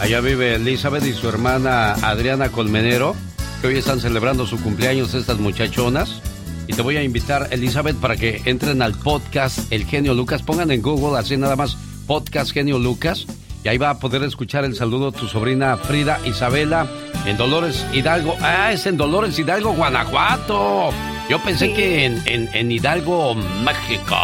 Allá 0.00 0.22
vive 0.22 0.54
Elizabeth 0.54 1.04
y 1.04 1.12
su 1.12 1.28
hermana 1.28 1.92
Adriana 1.92 2.48
Colmenero, 2.50 3.14
que 3.60 3.66
hoy 3.66 3.76
están 3.76 4.00
celebrando 4.00 4.46
su 4.46 4.58
cumpleaños 4.58 5.12
estas 5.12 5.38
muchachonas. 5.38 6.22
Y 6.66 6.72
te 6.72 6.80
voy 6.80 6.96
a 6.96 7.02
invitar, 7.02 7.48
Elizabeth, 7.50 7.96
para 7.96 8.16
que 8.16 8.40
entren 8.46 8.80
al 8.80 8.94
podcast 8.94 9.70
El 9.70 9.84
Genio 9.84 10.14
Lucas. 10.14 10.40
Pongan 10.40 10.70
en 10.70 10.80
Google 10.80 11.18
así 11.18 11.36
nada 11.36 11.56
más 11.56 11.76
podcast 12.10 12.50
Genio 12.52 12.76
Lucas. 12.80 13.24
Y 13.62 13.68
ahí 13.68 13.78
va 13.78 13.90
a 13.90 13.98
poder 14.00 14.24
escuchar 14.24 14.64
el 14.64 14.74
saludo 14.74 15.12
de 15.12 15.18
tu 15.20 15.28
sobrina 15.28 15.76
Frida 15.76 16.18
Isabela 16.26 16.88
en 17.24 17.36
Dolores 17.36 17.86
Hidalgo. 17.92 18.34
Ah, 18.40 18.72
es 18.72 18.84
en 18.86 18.96
Dolores 18.96 19.38
Hidalgo, 19.38 19.74
Guanajuato. 19.74 20.90
Yo 21.28 21.38
pensé 21.44 21.72
que 21.72 22.06
en, 22.06 22.20
en- 22.26 22.48
en 22.52 22.72
Hidalgo, 22.72 23.36
México. 23.36 24.16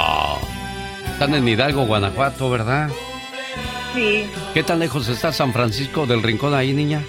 Están 1.13 1.37
en 1.37 1.47
Hidalgo, 1.47 1.87
Guanajuato, 1.87 2.51
¿verdad? 2.51 2.91
Sí, 3.95 4.25
¿Qué 4.53 4.65
tan 4.65 4.81
lejos 4.81 5.07
está 5.09 5.31
San 5.33 5.53
Francisco 5.53 6.07
del 6.07 6.25
Rincón 6.25 6.55
ahí, 6.55 6.73
niña? 6.73 7.05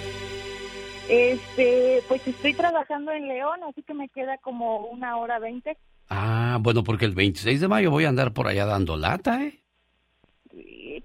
este, 1.09 2.03
pues 2.07 2.21
estoy 2.27 2.53
trabajando 2.53 3.11
en 3.13 3.27
León, 3.27 3.61
así 3.67 3.81
que 3.81 3.95
me 3.95 4.09
queda 4.09 4.37
como 4.43 4.85
una 4.87 5.17
hora 5.17 5.39
veinte. 5.39 5.75
Ah, 6.09 6.59
bueno, 6.61 6.83
porque 6.83 7.05
el 7.05 7.15
26 7.15 7.61
de 7.61 7.67
mayo 7.67 7.89
voy 7.89 8.05
a 8.05 8.09
andar 8.09 8.31
por 8.33 8.47
allá 8.47 8.65
dando 8.67 8.95
lata, 8.95 9.41
¿eh? 9.43 9.59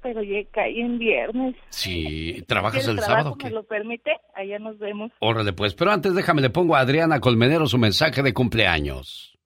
Pero 0.02 0.22
ya 0.22 0.38
caí 0.52 0.80
en 0.80 0.98
viernes. 0.98 1.54
Sí, 1.68 2.42
¿trabajas 2.48 2.82
Si 2.84 2.90
el 2.90 2.96
trabajo 2.96 3.12
sábado? 3.20 3.32
o 3.32 3.36
me 3.36 3.44
¿Qué? 3.44 3.50
lo 3.50 3.62
permite, 3.64 4.10
allá 4.34 4.58
nos 4.58 4.78
vemos. 4.78 5.12
Órale, 5.20 5.52
pues. 5.52 5.74
Pero 5.74 5.92
antes 5.92 6.14
déjame, 6.14 6.42
le 6.42 6.50
pongo 6.50 6.74
a 6.74 6.80
Adriana 6.80 7.20
Colmenero 7.20 7.66
su 7.66 7.78
mensaje 7.78 8.22
de 8.22 8.34
cumpleaños. 8.34 9.38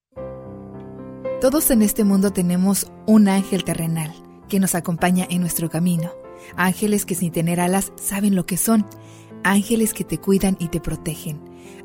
Todos 1.41 1.70
en 1.70 1.83
este 1.83 2.05
mundo 2.05 2.33
tenemos 2.33 2.91
un 3.07 3.28
ángel 3.28 3.65
terrenal 3.65 4.11
que 4.49 4.59
nos 4.59 4.74
acompaña 4.74 5.27
en 5.28 5.41
nuestro 5.41 5.69
camino. 5.69 6.11
Ángeles 6.57 7.05
que 7.05 7.15
sin 7.15 7.33
tener 7.33 7.61
alas 7.61 7.93
saben 7.97 8.35
lo 8.35 8.47
que 8.47 8.57
son. 8.57 8.87
Ángeles 9.45 9.93
que 9.93 10.05
te 10.05 10.19
cuidan 10.19 10.57
y 10.59 10.69
te 10.69 10.81
protegen. 10.81 11.41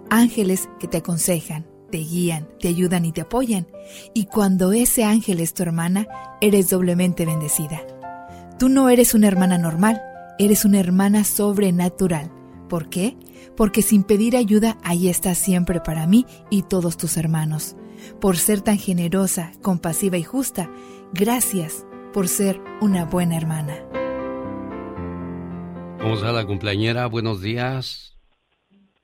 Ángeles 0.10 0.69
que 0.80 0.88
te 0.88 0.98
aconsejan, 0.98 1.65
te 1.91 1.98
guían, 1.98 2.48
te 2.60 2.69
ayudan 2.69 3.03
y 3.06 3.11
te 3.11 3.22
apoyan. 3.22 3.68
Y 4.14 4.26
cuando 4.26 4.72
ese 4.72 5.03
ángel 5.03 5.41
es 5.41 5.53
tu 5.53 5.64
hermana, 5.64 6.07
eres 6.39 6.69
doblemente 6.69 7.26
bendecida. 7.26 7.81
Tú 8.61 8.69
no 8.69 8.89
eres 8.89 9.15
una 9.15 9.27
hermana 9.27 9.57
normal, 9.57 10.03
eres 10.38 10.65
una 10.65 10.79
hermana 10.79 11.23
sobrenatural. 11.23 12.31
¿Por 12.69 12.89
qué? 12.89 13.17
Porque 13.57 13.81
sin 13.81 14.03
pedir 14.03 14.38
ayuda, 14.38 14.77
ahí 14.83 15.07
estás 15.07 15.39
siempre 15.39 15.81
para 15.81 16.05
mí 16.05 16.27
y 16.51 16.61
todos 16.61 16.95
tus 16.95 17.17
hermanos. 17.17 17.75
Por 18.19 18.38
ser 18.38 18.61
tan 18.61 18.77
generosa, 18.77 19.51
compasiva 19.63 20.19
y 20.19 20.23
justa, 20.23 20.69
gracias 21.11 21.88
por 22.13 22.27
ser 22.27 22.61
una 22.81 23.05
buena 23.05 23.35
hermana. 23.35 23.73
¿Cómo 25.99 26.13
está 26.13 26.31
la 26.31 26.45
cumpleañera? 26.45 27.07
Buenos 27.07 27.41
días. 27.41 28.15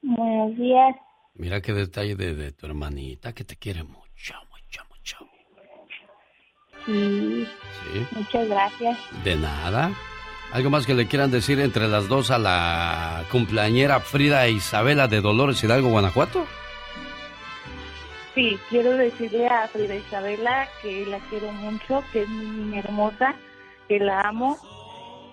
Buenos 0.03 0.55
días. 0.55 0.95
Mira 1.33 1.61
qué 1.61 1.73
detalle 1.73 2.15
de, 2.15 2.35
de 2.35 2.51
tu 2.51 2.67
hermanita 2.67 3.33
que 3.33 3.43
te 3.43 3.55
quiere 3.55 3.83
mucho. 3.83 4.06
Sí, 6.87 7.47
Sí, 7.93 8.05
muchas 8.15 8.49
gracias. 8.49 8.97
de 9.23 9.35
nada. 9.35 9.91
¿Algo 10.51 10.69
más 10.69 10.85
que 10.87 10.93
le 10.95 11.07
quieran 11.07 11.29
decir 11.29 11.59
entre 11.59 11.87
las 11.87 12.07
dos 12.07 12.31
a 12.31 12.37
la 12.39 13.23
cumpleañera 13.31 13.99
Frida 13.99 14.47
Isabela 14.47 15.07
de 15.07 15.21
Dolores 15.21 15.61
Hidalgo, 15.63 15.89
Guanajuato? 15.89 16.45
Sí, 18.33 18.57
quiero 18.69 18.91
decirle 18.91 19.47
a 19.47 19.67
Frida 19.67 19.95
Isabela 19.95 20.67
que 20.81 21.05
la 21.05 21.19
quiero 21.29 21.51
mucho, 21.51 22.03
que 22.13 22.21
es 22.23 22.29
mi 22.29 22.45
niña 22.45 22.79
hermosa, 22.79 23.35
que 23.87 23.99
la 23.99 24.21
amo 24.21 24.57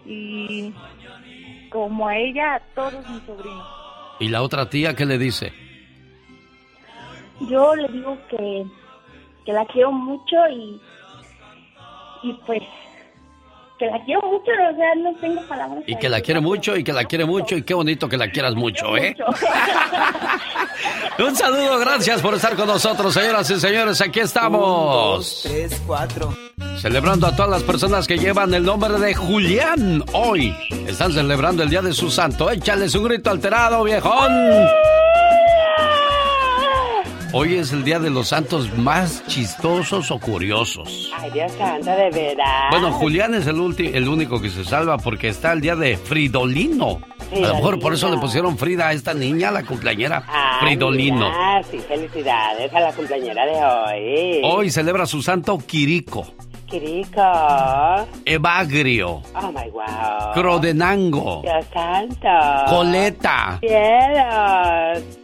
y 0.07 0.73
como 1.71 2.09
a 2.09 2.17
ella, 2.17 2.55
a 2.57 2.61
todos 2.75 3.09
mis 3.09 3.23
sobrinos. 3.25 3.67
¿Y 4.21 4.29
la 4.29 4.43
otra 4.43 4.69
tía 4.69 4.95
qué 4.97 5.07
le 5.07 5.19
dice? 5.19 5.53
Yo 7.49 7.75
le 7.75 7.89
digo 7.89 8.17
que, 8.31 8.65
que 9.45 9.53
la 9.53 9.65
quiero 9.67 9.93
mucho 9.93 10.37
y, 10.51 10.81
y 12.25 12.33
pues 12.47 12.63
que 13.79 13.87
la 13.87 14.03
quiero 14.05 14.23
mucho, 14.23 14.51
o 14.51 14.77
sea, 14.77 14.95
no 14.97 15.15
tengo 15.21 15.43
palabras. 15.47 15.85
Y 15.87 15.97
que 15.97 16.09
la 16.09 16.21
quiere 16.21 16.41
mucho, 16.41 16.77
y 16.77 16.85
que 16.85 16.93
la 16.93 17.05
quiere 17.05 17.25
mucho, 17.25 17.57
y 17.57 17.63
qué 17.63 17.75
bonito 17.75 18.09
que 18.09 18.17
la 18.17 18.31
quieras 18.31 18.55
mucho, 18.55 18.97
¿eh? 18.97 19.17
Un 21.19 21.37
saludo, 21.37 21.79
gracias 21.79 22.23
por 22.23 22.35
estar 22.35 22.55
con 22.57 22.67
nosotros, 22.67 23.13
señoras 23.15 23.51
y 23.51 23.61
señores. 23.61 24.01
Aquí 24.01 24.21
estamos. 24.21 25.41
Tres, 25.43 25.83
cuatro. 25.87 26.35
Celebrando 26.79 27.27
a 27.27 27.37
todas 27.37 27.51
las 27.51 27.63
personas 27.63 28.07
que 28.07 28.17
llevan 28.19 28.55
el 28.55 28.65
nombre 28.65 28.99
de 28.99 29.15
Julián. 29.15 30.05
Hoy 30.13 30.57
están 30.87 31.13
celebrando 31.13 31.63
el 31.63 31.71
día 31.71 31.83
de 31.83 31.93
su 31.93 32.11
santo. 32.11 32.51
Échales 32.51 32.95
un 32.95 33.05
grito 33.05 33.31
alterado, 33.31 33.85
viejón. 33.85 34.33
Hoy 37.37 37.57
es 37.57 37.73
el 37.73 37.83
día 37.83 37.99
de 37.99 38.11
los 38.11 38.29
santos 38.29 38.73
más 38.79 39.27
chistosos 39.27 40.13
o 40.13 40.21
curiosos. 40.21 41.11
Ay, 41.19 41.33
Dios 41.33 41.51
santo, 41.53 41.91
de 41.91 42.09
verdad. 42.11 42.69
Bueno, 42.71 42.93
Julián 42.93 43.35
es 43.35 43.49
el, 43.49 43.57
el 43.93 44.09
único 44.09 44.41
que 44.41 44.49
se 44.51 44.65
salva 44.65 44.99
porque 44.99 45.29
está 45.31 45.53
el 45.53 45.61
día 45.61 45.75
de 45.75 45.97
Fridolino. 45.97 47.01
A 47.35 47.39
lo 47.49 47.55
mejor 47.57 47.81
por 47.81 47.93
eso 47.93 48.09
le 48.09 48.19
pusieron 48.19 48.57
Frida 48.57 48.87
a 48.89 48.93
esta 48.93 49.15
niña, 49.15 49.51
la 49.51 49.65
cumpleañera. 49.65 50.23
Ah, 50.29 50.59
Fridolino. 50.61 51.29
mira, 51.29 51.61
sí, 51.69 51.79
felicidades 51.81 52.73
a 52.73 52.81
la 52.81 52.93
cumpleañera 52.93 53.45
de 53.47 53.53
hoy. 53.65 54.41
Hoy 54.45 54.71
celebra 54.71 55.05
su 55.05 55.21
santo 55.21 55.59
Quirico, 55.59 56.25
Quirico. 56.67 57.21
Evagrio, 58.25 59.23
Oh, 59.35 59.51
my 59.51 59.69
wow. 59.71 60.33
Crodenango, 60.35 61.43
Dios 61.43 61.67
santo. 61.73 62.29
Coleta 62.69 63.59
Cielos. 63.61 65.19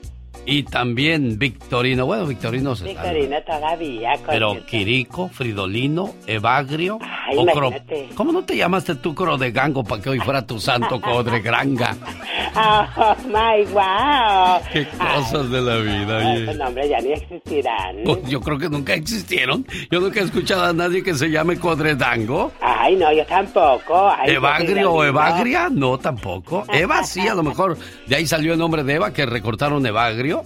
Y 0.47 0.63
también 0.65 1.39
Victorino. 1.39 2.07
Bueno, 2.07 2.27
Victorino 2.27 2.75
se 2.75 2.87
salva. 2.87 3.03
Victorina 3.13 3.41
todavía. 3.45 4.13
con 4.17 4.27
Pero 4.27 4.53
el- 4.53 4.65
Quirico, 4.67 5.29
Fridolino, 5.29 6.15
Evagrio 6.27 6.99
Ay, 7.01 7.37
o 7.39 7.47
Cro-. 7.47 7.73
¿Cómo 8.15 8.33
no 8.33 8.43
te 8.45 8.57
llamaste 8.57 8.95
tú 8.97 9.15
Crodegango 9.15 9.85
para 9.85 10.03
que 10.03 10.11
hoy 10.11 10.21
fuera 10.21 10.47
tu 10.47 10.59
santo 10.59 11.01
Codregranga? 11.01 11.97
Oh, 12.53 13.15
my 13.29 13.65
wow. 13.73 14.61
Qué 14.73 14.85
cosas 14.89 15.49
de 15.51 15.61
la 15.61 15.77
vida, 15.77 16.17
oye. 16.19 16.43
Esos 16.43 16.57
nombres 16.57 16.89
ya 16.91 16.99
ni 16.99 17.13
existirán. 17.13 17.97
Pues 18.05 18.19
yo 18.29 18.41
creo 18.41 18.59
que 18.59 18.69
nunca 18.69 18.95
existieron. 18.95 19.65
Yo 19.89 20.01
nunca 20.01 20.19
he 20.21 20.25
escuchado 20.25 20.65
a 20.65 20.73
nadie 20.73 21.05
que 21.05 21.15
se 21.15 21.31
llame 21.31 21.61
Codredango. 21.61 22.51
Ay, 22.61 22.97
no, 22.97 23.13
yo 23.13 23.25
tampoco. 23.27 24.11
Ay, 24.11 24.33
¿Evagrio 24.35 24.93
o. 24.93 25.05
Evagria? 25.05 25.69
No, 25.71 25.97
tampoco. 25.99 26.65
Eva 26.73 27.05
sí, 27.05 27.27
a 27.29 27.35
lo 27.37 27.45
mejor 27.45 27.79
de 28.09 28.17
ahí 28.17 28.27
salió 28.27 28.53
el 28.53 28.59
nombre 28.59 28.83
de 28.83 28.95
Eva, 28.95 29.13
que 29.13 29.27
recortaron 29.27 29.87
Evagrio 29.87 30.40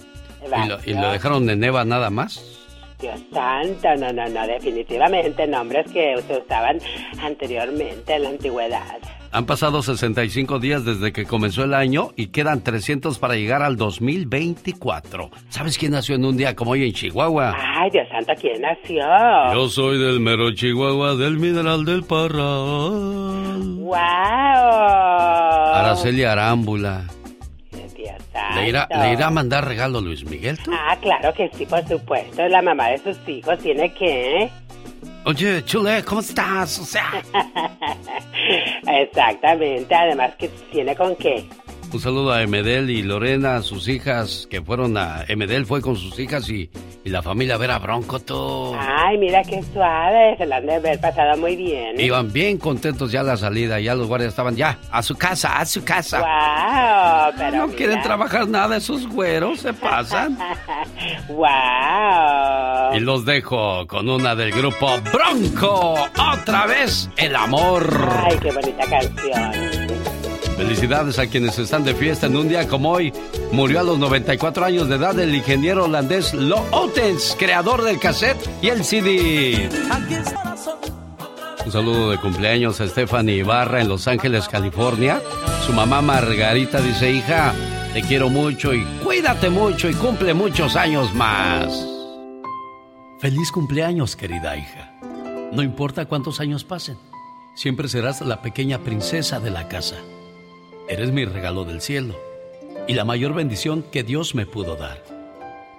y 0.45 0.67
lo, 0.67 0.75
y 0.75 0.91
lo 0.91 0.91
Evagrio. 0.91 1.11
dejaron 1.11 1.49
en 1.49 1.63
Eva 1.63 1.85
nada 1.85 2.09
más. 2.09 2.61
Dios 3.01 3.19
santo, 3.33 3.89
no, 3.99 4.13
no, 4.13 4.27
no, 4.29 4.47
definitivamente 4.47 5.45
nombres 5.47 5.85
que 5.91 6.15
se 6.25 6.37
usaban 6.41 6.79
anteriormente 7.21 8.15
en 8.15 8.23
la 8.23 8.29
antigüedad. 8.29 8.97
Han 9.33 9.45
pasado 9.45 9.81
65 9.81 10.59
días 10.59 10.85
desde 10.85 11.11
que 11.11 11.25
comenzó 11.25 11.65
el 11.65 11.73
año 11.73 12.11
y 12.15 12.27
quedan 12.27 12.61
300 12.63 13.19
para 13.19 13.35
llegar 13.35 13.61
al 13.63 13.75
2024. 13.75 15.29
¿Sabes 15.49 15.77
quién 15.77 15.91
nació 15.91 16.15
en 16.15 16.23
un 16.23 16.37
día 16.37 16.55
como 16.55 16.71
hoy 16.71 16.85
en 16.85 16.93
Chihuahua? 16.93 17.53
Ay, 17.53 17.89
Dios 17.91 18.07
santo, 18.09 18.31
¿quién 18.39 18.61
nació? 18.61 19.03
Yo 19.53 19.67
soy 19.67 19.97
del 19.97 20.21
mero 20.21 20.53
Chihuahua, 20.53 21.15
del 21.15 21.35
mineral 21.37 21.83
del 21.83 22.03
Parral. 22.03 23.75
¡Wow! 23.75 23.95
Araceli 25.73 26.23
Arámbula. 26.23 27.03
Dios 28.05 28.21
santo. 28.31 28.61
¿Le 28.61 28.69
irá, 28.69 28.87
¿Le 28.89 29.13
irá 29.13 29.27
a 29.27 29.31
mandar 29.31 29.65
regalo 29.67 29.99
Luis 30.01 30.23
Miguel 30.25 30.57
tú? 30.59 30.71
Ah, 30.73 30.97
claro 31.01 31.33
que 31.33 31.49
sí, 31.55 31.65
por 31.65 31.87
supuesto. 31.87 32.47
La 32.47 32.61
mamá 32.61 32.89
de 32.89 32.97
sus 32.99 33.17
hijos 33.27 33.57
tiene 33.59 33.93
que... 33.93 34.49
Oye, 35.25 35.63
chule, 35.65 36.03
¿cómo 36.03 36.21
estás? 36.21 36.77
O 36.79 36.85
sea, 36.85 37.11
Exactamente, 38.87 39.95
además 39.95 40.35
que 40.37 40.49
tiene 40.71 40.95
con 40.95 41.15
qué. 41.15 41.47
Un 41.95 42.01
saludo 42.01 42.33
a 42.33 42.41
Emedel 42.41 42.89
y 42.89 43.03
Lorena, 43.03 43.61
sus 43.61 43.87
hijas, 43.87 44.47
que 44.49 44.61
fueron 44.61 44.97
a... 44.97 45.23
Emedel 45.29 45.65
fue 45.65 45.81
con 45.81 45.95
sus 45.95 46.19
hijas 46.19 46.49
y, 46.49 46.69
y 47.05 47.09
la 47.09 47.21
familia 47.21 47.55
a 47.55 47.57
ver 47.57 47.71
a 47.71 47.79
Bronco, 47.79 48.19
tú. 48.19 48.75
Ay, 48.77 49.17
mira 49.17 49.41
qué 49.43 49.63
suave, 49.71 50.35
se 50.37 50.45
la 50.45 50.57
han 50.57 50.65
de 50.65 50.75
haber 50.75 50.99
pasado 50.99 51.37
muy 51.37 51.55
bien. 51.55 51.97
Iban 51.97 52.33
bien 52.33 52.57
contentos 52.57 53.13
ya 53.13 53.21
a 53.21 53.23
la 53.23 53.37
salida, 53.37 53.79
ya 53.79 53.95
los 53.95 54.07
guardias 54.07 54.31
estaban 54.31 54.57
ya 54.57 54.77
a 54.91 55.01
su 55.01 55.15
casa, 55.15 55.57
a 55.57 55.65
su 55.65 55.85
casa. 55.85 56.19
¡Wow! 56.19 57.33
Pero 57.37 57.57
no 57.59 57.67
mira. 57.67 57.77
quieren 57.77 58.01
trabajar 58.01 58.45
nada 58.45 58.75
esos 58.75 59.07
güeros, 59.07 59.61
se 59.61 59.71
pasan. 59.71 60.37
¡Wow! 61.29 62.97
Y 62.97 62.99
los 62.99 63.23
dejo 63.23 63.87
con 63.87 64.09
una 64.09 64.35
del 64.35 64.51
grupo 64.51 64.89
Bronco. 65.13 65.93
Otra 66.33 66.65
vez 66.65 67.09
el 67.15 67.37
amor. 67.37 67.87
Ay, 68.25 68.37
qué 68.41 68.51
bonita 68.51 68.85
canción. 68.89 70.14
Felicidades 70.57 71.19
a 71.19 71.27
quienes 71.27 71.59
están 71.59 71.83
de 71.83 71.93
fiesta 71.93 72.27
en 72.27 72.37
un 72.37 72.47
día 72.47 72.67
como 72.67 72.91
hoy. 72.91 73.11
Murió 73.51 73.81
a 73.81 73.83
los 73.83 73.99
94 73.99 74.65
años 74.65 74.87
de 74.87 74.95
edad 74.95 75.19
el 75.19 75.35
ingeniero 75.35 75.85
holandés 75.85 76.33
Lo 76.33 76.63
Ottens, 76.71 77.35
creador 77.37 77.83
del 77.83 77.99
cassette 77.99 78.49
y 78.61 78.69
el 78.69 78.85
CD. 78.85 79.69
Un 81.65 81.71
saludo 81.71 82.11
de 82.11 82.19
cumpleaños 82.19 82.79
a 82.79 82.87
Stephanie 82.87 83.37
Ibarra 83.37 83.81
en 83.81 83.89
Los 83.89 84.07
Ángeles, 84.07 84.47
California. 84.47 85.21
Su 85.65 85.73
mamá 85.73 86.01
Margarita 86.01 86.79
dice, 86.79 87.11
hija, 87.11 87.53
te 87.93 88.01
quiero 88.01 88.29
mucho 88.29 88.73
y 88.73 88.83
cuídate 89.03 89.49
mucho 89.49 89.89
y 89.89 89.93
cumple 89.93 90.33
muchos 90.33 90.75
años 90.75 91.13
más. 91.13 91.85
Feliz 93.19 93.51
cumpleaños, 93.51 94.15
querida 94.15 94.55
hija. 94.55 94.93
No 95.51 95.63
importa 95.63 96.05
cuántos 96.05 96.39
años 96.39 96.63
pasen, 96.63 96.97
siempre 97.55 97.87
serás 97.87 98.21
la 98.21 98.41
pequeña 98.41 98.79
princesa 98.79 99.39
de 99.39 99.49
la 99.49 99.67
casa. 99.67 99.95
Eres 100.87 101.11
mi 101.11 101.25
regalo 101.25 101.65
del 101.65 101.81
cielo 101.81 102.15
y 102.87 102.93
la 102.93 103.05
mayor 103.05 103.33
bendición 103.33 103.83
que 103.91 104.03
Dios 104.03 104.35
me 104.35 104.45
pudo 104.45 104.75
dar. 104.75 105.03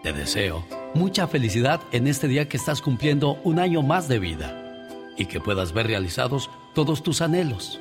Te 0.02 0.12
deseo 0.12 0.66
mucha 0.94 1.28
felicidad 1.28 1.80
en 1.92 2.08
este 2.08 2.26
día 2.26 2.48
que 2.48 2.56
estás 2.56 2.82
cumpliendo 2.82 3.38
un 3.44 3.60
año 3.60 3.82
más 3.82 4.08
de 4.08 4.18
vida 4.18 4.82
y 5.16 5.26
que 5.26 5.38
puedas 5.38 5.72
ver 5.72 5.86
realizados 5.86 6.50
todos 6.74 7.04
tus 7.04 7.20
anhelos 7.20 7.80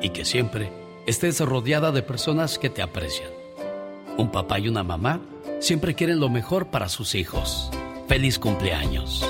y 0.00 0.10
que 0.10 0.24
siempre 0.24 0.72
estés 1.06 1.40
rodeada 1.40 1.90
de 1.90 2.02
personas 2.02 2.58
que 2.58 2.70
te 2.70 2.82
aprecian. 2.82 3.30
Un 4.16 4.30
papá 4.30 4.60
y 4.60 4.68
una 4.68 4.84
mamá 4.84 5.20
siempre 5.58 5.96
quieren 5.96 6.20
lo 6.20 6.28
mejor 6.28 6.68
para 6.68 6.88
sus 6.88 7.16
hijos. 7.16 7.68
Feliz 8.06 8.38
cumpleaños. 8.38 9.28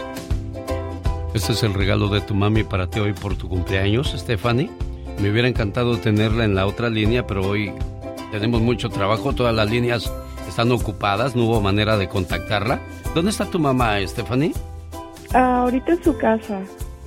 Este 1.33 1.53
es 1.53 1.62
el 1.62 1.73
regalo 1.73 2.09
de 2.09 2.21
tu 2.21 2.35
mami 2.35 2.65
para 2.65 2.91
ti 2.91 3.01
hoy 3.01 3.15
por 3.15 3.35
tu 3.37 3.49
cumpleaños, 3.49 4.12
Stephanie. 4.15 4.69
Me 5.21 5.31
hubiera 5.31 5.49
encantado 5.49 5.97
tenerla 5.99 6.45
en 6.45 6.55
la 6.55 6.67
otra 6.67 6.89
línea, 6.89 7.27
pero 7.27 7.47
hoy 7.47 7.73
tenemos 8.31 8.61
mucho 8.63 8.89
trabajo, 8.89 9.33
todas 9.35 9.55
las 9.55 9.71
líneas 9.71 10.11
están 10.49 10.73
ocupadas, 10.73 11.37
no 11.37 11.45
hubo 11.45 11.61
manera 11.61 11.97
de 11.97 12.09
contactarla. 12.09 12.81
¿Dónde 13.15 13.31
está 13.31 13.45
tu 13.47 13.59
mamá, 13.59 13.97
Stephanie? 14.07 14.53
Ah, 15.35 15.59
ahorita 15.63 15.93
en 15.93 16.03
su 16.05 16.17
casa, 16.17 16.61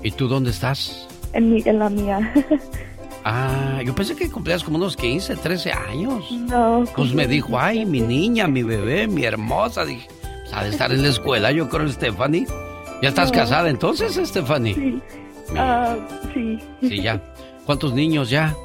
¿Y 0.04 0.12
tú 0.12 0.28
dónde 0.28 0.52
estás? 0.52 1.08
en, 1.34 1.52
mi, 1.52 1.62
en 1.66 1.80
la 1.80 1.90
mía. 1.90 2.34
Ah, 3.26 3.82
yo 3.86 3.96
pensé 3.96 4.18
que 4.18 4.30
cumplías 4.30 4.66
como 4.66 4.76
unos 4.76 4.98
15, 4.98 5.38
13 5.38 5.72
años. 5.72 6.30
no. 6.50 6.84
Pues 6.94 7.14
me 7.14 7.26
dijo, 7.26 7.58
ay, 7.58 7.86
mi 7.86 8.02
niña, 8.02 8.50
mi 8.50 8.64
bebé, 8.64 9.08
mi 9.08 9.24
hermosa. 9.24 9.86
Dije, 9.86 10.10
pues 10.22 10.54
ha 10.54 10.62
de 10.66 10.70
estar 10.72 10.92
en 10.92 11.04
la 11.04 11.08
escuela, 11.08 11.50
yo 11.54 11.70
creo, 11.70 11.88
Stephanie. 11.88 12.46
¿Ya 13.02 13.08
estás 13.08 13.32
No. 13.32 13.38
casada 13.38 13.70
entonces, 13.70 14.20
Stephanie? 14.28 14.74
Sí. 14.76 15.02
Ah, 15.56 15.96
sí. 16.34 16.60
Sí, 16.82 17.02
ya. 17.02 17.22
¿Cuántos 17.66 17.94
niños 17.94 18.30
ya? 18.30 18.56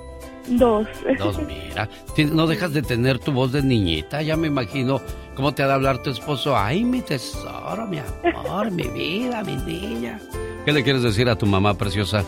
Dos. 0.48 0.86
Dos, 1.18 1.38
mira. 1.46 1.88
No 2.32 2.46
dejas 2.46 2.72
de 2.72 2.82
tener 2.82 3.18
tu 3.18 3.32
voz 3.32 3.52
de 3.52 3.62
niñita. 3.62 4.22
Ya 4.22 4.36
me 4.36 4.46
imagino 4.46 5.00
cómo 5.34 5.52
te 5.52 5.62
ha 5.62 5.66
de 5.66 5.74
hablar 5.74 6.02
tu 6.02 6.10
esposo. 6.10 6.56
Ay, 6.56 6.84
mi 6.84 7.02
tesoro, 7.02 7.86
mi 7.86 7.98
amor, 7.98 8.70
mi 8.70 8.88
vida, 8.88 9.42
mi 9.44 9.56
niña. 9.56 10.20
¿Qué 10.64 10.72
le 10.72 10.82
quieres 10.82 11.02
decir 11.02 11.28
a 11.28 11.36
tu 11.36 11.46
mamá 11.46 11.74
preciosa? 11.74 12.24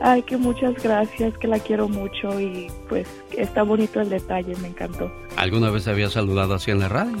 Ay, 0.00 0.22
que 0.22 0.36
muchas 0.36 0.74
gracias, 0.80 1.36
que 1.38 1.48
la 1.48 1.58
quiero 1.58 1.88
mucho 1.88 2.38
y 2.40 2.68
pues 2.88 3.08
está 3.36 3.64
bonito 3.64 4.00
el 4.00 4.08
detalle, 4.08 4.54
me 4.56 4.68
encantó. 4.68 5.12
¿Alguna 5.36 5.70
vez 5.70 5.84
te 5.84 5.90
había 5.90 6.08
saludado 6.08 6.54
así 6.54 6.70
en 6.70 6.78
la 6.78 6.88
radio? 6.88 7.16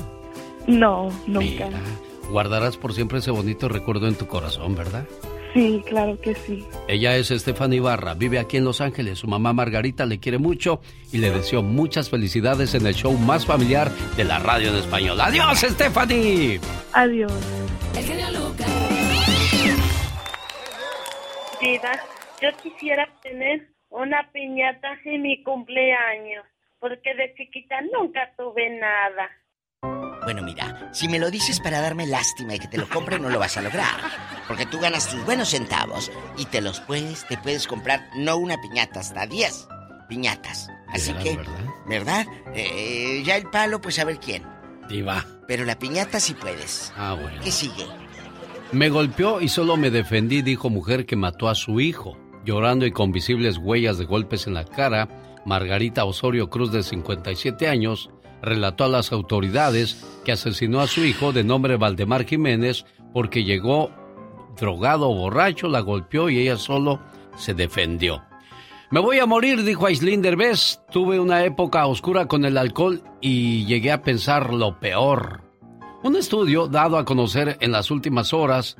No, 0.68 1.08
nunca. 1.26 1.68
Guardarás 2.30 2.76
por 2.76 2.92
siempre 2.92 3.18
ese 3.18 3.30
bonito 3.32 3.68
recuerdo 3.68 4.06
en 4.06 4.14
tu 4.14 4.26
corazón, 4.26 4.76
¿verdad? 4.76 5.06
Sí, 5.54 5.82
claro 5.86 6.20
que 6.20 6.34
sí. 6.34 6.64
Ella 6.88 7.16
es 7.16 7.28
Stephanie 7.28 7.78
Ibarra, 7.78 8.14
vive 8.14 8.38
aquí 8.38 8.58
en 8.58 8.64
Los 8.64 8.80
Ángeles. 8.80 9.18
Su 9.18 9.28
mamá 9.28 9.52
Margarita 9.52 10.06
le 10.06 10.18
quiere 10.18 10.38
mucho 10.38 10.80
y 11.12 11.18
le 11.18 11.30
deseo 11.30 11.62
muchas 11.62 12.10
felicidades 12.10 12.74
en 12.74 12.86
el 12.86 12.94
show 12.94 13.12
más 13.16 13.46
familiar 13.46 13.90
de 14.16 14.24
la 14.24 14.38
radio 14.38 14.70
en 14.70 14.76
español. 14.76 15.20
¡Adiós, 15.20 15.60
Stephanie! 15.60 16.60
Adiós. 16.92 17.32
Diva, 21.60 21.92
yo 22.40 22.48
quisiera 22.62 23.08
tener 23.22 23.68
una 23.90 24.30
piñata 24.32 24.96
en 25.04 25.22
mi 25.22 25.42
cumpleaños, 25.42 26.44
porque 26.78 27.14
de 27.14 27.34
chiquita 27.34 27.80
nunca 27.92 28.32
tuve 28.36 28.70
nada. 28.78 29.28
Bueno, 30.28 30.42
mira, 30.42 30.90
si 30.92 31.08
me 31.08 31.18
lo 31.18 31.30
dices 31.30 31.58
para 31.58 31.80
darme 31.80 32.06
lástima 32.06 32.54
y 32.54 32.58
que 32.58 32.68
te 32.68 32.76
lo 32.76 32.86
compre, 32.86 33.18
no 33.18 33.30
lo 33.30 33.38
vas 33.38 33.56
a 33.56 33.62
lograr. 33.62 33.98
Porque 34.46 34.66
tú 34.66 34.78
ganas 34.78 35.08
tus 35.08 35.24
buenos 35.24 35.48
centavos 35.48 36.12
y 36.36 36.44
te 36.44 36.60
los 36.60 36.80
puedes, 36.80 37.26
te 37.28 37.38
puedes 37.38 37.66
comprar 37.66 38.10
no 38.14 38.36
una 38.36 38.60
piñata, 38.60 39.00
hasta 39.00 39.26
10 39.26 39.68
piñatas. 40.06 40.68
Así 40.92 41.14
que, 41.14 41.34
¿verdad? 41.34 41.56
¿verdad? 41.86 42.26
Eh, 42.54 43.22
ya 43.24 43.36
el 43.36 43.48
palo, 43.48 43.80
pues 43.80 43.98
a 44.00 44.04
ver 44.04 44.18
quién. 44.18 44.42
Diva. 44.86 45.24
Pero 45.46 45.64
la 45.64 45.78
piñata 45.78 46.20
sí 46.20 46.34
puedes. 46.34 46.92
Ah, 46.94 47.16
bueno. 47.18 47.40
¿Qué 47.42 47.50
sigue? 47.50 47.86
Me 48.70 48.90
golpeó 48.90 49.40
y 49.40 49.48
solo 49.48 49.78
me 49.78 49.90
defendí, 49.90 50.42
dijo 50.42 50.68
mujer 50.68 51.06
que 51.06 51.16
mató 51.16 51.48
a 51.48 51.54
su 51.54 51.80
hijo. 51.80 52.18
Llorando 52.44 52.84
y 52.84 52.90
con 52.90 53.12
visibles 53.12 53.56
huellas 53.56 53.96
de 53.96 54.04
golpes 54.04 54.46
en 54.46 54.52
la 54.52 54.66
cara, 54.66 55.08
Margarita 55.46 56.04
Osorio 56.04 56.50
Cruz, 56.50 56.70
de 56.70 56.82
57 56.82 57.66
años, 57.66 58.10
relató 58.42 58.84
a 58.84 58.88
las 58.88 59.12
autoridades 59.12 60.04
que 60.24 60.32
asesinó 60.32 60.80
a 60.80 60.86
su 60.86 61.04
hijo 61.04 61.32
de 61.32 61.44
nombre 61.44 61.76
Valdemar 61.76 62.24
Jiménez 62.24 62.84
porque 63.12 63.44
llegó 63.44 63.90
drogado 64.58 65.10
o 65.10 65.14
borracho, 65.14 65.68
la 65.68 65.80
golpeó 65.80 66.28
y 66.28 66.38
ella 66.38 66.56
solo 66.56 67.00
se 67.36 67.54
defendió. 67.54 68.22
Me 68.90 69.00
voy 69.00 69.18
a 69.18 69.26
morir, 69.26 69.64
dijo 69.64 69.86
Aislinn 69.86 70.22
Derbez. 70.22 70.80
Tuve 70.90 71.20
una 71.20 71.44
época 71.44 71.86
oscura 71.86 72.26
con 72.26 72.46
el 72.46 72.56
alcohol 72.56 73.02
y 73.20 73.66
llegué 73.66 73.92
a 73.92 74.02
pensar 74.02 74.54
lo 74.54 74.80
peor. 74.80 75.42
Un 76.02 76.16
estudio 76.16 76.68
dado 76.68 76.96
a 76.96 77.04
conocer 77.04 77.58
en 77.60 77.72
las 77.72 77.90
últimas 77.90 78.32
horas 78.32 78.76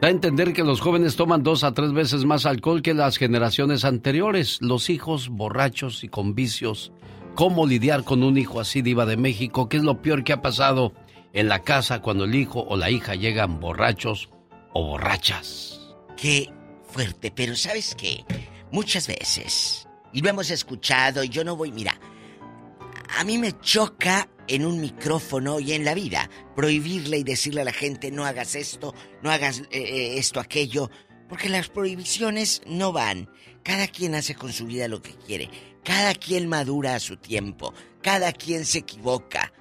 da 0.00 0.08
a 0.08 0.10
entender 0.10 0.52
que 0.52 0.64
los 0.64 0.80
jóvenes 0.80 1.14
toman 1.14 1.44
dos 1.44 1.62
a 1.62 1.74
tres 1.74 1.92
veces 1.92 2.24
más 2.24 2.44
alcohol 2.44 2.82
que 2.82 2.92
las 2.92 3.18
generaciones 3.18 3.84
anteriores. 3.84 4.58
Los 4.60 4.90
hijos 4.90 5.28
borrachos 5.28 6.02
y 6.02 6.08
con 6.08 6.34
vicios. 6.34 6.92
¿Cómo 7.34 7.66
lidiar 7.66 8.04
con 8.04 8.22
un 8.22 8.36
hijo 8.36 8.60
así, 8.60 8.82
diva 8.82 9.06
de 9.06 9.16
México? 9.16 9.68
¿Qué 9.68 9.78
es 9.78 9.82
lo 9.82 10.02
peor 10.02 10.22
que 10.22 10.34
ha 10.34 10.42
pasado 10.42 10.92
en 11.32 11.48
la 11.48 11.62
casa 11.62 12.02
cuando 12.02 12.24
el 12.24 12.34
hijo 12.34 12.60
o 12.60 12.76
la 12.76 12.90
hija 12.90 13.14
llegan 13.14 13.58
borrachos 13.58 14.28
o 14.74 14.86
borrachas? 14.88 15.80
Qué 16.14 16.50
fuerte, 16.84 17.30
pero 17.30 17.56
¿sabes 17.56 17.94
qué? 17.94 18.24
Muchas 18.70 19.08
veces, 19.08 19.88
y 20.12 20.20
lo 20.20 20.28
hemos 20.28 20.50
escuchado, 20.50 21.24
y 21.24 21.30
yo 21.30 21.42
no 21.42 21.56
voy, 21.56 21.72
mira, 21.72 21.98
a 23.18 23.24
mí 23.24 23.38
me 23.38 23.58
choca 23.60 24.28
en 24.46 24.66
un 24.66 24.80
micrófono 24.80 25.58
y 25.58 25.72
en 25.72 25.86
la 25.86 25.94
vida 25.94 26.28
prohibirle 26.54 27.18
y 27.18 27.24
decirle 27.24 27.62
a 27.62 27.64
la 27.64 27.72
gente 27.72 28.10
no 28.10 28.26
hagas 28.26 28.54
esto, 28.54 28.94
no 29.22 29.30
hagas 29.30 29.60
eh, 29.60 29.66
eh, 29.72 30.18
esto, 30.18 30.38
aquello, 30.38 30.90
porque 31.30 31.48
las 31.48 31.68
prohibiciones 31.68 32.60
no 32.66 32.92
van. 32.92 33.30
Cada 33.62 33.86
quien 33.86 34.14
hace 34.14 34.34
con 34.34 34.52
su 34.52 34.66
vida 34.66 34.88
lo 34.88 35.00
que 35.00 35.14
quiere, 35.14 35.48
cada 35.84 36.14
quien 36.14 36.48
madura 36.48 36.94
a 36.94 37.00
su 37.00 37.16
tiempo, 37.16 37.74
cada 38.02 38.32
quien 38.32 38.64
se 38.64 38.78
equivoca. 38.78 39.52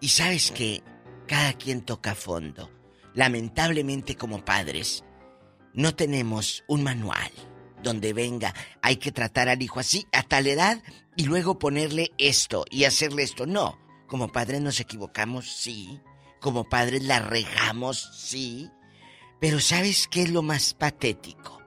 Y 0.00 0.08
sabes 0.08 0.50
que 0.50 0.82
cada 1.26 1.52
quien 1.54 1.82
toca 1.82 2.14
fondo. 2.14 2.70
Lamentablemente 3.14 4.16
como 4.16 4.44
padres, 4.44 5.04
no 5.74 5.94
tenemos 5.94 6.64
un 6.66 6.82
manual 6.82 7.30
donde 7.82 8.12
venga, 8.12 8.54
hay 8.80 8.96
que 8.96 9.12
tratar 9.12 9.48
al 9.48 9.60
hijo 9.60 9.80
así, 9.80 10.06
a 10.12 10.22
tal 10.22 10.46
edad, 10.46 10.82
y 11.16 11.24
luego 11.24 11.58
ponerle 11.58 12.12
esto 12.16 12.64
y 12.70 12.84
hacerle 12.84 13.22
esto. 13.22 13.44
No, 13.44 13.78
como 14.06 14.28
padres 14.28 14.60
nos 14.60 14.80
equivocamos, 14.80 15.50
sí. 15.50 16.00
Como 16.40 16.68
padres 16.68 17.02
la 17.04 17.20
regamos, 17.20 18.10
sí. 18.16 18.70
Pero 19.40 19.60
¿sabes 19.60 20.08
qué 20.08 20.22
es 20.22 20.30
lo 20.30 20.42
más 20.42 20.74
patético? 20.74 21.60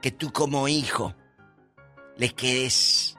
Que 0.00 0.10
tú 0.10 0.32
como 0.32 0.68
hijo 0.68 1.14
le 2.16 2.30
quedes 2.30 3.16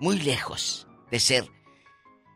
muy 0.00 0.18
lejos 0.20 0.86
de 1.10 1.20
ser, 1.20 1.48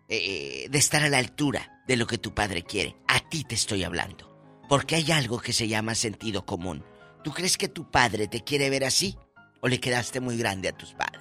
eh, 0.09 0.67
de 0.71 0.79
estar 0.79 1.03
a 1.03 1.09
la 1.09 1.19
altura 1.19 1.83
de 1.87 1.97
lo 1.97 2.07
que 2.07 2.19
tu 2.19 2.35
padre 2.35 2.63
quiere. 2.63 2.97
A 3.09 3.21
ti 3.21 3.45
te 3.45 3.55
estoy 3.55 3.85
hablando. 3.85 4.31
Porque 4.69 4.95
hay 4.97 5.11
algo 5.13 5.39
que 5.41 5.53
se 5.53 5.69
llama 5.69 5.95
sentido 5.95 6.47
común. 6.47 6.85
¿Tú 7.25 7.33
crees 7.33 7.59
que 7.59 7.69
tu 7.69 7.91
padre 7.91 8.27
te 8.29 8.43
quiere 8.43 8.71
ver 8.71 8.85
así? 8.85 9.17
¿O 9.61 9.69
le 9.69 9.81
quedaste 9.81 10.21
muy 10.21 10.37
grande 10.37 10.69
a 10.69 10.73
tus 10.77 10.93
padres? 10.95 11.21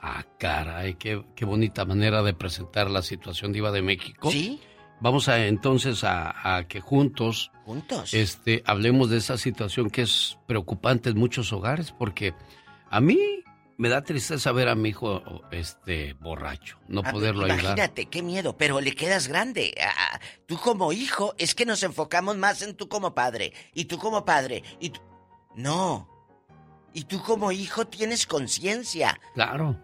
Ah, 0.00 0.24
caray, 0.38 0.94
qué, 0.94 1.24
qué 1.36 1.44
bonita 1.44 1.84
manera 1.84 2.22
de 2.22 2.34
presentar 2.34 2.90
la 2.90 3.02
situación 3.02 3.52
diva 3.52 3.70
de 3.70 3.82
México. 3.82 4.30
Sí. 4.30 4.60
Vamos 5.00 5.28
a 5.28 5.46
entonces 5.46 6.04
a, 6.04 6.56
a 6.56 6.68
que 6.68 6.80
juntos, 6.80 7.50
Juntos. 7.64 8.14
este, 8.14 8.62
hablemos 8.66 9.10
de 9.10 9.18
esa 9.18 9.36
situación 9.36 9.90
que 9.90 10.02
es 10.02 10.38
preocupante 10.46 11.10
en 11.10 11.18
muchos 11.18 11.52
hogares, 11.52 11.92
porque 11.92 12.34
a 12.88 13.00
mí 13.00 13.18
me 13.82 13.88
da 13.88 14.02
tristeza 14.04 14.52
ver 14.52 14.68
a 14.68 14.76
mi 14.76 14.90
hijo, 14.90 15.42
este, 15.50 16.12
borracho, 16.20 16.78
no 16.86 17.02
Ah, 17.04 17.10
poderlo 17.10 17.46
ayudar. 17.46 17.60
Imagínate, 17.64 18.06
qué 18.06 18.22
miedo, 18.22 18.56
pero 18.56 18.80
le 18.80 18.94
quedas 18.94 19.26
grande. 19.26 19.74
Ah, 19.84 20.20
tú 20.46 20.56
como 20.56 20.92
hijo, 20.92 21.34
es 21.36 21.56
que 21.56 21.66
nos 21.66 21.82
enfocamos 21.82 22.36
más 22.36 22.62
en 22.62 22.76
tú 22.76 22.88
como 22.88 23.12
padre. 23.12 23.52
Y 23.74 23.86
tú 23.86 23.98
como 23.98 24.24
padre. 24.24 24.62
Y 24.78 24.90
tú- 24.90 25.00
No. 25.56 26.08
Y 26.94 27.04
tú 27.04 27.20
como 27.22 27.50
hijo 27.50 27.84
tienes 27.88 28.24
conciencia. 28.28 29.18
Claro. 29.34 29.76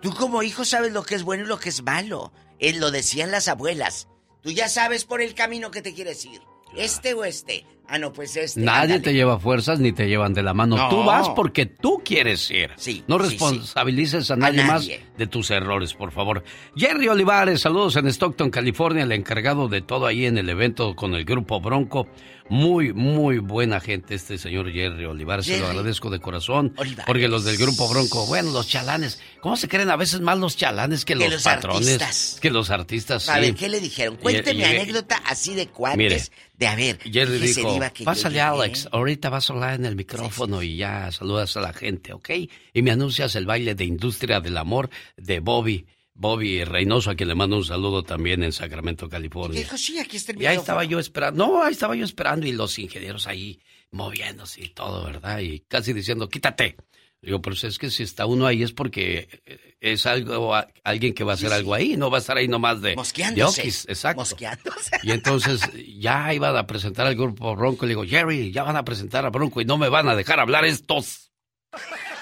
Tú 0.00 0.14
como 0.14 0.44
hijo 0.44 0.64
sabes 0.64 0.92
lo 0.92 1.02
que 1.02 1.16
es 1.16 1.24
bueno 1.24 1.42
y 1.42 1.48
lo 1.48 1.58
que 1.58 1.70
es 1.70 1.82
malo. 1.82 2.32
Él 2.60 2.78
lo 2.78 2.92
decían 2.92 3.32
las 3.32 3.48
abuelas. 3.48 4.06
Tú 4.42 4.52
ya 4.52 4.68
sabes 4.68 5.04
por 5.04 5.20
el 5.20 5.34
camino 5.34 5.72
que 5.72 5.82
te 5.82 5.92
quieres 5.92 6.24
ir. 6.24 6.40
Este 6.76 7.14
o 7.14 7.24
este. 7.24 7.66
Ah, 7.86 7.98
no, 7.98 8.12
pues 8.12 8.34
este. 8.36 8.60
Nadie 8.60 8.94
ándale. 8.94 9.00
te 9.00 9.12
lleva 9.12 9.38
fuerzas 9.38 9.78
ni 9.78 9.92
te 9.92 10.08
llevan 10.08 10.32
de 10.32 10.42
la 10.42 10.54
mano. 10.54 10.76
No. 10.76 10.88
Tú 10.88 11.04
vas 11.04 11.28
porque 11.30 11.66
tú 11.66 12.00
quieres 12.04 12.50
ir. 12.50 12.70
Sí, 12.76 13.04
no 13.06 13.18
sí, 13.18 13.30
responsabilices 13.30 14.30
a 14.30 14.34
A 14.34 14.36
nadie 14.38 14.64
más 14.64 14.88
de 14.88 15.26
tus 15.26 15.50
errores, 15.50 15.94
por 15.94 16.10
favor. 16.10 16.42
Jerry 16.76 17.08
Olivares, 17.08 17.60
saludos 17.60 17.96
en 17.96 18.06
Stockton, 18.08 18.50
California, 18.50 19.04
el 19.04 19.12
encargado 19.12 19.68
de 19.68 19.82
todo 19.82 20.06
ahí 20.06 20.24
en 20.26 20.38
el 20.38 20.48
evento 20.48 20.96
con 20.96 21.14
el 21.14 21.24
grupo 21.24 21.60
Bronco. 21.60 22.08
Muy, 22.50 22.92
muy 22.92 23.38
buena 23.38 23.80
gente 23.80 24.14
este 24.14 24.36
señor 24.36 24.70
Jerry 24.70 25.06
Olivares. 25.06 25.46
Se 25.46 25.52
lo 25.52 25.58
Jerry 25.64 25.70
agradezco 25.78 26.10
de 26.10 26.20
corazón. 26.20 26.74
Olivares. 26.76 27.06
Porque 27.06 27.26
los 27.26 27.44
del 27.44 27.56
grupo 27.56 27.88
Bronco, 27.88 28.26
bueno, 28.26 28.50
los 28.52 28.68
chalanes. 28.68 29.18
¿Cómo 29.40 29.56
se 29.56 29.66
creen 29.66 29.88
a 29.90 29.96
veces 29.96 30.20
más 30.20 30.38
los 30.38 30.54
chalanes 30.54 31.06
que, 31.06 31.14
Que 31.14 31.20
los, 31.24 31.32
los 31.32 31.42
patrones? 31.42 31.88
artistas. 32.02 32.38
Que 32.42 32.50
los 32.50 32.68
artistas, 32.70 33.30
A 33.30 33.36
sí. 33.36 33.40
ver, 33.40 33.54
¿qué 33.54 33.70
le 33.70 33.80
dijeron? 33.80 34.16
Cuénteme 34.16 34.58
Y- 34.58 34.62
y- 34.62 34.64
anécdota 34.76 35.22
así 35.26 35.54
de 35.54 35.68
cuates. 35.68 35.96
Mire, 35.96 36.22
de 36.58 36.66
a 36.66 36.74
ver, 36.76 36.98
Jerry 37.02 37.38
dijo, 37.38 37.73
Diva, 37.74 37.90
que 37.90 38.04
pásale 38.04 38.36
llegué". 38.36 38.46
Alex, 38.46 38.88
ahorita 38.90 39.30
vas 39.30 39.48
a 39.48 39.52
hablar 39.52 39.74
en 39.74 39.86
el 39.86 39.96
micrófono 39.96 40.62
y 40.62 40.76
ya 40.76 41.10
saludas 41.12 41.56
a 41.56 41.60
la 41.60 41.72
gente, 41.72 42.12
¿ok? 42.12 42.30
Y 42.72 42.82
me 42.82 42.90
anuncias 42.90 43.34
el 43.36 43.46
baile 43.46 43.74
de 43.74 43.84
Industria 43.84 44.40
del 44.40 44.56
Amor 44.56 44.90
de 45.16 45.40
Bobby, 45.40 45.86
Bobby 46.14 46.64
Reynoso, 46.64 47.10
a 47.10 47.14
quien 47.16 47.28
le 47.28 47.34
mando 47.34 47.56
un 47.56 47.64
saludo 47.64 48.02
también 48.04 48.42
en 48.42 48.52
Sacramento, 48.52 49.08
California. 49.08 49.58
Dijo, 49.58 49.76
sí, 49.76 49.98
aquí 49.98 50.16
está 50.16 50.32
el 50.32 50.42
Y 50.42 50.46
ahí 50.46 50.56
estaba 50.56 50.84
yo 50.84 50.98
esperando, 50.98 51.46
no, 51.46 51.62
ahí 51.62 51.72
estaba 51.72 51.96
yo 51.96 52.04
esperando 52.04 52.46
y 52.46 52.52
los 52.52 52.78
ingenieros 52.78 53.26
ahí 53.26 53.60
moviéndose 53.90 54.62
y 54.62 54.68
todo, 54.68 55.04
¿verdad? 55.04 55.40
Y 55.40 55.60
casi 55.60 55.92
diciendo, 55.92 56.28
quítate. 56.28 56.76
Digo, 57.24 57.40
pero 57.40 57.56
es 57.56 57.78
que 57.78 57.90
si 57.90 58.02
está 58.02 58.26
uno 58.26 58.46
ahí 58.46 58.62
es 58.62 58.72
porque 58.72 59.28
eh, 59.46 59.76
es 59.80 60.04
algo, 60.06 60.54
a- 60.54 60.68
alguien 60.84 61.14
que 61.14 61.24
va 61.24 61.32
a 61.32 61.34
hacer 61.34 61.52
algo 61.52 61.74
ahí, 61.74 61.96
no 61.96 62.10
va 62.10 62.18
a 62.18 62.20
estar 62.20 62.36
ahí 62.36 62.48
nomás 62.48 62.80
de... 62.82 62.90
de 62.90 62.96
Mosqueándose. 62.96 63.60
okis, 63.62 63.86
exacto. 63.88 64.20
Mosqueándose. 64.20 64.90
Y 65.02 65.10
entonces 65.12 65.60
ya 65.98 66.32
iban 66.34 66.56
a 66.56 66.66
presentar 66.66 67.06
al 67.06 67.14
grupo 67.14 67.56
Bronco 67.56 67.84
y 67.84 67.88
le 67.88 67.92
digo, 67.92 68.04
Jerry, 68.04 68.52
ya 68.52 68.62
van 68.62 68.76
a 68.76 68.84
presentar 68.84 69.24
a 69.26 69.30
Bronco 69.30 69.60
y 69.60 69.64
no 69.64 69.78
me 69.78 69.88
van 69.88 70.08
a 70.08 70.14
dejar 70.16 70.38
hablar 70.40 70.64
estos 70.64 71.30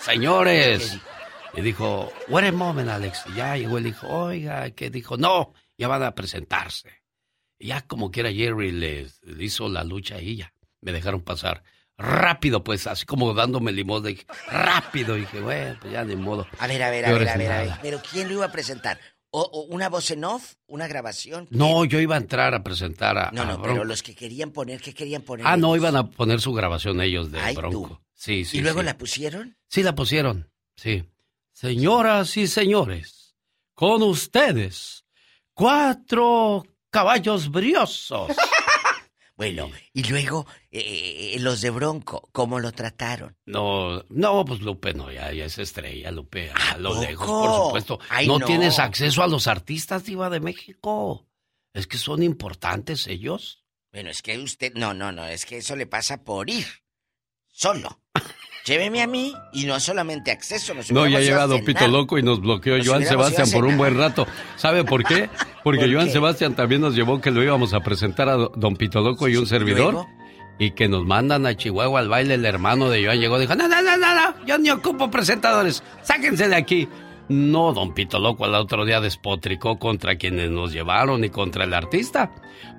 señores. 0.04 0.98
Y 1.54 1.60
dijo, 1.60 2.10
wait 2.28 2.46
a 2.48 2.52
moment, 2.52 2.88
Alex. 2.88 3.24
Y 3.32 3.36
ya 3.36 3.56
llegó 3.56 3.78
y 3.78 3.82
le 3.82 3.88
dijo, 3.90 4.08
oiga, 4.08 4.70
que 4.70 4.90
dijo, 4.90 5.16
no, 5.16 5.52
ya 5.76 5.88
van 5.88 6.02
a 6.02 6.14
presentarse. 6.14 7.02
Y 7.58 7.68
ya 7.68 7.82
como 7.82 8.10
quiera 8.10 8.32
Jerry 8.32 8.72
les, 8.72 9.22
le 9.22 9.44
hizo 9.44 9.68
la 9.68 9.84
lucha 9.84 10.20
y 10.20 10.36
ya 10.36 10.52
me 10.80 10.92
dejaron 10.92 11.20
pasar. 11.20 11.62
Rápido, 12.02 12.64
pues, 12.64 12.86
así 12.88 13.06
como 13.06 13.32
dándome 13.32 13.70
limón, 13.72 14.02
dije, 14.02 14.26
rápido. 14.48 15.16
Y 15.16 15.20
dije, 15.20 15.40
bueno, 15.40 15.78
pues 15.80 15.92
ya 15.92 16.04
de 16.04 16.16
modo. 16.16 16.46
A 16.58 16.66
ver, 16.66 16.82
a 16.82 16.90
ver, 16.90 17.06
a 17.06 17.12
ver, 17.12 17.28
a 17.28 17.36
ver, 17.36 17.52
a 17.52 17.62
ver. 17.62 17.72
Pero 17.80 18.02
¿quién 18.10 18.26
lo 18.28 18.34
iba 18.34 18.46
a 18.46 18.52
presentar? 18.52 18.98
¿O, 19.30 19.40
o 19.40 19.62
una 19.74 19.88
voz 19.88 20.10
en 20.10 20.24
off? 20.24 20.54
¿Una 20.66 20.88
grabación? 20.88 21.46
No, 21.50 21.84
yo 21.84 22.00
iba 22.00 22.16
a 22.16 22.18
entrar 22.18 22.54
a 22.54 22.62
presentar 22.62 23.16
a, 23.16 23.30
No, 23.30 23.42
a 23.42 23.44
no, 23.46 23.52
Bronco. 23.52 23.62
pero 23.72 23.84
los 23.84 24.02
que 24.02 24.14
querían 24.14 24.50
poner, 24.50 24.80
¿qué 24.80 24.92
querían 24.92 25.22
poner? 25.22 25.46
Ah, 25.46 25.56
no, 25.56 25.74
iban 25.76 25.96
a 25.96 26.10
poner 26.10 26.40
su 26.40 26.52
grabación 26.52 27.00
ellos 27.00 27.30
de 27.32 27.40
Ay, 27.40 27.54
tú. 27.54 27.60
Bronco. 27.60 28.02
Sí, 28.14 28.44
sí. 28.44 28.58
¿Y 28.58 28.60
luego 28.60 28.80
sí. 28.80 28.86
la 28.86 28.98
pusieron? 28.98 29.56
Sí, 29.68 29.82
la 29.82 29.94
pusieron. 29.94 30.50
Sí. 30.76 31.04
Señoras 31.52 32.36
y 32.36 32.46
señores, 32.46 33.34
con 33.74 34.02
ustedes, 34.02 35.04
cuatro 35.54 36.64
caballos 36.90 37.50
briosos. 37.50 38.32
Bueno, 39.42 39.72
y 39.92 40.04
luego 40.04 40.46
eh, 40.70 41.34
eh, 41.34 41.40
los 41.40 41.60
de 41.60 41.70
Bronco, 41.70 42.28
¿cómo 42.30 42.60
lo 42.60 42.70
trataron? 42.70 43.36
No, 43.44 44.04
no, 44.08 44.44
pues 44.44 44.60
Lupe 44.60 44.94
no, 44.94 45.10
ya, 45.10 45.32
ya 45.32 45.46
es 45.46 45.58
estrella, 45.58 46.12
Lupe, 46.12 46.52
a 46.52 46.78
lo 46.78 46.90
poco? 46.90 47.02
lejos, 47.02 47.26
por 47.26 47.64
supuesto. 47.64 47.98
Ay, 48.08 48.28
no, 48.28 48.38
no. 48.38 48.46
tienes 48.46 48.78
acceso 48.78 49.20
a 49.20 49.26
los 49.26 49.48
artistas, 49.48 50.04
Diva 50.04 50.30
de 50.30 50.38
México. 50.38 51.26
Es 51.74 51.88
que 51.88 51.98
son 51.98 52.22
importantes 52.22 53.08
ellos. 53.08 53.64
Bueno, 53.90 54.10
es 54.10 54.22
que 54.22 54.38
usted, 54.38 54.74
no, 54.74 54.94
no, 54.94 55.10
no, 55.10 55.26
es 55.26 55.44
que 55.44 55.56
eso 55.56 55.74
le 55.74 55.88
pasa 55.88 56.22
por 56.22 56.48
ir, 56.48 56.66
solo. 57.62 57.98
Lléveme 58.64 59.02
a 59.02 59.06
mí 59.08 59.34
y 59.52 59.64
no 59.64 59.78
solamente 59.80 60.30
acceso. 60.30 60.72
Nos 60.74 60.90
No, 60.92 61.00
ya 61.06 61.18
hubiéramos 61.18 61.22
ido 61.24 61.30
llega 61.30 61.42
a 61.42 61.46
Don 61.48 61.64
Pito 61.64 61.78
cenar. 61.80 61.90
Loco 61.92 62.18
y 62.18 62.22
nos 62.22 62.40
bloqueó 62.40 62.76
Nos 62.78 62.86
Joan 62.86 63.04
Sebastián 63.04 63.48
por 63.52 63.64
un 63.64 63.76
buen 63.76 63.96
rato. 63.98 64.26
¿Sabe 64.56 64.84
por 64.84 65.02
qué? 65.04 65.28
Porque 65.64 65.80
¿Por 65.86 65.92
Joan 65.92 66.06
qué? 66.06 66.12
Sebastián 66.12 66.54
también 66.54 66.80
nos 66.80 66.94
llevó 66.94 67.20
que 67.20 67.30
lo 67.32 67.42
íbamos 67.42 67.74
a 67.74 67.80
presentar 67.80 68.28
a 68.28 68.34
do- 68.34 68.52
Don 68.54 68.76
Pito 68.76 69.00
Loco 69.00 69.28
y 69.28 69.36
un 69.36 69.46
servidor. 69.46 69.92
luego? 69.94 70.08
Y 70.58 70.72
que 70.72 70.86
nos 70.88 71.04
mandan 71.04 71.44
a 71.46 71.56
Chihuahua 71.56 71.98
al 71.98 72.08
baile. 72.08 72.34
El 72.34 72.44
hermano 72.44 72.88
de 72.88 73.04
Joan 73.04 73.18
llegó 73.18 73.36
y 73.38 73.40
dijo: 73.42 73.54
No, 73.56 73.66
no, 73.66 73.82
no, 73.82 73.96
no, 73.96 74.14
no, 74.14 74.46
yo 74.46 74.58
ni 74.58 74.70
ocupo 74.70 75.10
presentadores. 75.10 75.82
Sáquense 76.02 76.46
de 76.48 76.54
aquí. 76.54 76.88
No, 77.28 77.72
Don 77.72 77.94
Pito 77.94 78.18
Loco 78.18 78.44
al 78.44 78.54
otro 78.54 78.84
día 78.84 79.00
despotricó 79.00 79.78
contra 79.78 80.16
quienes 80.16 80.50
nos 80.50 80.72
llevaron 80.72 81.24
y 81.24 81.30
contra 81.30 81.64
el 81.64 81.72
artista. 81.72 82.30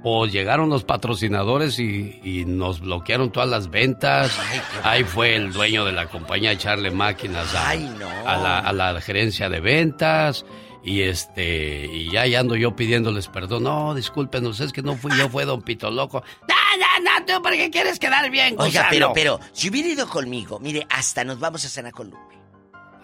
Pues 0.04 0.32
llegaron 0.32 0.70
los 0.70 0.84
patrocinadores 0.84 1.80
y, 1.80 2.20
y 2.24 2.46
nos 2.46 2.82
bloquearon 2.82 3.32
todas 3.32 3.50
las 3.50 3.70
ventas. 3.70 4.38
Ahí 4.84 5.04
fue 5.06 5.36
el 5.36 5.54
dueño 5.54 5.86
de 5.86 5.94
la 5.94 6.08
compañía 6.08 6.52
a 6.52 6.54
echarle 6.54 6.92
máquinas 6.92 7.54
a, 7.56 7.70
Ay, 7.70 7.90
no. 8.00 8.08
a 8.08 8.38
la, 8.38 8.60
a 8.60 8.74
la 8.74 9.02
gerencia 9.02 9.50
de 9.50 9.60
ventas. 9.60 10.46
Y 10.86 11.04
este, 11.04 11.86
y 11.86 12.12
ya, 12.12 12.28
ya 12.28 12.42
ando 12.42 12.58
yo 12.58 12.76
pidiéndoles 12.76 13.30
perdón. 13.30 13.64
No, 13.64 13.96
discúlpenos, 13.96 14.60
es 14.60 14.74
que 14.74 14.82
no 14.82 14.98
fui 14.98 15.12
yo, 15.18 15.30
fue 15.30 15.46
Don 15.46 15.62
Pito 15.62 15.90
Loco. 15.90 16.22
No, 16.48 16.56
no, 16.78 17.20
no, 17.20 17.26
tú 17.26 17.42
porque 17.42 17.70
quieres 17.72 17.98
quedar 18.00 18.30
bien, 18.30 18.56
Oiga, 18.60 18.66
gusano. 18.66 18.88
pero, 18.90 19.12
pero, 19.14 19.40
si 19.54 19.70
hubiera 19.70 19.88
ido 19.88 20.08
conmigo, 20.10 20.60
mire, 20.60 20.86
hasta 20.90 21.24
nos 21.24 21.40
vamos 21.40 21.64
a 21.64 21.70
cenar 21.70 21.94
con 21.94 22.10
Lupe. 22.10 22.43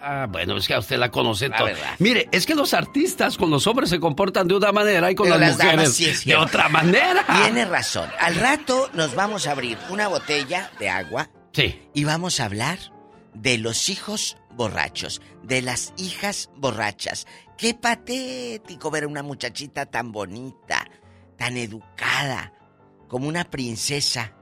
Ah, 0.02 0.26
bueno, 0.30 0.56
es 0.56 0.66
que 0.66 0.74
a 0.74 0.78
usted 0.78 0.96
la 0.98 1.10
conoce 1.10 1.48
La 1.48 1.58
todo. 1.58 1.68
Mire, 1.98 2.28
es 2.32 2.46
que 2.46 2.54
los 2.54 2.72
artistas 2.74 3.36
con 3.36 3.50
los 3.50 3.66
hombres 3.66 3.90
se 3.90 4.00
comportan 4.00 4.48
de 4.48 4.54
una 4.54 4.72
manera 4.72 5.10
y 5.10 5.14
con 5.14 5.26
Pero 5.26 5.38
las, 5.38 5.58
damas 5.58 5.74
mujeres 5.74 5.94
sí 5.94 6.06
es 6.06 6.24
de 6.24 6.36
otra 6.36 6.68
manera. 6.68 7.24
Tiene 7.42 7.64
razón. 7.66 8.08
Al 8.18 8.34
rato 8.36 8.88
nos 8.94 9.14
vamos 9.14 9.46
a 9.46 9.52
abrir 9.52 9.76
una 9.90 10.08
botella 10.08 10.70
de 10.78 10.88
agua 10.88 11.28
Sí. 11.52 11.80
y 11.94 12.04
vamos 12.04 12.40
a 12.40 12.46
hablar 12.46 12.78
de 13.34 13.58
los 13.58 13.88
hijos 13.88 14.36
borrachos, 14.52 15.20
de 15.42 15.62
las 15.62 15.92
hijas 15.96 16.50
borrachas. 16.56 17.26
Qué 17.58 17.74
patético 17.74 18.90
ver 18.90 19.04
a 19.04 19.08
una 19.08 19.22
muchachita 19.22 19.86
tan 19.86 20.12
bonita, 20.12 20.86
tan 21.36 21.56
educada, 21.56 22.52
como 23.08 23.28
una 23.28 23.44
princesa, 23.44 24.32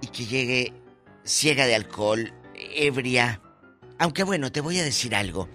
y 0.00 0.08
que 0.08 0.26
llegue 0.26 0.72
ciega 1.24 1.66
de 1.66 1.74
alcohol, 1.76 2.32
ebria. 2.54 3.40
Aunque 4.02 4.24
bueno, 4.24 4.50
te 4.50 4.60
voy 4.60 4.80
a 4.80 4.82
decir 4.84 5.14
algo. 5.14 5.48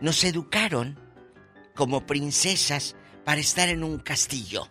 Nos 0.00 0.24
educaron 0.24 0.98
como 1.74 2.06
princesas 2.06 2.96
para 3.26 3.42
estar 3.42 3.68
en 3.68 3.84
un 3.84 3.98
castillo. 3.98 4.68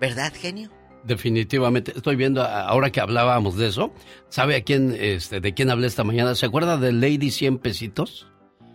¿Verdad, 0.00 0.32
genio? 0.32 0.70
Definitivamente, 1.02 1.92
estoy 1.96 2.14
viendo, 2.14 2.44
ahora 2.44 2.90
que 2.92 3.00
hablábamos 3.00 3.56
de 3.56 3.66
eso, 3.66 3.92
¿sabe 4.28 4.54
a 4.54 4.62
quién, 4.62 4.96
este, 4.96 5.40
de 5.40 5.52
quién 5.52 5.68
hablé 5.68 5.88
esta 5.88 6.04
mañana? 6.04 6.36
¿Se 6.36 6.46
acuerda 6.46 6.76
de 6.76 6.92
Lady 6.92 7.32
100 7.32 7.58
pesitos? 7.58 8.28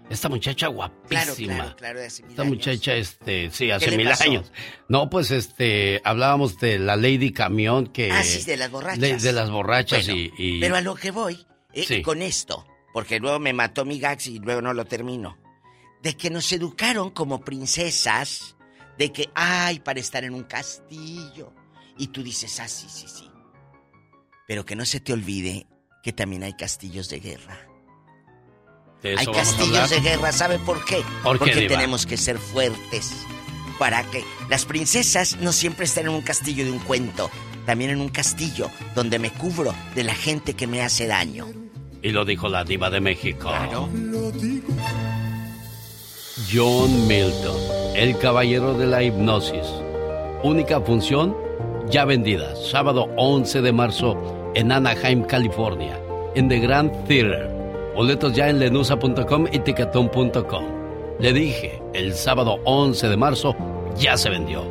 Esta 0.10 0.28
muchacha 0.28 0.68
guapísima. 0.68 1.54
claro, 1.56 1.76
claro, 1.78 2.00
de 2.02 2.06
hace 2.08 2.24
mil 2.24 2.32
Esta 2.32 2.42
años. 2.42 2.54
muchacha, 2.54 2.96
este, 2.96 3.50
sí, 3.52 3.72
hace 3.72 3.96
mil 3.96 4.10
pasó? 4.10 4.26
años. 4.26 4.52
No, 4.90 5.10
pues, 5.10 5.32
este, 5.32 6.02
hablábamos 6.04 6.60
de 6.60 6.80
la 6.80 6.98
Lady 6.98 7.32
Camión 7.32 7.88
que... 7.88 8.12
Ah, 8.12 8.24
sí, 8.24 8.44
de 8.44 8.58
las 8.58 8.72
borrachas. 8.72 9.00
De, 9.00 9.16
de 9.18 9.32
las 9.32 9.50
borrachas 9.50 10.06
Bueno, 10.08 10.20
y, 10.20 10.34
y- 10.38 10.60
Pero 10.60 10.76
a 10.76 10.82
lo 10.82 10.96
que 10.96 11.12
voy, 11.12 11.46
eh, 11.72 11.84
Sí. 11.88 12.02
con 12.02 12.22
esto, 12.22 12.66
porque 12.94 13.20
luego 13.20 13.40
me 13.40 13.54
mató 13.54 13.86
mi 13.86 14.00
gax 14.00 14.28
y 14.28 14.40
luego 14.40 14.62
no 14.62 14.74
lo 14.74 14.86
termino, 14.86 15.38
de 16.02 16.16
que 16.16 16.30
nos 16.30 16.52
educaron 16.52 17.12
como 17.12 17.42
princesas, 17.42 18.56
de 18.98 19.12
que, 19.12 19.30
ay, 19.36 19.80
para 19.80 20.00
estar 20.00 20.24
en 20.24 20.34
un 20.34 20.44
castillo. 20.44 21.54
Y 21.98 22.08
tú 22.08 22.24
dices, 22.24 22.60
ah, 22.60 22.68
sí, 22.68 22.88
sí, 22.90 23.06
sí. 23.08 23.30
Pero 24.48 24.66
que 24.66 24.76
no 24.76 24.86
se 24.86 25.00
te 25.00 25.14
olvide 25.14 25.68
que 26.04 26.14
también 26.14 26.44
hay 26.44 26.54
castillos 26.54 27.10
de 27.10 27.20
guerra. 27.20 27.58
de 29.02 29.16
hay 29.18 29.26
castillos 29.28 29.90
de 29.90 30.00
guerra, 30.00 30.32
¿sabe 30.32 30.58
por 30.60 30.84
qué? 30.86 31.04
¿Por 31.24 31.34
qué, 31.34 31.40
Porque 31.40 31.56
Diva? 31.62 31.76
tenemos 31.76 32.06
que 32.06 32.18
ser 32.18 32.38
fuertes. 32.38 33.12
Para 33.78 34.04
que 34.10 34.24
las 34.50 34.66
princesas 34.66 35.38
no 35.40 35.52
siempre 35.52 35.86
estén 35.86 36.08
en 36.08 36.14
un 36.14 36.22
castillo 36.22 36.66
de 36.66 36.72
un 36.72 36.80
cuento, 36.80 37.30
también 37.66 37.92
en 37.92 38.02
un 38.02 38.10
castillo 38.10 38.72
donde 38.96 39.20
me 39.20 39.32
cubro 39.32 39.76
de 39.94 40.04
la 40.04 40.16
gente 40.16 40.56
que 40.56 40.66
me 40.66 40.82
hace 40.82 41.06
daño. 41.06 41.48
Y 42.02 42.12
lo 42.12 42.26
dijo 42.26 42.48
la 42.48 42.64
diva 42.64 42.90
de 42.90 43.02
México. 43.02 43.50
John 46.52 47.08
Milton, 47.08 47.58
el 47.96 48.18
caballero 48.18 48.74
de 48.78 48.86
la 48.86 49.04
hipnosis. 49.04 49.66
Única 50.44 50.80
función 50.82 51.36
ya 51.90 52.06
vendida, 52.06 52.56
sábado 52.56 53.10
11 53.18 53.62
de 53.62 53.72
marzo 53.72 54.52
en 54.54 54.72
Anaheim, 54.72 55.24
California, 55.24 56.00
en 56.36 56.48
The 56.48 56.60
Grand 56.60 56.92
Theater. 57.08 57.50
Boletos 57.96 58.34
ya 58.34 58.50
en 58.50 58.60
lenusa.com 58.60 59.48
y 59.52 59.60
ticketon.com. 59.60 60.66
Le 61.20 61.34
dije, 61.34 61.82
el 61.94 62.14
sábado 62.14 62.60
11 62.64 63.10
de 63.10 63.18
marzo 63.18 63.56
ya 63.98 64.16
se 64.18 64.30
vendió. 64.30 64.64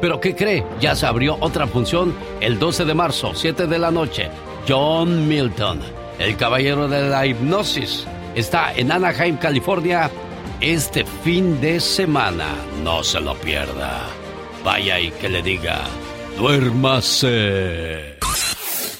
Pero 0.00 0.20
¿qué 0.20 0.34
cree? 0.36 0.66
Ya 0.80 0.94
se 0.94 1.06
abrió 1.06 1.38
otra 1.40 1.66
función 1.66 2.14
el 2.40 2.58
12 2.58 2.84
de 2.84 2.94
marzo, 2.94 3.32
7 3.34 3.66
de 3.66 3.78
la 3.78 3.90
noche. 3.90 4.28
John 4.68 5.26
Milton, 5.26 5.80
el 6.18 6.36
caballero 6.36 6.88
de 6.88 7.08
la 7.08 7.26
hipnosis, 7.26 8.06
está 8.34 8.72
en 8.74 8.92
Anaheim, 8.92 9.36
California, 9.36 10.10
este 10.60 11.04
fin 11.22 11.60
de 11.60 11.80
semana. 11.80 12.48
No 12.82 13.02
se 13.02 13.20
lo 13.20 13.34
pierda. 13.34 14.02
Vaya 14.64 14.98
y 15.00 15.10
que 15.10 15.28
le 15.28 15.42
diga, 15.42 15.82
duérmase. 16.38 18.18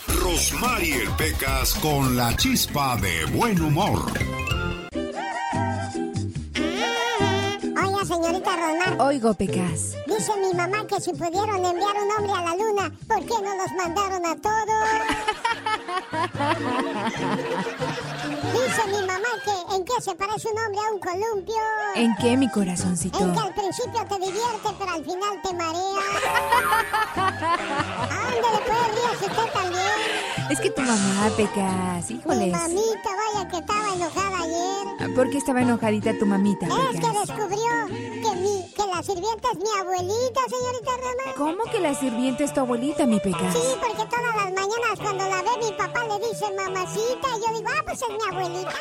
Rosmarie 0.08 1.08
Pecas 1.16 1.74
con 1.74 2.16
la 2.16 2.36
chispa 2.36 2.96
de 2.96 3.24
buen 3.26 3.60
humor. 3.60 4.12
Oigo, 8.98 9.34
Pecas. 9.34 9.94
Dice 10.06 10.32
mi 10.40 10.54
mamá 10.54 10.86
que 10.86 11.00
si 11.00 11.12
pudieron 11.12 11.64
enviar 11.64 11.96
un 11.96 12.10
hombre 12.16 12.32
a 12.32 12.42
la 12.42 12.54
luna, 12.56 12.92
¿por 13.08 13.20
qué 13.20 13.34
no 13.42 13.56
los 13.56 13.72
mandaron 13.76 14.24
a 14.26 14.36
todos? 14.36 14.84
Dice 18.52 18.86
mi 18.88 19.06
mamá 19.06 19.28
que 19.44 19.76
en 19.76 19.84
qué 19.84 19.92
se 20.00 20.14
parece 20.14 20.48
un 20.48 20.58
hombre 20.58 20.80
a 20.80 20.92
un 20.94 21.00
columpio. 21.00 21.54
¿En 21.96 22.14
qué, 22.16 22.36
mi 22.36 22.48
corazoncito? 22.50 23.18
En 23.18 23.32
que 23.32 23.40
al 23.40 23.54
principio 23.54 24.04
te 24.08 24.14
divierte, 24.16 24.68
pero 24.78 24.90
al 24.92 25.04
final 25.04 25.42
te 25.42 25.54
marea. 25.54 26.00
Ándale, 28.10 28.60
pues, 28.66 28.88
ríase 28.94 29.26
usted 29.26 29.52
también. 29.52 30.50
Es 30.50 30.60
que 30.60 30.70
tu 30.70 30.82
mamá, 30.82 31.30
Pecas, 31.36 32.10
Mi 32.10 32.16
híjoles. 32.16 32.52
mamita, 32.52 33.10
vaya 33.34 33.48
que 33.48 33.56
estaba 33.58 33.94
enojada 33.94 34.38
ayer. 34.42 35.14
¿Por 35.14 35.30
qué 35.30 35.38
estaba 35.38 35.62
enojadita 35.62 36.16
tu 36.18 36.26
mamita, 36.26 36.66
Es 36.66 37.00
que 37.00 37.06
descubrió 37.18 37.88
mi, 37.88 38.13
la 38.94 39.02
sirvienta 39.02 39.48
es 39.52 39.58
mi 39.58 39.70
abuelita, 39.80 40.40
señorita 40.48 40.90
Roma. 41.02 41.34
¿Cómo 41.36 41.64
que 41.70 41.80
la 41.80 41.94
sirvienta 41.94 42.44
es 42.44 42.54
tu 42.54 42.60
abuelita, 42.60 43.06
mi 43.06 43.18
Pecas? 43.18 43.52
Sí, 43.52 43.60
porque 43.80 44.08
todas 44.08 44.36
las 44.36 44.52
mañanas 44.52 44.98
cuando 45.02 45.28
la 45.28 45.42
ve 45.42 45.50
mi 45.64 45.72
papá 45.72 46.04
le 46.04 46.28
dice 46.28 46.44
mamacita 46.56 47.28
y 47.36 47.40
yo 47.40 47.58
digo, 47.58 47.70
ah, 47.76 47.82
pues 47.84 48.00
es 48.02 48.08
mi 48.08 48.22
abuelita. 48.30 48.74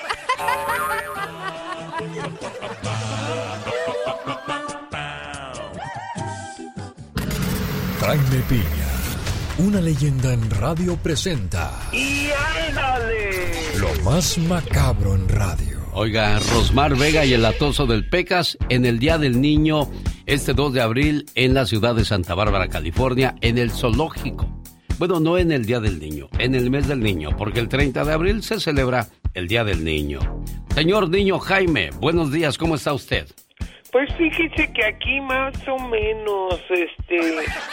Jaime 8.02 8.44
Piña, 8.50 8.90
una 9.58 9.82
leyenda 9.82 10.34
en 10.34 10.50
radio 10.52 10.98
presenta 10.98 11.72
¡Y 11.92 12.30
ándale! 12.68 13.78
lo 13.78 13.94
más 14.04 14.38
macabro 14.38 15.16
en 15.16 15.30
radio. 15.30 15.83
Oiga, 15.96 16.40
Rosmar 16.40 16.98
Vega 16.98 17.24
y 17.24 17.34
el 17.34 17.46
atoso 17.46 17.86
del 17.86 18.10
Pecas 18.10 18.58
en 18.70 18.86
el 18.86 18.98
Día 18.98 19.20
del 19.20 19.40
Niño, 19.40 19.92
este 20.26 20.54
2 20.54 20.74
de 20.74 20.82
abril, 20.82 21.26
en 21.36 21.54
la 21.54 21.68
ciudad 21.68 21.94
de 21.94 22.04
Santa 22.04 22.34
Bárbara, 22.34 22.68
California, 22.68 23.36
en 23.42 23.60
el 23.60 23.70
zoológico. 23.70 24.50
Bueno, 24.98 25.20
no 25.20 25.38
en 25.38 25.52
el 25.52 25.66
Día 25.66 25.80
del 25.80 26.00
Niño, 26.00 26.30
en 26.40 26.56
el 26.56 26.72
mes 26.72 26.88
del 26.88 27.00
niño, 27.00 27.38
porque 27.38 27.60
el 27.60 27.70
30 27.70 28.06
de 28.06 28.12
abril 28.12 28.42
se 28.42 28.60
celebra 28.60 29.08
el 29.36 29.48
Día 29.48 29.64
del 29.64 29.84
Niño. 29.84 30.20
Señor 30.74 31.10
Niño 31.10 31.38
Jaime, 31.38 31.92
buenos 32.00 32.32
días, 32.32 32.58
¿cómo 32.58 32.74
está 32.74 32.92
usted? 32.92 33.28
Pues 33.94 34.12
fíjese 34.16 34.74
que 34.74 34.84
aquí 34.84 35.22
más 35.22 35.54
o 35.68 35.78
menos, 35.78 36.60
este, 36.72 37.20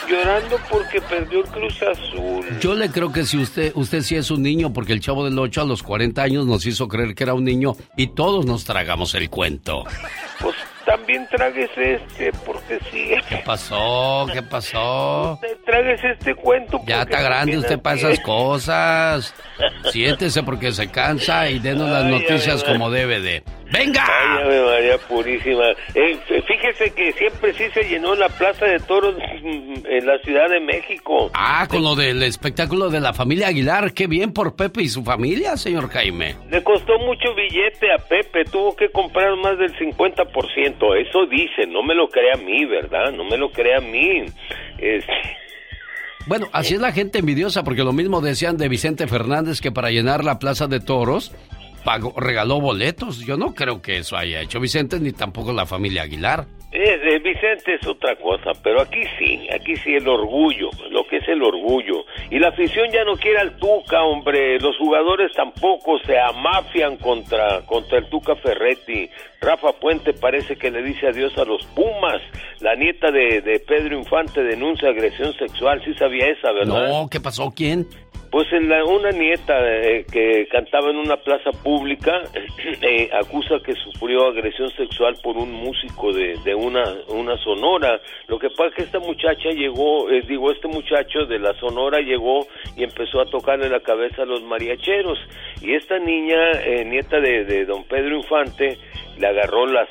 llorando 0.07 0.59
porque 0.69 1.01
perdió 1.01 1.39
el 1.39 1.45
Cruz 1.47 1.81
Azul. 1.81 2.45
Yo 2.59 2.75
le 2.75 2.91
creo 2.91 3.11
que 3.11 3.23
si 3.23 3.39
usted, 3.39 3.71
usted 3.73 4.01
sí 4.01 4.15
es 4.15 4.29
un 4.29 4.43
niño, 4.43 4.71
porque 4.71 4.93
el 4.93 4.99
chavo 4.99 5.25
del 5.25 5.39
8 5.39 5.61
a 5.61 5.65
los 5.65 5.81
40 5.81 6.21
años 6.21 6.45
nos 6.45 6.63
hizo 6.67 6.87
creer 6.87 7.15
que 7.15 7.23
era 7.23 7.33
un 7.33 7.43
niño 7.43 7.73
y 7.97 8.13
todos 8.13 8.45
nos 8.45 8.65
tragamos 8.65 9.15
el 9.15 9.31
cuento. 9.31 9.83
Pues 10.39 10.55
también 10.85 11.27
tráguese 11.27 11.95
este, 11.95 12.31
porque 12.45 12.79
sí. 12.91 13.11
¿Qué 13.27 13.37
pasó? 13.37 14.27
¿Qué 14.31 14.43
pasó? 14.43 15.39
Tráguese 15.65 16.11
este 16.11 16.35
cuento. 16.35 16.81
Ya 16.85 17.01
está 17.01 17.21
grande 17.21 17.57
usted 17.57 17.79
para 17.79 17.95
esas 17.95 18.13
es. 18.13 18.19
cosas. 18.19 19.33
Siéntese 19.91 20.43
porque 20.43 20.71
se 20.71 20.87
cansa 20.89 21.49
y 21.49 21.57
denos 21.57 21.89
las 21.89 22.05
noticias 22.05 22.57
ay, 22.57 22.63
ay. 22.63 22.73
como 22.73 22.91
debe 22.91 23.21
de. 23.21 23.43
¡Venga! 23.71 24.03
Ay, 24.05 24.43
Ave 24.43 24.65
María 24.65 24.97
Purísima. 25.07 25.63
Eh, 25.95 26.17
fíjese 26.47 26.91
que 26.93 27.11
siempre 27.13 27.53
sí 27.53 27.63
se 27.73 27.83
llenó 27.87 28.15
la 28.15 28.27
Plaza 28.29 28.65
de 28.65 28.79
Toros 28.79 29.15
mm, 29.15 29.73
en 29.85 30.05
la 30.05 30.17
Ciudad 30.19 30.49
de 30.49 30.59
México. 30.59 31.31
Ah, 31.33 31.65
con 31.69 31.81
lo 31.81 31.95
del 31.95 32.21
espectáculo 32.23 32.89
de 32.89 32.99
la 32.99 33.13
familia 33.13 33.47
Aguilar. 33.47 33.93
Qué 33.93 34.07
bien 34.07 34.33
por 34.33 34.55
Pepe 34.55 34.81
y 34.83 34.89
su 34.89 35.03
familia, 35.03 35.55
señor 35.55 35.89
Jaime. 35.89 36.35
Le 36.49 36.61
costó 36.63 36.99
mucho 36.99 37.33
billete 37.33 37.87
a 37.93 37.97
Pepe, 37.97 38.43
tuvo 38.45 38.75
que 38.75 38.89
comprar 38.91 39.35
más 39.37 39.57
del 39.57 39.73
50%, 39.77 41.07
eso 41.07 41.25
dice, 41.27 41.65
no 41.67 41.81
me 41.83 41.95
lo 41.95 42.07
crea 42.09 42.33
a 42.35 42.37
mí, 42.37 42.65
¿verdad? 42.65 43.11
No 43.13 43.23
me 43.23 43.37
lo 43.37 43.51
crea 43.51 43.77
a 43.77 43.81
mí. 43.81 44.25
Es- 44.79 45.05
Bueno, 46.27 46.47
así 46.53 46.75
es 46.75 46.81
la 46.81 46.91
gente 46.91 47.19
envidiosa, 47.19 47.63
porque 47.63 47.83
lo 47.83 47.93
mismo 47.93 48.21
decían 48.21 48.57
de 48.57 48.67
Vicente 48.69 49.07
Fernández 49.07 49.61
que 49.61 49.71
para 49.71 49.89
llenar 49.91 50.23
la 50.23 50.39
plaza 50.39 50.67
de 50.67 50.79
toros 50.79 51.33
pagó, 51.83 52.13
regaló 52.17 52.59
boletos. 52.61 53.19
Yo 53.25 53.37
no 53.37 53.53
creo 53.53 53.81
que 53.81 53.97
eso 53.97 54.17
haya 54.17 54.41
hecho 54.41 54.59
Vicente 54.59 54.99
ni 54.99 55.11
tampoco 55.11 55.51
la 55.53 55.65
familia 55.65 56.03
Aguilar. 56.03 56.45
es- 56.71 57.01
eh, 57.03 57.19
Vicente 57.19 57.75
es 57.75 57.85
otra 57.85 58.15
cosa, 58.15 58.51
pero 58.63 58.79
aquí 58.81 59.01
sí, 59.19 59.45
aquí 59.53 59.75
sí 59.75 59.93
el 59.93 60.07
orgullo, 60.07 60.69
lo 60.89 61.05
que 61.05 61.17
es 61.17 61.27
el 61.27 61.43
orgullo. 61.43 62.05
Y 62.29 62.39
la 62.39 62.47
afición 62.49 62.89
ya 62.93 63.03
no 63.03 63.15
quiere 63.17 63.39
al 63.39 63.57
Tuca, 63.57 64.01
hombre, 64.03 64.57
los 64.59 64.77
jugadores 64.77 65.31
tampoco 65.35 65.99
se 66.05 66.17
amafian 66.17 66.95
contra, 66.97 67.61
contra 67.65 67.97
el 67.97 68.05
Tuca 68.09 68.35
Ferretti. 68.37 69.09
Rafa 69.41 69.73
Puente 69.73 70.13
parece 70.13 70.55
que 70.55 70.71
le 70.71 70.81
dice 70.83 71.07
adiós 71.07 71.37
a 71.37 71.43
los 71.43 71.65
Pumas. 71.75 72.21
La 72.61 72.75
nieta 72.75 73.11
de, 73.11 73.41
de 73.41 73.59
Pedro 73.59 73.97
Infante 73.97 74.41
denuncia 74.41 74.89
agresión 74.89 75.33
sexual, 75.33 75.81
sí 75.83 75.93
sabía 75.95 76.27
esa, 76.29 76.51
¿verdad? 76.53 76.87
No, 76.87 77.09
¿qué 77.09 77.19
pasó? 77.19 77.51
¿Quién? 77.53 77.85
Pues 78.31 78.47
la- 78.53 78.85
una 78.85 79.09
nieta 79.11 79.53
eh, 79.61 80.05
que 80.09 80.47
cantaba 80.47 80.89
en 80.89 80.95
una 80.95 81.17
plaza 81.17 81.51
pública 81.51 82.21
eh, 82.81 83.09
acusa 83.13 83.59
que 83.63 83.73
sufrió 83.75 84.27
agresión 84.27 84.69
sexual 84.71 85.15
por 85.21 85.35
un 85.35 85.51
músico 85.51 86.13
de, 86.13 86.37
de 86.45 86.55
una, 86.55 86.83
una 87.09 87.35
sonora. 87.43 87.99
Lo 88.27 88.39
que 88.39 88.49
pasa 88.49 88.69
es 88.69 88.75
que 88.75 88.81
esta 88.83 88.99
muchacha 88.99 89.49
llegó, 89.49 90.09
eh, 90.09 90.21
digo, 90.27 90.49
este 90.49 90.69
muchacho 90.69 91.25
de 91.25 91.39
la 91.39 91.53
sonora 91.59 91.99
llegó 91.99 92.47
y 92.77 92.83
empezó 92.85 93.19
a 93.19 93.25
tocarle 93.25 93.67
la 93.67 93.81
cabeza 93.81 94.21
a 94.21 94.25
los 94.25 94.41
mariacheros. 94.43 95.19
Y 95.61 95.73
esta 95.75 95.99
niña, 95.99 96.37
nieta 96.85 97.19
de, 97.19 97.43
de 97.43 97.65
don 97.65 97.83
Pedro 97.83 98.15
Infante, 98.15 98.77
le 99.19 99.27
agarró 99.27 99.65
las 99.67 99.89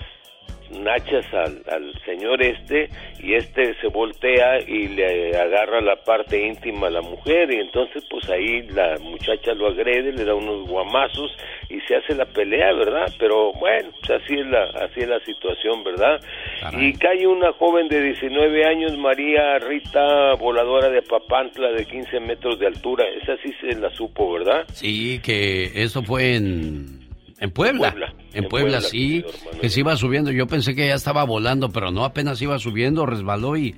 nachas 0.71 1.27
al, 1.33 1.63
al 1.71 1.93
señor 2.05 2.43
este 2.43 2.89
y 3.23 3.35
este 3.35 3.75
se 3.81 3.89
voltea 3.89 4.61
y 4.61 4.89
le 4.89 5.37
agarra 5.37 5.81
la 5.81 5.97
parte 5.97 6.47
íntima 6.47 6.87
a 6.87 6.91
la 6.91 7.03
mujer 7.03 7.53
y 7.53 7.57
entonces 7.57 8.05
pues 8.11 8.29
ahí 8.31 8.63
la 8.69 8.97
muchacha 9.01 9.53
lo 9.55 9.69
agrede, 9.69 10.13
le 10.13 10.25
da 10.25 10.35
unos 10.35 10.69
guamazos 10.69 11.37
y 11.69 11.81
se 11.83 11.97
hace 11.97 12.15
la 12.15 12.27
pelea, 12.27 12.73
¿verdad? 12.73 13.07
Pero 13.19 13.53
bueno, 13.53 13.91
pues 14.01 14.23
así 14.23 14.35
es 14.35 14.47
la, 14.47 14.65
así 14.85 15.01
es 15.01 15.09
la 15.09 15.21
situación, 15.25 15.85
¿verdad? 15.85 16.21
Y 16.79 16.93
cae 16.95 17.27
una 17.27 17.53
joven 17.53 17.89
de 17.89 18.03
19 18.03 18.67
años, 18.67 18.97
María 18.99 19.59
Rita, 19.59 20.35
voladora 20.35 20.89
de 20.89 21.03
Papantla 21.03 21.71
de 21.73 21.85
15 21.87 22.21
metros 22.21 22.59
de 22.59 22.67
altura, 22.67 23.05
esa 23.23 23.37
sí 23.43 23.53
se 23.61 23.79
la 23.79 23.91
supo, 23.91 24.33
¿verdad? 24.33 24.65
Sí, 24.73 25.21
que 25.23 25.71
eso 25.75 26.03
fue 26.03 26.35
en, 26.35 27.00
en 27.41 27.51
Puebla. 27.51 27.91
Puebla. 27.91 28.15
En 28.33 28.45
En 28.45 28.49
Puebla, 28.49 28.81
Puebla, 28.81 28.81
sí, 28.83 29.25
que 29.61 29.69
se 29.69 29.81
iba 29.81 29.97
subiendo. 29.97 30.31
Yo 30.31 30.47
pensé 30.47 30.75
que 30.75 30.87
ya 30.87 30.95
estaba 30.95 31.25
volando, 31.25 31.71
pero 31.71 31.91
no, 31.91 32.05
apenas 32.05 32.41
iba 32.43 32.59
subiendo, 32.59 33.07
resbaló 33.07 33.57
y... 33.57 33.75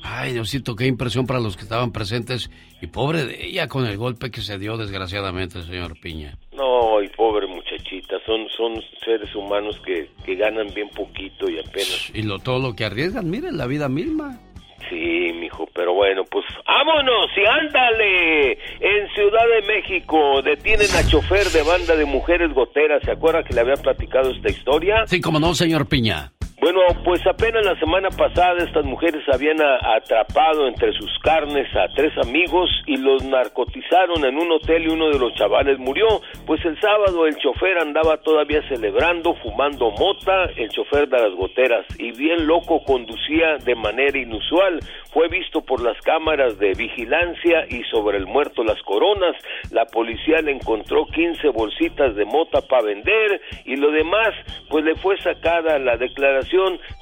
Ay, 0.00 0.32
Diosito, 0.32 0.76
qué 0.76 0.86
impresión 0.86 1.26
para 1.26 1.40
los 1.40 1.56
que 1.56 1.64
estaban 1.64 1.90
presentes. 1.90 2.50
Y 2.80 2.86
pobre 2.86 3.24
de 3.24 3.46
ella 3.46 3.66
con 3.66 3.84
el 3.84 3.96
golpe 3.96 4.30
que 4.30 4.42
se 4.42 4.56
dio, 4.56 4.76
desgraciadamente, 4.76 5.60
señor 5.64 5.98
Piña. 5.98 6.38
No, 6.52 7.02
y 7.02 7.08
pobre 7.08 7.48
muchachita, 7.48 8.16
son, 8.24 8.46
son 8.56 8.80
seres 9.04 9.34
humanos 9.34 9.80
que, 9.84 10.08
que 10.24 10.36
ganan 10.36 10.68
bien 10.72 10.88
poquito 10.90 11.50
y 11.50 11.58
apenas. 11.58 12.10
Y 12.14 12.22
lo, 12.22 12.38
todo 12.38 12.60
lo 12.60 12.76
que 12.76 12.84
arriesgan, 12.84 13.28
miren, 13.28 13.56
la 13.56 13.66
vida 13.66 13.88
misma. 13.88 14.38
Sí, 14.88 15.32
mijo, 15.34 15.68
pero 15.74 15.92
bueno, 15.94 16.24
pues 16.30 16.44
vámonos 16.66 17.30
y 17.36 17.46
ándale. 17.46 18.52
En 18.52 19.08
Ciudad 19.14 19.44
de 19.60 19.66
México 19.66 20.40
detienen 20.42 20.88
a 20.96 21.06
chofer 21.06 21.46
de 21.48 21.62
banda 21.62 21.96
de 21.96 22.04
mujeres 22.04 22.52
goteras. 22.54 23.02
¿Se 23.04 23.10
acuerda 23.10 23.42
que 23.42 23.54
le 23.54 23.60
había 23.60 23.76
platicado 23.76 24.30
esta 24.30 24.50
historia? 24.50 25.06
Sí, 25.06 25.20
como 25.20 25.38
no, 25.40 25.54
señor 25.54 25.88
Piña. 25.88 26.32
Bueno, 26.60 26.80
pues 27.04 27.24
apenas 27.24 27.64
la 27.64 27.78
semana 27.78 28.08
pasada 28.10 28.64
estas 28.64 28.84
mujeres 28.84 29.22
habían 29.32 29.58
atrapado 29.62 30.66
entre 30.66 30.92
sus 30.92 31.16
carnes 31.20 31.68
a 31.76 31.86
tres 31.94 32.12
amigos 32.18 32.68
y 32.84 32.96
los 32.96 33.22
narcotizaron 33.22 34.24
en 34.24 34.36
un 34.36 34.50
hotel 34.50 34.82
y 34.82 34.88
uno 34.88 35.08
de 35.08 35.20
los 35.20 35.32
chavales 35.34 35.78
murió. 35.78 36.20
Pues 36.46 36.64
el 36.64 36.76
sábado 36.80 37.28
el 37.28 37.36
chofer 37.36 37.78
andaba 37.78 38.16
todavía 38.16 38.60
celebrando, 38.68 39.34
fumando 39.36 39.92
mota, 39.92 40.46
el 40.56 40.68
chofer 40.70 41.08
de 41.08 41.20
las 41.20 41.32
goteras, 41.36 41.86
y 41.96 42.10
bien 42.10 42.48
loco 42.48 42.82
conducía 42.82 43.58
de 43.64 43.76
manera 43.76 44.18
inusual. 44.18 44.80
Fue 45.12 45.28
visto 45.28 45.60
por 45.60 45.80
las 45.80 45.96
cámaras 46.02 46.58
de 46.58 46.72
vigilancia 46.72 47.66
y 47.70 47.84
sobre 47.84 48.18
el 48.18 48.26
muerto 48.26 48.64
las 48.64 48.82
coronas. 48.82 49.36
La 49.70 49.86
policía 49.86 50.42
le 50.42 50.50
encontró 50.50 51.06
15 51.06 51.50
bolsitas 51.50 52.16
de 52.16 52.24
mota 52.24 52.62
para 52.62 52.82
vender 52.82 53.40
y 53.64 53.76
lo 53.76 53.92
demás, 53.92 54.34
pues 54.68 54.84
le 54.84 54.96
fue 54.96 55.16
sacada 55.20 55.78
la 55.78 55.96
declaración 55.96 56.47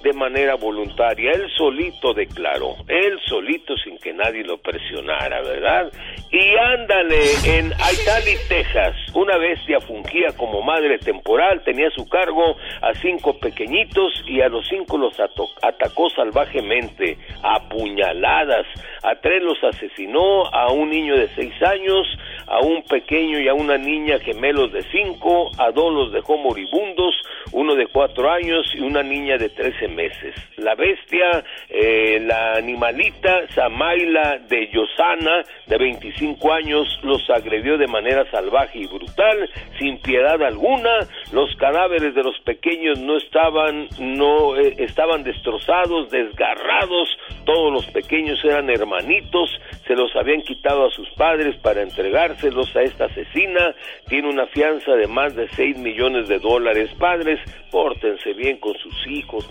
de 0.03 0.13
manera 0.13 0.55
voluntaria. 0.57 1.33
Él 1.33 1.47
solito 1.57 2.13
declaró, 2.13 2.77
él 2.89 3.19
solito 3.27 3.77
sin 3.79 3.99
que 3.99 4.13
nadie 4.13 4.43
lo 4.45 4.59
presionara, 4.59 5.41
¿verdad? 5.43 5.93
Y 6.31 6.57
ándale, 6.57 7.23
en 7.45 7.67
Itali, 7.67 8.37
Texas, 8.49 8.95
una 9.15 9.37
bestia 9.37 9.81
fungía 9.81 10.29
como 10.37 10.63
madre 10.63 10.99
temporal, 10.99 11.63
tenía 11.65 11.91
su 11.91 12.09
cargo 12.09 12.57
a 12.83 12.93
cinco 12.95 13.39
pequeñitos 13.39 14.13
y 14.27 14.41
a 14.41 14.49
los 14.49 14.67
cinco 14.69 14.99
los 14.99 15.19
atacó 15.63 16.11
salvajemente, 16.11 17.17
a 17.43 17.69
puñaladas. 17.69 18.67
A 19.03 19.15
tres 19.17 19.43
los 19.43 19.63
asesinó, 19.63 20.47
a 20.53 20.73
un 20.73 20.91
niño 20.91 21.17
de 21.17 21.29
seis 21.37 21.55
años, 21.63 22.07
a 22.49 22.61
un 22.61 22.83
pequeño 22.83 23.39
y 23.39 23.49
a 23.49 23.55
una 23.55 23.77
niña 23.77 24.19
gemelos 24.19 24.73
de 24.73 24.83
cinco, 24.91 25.51
a 25.59 25.71
dos 25.71 25.93
los 25.93 26.13
dejó 26.13 26.37
moribundos, 26.37 27.15
uno 27.53 27.75
de 27.77 27.87
cuatro 27.87 28.31
años 28.31 28.67
y 28.75 28.81
una 28.81 29.03
niña 29.03 29.36
de 29.39 29.49
trece 29.49 29.89
meses. 29.89 30.35
La 30.57 30.75
bestia, 30.75 31.45
eh, 31.69 32.19
la 32.21 32.55
animalita 32.55 33.47
Samaila 33.55 34.39
de 34.49 34.69
Yosana, 34.69 35.43
de 35.67 35.79
25 35.79 36.53
años, 36.53 36.99
los 37.03 37.29
agredió 37.31 37.79
de 37.79 37.87
manera 37.87 38.29
salvaje 38.31 38.81
y 38.81 38.87
brutal, 38.87 39.49
sin 39.79 39.99
piedad 39.99 40.43
alguna. 40.43 40.99
Los 41.33 41.55
cadáveres 41.57 42.15
de 42.15 42.23
los 42.23 42.39
pequeños 42.41 42.99
no 42.99 43.17
estaban, 43.17 43.89
no 43.99 44.57
eh, 44.57 44.75
estaban 44.79 45.23
destrozados, 45.23 46.11
desgarrados. 46.11 47.09
Todos 47.45 47.73
los 47.73 47.87
pequeños 47.87 48.45
eran 48.45 48.71
hermanitos, 48.71 49.51
se 49.87 49.95
los 49.95 50.15
habían 50.17 50.43
quitado 50.43 50.87
a 50.87 50.91
sus 50.91 51.09
padres 51.11 51.57
para 51.57 51.83
entregárselos 51.83 52.75
a 52.75 52.83
esta 52.83 53.07
asesina. 53.07 53.75
Tiene 54.09 54.29
una 54.29 54.47
fianza 54.47 54.93
de 54.93 55.07
más 55.07 55.35
de 55.37 55.49
6 55.49 55.79
millones 55.79 56.29
de 56.29 56.39
dólares. 56.39 56.91
Padres, 56.99 57.41
pórtense 57.71 58.33
bien 58.33 58.59
con 58.59 58.75
sus 58.79 58.95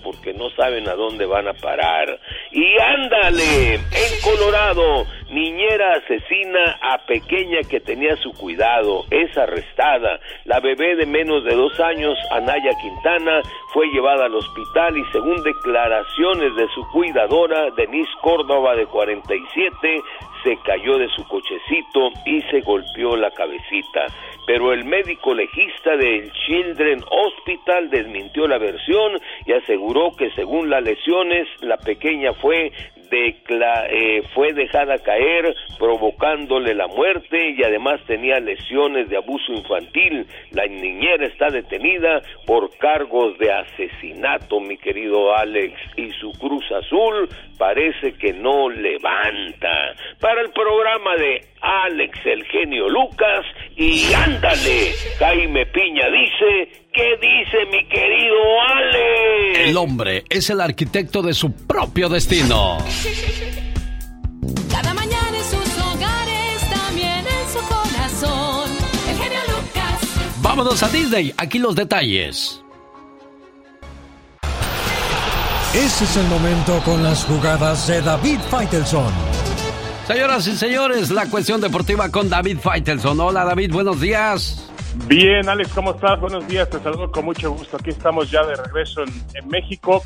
porque 0.04 0.34
no 0.34 0.50
saben 0.52 0.88
a 0.88 0.96
dónde 0.96 1.26
van 1.26 1.48
a 1.48 1.54
parar. 1.54 2.20
Y 2.52 2.66
ándale, 2.80 3.76
en 3.76 4.22
Colorado, 4.24 5.06
niñera 5.30 5.94
asesina 5.94 6.78
a 6.82 7.06
pequeña 7.06 7.60
que 7.70 7.80
tenía 7.80 8.16
su 8.18 8.32
cuidado, 8.32 9.06
es 9.12 9.36
arrestada. 9.38 10.20
La 10.46 10.60
bebé 10.60 10.96
de 10.96 11.06
menos 11.06 11.44
de 11.44 11.56
dos 11.56 11.80
años, 11.80 12.18
Anaya 12.32 12.72
Quintana, 12.82 13.42
fue 13.74 13.88
llevada 13.88 14.26
al 14.26 14.36
hospital 14.36 14.98
y 14.98 15.04
según 15.12 15.42
declaraciones 15.44 16.56
de 16.56 16.68
su 16.74 16.82
cuidadora, 16.92 17.70
Denise 17.76 18.12
Córdoba, 18.22 18.76
de 18.76 18.86
47, 18.86 20.02
se 20.46 20.58
cayó 20.58 21.00
de 21.00 21.10
su 21.10 21.28
cochecito 21.28 22.12
y 22.24 22.40
se 22.44 22.62
golpeó 22.62 23.18
la 23.18 23.32
cabecita. 23.32 24.06
Pero 24.46 24.72
el 24.74 24.86
médico 24.86 25.34
legista 25.34 25.98
del 25.98 26.32
Children 26.32 27.04
Hospital 27.10 27.90
desmintió 27.90 28.48
la 28.48 28.60
versión 28.60 29.14
y 29.48 29.54
aseguró 29.54 30.12
que 30.16 30.30
según 30.32 30.70
las 30.70 30.84
lesiones, 30.84 31.48
la 31.62 31.78
pequeña 31.78 32.32
fue 32.34 32.72
decla- 33.10 33.88
eh, 33.90 34.22
fue 34.34 34.54
dejada 34.54 34.98
caer 35.00 35.56
provocándole 35.78 36.74
la 36.74 36.88
muerte 36.88 37.52
y 37.58 37.64
además 37.64 38.00
tenía 38.08 38.40
lesiones 38.40 39.10
de 39.10 39.18
abuso 39.18 39.54
infantil. 39.54 40.26
La 40.52 40.66
niñera 40.66 41.26
está 41.26 41.50
detenida 41.50 42.22
por 42.46 42.70
cargos 42.78 43.38
de 43.38 43.52
asesinato, 43.52 44.60
mi 44.60 44.78
querido 44.78 45.36
Alex, 45.36 45.74
y 45.98 46.10
su 46.12 46.32
cruz 46.34 46.64
azul 46.72 47.28
parece 47.58 48.14
que 48.14 48.34
no 48.34 48.70
levanta. 48.70 49.94
Para 50.20 50.42
el 50.42 50.52
programa 50.52 51.16
de 51.16 51.42
Alex 51.66 52.20
el 52.26 52.44
genio 52.46 52.88
Lucas 52.88 53.44
y 53.76 54.14
ándale, 54.14 54.94
Jaime 55.18 55.66
Piña 55.66 56.06
dice, 56.12 56.86
¿qué 56.94 57.18
dice 57.20 57.66
mi 57.72 57.88
querido 57.88 58.36
Alex? 58.76 59.70
El 59.70 59.78
hombre 59.78 60.24
es 60.30 60.50
el 60.52 60.62
arquitecto 60.62 61.24
de 61.24 61.34
su 61.34 61.54
propio 61.66 62.08
destino. 62.08 62.78
Cada 64.70 64.94
mañana 64.94 65.38
en 65.38 65.44
sus 65.44 65.82
hogares, 65.82 66.70
también 66.70 67.26
en 67.26 67.50
su 67.52 67.60
corazón. 67.68 68.70
El 69.10 69.18
genio 69.18 69.40
Lucas. 69.48 70.40
Vámonos 70.42 70.84
a 70.84 70.90
Disney, 70.90 71.34
aquí 71.38 71.58
los 71.58 71.76
detalles. 71.76 72.62
Ese 75.74 76.04
es 76.06 76.18
el 76.18 76.28
momento 76.28 76.80
con 76.86 77.04
las 77.04 77.26
jugadas 77.26 77.88
de 77.88 78.02
David 78.02 78.40
Faitelson. 78.50 79.35
Señoras 80.06 80.46
y 80.46 80.52
señores, 80.52 81.10
la 81.10 81.28
cuestión 81.32 81.60
deportiva 81.60 82.12
con 82.12 82.30
David 82.30 82.60
Faitelson. 82.60 83.20
Hola 83.20 83.44
David, 83.44 83.72
buenos 83.74 84.00
días. 84.00 84.72
Bien, 85.08 85.50
Alex, 85.50 85.74
¿cómo 85.74 85.96
estás? 85.96 86.22
Buenos 86.22 86.48
días, 86.48 86.70
te 86.70 86.80
saludo 86.80 87.12
con 87.12 87.26
mucho 87.26 87.52
gusto. 87.52 87.78
Aquí 87.78 87.90
estamos 87.90 88.30
ya 88.30 88.46
de 88.46 88.56
regreso 88.56 89.02
en, 89.02 89.48
México. 89.50 90.04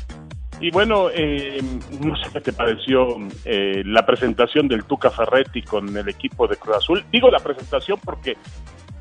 Y 0.58 0.70
bueno, 0.70 1.10
eh, 1.12 1.62
no 2.00 2.16
sé 2.16 2.30
qué 2.32 2.40
te 2.40 2.52
pareció 2.54 3.18
eh, 3.44 3.82
la 3.84 4.06
presentación 4.06 4.68
del 4.68 4.84
Tuca 4.84 5.10
Ferretti 5.10 5.60
con 5.60 5.94
el 5.94 6.08
equipo 6.08 6.48
de 6.48 6.56
Cruz 6.56 6.78
Azul. 6.78 7.04
Digo 7.12 7.30
la 7.30 7.40
presentación 7.40 8.00
porque, 8.02 8.38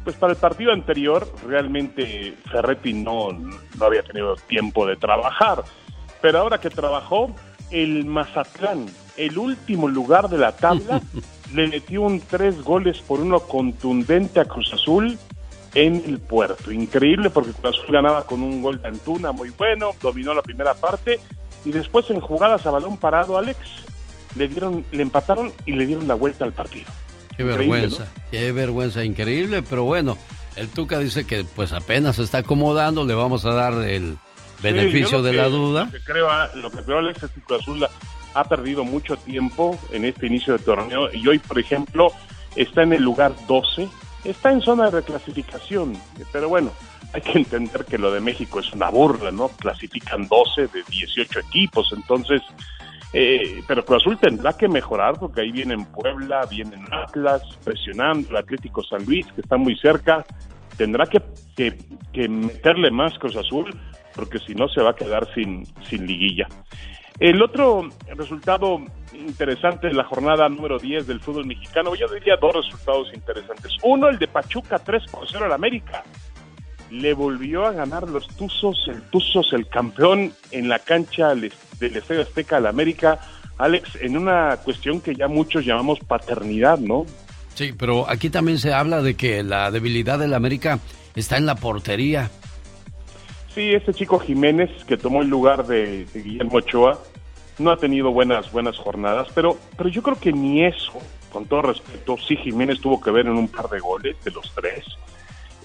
pues 0.04 0.18
para 0.18 0.34
el 0.34 0.38
partido 0.38 0.74
anterior, 0.74 1.34
realmente 1.48 2.36
Ferretti 2.52 2.92
no, 2.92 3.32
no 3.32 3.86
había 3.86 4.04
tenido 4.04 4.36
tiempo 4.36 4.86
de 4.86 4.98
trabajar. 4.98 5.64
Pero 6.22 6.40
ahora 6.40 6.60
que 6.60 6.70
trabajó, 6.70 7.34
el 7.72 8.06
Mazatlán, 8.06 8.86
el 9.18 9.38
último 9.38 9.88
lugar 9.88 10.30
de 10.30 10.38
la 10.38 10.52
tabla, 10.54 11.02
le 11.54 11.68
metió 11.68 12.04
un 12.04 12.22
tres 12.22 12.62
goles 12.64 13.00
por 13.00 13.20
uno 13.20 13.40
contundente 13.42 14.40
a 14.40 14.46
Cruz 14.46 14.74
Azul 14.74 15.18
en 15.74 16.04
el 16.06 16.20
puerto. 16.20 16.72
Increíble 16.72 17.30
porque 17.30 17.52
Cruz 17.52 17.76
Azul 17.76 17.94
ganaba 17.94 18.26
con 18.26 18.42
un 18.42 18.62
gol 18.62 18.82
de 18.82 18.88
Antuna 18.88 19.32
muy 19.32 19.50
bueno, 19.52 19.92
dominó 20.02 20.34
la 20.34 20.42
primera 20.42 20.74
parte 20.74 21.20
y 21.66 21.72
después 21.72 22.10
en 22.10 22.20
jugadas 22.20 22.66
a 22.66 22.72
balón 22.72 22.98
parado, 22.98 23.38
Alex, 23.38 23.60
le 24.36 24.48
dieron, 24.48 24.86
le 24.92 25.04
empataron 25.04 25.52
y 25.66 25.74
le 25.74 25.86
dieron 25.86 26.08
la 26.08 26.16
vuelta 26.16 26.46
al 26.46 26.54
partido. 26.54 26.88
Qué 27.36 27.44
Increíble, 27.44 27.82
vergüenza, 27.82 28.08
qué 28.32 28.52
vergüenza, 28.52 29.04
increíble, 29.04 29.64
pero 29.64 29.84
bueno, 29.86 30.18
el 30.56 30.68
Tuca 30.68 31.00
dice 31.00 31.26
que 31.26 31.46
pues 31.56 31.72
apenas 31.72 32.18
se 32.18 32.24
está 32.24 32.40
acomodando, 32.40 33.06
le 33.06 33.14
vamos 33.14 33.46
a 33.46 33.54
dar 33.54 33.74
el 33.74 34.18
beneficio 34.62 35.20
Sí, 35.20 35.26
de 35.26 35.32
que- 35.32 35.38
la 35.38 35.50
duda. 35.50 35.86
Lo 35.86 35.92
que 35.92 36.00
creo, 36.02 36.30
ah, 36.30 36.50
lo 36.56 36.70
que 36.72 36.78
creo, 36.84 37.00
Alex, 37.00 37.24
es 37.24 37.32
que 37.32 37.42
Cruz 37.42 37.62
Azul 37.62 37.88
ha 38.34 38.44
perdido 38.44 38.84
mucho 38.84 39.18
tiempo 39.18 39.78
en 39.92 40.06
este 40.06 40.28
inicio 40.28 40.54
de 40.58 40.64
torneo 40.64 41.12
y 41.14 41.28
hoy, 41.28 41.40
por 41.40 41.58
ejemplo, 41.60 42.12
está 42.56 42.84
en 42.84 42.94
el 42.94 43.02
lugar 43.04 43.34
12, 43.48 43.88
está 44.24 44.52
en 44.52 44.62
zona 44.62 44.86
de 44.86 44.92
reclasificación, 45.02 45.98
pero 46.32 46.50
bueno, 46.50 46.72
hay 47.14 47.22
que 47.22 47.40
entender 47.40 47.86
que 47.86 47.98
lo 47.98 48.12
de 48.12 48.20
México 48.20 48.60
es 48.60 48.72
una 48.74 48.90
burla, 48.90 49.32
¿no? 49.32 49.48
Clasifican 49.50 50.28
12 50.28 50.68
de 50.68 50.84
18 50.90 51.40
equipos, 51.40 51.92
entonces, 51.96 52.42
eh, 53.14 53.64
pero 53.68 53.84
Cruz 53.84 54.04
Azul 54.04 54.18
tendrá 54.20 54.54
que 54.54 54.68
mejorar 54.68 55.16
porque 55.20 55.42
ahí 55.42 55.52
vienen 55.52 55.86
Puebla, 55.86 56.46
vienen 56.46 56.86
Atlas, 56.92 57.42
presionando 57.64 58.30
el 58.30 58.38
Atlético 58.38 58.84
San 58.84 59.04
Luis, 59.06 59.26
que 59.34 59.42
está 59.42 59.58
muy 59.58 59.76
cerca, 59.78 60.24
tendrá 60.78 61.08
que, 61.08 61.20
que, 61.56 61.76
que 62.14 62.30
meterle 62.30 62.92
más 62.92 63.18
Cruz 63.18 63.36
Azul 63.36 63.76
porque 64.20 64.40
si 64.40 64.54
no 64.54 64.68
se 64.68 64.82
va 64.82 64.90
a 64.92 64.96
quedar 64.96 65.34
sin, 65.34 65.66
sin 65.90 66.06
liguilla. 66.06 66.46
El 67.22 67.42
otro 67.42 67.88
resultado 68.18 68.82
interesante 69.14 69.88
de 69.88 69.94
la 69.94 70.04
jornada 70.04 70.50
número 70.50 70.78
10 70.78 71.08
del 71.08 71.22
fútbol 71.22 71.46
mexicano, 71.46 71.96
yo 71.96 72.06
diría 72.10 72.36
dos 72.36 72.54
resultados 72.54 73.08
interesantes. 73.14 73.78
Uno, 73.82 74.10
el 74.10 74.20
de 74.20 74.28
Pachuca 74.28 74.78
3 74.78 75.04
por 75.10 75.26
0 75.26 75.46
al 75.46 75.54
América. 75.54 76.04
Le 76.92 77.14
volvió 77.14 77.66
a 77.66 77.72
ganar 77.72 78.10
los 78.10 78.28
Tuzos, 78.28 78.90
el 78.90 79.02
Tuzos, 79.04 79.54
el 79.54 79.70
campeón 79.70 80.34
en 80.52 80.68
la 80.68 80.80
cancha 80.80 81.34
del 81.34 81.54
Estadio 81.80 82.22
Azteca 82.22 82.58
al 82.58 82.68
América. 82.68 83.22
Alex, 83.58 84.02
en 84.02 84.18
una 84.18 84.58
cuestión 84.58 85.00
que 85.00 85.16
ya 85.16 85.30
muchos 85.30 85.66
llamamos 85.66 86.00
paternidad, 86.00 86.78
¿no? 86.78 87.06
Sí, 87.54 87.74
pero 87.78 88.10
aquí 88.10 88.30
también 88.30 88.60
se 88.60 88.74
habla 88.74 89.02
de 89.02 89.16
que 89.16 89.44
la 89.44 89.72
debilidad 89.72 90.20
del 90.20 90.34
América 90.34 90.80
está 91.16 91.38
en 91.38 91.46
la 91.46 91.56
portería. 91.56 92.30
Sí, 93.54 93.74
ese 93.74 93.94
chico 93.94 94.20
Jiménez 94.20 94.70
que 94.86 94.98
tomó 94.98 95.22
el 95.22 95.28
lugar 95.28 95.66
de, 95.66 96.06
Guillermo 96.14 96.58
Ochoa 96.58 97.00
no 97.58 97.72
ha 97.72 97.78
tenido 97.78 98.12
buenas 98.12 98.52
buenas 98.52 98.78
jornadas, 98.78 99.28
pero 99.34 99.58
pero 99.78 99.90
yo 99.90 100.02
creo 100.02 100.18
que 100.20 100.32
ni 100.32 100.64
eso, 100.64 100.94
con 101.32 101.46
todo 101.46 101.64
respeto, 101.64 102.16
sí 102.18 102.38
Jiménez 102.38 102.80
tuvo 102.80 103.02
que 103.02 103.12
ver 103.12 103.26
en 103.26 103.38
un 103.38 103.48
par 103.48 103.70
de 103.70 103.80
goles 103.80 104.16
de 104.24 104.32
los 104.32 104.54
tres, 104.56 104.86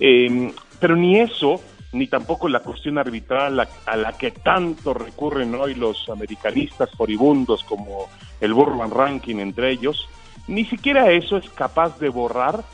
Eh, 0.01 0.53
pero 0.81 0.97
ni 0.97 1.21
eso 1.21 1.61
ni 1.95 2.09
tampoco 2.09 2.49
la 2.49 2.61
cuestión 2.61 2.99
arbitral 2.99 3.61
a, 3.61 3.97
la 3.97 4.13
que 4.13 4.33
tanto 4.33 4.93
recurren 4.93 5.55
hoy 5.55 5.75
los 5.75 6.09
americanistas 6.09 6.91
furibundos 6.91 7.63
como 7.65 8.09
el 8.41 8.53
Burman 8.53 8.91
Ranking 8.91 9.37
entre 9.37 9.71
ellos, 9.71 10.09
ni 10.49 10.65
siquiera 10.65 11.13
eso 11.13 11.37
es 11.37 11.49
capaz 11.51 11.99
de 12.01 12.09
borrar 12.09 12.65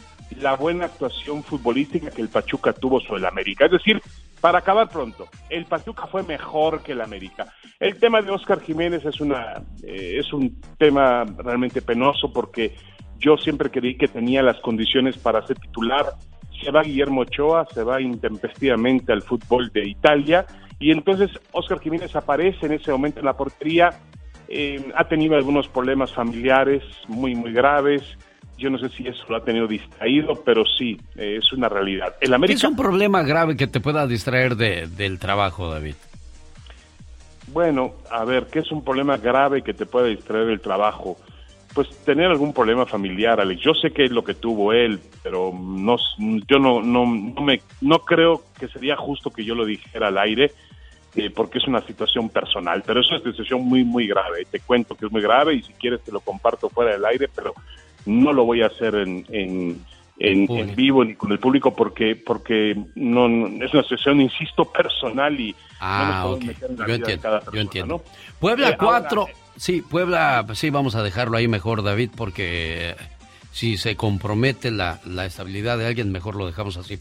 la 0.40 0.56
buena 0.56 0.86
actuación 0.86 1.42
futbolística 1.42 2.10
que 2.10 2.22
el 2.22 2.28
Pachuca 2.28 2.72
tuvo 2.72 3.00
sobre 3.00 3.20
el 3.20 3.26
América. 3.26 3.66
Es 3.66 3.72
decir, 3.72 4.00
para 4.40 4.58
acabar 4.58 4.88
pronto, 4.88 5.28
el 5.48 5.66
Pachuca 5.66 6.06
fue 6.06 6.22
mejor 6.22 6.82
que 6.82 6.92
el 6.92 7.00
América. 7.00 7.52
El 7.78 7.98
tema 7.98 8.22
de 8.22 8.30
Oscar 8.30 8.60
Jiménez 8.60 9.04
es 9.04 9.20
una 9.20 9.62
eh, 9.82 10.18
es 10.18 10.32
un 10.32 10.60
tema 10.78 11.24
realmente 11.24 11.82
penoso 11.82 12.32
porque 12.32 12.74
yo 13.18 13.36
siempre 13.36 13.70
creí 13.70 13.96
que 13.96 14.08
tenía 14.08 14.42
las 14.42 14.58
condiciones 14.60 15.18
para 15.18 15.46
ser 15.46 15.58
titular. 15.58 16.06
Se 16.62 16.70
va 16.70 16.82
Guillermo 16.82 17.22
Ochoa, 17.22 17.66
se 17.72 17.82
va 17.82 18.00
intempestivamente 18.00 19.12
al 19.12 19.22
fútbol 19.22 19.70
de 19.72 19.88
Italia 19.88 20.44
Y 20.78 20.90
entonces 20.90 21.30
Oscar 21.52 21.80
Jiménez 21.80 22.14
aparece 22.16 22.66
en 22.66 22.72
ese 22.72 22.90
momento 22.90 23.20
en 23.20 23.26
la 23.26 23.36
portería, 23.36 23.90
eh, 24.48 24.90
ha 24.96 25.04
tenido 25.04 25.36
algunos 25.36 25.68
problemas 25.68 26.12
familiares 26.12 26.82
muy, 27.08 27.34
muy 27.34 27.52
graves. 27.52 28.02
Yo 28.60 28.70
no 28.70 28.78
sé 28.78 28.90
si 28.90 29.06
eso 29.08 29.24
lo 29.28 29.36
ha 29.36 29.44
tenido 29.44 29.66
distraído, 29.66 30.34
pero 30.44 30.64
sí, 30.66 31.00
eh, 31.16 31.38
es 31.42 31.52
una 31.52 31.68
realidad. 31.68 32.14
El 32.20 32.28
¿Qué 32.28 32.34
América, 32.34 32.58
es 32.58 32.64
un 32.64 32.76
problema 32.76 33.22
grave 33.22 33.56
que 33.56 33.66
te 33.66 33.80
pueda 33.80 34.06
distraer 34.06 34.54
de- 34.54 34.86
del 34.86 35.18
trabajo, 35.18 35.70
David? 35.70 35.94
bueno, 37.48 37.94
a 38.10 38.24
ver, 38.24 38.46
¿qué 38.46 38.60
es 38.60 38.70
un 38.70 38.84
problema 38.84 39.16
grave 39.16 39.62
que 39.62 39.74
te 39.74 39.84
puede 39.86 40.10
distraer 40.10 40.46
del 40.46 40.60
trabajo? 40.60 41.16
Pues 41.74 41.88
tener 42.04 42.26
algún 42.30 42.52
problema 42.52 42.86
familiar, 42.86 43.40
Alex. 43.40 43.60
Yo 43.62 43.74
sé 43.74 43.90
que 43.92 44.04
es 44.04 44.10
lo 44.12 44.22
que 44.22 44.34
tuvo 44.34 44.72
él, 44.72 45.00
pero 45.22 45.52
no, 45.52 45.96
yo 46.48 46.58
no, 46.60 46.80
no, 46.82 47.06
no, 47.06 47.42
me, 47.42 47.60
no 47.80 47.98
creo 48.00 48.42
que 48.58 48.68
sería 48.68 48.96
justo 48.96 49.30
que 49.30 49.44
yo 49.44 49.54
lo 49.56 49.64
dijera 49.64 50.08
al 50.08 50.18
aire, 50.18 50.52
eh, 51.16 51.30
porque 51.30 51.58
es 51.58 51.66
una 51.66 51.80
situación 51.86 52.28
personal. 52.28 52.82
Pero 52.86 53.00
es 53.00 53.10
una 53.10 53.20
situación 53.20 53.62
muy, 53.64 53.82
muy 53.84 54.06
grave. 54.06 54.44
Te 54.50 54.60
cuento 54.60 54.94
que 54.96 55.06
es 55.06 55.12
muy 55.12 55.22
grave 55.22 55.54
y 55.54 55.62
si 55.62 55.72
quieres 55.72 56.02
te 56.02 56.12
lo 56.12 56.20
comparto 56.20 56.68
fuera 56.68 56.92
del 56.92 57.04
aire, 57.04 57.28
pero 57.34 57.52
no 58.06 58.32
lo 58.32 58.44
voy 58.44 58.62
a 58.62 58.66
hacer 58.66 58.94
en, 58.94 59.24
en, 59.30 59.84
en- 60.18 60.50
en 60.50 60.74
vivo 60.76 61.04
ni 61.04 61.14
con 61.14 61.32
el 61.32 61.38
público 61.38 61.74
porque 61.74 62.14
porque 62.16 62.76
no, 62.94 63.28
no- 63.28 63.64
es 63.64 63.72
una 63.72 63.82
situación, 63.82 64.20
insisto, 64.20 64.64
personal 64.64 65.38
y 65.40 65.54
no 65.80 66.06
nos 66.06 66.40
Ah, 66.40 66.46
meter 66.46 66.70
en 66.70 66.76
la 66.78 66.86
Yo 66.86 66.94
vida 66.94 67.06
de 67.06 67.12
entiendo, 67.14 67.22
cada 67.22 67.52
yo 67.52 67.60
entiendo. 67.60 67.94
¿no? 67.96 68.02
Puebla 68.38 68.68
Eh, 68.70 68.76
ahora, 68.78 68.98
4. 69.08 69.26
sí, 69.56 69.80
Puebla, 69.82 70.44
sí, 70.54 70.70
vamos 70.70 70.94
a 70.94 71.02
dejarlo 71.02 71.36
ahí 71.38 71.48
mejor, 71.48 71.82
David, 71.82 72.10
porque 72.14 72.90
eh, 72.90 72.96
si 73.52 73.76
se 73.78 73.96
compromete 73.96 74.70
la, 74.70 75.00
la 75.06 75.24
estabilidad 75.24 75.78
de 75.78 75.86
alguien, 75.86 76.12
mejor 76.12 76.36
lo 76.36 76.46
dejamos 76.46 76.76
así. 76.76 76.98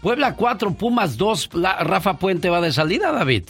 Puebla 0.00 0.34
4, 0.34 0.72
Pumas 0.72 1.16
2. 1.18 1.50
Rafa 1.52 2.14
Puente 2.18 2.48
va 2.48 2.60
de 2.62 2.72
salida, 2.72 3.12
David. 3.12 3.44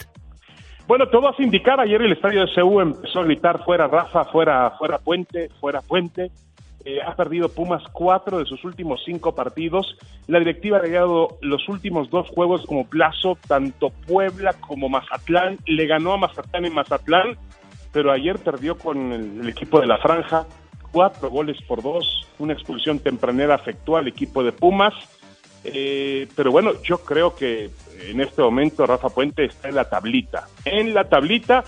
Bueno, 0.85 1.07
te 1.07 1.15
vas 1.15 1.39
a 1.39 1.43
indicar, 1.43 1.79
ayer 1.79 2.01
el 2.01 2.11
estadio 2.11 2.41
de 2.45 2.53
CU 2.53 2.81
empezó 2.81 3.21
a 3.21 3.23
gritar 3.23 3.63
fuera 3.63 3.87
Rafa, 3.87 4.25
fuera, 4.25 4.71
fuera 4.71 4.97
Puente, 4.99 5.49
fuera 5.61 5.81
Puente. 5.81 6.29
Eh, 6.85 6.99
ha 7.01 7.15
perdido 7.15 7.49
Pumas 7.49 7.83
cuatro 7.93 8.39
de 8.39 8.45
sus 8.45 8.63
últimos 8.65 9.01
cinco 9.05 9.33
partidos. 9.33 9.97
La 10.27 10.39
directiva 10.39 10.79
ha 10.79 10.83
llegado 10.83 11.37
los 11.41 11.69
últimos 11.69 12.09
dos 12.09 12.27
juegos 12.29 12.65
como 12.65 12.85
plazo, 12.85 13.37
tanto 13.47 13.89
Puebla 13.89 14.53
como 14.53 14.89
Mazatlán. 14.89 15.57
Le 15.65 15.87
ganó 15.87 16.13
a 16.13 16.17
Mazatlán 16.17 16.65
en 16.65 16.73
Mazatlán, 16.73 17.37
pero 17.91 18.11
ayer 18.11 18.37
perdió 18.37 18.77
con 18.77 19.13
el, 19.13 19.39
el 19.41 19.49
equipo 19.49 19.79
de 19.79 19.87
la 19.87 19.97
Franja, 19.97 20.45
cuatro 20.91 21.29
goles 21.29 21.61
por 21.67 21.81
dos. 21.81 22.27
Una 22.39 22.53
expulsión 22.53 22.99
tempranera 22.99 23.55
afectó 23.55 23.95
al 23.95 24.07
equipo 24.07 24.43
de 24.43 24.51
Pumas. 24.51 24.93
Eh, 25.63 26.27
pero 26.35 26.51
bueno, 26.51 26.71
yo 26.83 26.97
creo 26.97 27.35
que 27.35 27.69
en 28.09 28.19
este 28.19 28.41
momento 28.41 28.85
Rafa 28.85 29.07
Puente 29.07 29.45
está 29.45 29.69
en 29.69 29.75
la 29.75 29.89
tablita. 29.89 30.47
En 30.65 30.93
la 30.93 31.07
tablita 31.07 31.63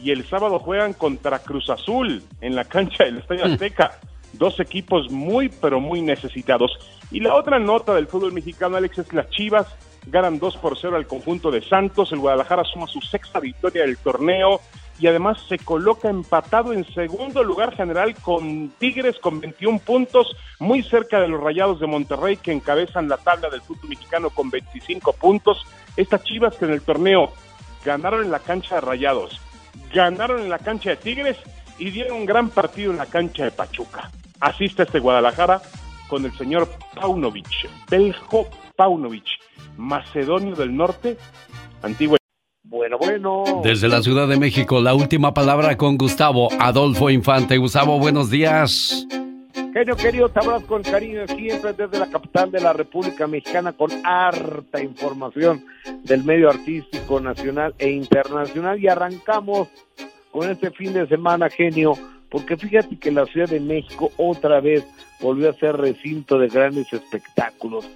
y 0.00 0.12
el 0.12 0.24
sábado 0.24 0.60
juegan 0.60 0.92
contra 0.92 1.40
Cruz 1.40 1.68
Azul 1.68 2.22
en 2.40 2.54
la 2.54 2.64
cancha 2.64 3.04
del 3.04 3.18
Estadio 3.18 3.46
Azteca. 3.46 3.98
Dos 4.32 4.60
equipos 4.60 5.10
muy, 5.10 5.48
pero 5.48 5.80
muy 5.80 6.02
necesitados. 6.02 6.78
Y 7.10 7.20
la 7.20 7.34
otra 7.34 7.58
nota 7.58 7.94
del 7.94 8.06
fútbol 8.06 8.32
mexicano, 8.32 8.76
Alex, 8.76 8.98
es 8.98 9.12
las 9.12 9.28
Chivas. 9.30 9.66
Ganan 10.06 10.38
2 10.38 10.56
por 10.58 10.78
0 10.78 10.96
al 10.96 11.06
conjunto 11.06 11.50
de 11.50 11.62
Santos. 11.62 12.12
El 12.12 12.20
Guadalajara 12.20 12.64
suma 12.64 12.86
su 12.86 13.00
sexta 13.00 13.40
victoria 13.40 13.82
del 13.82 13.98
torneo 13.98 14.60
y 15.00 15.06
además 15.06 15.38
se 15.48 15.58
coloca 15.58 16.10
empatado 16.10 16.72
en 16.72 16.84
segundo 16.92 17.42
lugar 17.42 17.74
general 17.74 18.14
con 18.16 18.68
Tigres 18.78 19.18
con 19.18 19.40
21 19.40 19.78
puntos, 19.78 20.36
muy 20.58 20.82
cerca 20.82 21.20
de 21.20 21.28
los 21.28 21.40
Rayados 21.40 21.80
de 21.80 21.86
Monterrey 21.86 22.36
que 22.36 22.52
encabezan 22.52 23.08
la 23.08 23.16
tabla 23.16 23.48
del 23.48 23.62
fútbol 23.62 23.88
mexicano 23.88 24.28
con 24.28 24.50
25 24.50 25.14
puntos. 25.14 25.64
Estas 25.96 26.22
Chivas 26.24 26.56
que 26.56 26.66
en 26.66 26.72
el 26.72 26.82
torneo 26.82 27.32
ganaron 27.84 28.24
en 28.24 28.30
la 28.30 28.40
cancha 28.40 28.76
de 28.76 28.82
Rayados, 28.82 29.40
ganaron 29.92 30.42
en 30.42 30.50
la 30.50 30.58
cancha 30.58 30.90
de 30.90 30.96
Tigres 30.96 31.38
y 31.78 31.90
dieron 31.90 32.18
un 32.18 32.26
gran 32.26 32.50
partido 32.50 32.92
en 32.92 32.98
la 32.98 33.06
cancha 33.06 33.44
de 33.44 33.52
Pachuca. 33.52 34.10
Asiste 34.40 34.84
este 34.84 35.00
Guadalajara 35.00 35.60
con 36.08 36.24
el 36.24 36.32
señor 36.32 36.68
Paunovic, 36.94 37.68
Beljo 37.90 38.48
Paunovic, 38.74 39.26
macedonio 39.76 40.56
del 40.56 40.74
norte, 40.74 41.18
antiguo. 41.82 42.16
Bueno, 42.64 42.96
bueno. 42.98 43.44
Desde 43.62 43.88
la 43.88 44.02
Ciudad 44.02 44.26
de 44.28 44.38
México, 44.38 44.80
la 44.80 44.94
última 44.94 45.34
palabra 45.34 45.76
con 45.76 45.98
Gustavo 45.98 46.48
Adolfo 46.58 47.10
Infante. 47.10 47.58
Gustavo, 47.58 47.98
buenos 47.98 48.30
días. 48.30 49.06
Genio 49.74 49.94
querido, 49.94 50.28
te 50.28 50.40
abrazo 50.40 50.66
con 50.66 50.82
cariño 50.82 51.26
siempre 51.28 51.74
desde 51.74 51.98
la 51.98 52.06
capital 52.08 52.50
de 52.50 52.60
la 52.60 52.72
República 52.72 53.26
Mexicana 53.26 53.72
con 53.72 53.90
harta 54.04 54.82
información 54.82 55.64
del 56.02 56.24
medio 56.24 56.48
artístico 56.48 57.20
nacional 57.20 57.74
e 57.78 57.90
internacional 57.90 58.80
y 58.80 58.88
arrancamos 58.88 59.68
con 60.32 60.50
este 60.50 60.70
fin 60.70 60.92
de 60.92 61.06
semana, 61.06 61.48
genio, 61.50 61.92
porque 62.30 62.56
fíjate 62.56 62.96
que 62.98 63.10
la 63.10 63.26
Ciudad 63.26 63.48
de 63.48 63.60
México 63.60 64.10
otra 64.16 64.60
vez 64.60 64.84
volvió 65.20 65.50
a 65.50 65.54
ser 65.54 65.76
recinto 65.76 66.38
de 66.38 66.48
grandes 66.48 66.92
espectáculos. 66.92 67.88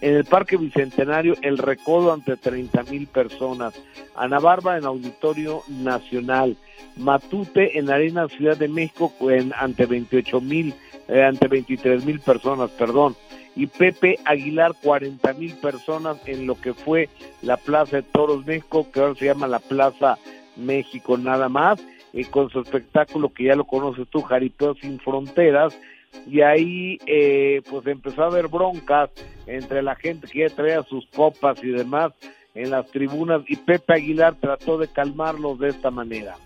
En 0.00 0.14
el 0.14 0.24
Parque 0.24 0.56
Bicentenario, 0.56 1.34
el 1.42 1.58
recodo 1.58 2.12
ante 2.12 2.36
30 2.36 2.84
mil 2.84 3.06
personas. 3.08 3.74
Ana 4.14 4.38
Bárbara 4.38 4.78
en 4.78 4.84
Auditorio 4.84 5.62
Nacional. 5.68 6.56
Matute 6.96 7.78
en 7.78 7.90
Arena 7.90 8.28
Ciudad 8.28 8.56
de 8.56 8.68
México 8.68 9.12
en- 9.30 9.52
ante 9.56 9.86
28 9.86 10.40
mil, 10.40 10.74
eh, 11.08 11.22
ante 11.22 11.48
23 11.48 12.04
mil 12.04 12.20
personas, 12.20 12.70
perdón. 12.70 13.16
Y 13.56 13.66
Pepe 13.66 14.18
Aguilar, 14.24 14.74
40 14.80 15.32
mil 15.32 15.54
personas 15.56 16.16
en 16.26 16.46
lo 16.46 16.60
que 16.60 16.74
fue 16.74 17.08
la 17.42 17.56
Plaza 17.56 17.96
de 17.96 18.02
Toros 18.04 18.46
México, 18.46 18.86
que 18.92 19.00
ahora 19.00 19.14
se 19.16 19.24
llama 19.24 19.48
la 19.48 19.58
Plaza 19.58 20.18
México 20.56 21.16
nada 21.18 21.48
más, 21.48 21.80
eh, 22.12 22.24
con 22.30 22.50
su 22.50 22.60
espectáculo 22.60 23.32
que 23.32 23.44
ya 23.44 23.56
lo 23.56 23.64
conoces 23.64 24.06
tú, 24.08 24.22
Jaripeo 24.22 24.74
sin 24.74 24.98
Fronteras, 25.00 25.78
y 26.26 26.40
ahí 26.40 26.98
eh, 27.06 27.62
pues 27.68 27.86
empezó 27.86 28.22
a 28.22 28.26
haber 28.26 28.48
broncas 28.48 29.10
entre 29.46 29.82
la 29.82 29.94
gente 29.94 30.26
que 30.26 30.40
ya 30.48 30.54
traía 30.54 30.82
sus 30.84 31.06
copas 31.08 31.62
y 31.62 31.68
demás 31.68 32.12
en 32.54 32.70
las 32.70 32.90
tribunas 32.90 33.42
y 33.46 33.56
Pepe 33.56 33.94
Aguilar 33.94 34.34
trató 34.40 34.78
de 34.78 34.88
calmarlos 34.88 35.58
de 35.58 35.68
esta 35.68 35.90
manera. 35.90 36.36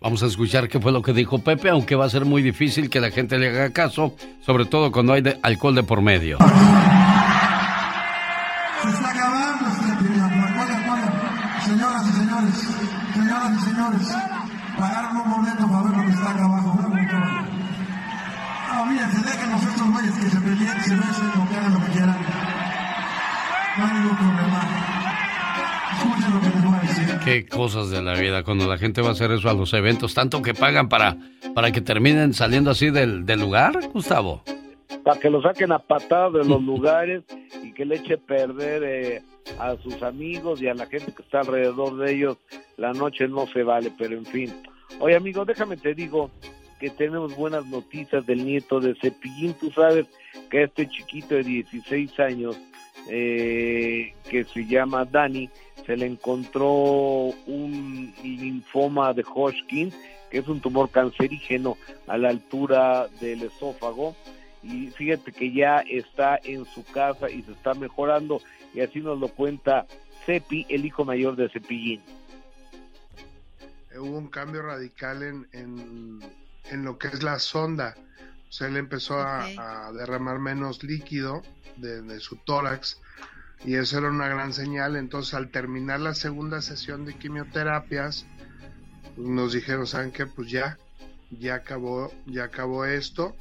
Vamos 0.00 0.22
a 0.22 0.26
escuchar 0.26 0.68
qué 0.68 0.78
fue 0.80 0.92
lo 0.92 1.00
que 1.00 1.14
dijo 1.14 1.38
Pepe, 1.38 1.70
aunque 1.70 1.94
va 1.94 2.04
a 2.04 2.10
ser 2.10 2.26
muy 2.26 2.42
difícil 2.42 2.90
que 2.90 3.00
la 3.00 3.10
gente 3.10 3.38
le 3.38 3.48
haga 3.48 3.72
caso, 3.72 4.14
sobre 4.40 4.66
todo 4.66 4.92
cuando 4.92 5.14
hay 5.14 5.22
alcohol 5.42 5.74
de 5.74 5.82
por 5.82 6.02
medio. 6.02 6.36
Que 20.02 20.30
se 20.30 20.40
peleen, 20.40 20.80
se 20.80 20.94
besen 20.96 21.28
o 21.28 21.48
que 21.48 21.56
hagan 21.56 21.74
lo 21.74 21.80
que 21.80 21.92
quieran. 21.92 22.16
No 23.78 23.86
hay 23.86 23.92
ningún 23.94 24.16
problema. 24.16 24.60
Escuchen 25.92 26.34
lo 26.34 26.40
que 26.40 26.48
les 26.48 26.64
voy 26.64 26.74
a 26.74 26.80
decir. 26.80 27.18
Qué 27.24 27.46
cosas 27.46 27.90
de 27.90 28.02
la 28.02 28.14
vida 28.14 28.42
cuando 28.42 28.66
la 28.66 28.78
gente 28.78 29.00
va 29.02 29.08
a 29.08 29.12
hacer 29.12 29.30
eso 29.32 29.48
a 29.48 29.54
los 29.54 29.72
eventos, 29.72 30.14
tanto 30.14 30.42
que 30.42 30.54
pagan 30.54 30.88
para, 30.88 31.16
para 31.54 31.70
que 31.72 31.80
terminen 31.80 32.34
saliendo 32.34 32.70
así 32.70 32.90
del, 32.90 33.24
del 33.24 33.40
lugar, 33.40 33.78
Gustavo. 33.92 34.42
Para 35.02 35.20
que 35.20 35.30
lo 35.30 35.42
saquen 35.42 35.72
a 35.72 35.78
patadas 35.78 36.32
de 36.32 36.44
los 36.44 36.62
lugares 36.62 37.22
y 37.62 37.72
que 37.72 37.84
le 37.84 37.96
eche 37.96 38.16
perder 38.18 38.82
eh, 38.84 39.22
a 39.58 39.76
sus 39.76 40.02
amigos 40.02 40.60
y 40.62 40.68
a 40.68 40.74
la 40.74 40.86
gente 40.86 41.12
que 41.12 41.22
está 41.22 41.40
alrededor 41.40 41.96
de 41.98 42.14
ellos. 42.14 42.38
La 42.76 42.92
noche 42.92 43.28
no 43.28 43.46
se 43.46 43.62
vale, 43.62 43.92
pero 43.96 44.16
en 44.16 44.26
fin. 44.26 44.52
Oye, 45.00 45.16
amigo, 45.16 45.44
déjame 45.44 45.76
te 45.76 45.94
digo 45.94 46.30
que 46.78 46.90
tenemos 46.90 47.36
buenas 47.36 47.66
noticias 47.66 48.26
del 48.26 48.44
nieto 48.44 48.80
de 48.80 48.94
Cepillín. 49.00 49.54
Tú 49.54 49.70
sabes 49.70 50.06
que 50.50 50.64
este 50.64 50.88
chiquito 50.88 51.34
de 51.34 51.42
16 51.42 52.18
años, 52.20 52.58
eh, 53.08 54.14
que 54.28 54.44
se 54.44 54.66
llama 54.66 55.04
Dani, 55.04 55.50
se 55.86 55.96
le 55.96 56.06
encontró 56.06 57.32
un 57.46 58.14
linfoma 58.22 59.12
de 59.12 59.22
Hodgkin, 59.22 59.92
que 60.30 60.38
es 60.38 60.48
un 60.48 60.60
tumor 60.60 60.90
cancerígeno 60.90 61.76
a 62.06 62.16
la 62.16 62.30
altura 62.30 63.08
del 63.20 63.42
esófago. 63.42 64.16
Y 64.62 64.88
fíjate 64.88 65.32
que 65.32 65.52
ya 65.52 65.80
está 65.80 66.40
en 66.42 66.64
su 66.64 66.84
casa 66.84 67.30
y 67.30 67.42
se 67.42 67.52
está 67.52 67.74
mejorando, 67.74 68.40
y 68.72 68.80
así 68.80 69.00
nos 69.00 69.18
lo 69.20 69.28
cuenta 69.28 69.86
Cepi, 70.24 70.66
el 70.70 70.86
hijo 70.86 71.04
mayor 71.04 71.36
de 71.36 71.50
Cepillín. 71.50 72.00
hubo 73.98 74.18
un 74.18 74.28
cambio 74.28 74.62
radical 74.62 75.22
en, 75.22 75.46
en, 75.52 76.20
en 76.70 76.84
lo 76.84 76.98
que 76.98 77.08
es 77.08 77.22
la 77.22 77.38
sonda. 77.38 77.94
O 78.48 78.52
sea, 78.52 78.68
él 78.68 78.76
empezó 78.76 79.18
a- 79.18 79.90
derramar 79.92 80.38
menos 80.38 80.82
líquido 80.84 81.42
de, 81.76 82.02
de 82.02 82.20
su 82.20 82.36
tórax 82.36 83.00
y 83.64 83.74
eso 83.74 83.98
era 83.98 84.08
una 84.08 84.28
gran 84.28 84.52
señal. 84.52 84.96
Entonces, 84.96 85.34
al 85.34 85.50
terminar 85.50 86.00
la 86.00 86.14
segunda 86.14 86.62
sesión 86.62 87.04
de 87.04 87.14
quimioterapias, 87.14 88.26
pues, 89.16 89.28
nos 89.28 89.52
dijeron, 89.52 89.86
¿saben 89.86 90.12
qué? 90.12 90.26
Pues 90.26 90.50
ya, 90.50 90.78
ya 91.30 91.54
acabó, 91.56 92.12
ya 92.26 92.44
acabó 92.44 92.84
esto. 92.84 93.34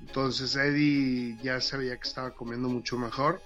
Entonces, 0.00 0.54
Eddie 0.56 1.36
ya 1.42 1.60
sabía 1.60 1.96
que 1.96 2.08
estaba 2.08 2.30
comiendo 2.32 2.68
mucho 2.68 2.96
mejor. 2.98 3.40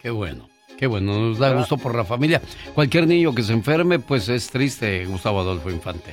Qué 0.00 0.10
bueno. 0.10 0.48
Qué 0.78 0.86
bueno, 0.86 1.18
nos 1.18 1.38
da 1.38 1.54
gusto 1.54 1.78
por 1.78 1.94
la 1.94 2.04
familia. 2.04 2.42
Cualquier 2.74 3.06
niño 3.06 3.34
que 3.34 3.42
se 3.42 3.54
enferme, 3.54 3.98
pues 3.98 4.28
es 4.28 4.48
triste, 4.50 5.06
Gustavo 5.06 5.40
Adolfo 5.40 5.70
Infante. 5.70 6.12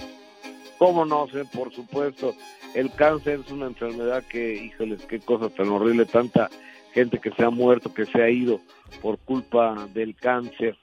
¿Cómo 0.84 1.06
no? 1.06 1.28
Por 1.54 1.74
supuesto. 1.74 2.36
El 2.76 2.92
cáncer 2.92 3.40
es 3.46 3.52
una 3.52 3.68
enfermedad 3.68 4.22
que, 4.30 4.54
híjoles, 4.54 5.06
qué 5.06 5.18
cosa 5.18 5.48
tan 5.48 5.70
horrible. 5.70 6.04
Tanta 6.04 6.50
gente 6.94 7.20
que 7.20 7.32
se 7.32 7.46
ha 7.46 7.50
muerto, 7.50 7.94
que 7.94 8.06
se 8.06 8.22
ha 8.22 8.30
ido 8.30 8.60
por 9.02 9.18
culpa 9.20 9.88
del 9.94 10.14
cáncer. 10.14 10.76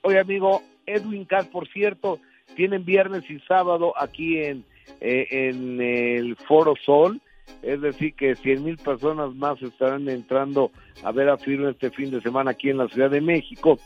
Oye, 0.00 0.18
amigo, 0.18 0.62
Edwin 0.86 1.26
Cass, 1.26 1.44
por 1.44 1.68
cierto, 1.68 2.20
tienen 2.54 2.86
viernes 2.86 3.28
y 3.28 3.38
sábado 3.40 3.92
aquí 3.98 4.38
en, 4.38 4.64
eh, 5.02 5.26
en 5.30 5.78
el 5.78 6.34
Foro 6.48 6.72
Sol. 6.82 7.20
Es 7.60 7.82
decir, 7.82 8.14
que 8.14 8.34
100 8.34 8.64
mil 8.64 8.78
personas 8.78 9.34
más 9.34 9.60
estarán 9.60 10.08
entrando 10.08 10.70
a 11.04 11.12
ver 11.12 11.28
a 11.28 11.36
Firme 11.36 11.72
este 11.72 11.90
fin 11.90 12.10
de 12.10 12.22
semana 12.22 12.52
aquí 12.52 12.70
en 12.70 12.78
la 12.78 12.88
Ciudad 12.88 13.10
de 13.10 13.20
México. 13.20 13.78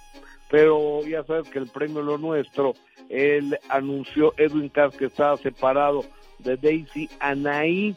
Pero 0.50 1.06
ya 1.06 1.24
sabes 1.24 1.48
que 1.48 1.58
el 1.58 1.68
premio 1.68 2.02
Lo 2.02 2.18
Nuestro, 2.18 2.74
él 3.08 3.58
anunció 3.68 4.34
Edwin 4.36 4.68
Cass 4.68 4.96
que 4.96 5.06
estaba 5.06 5.36
separado 5.36 6.04
de 6.38 6.56
Daisy 6.56 7.08
Anaí. 7.20 7.94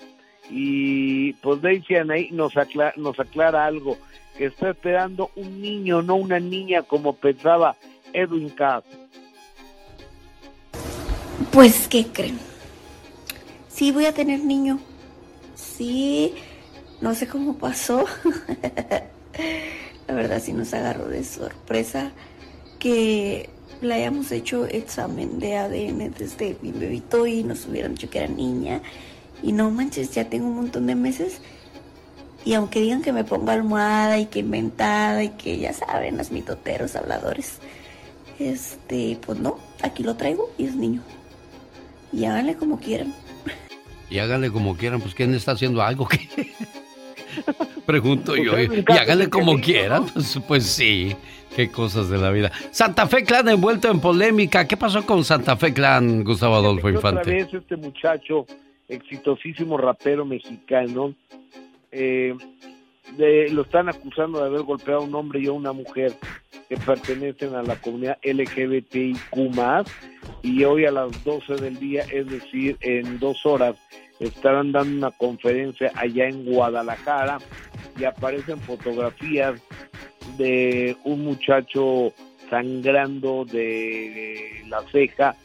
Y 0.49 1.33
pues 1.33 1.61
Daisy 1.61 1.95
Anaí 1.95 2.29
nos 2.31 2.55
aclara, 2.55 2.93
nos 2.95 3.19
aclara 3.19 3.65
algo, 3.65 3.97
que 4.37 4.45
está 4.45 4.69
esperando 4.69 5.31
un 5.35 5.61
niño, 5.61 6.01
no 6.01 6.15
una 6.15 6.39
niña 6.39 6.83
como 6.83 7.15
pensaba 7.15 7.75
Edwin 8.13 8.49
Cass. 8.49 8.83
Pues, 11.51 11.87
¿qué 11.87 12.07
creen? 12.07 12.39
Sí, 13.67 13.91
voy 13.91 14.05
a 14.05 14.13
tener 14.13 14.39
niño. 14.39 14.79
Sí, 15.55 16.35
no 17.01 17.15
sé 17.15 17.27
cómo 17.27 17.57
pasó. 17.57 18.05
La 20.07 20.13
verdad 20.13 20.41
sí 20.41 20.53
nos 20.53 20.73
agarró 20.73 21.07
de 21.07 21.23
sorpresa 21.23 22.11
que 22.83 23.49
le 23.81 23.93
hayamos 23.93 24.29
hecho 24.33 24.65
examen 24.65 25.39
de 25.39 25.55
ADN 25.55 26.13
desde 26.17 26.57
mi 26.61 26.73
bebito 26.73 27.25
y 27.25 27.41
nos 27.41 27.65
hubieran 27.65 27.95
dicho 27.95 28.09
que 28.09 28.19
era 28.19 28.27
niña. 28.27 28.81
Y 29.41 29.53
no 29.53 29.71
manches, 29.71 30.11
ya 30.11 30.29
tengo 30.29 30.47
un 30.47 30.57
montón 30.57 30.85
de 30.87 30.95
meses. 30.95 31.39
Y 32.43 32.55
aunque 32.55 32.81
digan 32.81 33.01
que 33.01 33.13
me 33.13 33.23
pongo 33.23 33.51
almohada 33.51 34.19
y 34.19 34.25
que 34.25 34.39
inventada 34.39 35.23
y 35.23 35.29
que 35.29 35.57
ya 35.59 35.71
saben, 35.71 36.17
los 36.17 36.31
mitoteros 36.31 36.97
habladores, 36.97 37.59
este, 38.37 39.17
pues 39.25 39.39
no, 39.39 39.57
aquí 39.81 40.03
lo 40.03 40.17
traigo 40.17 40.51
y 40.57 40.65
es 40.65 40.75
niño. 40.75 41.01
Y 42.11 42.25
háganle 42.25 42.55
como 42.55 42.79
quieran. 42.79 43.13
Y 44.09 44.19
háganle 44.19 44.51
como 44.51 44.75
quieran, 44.75 44.99
pues 44.99 45.15
¿quién 45.15 45.33
está 45.33 45.53
haciendo 45.53 45.81
algo? 45.81 46.05
que 46.05 46.19
Pregunto 47.85 48.35
yo. 48.35 48.59
Y 48.59 48.83
háganle 48.89 49.29
como 49.29 49.59
quieran, 49.59 50.05
pues, 50.07 50.37
pues 50.45 50.65
sí. 50.65 51.15
Qué 51.55 51.69
cosas 51.69 52.09
de 52.09 52.17
la 52.17 52.31
vida. 52.31 52.51
Santa 52.71 53.07
Fe 53.07 53.23
Clan 53.23 53.47
envuelto 53.49 53.89
en 53.89 53.99
polémica. 53.99 54.67
¿Qué 54.67 54.75
pasó 54.77 55.05
con 55.05 55.23
Santa 55.23 55.55
Fe 55.55 55.73
Clan, 55.73 56.23
Gustavo 56.23 56.55
Adolfo 56.55 56.87
Otra 56.87 56.95
Infante? 57.11 57.29
vez 57.31 57.53
este 57.53 57.75
muchacho, 57.77 58.45
exitosísimo 58.87 59.77
rapero 59.77 60.25
mexicano, 60.25 61.13
eh, 61.91 62.33
de- 63.17 63.49
lo 63.51 63.61
están 63.63 63.89
acusando 63.89 64.39
de 64.39 64.45
haber 64.47 64.61
golpeado 64.63 65.01
a 65.01 65.03
un 65.03 65.13
hombre 65.13 65.41
y 65.41 65.47
a 65.47 65.51
una 65.51 65.73
mujer 65.73 66.13
que 66.69 66.77
pertenecen 66.77 67.53
a 67.53 67.61
la 67.61 67.75
comunidad 67.75 68.17
LGBTIQ+, 68.23 69.85
y 70.41 70.63
hoy 70.63 70.85
a 70.85 70.91
las 70.91 71.23
12 71.23 71.55
del 71.55 71.77
día, 71.77 72.03
es 72.11 72.27
decir, 72.27 72.77
en 72.81 73.19
dos 73.19 73.45
horas, 73.45 73.75
estarán 74.27 74.71
dando 74.71 74.97
una 74.97 75.11
conferencia 75.11 75.91
allá 75.95 76.27
en 76.27 76.45
Guadalajara 76.45 77.39
y 77.97 78.05
aparecen 78.05 78.59
fotografías 78.59 79.61
de 80.37 80.95
un 81.03 81.23
muchacho 81.23 82.13
sangrando 82.49 83.45
de 83.45 84.63
la 84.67 84.81
ceja, 84.91 85.35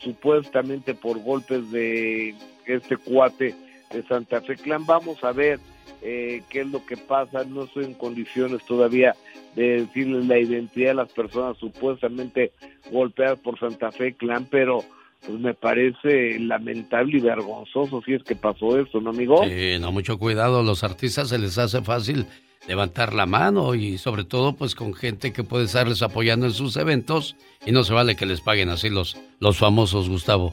supuestamente 0.00 0.94
por 0.94 1.22
golpes 1.22 1.70
de 1.70 2.34
este 2.66 2.96
cuate 2.96 3.54
de 3.92 4.02
Santa 4.04 4.40
Fe 4.40 4.56
Clan. 4.56 4.84
Vamos 4.86 5.22
a 5.24 5.32
ver 5.32 5.60
eh, 6.02 6.42
qué 6.50 6.60
es 6.60 6.66
lo 6.68 6.84
que 6.84 6.96
pasa. 6.96 7.44
No 7.44 7.64
estoy 7.64 7.84
en 7.84 7.94
condiciones 7.94 8.64
todavía 8.66 9.14
de 9.54 9.82
decirles 9.82 10.26
la 10.26 10.38
identidad 10.38 10.90
de 10.90 10.94
las 10.94 11.12
personas 11.12 11.56
supuestamente 11.58 12.52
golpeadas 12.90 13.38
por 13.38 13.58
Santa 13.58 13.90
Fe 13.90 14.14
Clan, 14.14 14.46
pero 14.50 14.84
pues 15.20 15.38
me 15.38 15.54
parece 15.54 16.38
lamentable 16.38 17.18
y 17.18 17.20
vergonzoso 17.20 18.02
si 18.04 18.14
es 18.14 18.22
que 18.22 18.36
pasó 18.36 18.78
eso, 18.78 19.00
¿no, 19.00 19.10
amigo? 19.10 19.44
Sí, 19.44 19.78
no, 19.80 19.92
mucho 19.92 20.18
cuidado. 20.18 20.62
Los 20.62 20.84
artistas 20.84 21.28
se 21.28 21.38
les 21.38 21.58
hace 21.58 21.82
fácil 21.82 22.26
levantar 22.68 23.12
la 23.14 23.26
mano 23.26 23.74
y 23.74 23.96
sobre 23.98 24.24
todo 24.24 24.54
pues 24.54 24.74
con 24.74 24.92
gente 24.94 25.32
que 25.32 25.44
puede 25.44 25.64
estarles 25.66 26.02
apoyando 26.02 26.46
en 26.46 26.52
sus 26.52 26.76
eventos 26.76 27.36
y 27.64 27.72
no 27.72 27.84
se 27.84 27.92
vale 27.94 28.16
que 28.16 28.26
les 28.26 28.40
paguen 28.40 28.68
así 28.70 28.90
los, 28.90 29.16
los 29.38 29.56
famosos, 29.58 30.08
Gustavo. 30.08 30.52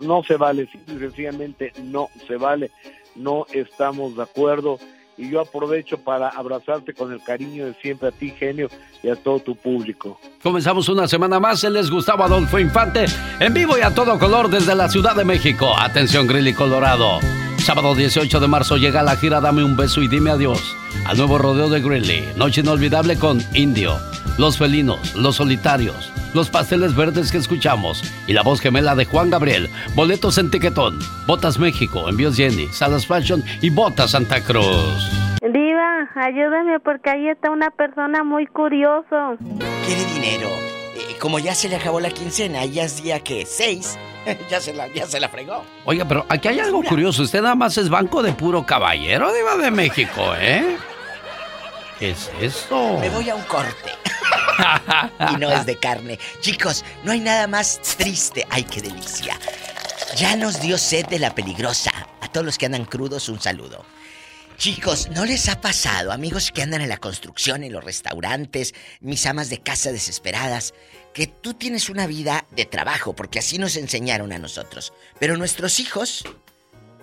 no 0.00 0.22
se 0.22 0.36
vale, 0.36 0.68
sencillamente 0.86 1.72
no 1.84 2.08
se 2.26 2.36
vale, 2.36 2.70
no 3.14 3.46
estamos 3.52 4.16
de 4.16 4.22
acuerdo. 4.22 4.78
Y 5.18 5.30
yo 5.30 5.40
aprovecho 5.40 5.98
para 5.98 6.28
abrazarte 6.28 6.92
con 6.92 7.12
el 7.12 7.22
cariño 7.22 7.66
de 7.66 7.74
siempre 7.74 8.08
a 8.08 8.12
ti, 8.12 8.30
genio, 8.30 8.68
y 9.02 9.08
a 9.08 9.16
todo 9.16 9.40
tu 9.40 9.56
público. 9.56 10.20
Comenzamos 10.42 10.88
una 10.88 11.08
semana 11.08 11.40
más. 11.40 11.62
Él 11.64 11.76
es 11.76 11.90
Gustavo 11.90 12.24
Adolfo 12.24 12.58
Infante, 12.58 13.06
en 13.40 13.54
vivo 13.54 13.78
y 13.78 13.80
a 13.80 13.94
todo 13.94 14.18
color 14.18 14.50
desde 14.50 14.74
la 14.74 14.88
Ciudad 14.88 15.16
de 15.16 15.24
México. 15.24 15.74
Atención, 15.78 16.26
Grilly 16.26 16.52
Colorado. 16.52 17.20
Sábado 17.58 17.94
18 17.94 18.38
de 18.38 18.46
marzo 18.46 18.76
llega 18.76 19.02
la 19.02 19.16
gira 19.16 19.40
Dame 19.40 19.64
un 19.64 19.76
beso 19.76 20.00
y 20.02 20.08
dime 20.08 20.30
adiós. 20.30 20.76
Al 21.04 21.16
nuevo 21.16 21.38
rodeo 21.38 21.68
de 21.68 21.80
Grilly. 21.80 22.24
Noche 22.36 22.60
inolvidable 22.60 23.18
con 23.18 23.42
Indio, 23.54 23.98
Los 24.38 24.58
Felinos, 24.58 25.14
Los 25.14 25.36
Solitarios, 25.36 26.12
Los 26.34 26.50
Pasteles 26.50 26.94
Verdes 26.94 27.32
que 27.32 27.38
escuchamos 27.38 28.02
y 28.26 28.34
la 28.34 28.42
voz 28.42 28.60
gemela 28.60 28.94
de 28.94 29.06
Juan 29.06 29.30
Gabriel. 29.30 29.70
Boletos 29.94 30.36
en 30.36 30.50
Tiquetón, 30.50 30.98
Botas 31.26 31.58
México, 31.58 32.06
Envíos 32.08 32.36
Jenny, 32.36 32.66
Salas 32.68 33.06
Fashion 33.06 33.42
y 33.62 33.70
Botas 33.70 34.10
Santa 34.10 34.42
Cruz. 34.42 35.10
Diva, 35.40 36.10
ayúdame 36.16 36.80
porque 36.80 37.10
ahí 37.10 37.28
está 37.28 37.50
una 37.50 37.70
persona 37.70 38.24
muy 38.24 38.46
curioso. 38.46 39.38
Quiere 39.86 40.04
dinero. 40.12 40.48
Eh, 40.96 41.16
como 41.18 41.38
ya 41.38 41.54
se 41.54 41.70
le 41.70 41.76
acabó 41.76 41.98
la 42.00 42.10
quincena, 42.10 42.66
ya 42.66 42.84
es 42.84 43.02
día 43.02 43.20
que 43.20 43.46
seis, 43.46 43.98
ya 44.50 44.60
se 44.60 44.74
la, 44.74 44.88
ya 44.88 45.06
se 45.06 45.18
la 45.18 45.30
fregó. 45.30 45.62
Oiga, 45.86 46.04
pero 46.06 46.26
aquí 46.28 46.48
hay 46.48 46.60
algo 46.60 46.82
curioso. 46.82 47.22
Usted 47.22 47.40
nada 47.40 47.54
más 47.54 47.78
es 47.78 47.88
banco 47.88 48.22
de 48.22 48.32
puro 48.32 48.66
caballero, 48.66 49.32
Diva 49.32 49.56
de 49.56 49.70
México, 49.70 50.20
¿eh? 50.38 50.76
¿Qué 51.98 52.10
es 52.10 52.30
esto? 52.40 52.98
Me 52.98 53.08
voy 53.08 53.30
a 53.30 53.34
un 53.34 53.42
corte. 53.44 53.90
y 55.32 55.36
no 55.36 55.50
es 55.50 55.64
de 55.64 55.78
carne. 55.78 56.18
Chicos, 56.40 56.84
no 57.04 57.12
hay 57.12 57.20
nada 57.20 57.46
más 57.46 57.80
triste. 57.96 58.46
¡Ay, 58.50 58.64
qué 58.64 58.82
delicia! 58.82 59.38
Ya 60.16 60.36
nos 60.36 60.60
dio 60.60 60.76
sed 60.76 61.06
de 61.06 61.18
la 61.18 61.34
peligrosa. 61.34 61.90
A 62.20 62.28
todos 62.28 62.44
los 62.44 62.58
que 62.58 62.66
andan 62.66 62.84
crudos, 62.84 63.28
un 63.28 63.40
saludo. 63.40 63.84
Chicos, 64.58 65.08
¿no 65.10 65.26
les 65.26 65.48
ha 65.48 65.60
pasado, 65.60 66.12
amigos 66.12 66.50
que 66.50 66.62
andan 66.62 66.80
en 66.80 66.88
la 66.88 66.96
construcción, 66.96 67.62
en 67.62 67.72
los 67.72 67.84
restaurantes, 67.84 68.74
mis 69.00 69.26
amas 69.26 69.50
de 69.50 69.58
casa 69.58 69.92
desesperadas, 69.92 70.72
que 71.12 71.26
tú 71.26 71.52
tienes 71.52 71.90
una 71.90 72.06
vida 72.06 72.46
de 72.52 72.64
trabajo, 72.64 73.14
porque 73.14 73.38
así 73.38 73.58
nos 73.58 73.76
enseñaron 73.76 74.32
a 74.32 74.38
nosotros, 74.38 74.94
pero 75.20 75.36
nuestros 75.36 75.78
hijos 75.78 76.24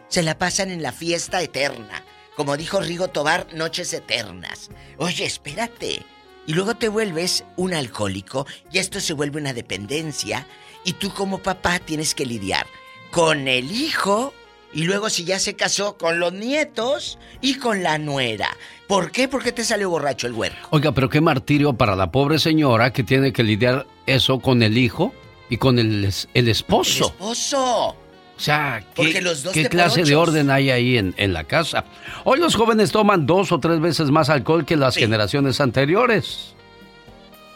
se 0.08 0.24
la 0.24 0.40
pasan 0.40 0.72
en 0.72 0.82
la 0.82 0.92
fiesta 0.92 1.44
eterna? 1.44 2.04
Como 2.36 2.58
dijo 2.58 2.82
Rigo 2.82 3.10
Tobar, 3.10 3.48
noches 3.54 3.94
eternas. 3.94 4.70
Oye, 4.98 5.26
espérate. 5.26 6.04
Y 6.46 6.54
luego 6.54 6.76
te 6.76 6.90
vuelves 6.90 7.46
un 7.56 7.74
alcohólico 7.74 8.46
y 8.72 8.80
esto 8.80 9.00
se 9.00 9.14
vuelve 9.14 9.40
una 9.40 9.54
dependencia 9.54 10.46
y 10.84 10.94
tú 10.94 11.14
como 11.14 11.38
papá 11.38 11.80
tienes 11.80 12.14
que 12.14 12.26
lidiar 12.26 12.66
con 13.12 13.48
el 13.48 13.72
hijo 13.72 14.34
y 14.74 14.84
luego 14.84 15.10
si 15.10 15.24
ya 15.24 15.40
se 15.40 15.56
casó 15.56 15.98
con 15.98 16.20
los 16.20 16.34
nietos 16.34 17.20
y 17.40 17.56
con 17.56 17.84
la 17.84 17.98
nuera. 17.98 18.50
¿Por 18.88 19.12
qué? 19.12 19.28
Porque 19.28 19.52
te 19.52 19.64
salió 19.64 19.90
borracho 19.90 20.28
el 20.28 20.34
huerco. 20.34 20.68
Oiga, 20.72 20.92
pero 20.92 21.10
qué 21.10 21.22
martirio 21.22 21.74
para 21.74 21.96
la 21.96 22.12
pobre 22.12 22.40
señora 22.40 22.92
que 22.92 23.04
tiene 23.04 23.32
que 23.32 23.44
lidiar 23.44 23.88
eso 24.06 24.40
con 24.40 24.64
el 24.64 24.78
hijo 24.78 25.14
y 25.50 25.58
con 25.58 25.80
el, 25.80 26.12
el 26.34 26.48
esposo. 26.50 27.06
¡Esposo! 27.06 27.96
O 28.36 28.40
sea, 28.40 28.84
¿qué, 28.96 29.22
los 29.22 29.44
dos 29.44 29.54
qué 29.54 29.64
te 29.64 29.70
clase 29.70 30.04
de 30.04 30.16
orden 30.16 30.50
hay 30.50 30.70
ahí 30.72 30.98
en, 30.98 31.14
en 31.18 31.34
la 31.34 31.44
casa? 31.44 31.86
Hoy 32.24 32.40
los 32.40 32.56
jóvenes 32.56 32.92
toman 32.92 33.26
dos 33.26 33.52
o 33.52 33.60
tres 33.60 33.80
veces 33.80 34.10
más 34.10 34.30
alcohol 34.30 34.66
que 34.66 34.76
las 34.76 34.96
generaciones 34.96 35.62
anteriores. 35.62 36.54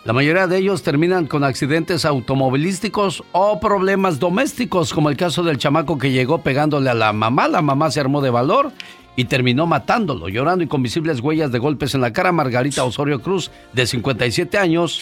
La 0.07 0.13
mayoría 0.13 0.47
de 0.47 0.57
ellos 0.57 0.83
terminan 0.83 1.27
con 1.27 1.43
accidentes 1.43 2.05
automovilísticos 2.05 3.25
o 3.33 3.59
problemas 3.59 4.19
domésticos, 4.19 4.93
como 4.93 5.09
el 5.09 5.17
caso 5.17 5.43
del 5.43 5.57
chamaco 5.57 5.97
que 5.97 6.11
llegó 6.11 6.37
pegándole 6.37 6.89
a 6.89 6.93
la 6.93 7.11
mamá. 7.11 7.49
La 7.49 7.61
mamá 7.61 7.91
se 7.91 7.99
armó 7.99 8.21
de 8.21 8.29
valor 8.29 8.71
y 9.17 9.25
terminó 9.25 9.65
matándolo, 9.65 10.29
llorando 10.29 10.63
y 10.63 10.67
con 10.67 10.81
visibles 10.81 11.19
huellas 11.19 11.51
de 11.51 11.59
golpes 11.59 11.93
en 11.93 11.99
la 11.99 12.13
cara. 12.13 12.31
Margarita 12.31 12.85
Osorio 12.85 13.21
Cruz, 13.21 13.51
de 13.73 13.85
57 13.85 14.57
años, 14.57 15.01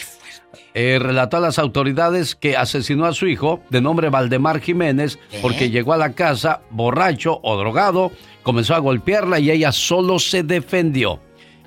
eh, 0.74 0.98
relató 1.00 1.38
a 1.38 1.40
las 1.40 1.58
autoridades 1.58 2.34
que 2.34 2.56
asesinó 2.56 3.06
a 3.06 3.12
su 3.12 3.26
hijo, 3.26 3.60
de 3.70 3.80
nombre 3.80 4.10
Valdemar 4.10 4.60
Jiménez, 4.60 5.18
porque 5.42 5.70
llegó 5.70 5.92
a 5.92 5.98
la 5.98 6.12
casa 6.12 6.60
borracho 6.70 7.40
o 7.42 7.56
drogado, 7.56 8.12
comenzó 8.42 8.74
a 8.74 8.78
golpearla 8.78 9.38
y 9.38 9.50
ella 9.50 9.72
solo 9.72 10.18
se 10.18 10.42
defendió. 10.42 11.20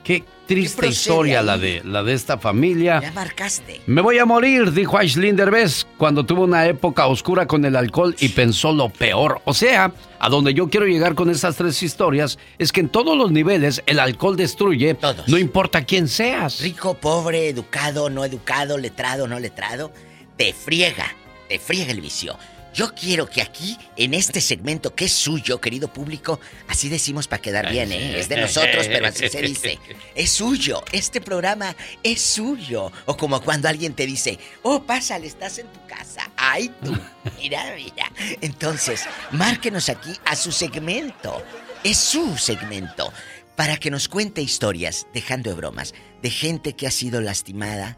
Qué 0.04 0.24
triste 0.48 0.88
historia 0.88 1.44
la 1.44 1.58
de, 1.58 1.82
la 1.86 2.04
de 2.04 2.14
esta 2.14 2.38
familia. 2.38 3.00
Ya 3.02 3.12
marcaste. 3.12 3.82
Me 3.86 4.02
voy 4.02 4.18
a 4.18 4.26
morir, 4.26 4.72
dijo 4.72 4.98
Aislinn 4.98 5.36
Derbez 5.36 5.86
cuando 5.98 6.26
tuvo 6.26 6.44
una 6.44 6.66
época 6.66 7.06
oscura 7.08 7.48
con 7.48 7.66
el 7.66 7.76
alcohol 7.76 8.16
y 8.20 8.30
pensó 8.30 8.72
lo 8.72 8.90
peor. 8.90 9.42
O 9.46 9.54
sea, 9.54 9.92
a 10.20 10.30
donde 10.30 10.54
yo 10.54 10.70
quiero 10.70 10.88
llegar 10.88 11.14
con 11.14 11.30
estas 11.30 11.56
tres 11.56 11.84
historias 11.84 12.40
es 12.58 12.72
que 12.72 12.80
en 12.80 12.90
todos 12.90 13.16
los 13.16 13.32
niveles 13.32 13.84
el 13.86 14.00
alcohol 14.00 14.36
destruye, 14.36 14.98
no 15.28 15.38
importa 15.38 15.86
quién 15.86 16.08
seas. 16.08 16.62
Rico, 16.62 16.96
pobre, 16.96 17.50
educado, 17.50 18.10
no 18.10 18.26
educado, 18.26 18.78
letrado, 18.78 19.28
no 19.28 19.40
letrado, 19.40 19.92
te 20.36 20.54
friega, 20.54 21.14
te 21.48 21.60
friega 21.60 21.92
el 21.92 22.02
vicio. 22.02 22.38
Yo 22.74 22.94
quiero 22.94 23.28
que 23.28 23.42
aquí, 23.42 23.78
en 23.96 24.14
este 24.14 24.42
segmento 24.42 24.94
que 24.94 25.06
es 25.06 25.12
suyo, 25.12 25.60
querido 25.60 25.92
público, 25.92 26.40
así 26.68 26.88
decimos 26.88 27.28
para 27.28 27.42
quedar 27.42 27.72
bien, 27.72 27.92
¿eh? 27.92 28.20
Es 28.20 28.30
de 28.30 28.38
nosotros, 28.38 28.88
pero 28.88 29.08
así 29.08 29.28
se 29.28 29.42
dice. 29.42 29.80
Es 30.16 30.32
suyo, 30.32 30.84
este 30.92 31.22
programa 31.22 31.76
es 32.04 32.22
suyo. 32.22 32.92
O 33.06 33.16
como 33.16 33.42
cuando 33.42 33.70
alguien 33.70 33.94
te 33.94 34.06
dice, 34.06 34.38
oh, 34.64 34.84
pásale, 34.84 35.28
estás 35.28 35.58
en 35.60 35.68
tu 35.68 35.86
casa. 35.88 36.30
Ay, 36.36 36.72
tú, 36.84 36.98
mira, 37.38 37.74
mira. 37.76 38.12
Entonces, 38.42 39.06
márquenos 39.32 39.90
aquí 39.90 40.12
a 40.26 40.36
su 40.36 40.52
segmento. 40.52 41.42
Es 41.84 41.98
su 41.98 42.38
segmento. 42.38 43.14
Para 43.56 43.78
que 43.78 43.92
nos 43.92 44.08
cuente 44.08 44.42
historias, 44.42 45.08
dejando 45.14 45.50
de 45.50 45.56
bromas, 45.56 45.94
de 46.22 46.30
gente 46.30 46.74
que 46.74 46.88
ha 46.88 46.92
sido 46.92 47.22
lastimada 47.22 47.98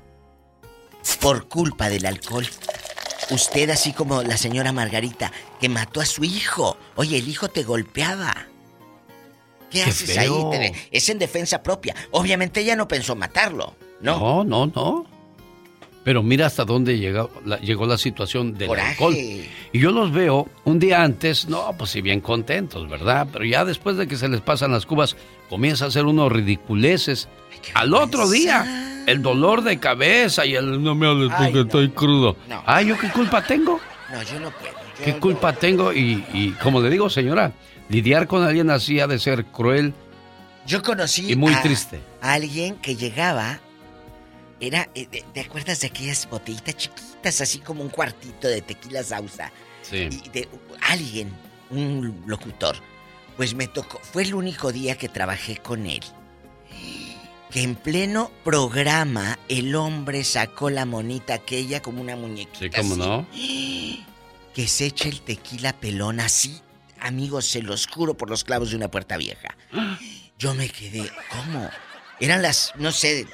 por 1.20 1.48
culpa 1.48 1.90
del 1.90 2.06
alcohol. 2.06 2.48
Usted, 3.30 3.70
así 3.70 3.94
como 3.94 4.24
la 4.24 4.38
señora 4.38 4.72
Margarita, 4.74 5.32
que 5.60 5.70
mató 5.70 6.02
a 6.02 6.06
su 6.06 6.24
hijo. 6.24 6.78
Oye, 6.96 7.18
el 7.18 7.28
hijo 7.28 7.48
te 7.50 7.64
golpeaba. 7.64 8.48
¿Qué, 9.70 9.84
Qué 9.84 9.90
haces 9.90 10.16
feo. 10.16 10.52
ahí? 10.52 10.72
Es 10.92 11.08
en 11.10 11.18
defensa 11.20 11.64
propia. 11.64 11.96
Obviamente 12.12 12.60
ella 12.60 12.76
no 12.76 12.88
pensó 12.88 13.16
matarlo. 13.16 13.76
No. 14.02 14.20
No, 14.20 14.44
no, 14.44 14.66
no. 14.76 15.06
Pero 16.04 16.24
mira 16.24 16.48
hasta 16.48 16.66
dónde 16.66 16.98
llegó 16.98 17.30
la, 17.46 17.60
llegó 17.60 17.86
la 17.86 17.98
situación 17.98 18.58
del 18.58 18.70
Coraje. 18.70 18.90
alcohol. 18.92 19.16
Y 19.16 19.80
yo 19.80 19.92
los 19.92 20.12
veo 20.12 20.50
un 20.66 20.80
día 20.80 21.04
antes, 21.04 21.48
no, 21.48 21.74
pues 21.78 21.92
sí, 21.92 22.02
bien 22.02 22.22
contentos, 22.22 22.90
¿verdad? 22.90 23.28
Pero 23.32 23.46
ya 23.46 23.64
después 23.64 23.98
de 23.98 24.08
que 24.08 24.18
se 24.18 24.28
les 24.28 24.42
pasan 24.42 24.72
las 24.72 24.88
cubas, 24.88 25.16
comienza 25.48 25.86
a 25.86 25.88
hacer 25.90 26.06
unos 26.06 26.32
ridiculeces. 26.32 27.30
Al 27.74 27.94
otro 27.94 28.30
día, 28.30 29.04
el 29.08 29.22
dolor 29.22 29.62
de 29.64 29.80
cabeza 29.80 30.46
y 30.46 30.56
el 30.56 30.82
no 30.84 30.96
me 30.96 31.08
hables 31.08 31.32
porque 31.38 31.54
no. 31.54 31.62
estoy 31.62 31.90
crudo. 31.90 32.38
No. 32.48 32.64
Ay, 32.66 32.88
¿yo 32.88 32.98
qué 32.98 33.10
culpa 33.10 33.44
tengo? 33.46 33.80
No, 34.12 34.24
yo 34.24 34.40
no 34.40 34.52
puedo. 34.52 34.74
Yo 35.00 35.06
¿Qué 35.06 35.12
no- 35.14 35.20
culpa 35.20 35.54
tengo? 35.54 35.94
Y, 35.94 36.24
y 36.34 36.52
como 36.62 36.82
le 36.82 36.90
digo, 36.90 37.10
señora, 37.10 37.52
lidiar 37.90 38.28
con 38.28 38.44
alguien 38.44 38.70
así 38.70 39.00
ha 39.00 39.08
de 39.08 39.18
ser 39.20 39.46
cruel 39.46 39.94
Yo 40.68 40.82
conocí 40.84 41.32
y 41.32 41.36
muy 41.36 41.54
a- 41.54 41.62
triste. 41.62 42.00
a 42.22 42.34
alguien 42.34 42.76
que 42.76 42.96
llegaba. 42.96 43.60
Era, 44.60 44.90
eh, 44.94 45.08
¿te 45.34 45.40
acuerdas 45.40 45.80
de 45.82 45.88
aquellas 45.88 46.30
botellitas 46.30 46.78
chiquitas, 46.78 47.42
así 47.42 47.60
como 47.60 47.82
un 47.82 47.90
cuartito 47.90 48.48
de 48.48 48.62
tequila 48.62 49.02
sausa? 49.04 49.52
Sí. 49.82 50.08
Y 50.24 50.30
de 50.30 50.48
alguien, 50.88 51.32
un 51.72 52.22
locutor. 52.28 52.76
Pues 53.38 53.56
me 53.56 53.68
tocó, 53.68 54.00
fue 54.04 54.22
el 54.22 54.36
único 54.36 54.72
día 54.72 54.96
que 55.00 55.10
trabajé 55.10 55.58
con 55.58 55.88
él. 55.88 56.02
Que 57.52 57.62
en 57.64 57.76
pleno 57.76 58.32
programa 58.46 59.38
el 59.50 59.76
hombre 59.76 60.24
sacó 60.24 60.70
la 60.70 60.86
monita 60.86 61.34
aquella 61.34 61.82
como 61.82 62.02
una 62.02 62.16
muñequita. 62.16 62.60
Sí, 62.60 62.70
cómo 62.70 62.94
así. 62.94 64.00
no. 64.00 64.06
Que 64.54 64.68
se 64.68 64.86
echa 64.88 65.08
el 65.08 65.22
tequila 65.22 65.72
pelón 65.80 66.20
así. 66.20 66.60
Amigos, 67.00 67.46
se 67.46 67.62
los 67.62 67.88
juro 67.88 68.16
por 68.18 68.30
los 68.30 68.44
clavos 68.44 68.70
de 68.72 68.76
una 68.76 68.92
puerta 68.92 69.16
vieja. 69.18 69.56
Yo 70.40 70.54
me 70.56 70.68
quedé, 70.70 71.10
¿cómo? 71.30 71.70
Eran 72.20 72.42
las, 72.42 72.74
no 72.76 72.92
sé, 72.92 73.28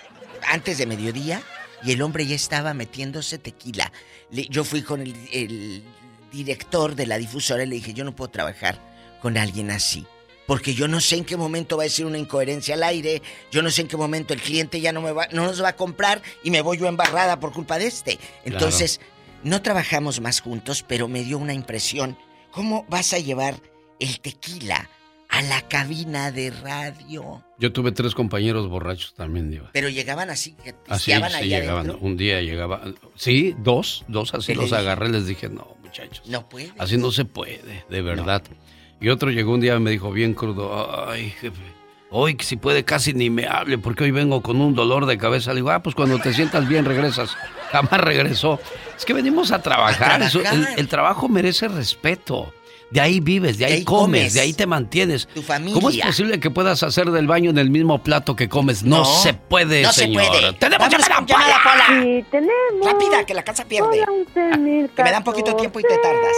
antes 0.48 0.78
de 0.78 0.86
mediodía 0.86 1.42
y 1.84 1.92
el 1.92 2.02
hombre 2.02 2.26
ya 2.28 2.36
estaba 2.36 2.74
metiéndose 2.74 3.38
tequila. 3.38 3.92
Le- 4.32 4.48
yo 4.50 4.64
fui 4.64 4.82
con 4.82 5.02
el, 5.02 5.16
el 5.32 5.84
director 6.32 6.96
de 6.96 7.06
la 7.06 7.18
difusora 7.18 7.64
y 7.64 7.68
le 7.68 7.76
dije, 7.76 7.94
yo 7.94 8.04
no 8.04 8.16
puedo 8.16 8.30
trabajar 8.30 8.80
con 9.22 9.38
alguien 9.38 9.72
así. 9.72 10.06
Porque 10.48 10.74
yo 10.74 10.88
no 10.88 11.02
sé 11.02 11.18
en 11.18 11.26
qué 11.26 11.36
momento 11.38 11.78
va 11.78 11.84
a 11.84 11.92
decir 11.92 12.06
una 12.06 12.18
incoherencia 12.18 12.76
al 12.76 12.84
aire, 12.84 13.22
yo 13.52 13.62
no 13.62 13.70
sé 13.70 13.82
en 13.82 13.88
qué 13.90 13.98
momento 13.98 14.34
el 14.34 14.42
cliente 14.42 14.80
ya 14.80 14.94
no 14.94 15.02
me 15.02 15.12
va, 15.12 15.28
no 15.32 15.44
nos 15.46 15.62
va 15.62 15.70
a 15.70 15.76
comprar 15.76 16.22
y 16.44 16.52
me 16.52 16.62
voy 16.62 16.78
yo 16.78 16.88
embarrada 16.88 17.40
por 17.40 17.52
culpa 17.52 17.78
de 17.78 17.88
este. 17.88 18.18
Entonces, 18.46 19.02
no 19.44 19.62
trabajamos 19.62 20.22
más 20.22 20.40
juntos, 20.40 20.84
pero 20.88 21.08
me 21.08 21.24
dio 21.24 21.38
una 21.38 21.54
impresión. 21.54 22.18
¿Cómo 22.52 22.86
vas 22.90 23.14
a 23.14 23.20
llevar 23.20 23.62
el 24.00 24.20
tequila 24.22 24.90
a 25.30 25.42
la 25.42 25.62
cabina 25.68 26.32
de 26.32 26.50
radio? 26.50 27.44
Yo 27.60 27.74
tuve 27.74 27.92
tres 27.92 28.16
compañeros 28.16 28.70
borrachos 28.70 29.14
también, 29.16 29.52
Diva. 29.52 29.70
Pero 29.74 29.90
llegaban 29.90 30.30
así, 30.30 30.54
que 30.64 30.74
Así, 30.88 31.06
sí 31.06 31.12
ahí 31.12 31.50
llegaban. 31.50 31.88
adentro. 31.88 32.08
Un 32.08 32.16
día 32.16 32.42
llegaba. 32.42 32.82
Sí, 33.16 33.54
dos, 33.60 34.06
dos 34.08 34.34
así 34.34 34.48
¿Qué 34.48 34.56
le 34.56 34.62
los 34.62 34.72
agarré. 34.74 35.10
Les 35.10 35.28
dije, 35.28 35.50
no, 35.50 35.76
muchachos. 35.84 36.26
No 36.28 36.48
puede. 36.48 36.72
Así 36.78 36.98
no 36.98 37.12
se 37.12 37.26
puede, 37.26 37.84
de 37.90 38.02
verdad. 38.02 38.44
Y 39.00 39.10
otro 39.10 39.30
llegó 39.30 39.54
un 39.54 39.60
día 39.62 39.76
y 39.76 39.80
me 39.80 39.92
dijo 39.92 40.12
bien 40.12 40.34
crudo, 40.34 41.08
ay, 41.10 41.30
jefe, 41.40 41.62
hoy 42.10 42.36
si 42.40 42.56
puede 42.58 42.84
casi 42.84 43.14
ni 43.14 43.30
me 43.30 43.46
hable 43.48 43.78
porque 43.78 44.06
hoy 44.06 44.12
vengo 44.12 44.42
con 44.42 44.60
un 44.60 44.74
dolor 44.74 45.06
de 45.06 45.18
cabeza. 45.18 45.52
Le 45.52 45.58
digo, 45.58 45.70
ah, 45.72 45.84
pues 45.84 45.96
cuando 45.96 46.18
te 46.20 46.34
sientas 46.34 46.68
bien 46.68 46.86
regresas. 46.86 47.36
Jamás 47.72 48.00
regresó. 48.02 48.60
Es 48.98 49.06
que 49.06 49.14
venimos 49.14 49.52
a 49.52 49.62
trabajar. 49.62 50.22
A 50.24 50.28
Eso- 50.28 50.40
trabajar. 50.42 50.72
el, 50.74 50.80
el 50.80 50.88
trabajo 50.88 51.28
merece 51.30 51.68
respeto. 51.68 52.54
De 52.90 53.02
ahí 53.02 53.20
vives, 53.20 53.58
de 53.58 53.66
ahí, 53.66 53.74
ahí 53.74 53.84
comes, 53.84 54.22
comes. 54.22 54.34
de 54.34 54.40
ahí 54.40 54.54
te 54.54 54.66
mantienes. 54.66 55.28
Tu 55.28 55.42
familia. 55.42 55.74
¿Cómo 55.74 55.90
es 55.90 55.98
posible 56.00 56.40
que 56.40 56.50
puedas 56.50 56.84
hacer 56.84 57.12
del 57.12 57.28
baño 57.28 57.50
en 57.50 57.58
el 57.58 57.70
mismo 57.70 58.02
plato 58.02 58.34
que 58.38 58.48
comes? 58.48 58.82
No, 58.84 59.00
No, 59.00 59.06
se 59.06 59.34
puede, 59.34 59.82
no 59.84 59.92
se 59.92 60.04
señor. 60.04 60.26
puede. 60.26 60.54
¡Tenemos 60.54 60.88
llamada, 60.90 61.26
Pola! 61.26 61.60
Pola. 61.64 62.06
Y 62.06 62.24
tenemos. 62.32 62.54
Rápida, 62.86 63.26
que 63.26 63.34
la 63.34 63.44
casa 63.44 63.66
pierde. 63.66 64.06
Que 64.34 65.04
me 65.04 65.12
dan 65.12 65.22
poquito 65.26 65.54
tiempo 65.58 65.82
y 65.82 65.84
te 65.84 65.98
tardas. 65.98 66.36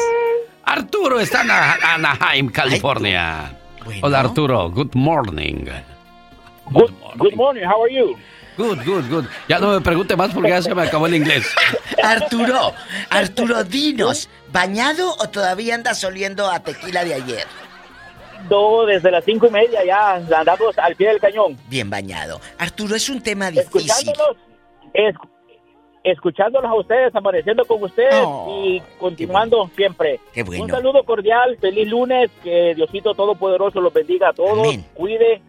Arturo 0.73 1.19
está 1.19 1.41
en 1.41 1.49
Ana- 1.51 1.77
Anaheim, 1.95 2.49
California. 2.49 3.51
Hola 4.03 4.19
Arturo, 4.19 4.69
good 4.69 4.93
morning. 4.93 5.65
Good, 6.71 6.91
good 7.17 7.33
morning, 7.35 7.63
how 7.65 7.83
are 7.83 7.91
you? 7.93 8.15
Good, 8.55 8.83
good, 8.85 9.09
good. 9.09 9.25
Ya 9.47 9.57
no 9.57 9.71
me 9.71 9.81
pregunte 9.81 10.15
más 10.15 10.31
porque 10.31 10.49
ya 10.49 10.61
se 10.61 10.75
me 10.75 10.83
acabó 10.83 11.07
el 11.07 11.15
inglés. 11.15 11.47
Arturo, 12.03 12.73
Arturo, 13.09 13.63
dinos, 13.63 14.29
¿bañado 14.51 15.15
o 15.17 15.29
todavía 15.29 15.73
andas 15.73 16.03
oliendo 16.03 16.47
a 16.51 16.59
tequila 16.59 17.03
de 17.03 17.15
ayer? 17.15 17.47
No, 18.49 18.85
desde 18.85 19.09
las 19.09 19.25
cinco 19.25 19.47
y 19.47 19.51
media 19.51 19.83
ya 19.83 20.13
andamos 20.15 20.77
al 20.77 20.95
pie 20.95 21.07
del 21.09 21.19
cañón. 21.19 21.57
Bien 21.67 21.89
bañado. 21.89 22.39
Arturo, 22.59 22.95
es 22.95 23.09
un 23.09 23.21
tema 23.21 23.49
difícil. 23.49 23.89
Escuchándolos, 23.89 24.37
es- 24.93 25.15
escuchándolos 26.03 26.69
a 26.69 26.75
ustedes, 26.75 27.15
amaneciendo 27.15 27.65
con 27.65 27.83
ustedes 27.83 28.23
Oh, 28.25 28.61
y 28.63 28.81
continuando 28.99 29.69
siempre. 29.75 30.19
Qué 30.33 30.43
bueno. 30.43 30.63
Un 30.63 30.69
saludo 30.69 31.03
cordial, 31.03 31.57
feliz 31.59 31.87
lunes, 31.87 32.29
que 32.43 32.73
Diosito 32.75 33.13
Todopoderoso 33.13 33.81
los 33.81 33.93
bendiga 33.93 34.29
a 34.29 34.33
todos, 34.33 34.67
cuide 34.93 35.41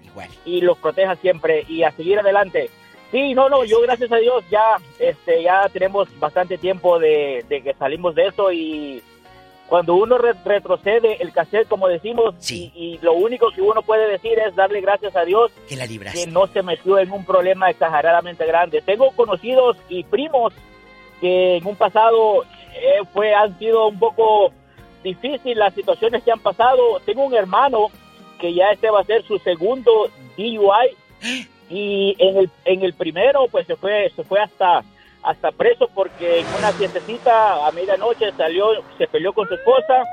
y 0.45 0.61
los 0.61 0.79
proteja 0.79 1.17
siempre 1.17 1.65
y 1.69 1.83
a 1.83 1.91
seguir 1.93 2.19
adelante. 2.19 2.71
Sí, 3.11 3.35
no, 3.35 3.49
no, 3.49 3.65
yo 3.65 3.81
gracias 3.81 4.13
a 4.13 4.17
Dios 4.17 4.45
ya, 4.51 4.77
este, 5.01 5.43
ya 5.43 5.69
tenemos 5.69 6.09
bastante 6.21 6.59
tiempo 6.59 6.99
de, 7.01 7.45
de 7.49 7.61
que 7.63 7.75
salimos 7.75 8.15
de 8.15 8.27
eso 8.29 8.53
y 8.53 9.03
cuando 9.71 9.95
uno 9.95 10.19
re- 10.19 10.35
retrocede 10.45 11.23
el 11.23 11.33
cassette, 11.33 11.67
como 11.69 11.89
decimos, 11.89 12.35
y, 12.57 12.73
y 12.75 12.99
lo 12.99 13.15
único 13.15 13.51
que 13.53 13.63
uno 13.63 13.81
puede 13.81 14.07
decir 14.11 14.39
es 14.39 14.55
darle 14.55 14.83
gracias 14.83 15.17
a 15.17 15.25
Dios 15.25 15.51
Que 15.69 15.77
la 15.77 15.87
que 16.13 16.27
no 16.27 16.47
se 16.49 16.63
metió 16.63 16.99
en 16.99 17.11
un 17.11 17.25
problema 17.25 17.71
exageradamente 17.71 18.45
grande. 18.45 18.83
Tengo 18.83 19.13
conocidos 19.13 19.79
y 19.89 20.05
primos 20.05 20.53
que 21.21 21.57
en 21.57 21.67
un 21.67 21.77
pasado 21.77 22.43
eh, 22.45 23.01
fue 23.15 23.33
han 23.33 23.59
sido 23.59 23.87
un 23.87 23.99
poco 23.99 24.53
difícil 25.03 25.59
las 25.59 25.73
situaciones 25.75 26.23
que 26.25 26.33
han 26.33 26.41
pasado. 26.41 27.01
Tengo 27.07 27.25
un 27.25 27.35
hermano 27.35 27.87
que 28.39 28.53
ya 28.53 28.71
este 28.73 28.91
va 28.91 29.01
a 29.01 29.05
ser 29.05 29.23
su 29.23 29.39
segundo 29.39 30.11
DUI 30.37 30.97
y 31.71 32.17
en 32.19 32.37
el 32.39 32.51
en 32.65 32.83
el 32.83 32.95
primero 32.95 33.47
pues 33.51 33.67
se 33.67 33.77
fue 33.77 34.11
se 34.17 34.25
fue 34.25 34.41
hasta 34.41 34.83
hasta 35.23 35.53
preso 35.53 35.89
porque 35.95 36.41
en 36.41 36.47
una 36.59 36.73
fiestecita 36.73 37.67
a 37.67 37.71
medianoche 37.73 38.33
salió 38.33 38.69
se 38.97 39.07
peleó 39.07 39.33
con 39.33 39.47
su 39.49 39.55
esposa 39.55 40.05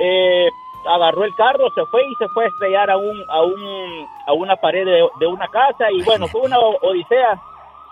eh, 0.00 0.48
agarró 0.86 1.24
el 1.24 1.34
carro 1.36 1.68
se 1.74 1.84
fue 1.86 2.02
y 2.02 2.14
se 2.16 2.28
fue 2.28 2.44
a 2.44 2.48
estrellar 2.48 2.90
a 2.90 2.96
un 2.96 3.24
a 3.28 3.42
un 3.42 4.06
a 4.26 4.32
una 4.32 4.56
pared 4.56 4.84
de, 4.84 5.08
de 5.20 5.26
una 5.26 5.46
casa 5.48 5.90
y 5.90 6.02
bueno 6.02 6.26
fue 6.28 6.42
una 6.42 6.58
odisea. 6.58 7.40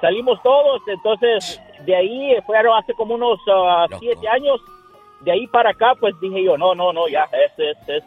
Salimos 0.00 0.40
todos 0.42 0.82
entonces 0.86 1.60
de 1.84 1.96
ahí 1.96 2.36
fueron 2.46 2.76
hace 2.76 2.94
como 2.94 3.14
unos 3.14 3.40
ah, 3.48 3.86
siete 3.98 4.28
años 4.28 4.60
de 5.20 5.32
ahí 5.32 5.46
para 5.46 5.70
acá 5.70 5.94
pues 5.98 6.18
dije 6.20 6.42
yo 6.42 6.56
no 6.56 6.74
no 6.74 6.92
no 6.92 7.08
ya 7.08 7.28
es 7.32 7.58
es, 7.58 7.88
es 7.88 8.04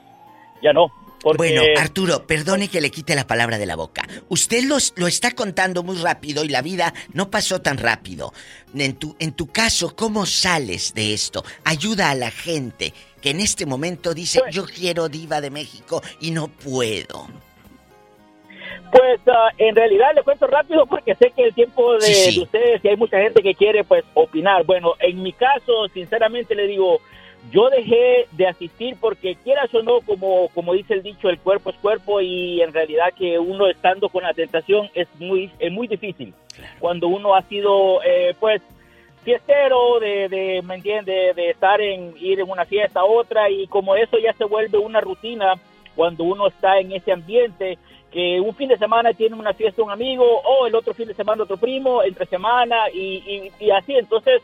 ya 0.61 0.73
no 0.73 0.87
porque 1.21 1.37
Bueno, 1.37 1.61
Arturo, 1.77 2.25
perdone 2.25 2.67
que 2.67 2.81
le 2.81 2.91
quite 2.91 3.15
la 3.15 3.27
palabra 3.27 3.57
de 3.57 3.65
la 3.65 3.75
boca. 3.75 4.07
Usted 4.29 4.63
los, 4.63 4.93
lo 4.95 5.07
está 5.07 5.31
contando 5.31 5.83
muy 5.83 5.97
rápido 5.97 6.43
y 6.43 6.49
la 6.49 6.61
vida 6.61 6.93
no 7.13 7.29
pasó 7.29 7.61
tan 7.61 7.77
rápido. 7.77 8.33
En 8.75 8.95
tu, 8.95 9.15
en 9.19 9.33
tu 9.33 9.47
caso, 9.47 9.95
¿cómo 9.95 10.25
sales 10.25 10.93
de 10.93 11.13
esto? 11.13 11.43
Ayuda 11.65 12.09
a 12.09 12.15
la 12.15 12.31
gente 12.31 12.93
que 13.21 13.31
en 13.31 13.41
este 13.41 13.65
momento 13.65 14.13
dice, 14.13 14.41
yo 14.51 14.65
quiero 14.65 15.09
diva 15.09 15.41
de 15.41 15.49
México 15.49 16.01
y 16.21 16.31
no 16.31 16.47
puedo. 16.47 17.27
Pues 18.91 19.19
ah, 19.27 19.49
en 19.57 19.75
realidad 19.75 20.07
le 20.15 20.23
cuento 20.23 20.47
rápido 20.47 20.85
porque 20.87 21.13
sé 21.15 21.31
que 21.35 21.43
el 21.43 21.53
tiempo 21.53 21.93
de, 21.93 22.01
Sí, 22.01 22.31
sí. 22.31 22.35
de 22.37 22.43
ustedes 22.43 22.81
y 22.83 22.87
hay 22.87 22.97
mucha 22.97 23.19
gente 23.19 23.43
que 23.43 23.53
quiere 23.53 23.83
pues 23.83 24.03
opinar. 24.15 24.63
Bueno, 24.65 24.93
en 24.99 25.21
mi 25.21 25.33
caso, 25.33 25.87
sinceramente 25.93 26.55
le 26.55 26.65
digo, 26.65 26.99
yo 27.51 27.69
dejé 27.69 28.27
de 28.33 28.47
asistir 28.47 28.95
porque 28.99 29.35
quieras 29.35 29.73
o 29.73 29.81
no, 29.81 30.01
como, 30.01 30.49
como 30.49 30.73
dice 30.73 30.93
el 30.93 31.03
dicho, 31.03 31.29
el 31.29 31.39
cuerpo 31.39 31.71
es 31.71 31.77
cuerpo 31.77 32.21
y 32.21 32.61
en 32.61 32.73
realidad 32.73 33.13
que 33.17 33.39
uno 33.39 33.67
estando 33.67 34.09
con 34.09 34.23
la 34.23 34.33
tentación 34.33 34.89
es 34.93 35.07
muy, 35.19 35.51
es 35.59 35.71
muy 35.71 35.87
difícil. 35.87 36.33
Cuando 36.79 37.07
uno 37.07 37.35
ha 37.35 37.41
sido 37.43 38.03
eh, 38.03 38.35
pues 38.39 38.61
fiestero, 39.23 39.99
de, 39.99 40.29
de, 40.29 40.61
¿me 40.63 40.75
entiende? 40.75 41.33
De 41.35 41.49
estar 41.49 41.81
en, 41.81 42.13
ir 42.19 42.39
en 42.39 42.49
una 42.49 42.65
fiesta 42.65 43.01
a 43.01 43.05
otra 43.05 43.49
y 43.49 43.67
como 43.67 43.95
eso 43.95 44.17
ya 44.17 44.33
se 44.33 44.45
vuelve 44.45 44.77
una 44.77 45.01
rutina 45.01 45.53
cuando 45.95 46.23
uno 46.23 46.47
está 46.47 46.79
en 46.79 46.91
ese 46.91 47.11
ambiente, 47.11 47.77
que 48.11 48.39
un 48.39 48.55
fin 48.55 48.69
de 48.69 48.77
semana 48.77 49.13
tiene 49.13 49.35
una 49.35 49.53
fiesta 49.53 49.83
un 49.83 49.91
amigo, 49.91 50.23
o 50.23 50.65
el 50.65 50.75
otro 50.75 50.93
fin 50.93 51.07
de 51.07 51.13
semana 51.13 51.43
otro 51.43 51.57
primo, 51.57 52.03
entre 52.03 52.25
semana 52.25 52.89
y, 52.93 53.51
y, 53.59 53.65
y 53.65 53.71
así, 53.71 53.95
entonces 53.95 54.41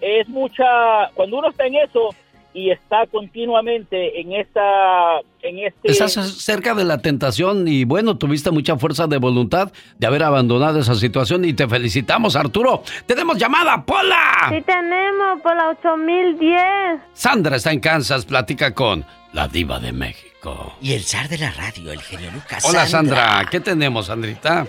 es 0.00 0.28
mucha, 0.28 1.10
cuando 1.14 1.38
uno 1.38 1.48
está 1.48 1.66
en 1.66 1.76
eso 1.76 2.10
y 2.54 2.70
está 2.70 3.06
continuamente 3.10 4.20
en 4.20 4.32
esta, 4.32 5.18
en 5.42 5.58
este... 5.58 5.90
Estás 5.90 6.12
cerca 6.12 6.72
de 6.74 6.84
la 6.84 6.98
tentación 6.98 7.66
y 7.66 7.84
bueno, 7.84 8.16
tuviste 8.16 8.52
mucha 8.52 8.78
fuerza 8.78 9.08
de 9.08 9.18
voluntad 9.18 9.72
de 9.98 10.06
haber 10.06 10.22
abandonado 10.22 10.78
esa 10.78 10.94
situación 10.94 11.44
y 11.44 11.52
te 11.52 11.66
felicitamos, 11.66 12.36
Arturo. 12.36 12.84
¡Tenemos 13.06 13.36
llamada, 13.38 13.84
Pola! 13.84 14.50
Sí 14.50 14.62
tenemos, 14.62 15.40
por 15.42 15.56
la 15.56 15.70
8010. 15.70 17.00
Sandra 17.12 17.56
está 17.56 17.72
en 17.72 17.80
Kansas, 17.80 18.24
platica 18.24 18.72
con 18.72 19.04
la 19.32 19.48
diva 19.48 19.80
de 19.80 19.92
México. 19.92 20.76
Y 20.80 20.92
el 20.92 21.02
zar 21.02 21.28
de 21.28 21.38
la 21.38 21.50
radio, 21.50 21.90
el 21.90 22.00
genio 22.02 22.30
Lucas. 22.30 22.64
Hola, 22.64 22.86
Sandra. 22.86 23.46
¿Qué 23.50 23.58
tenemos, 23.58 24.06
Sandrita? 24.06 24.66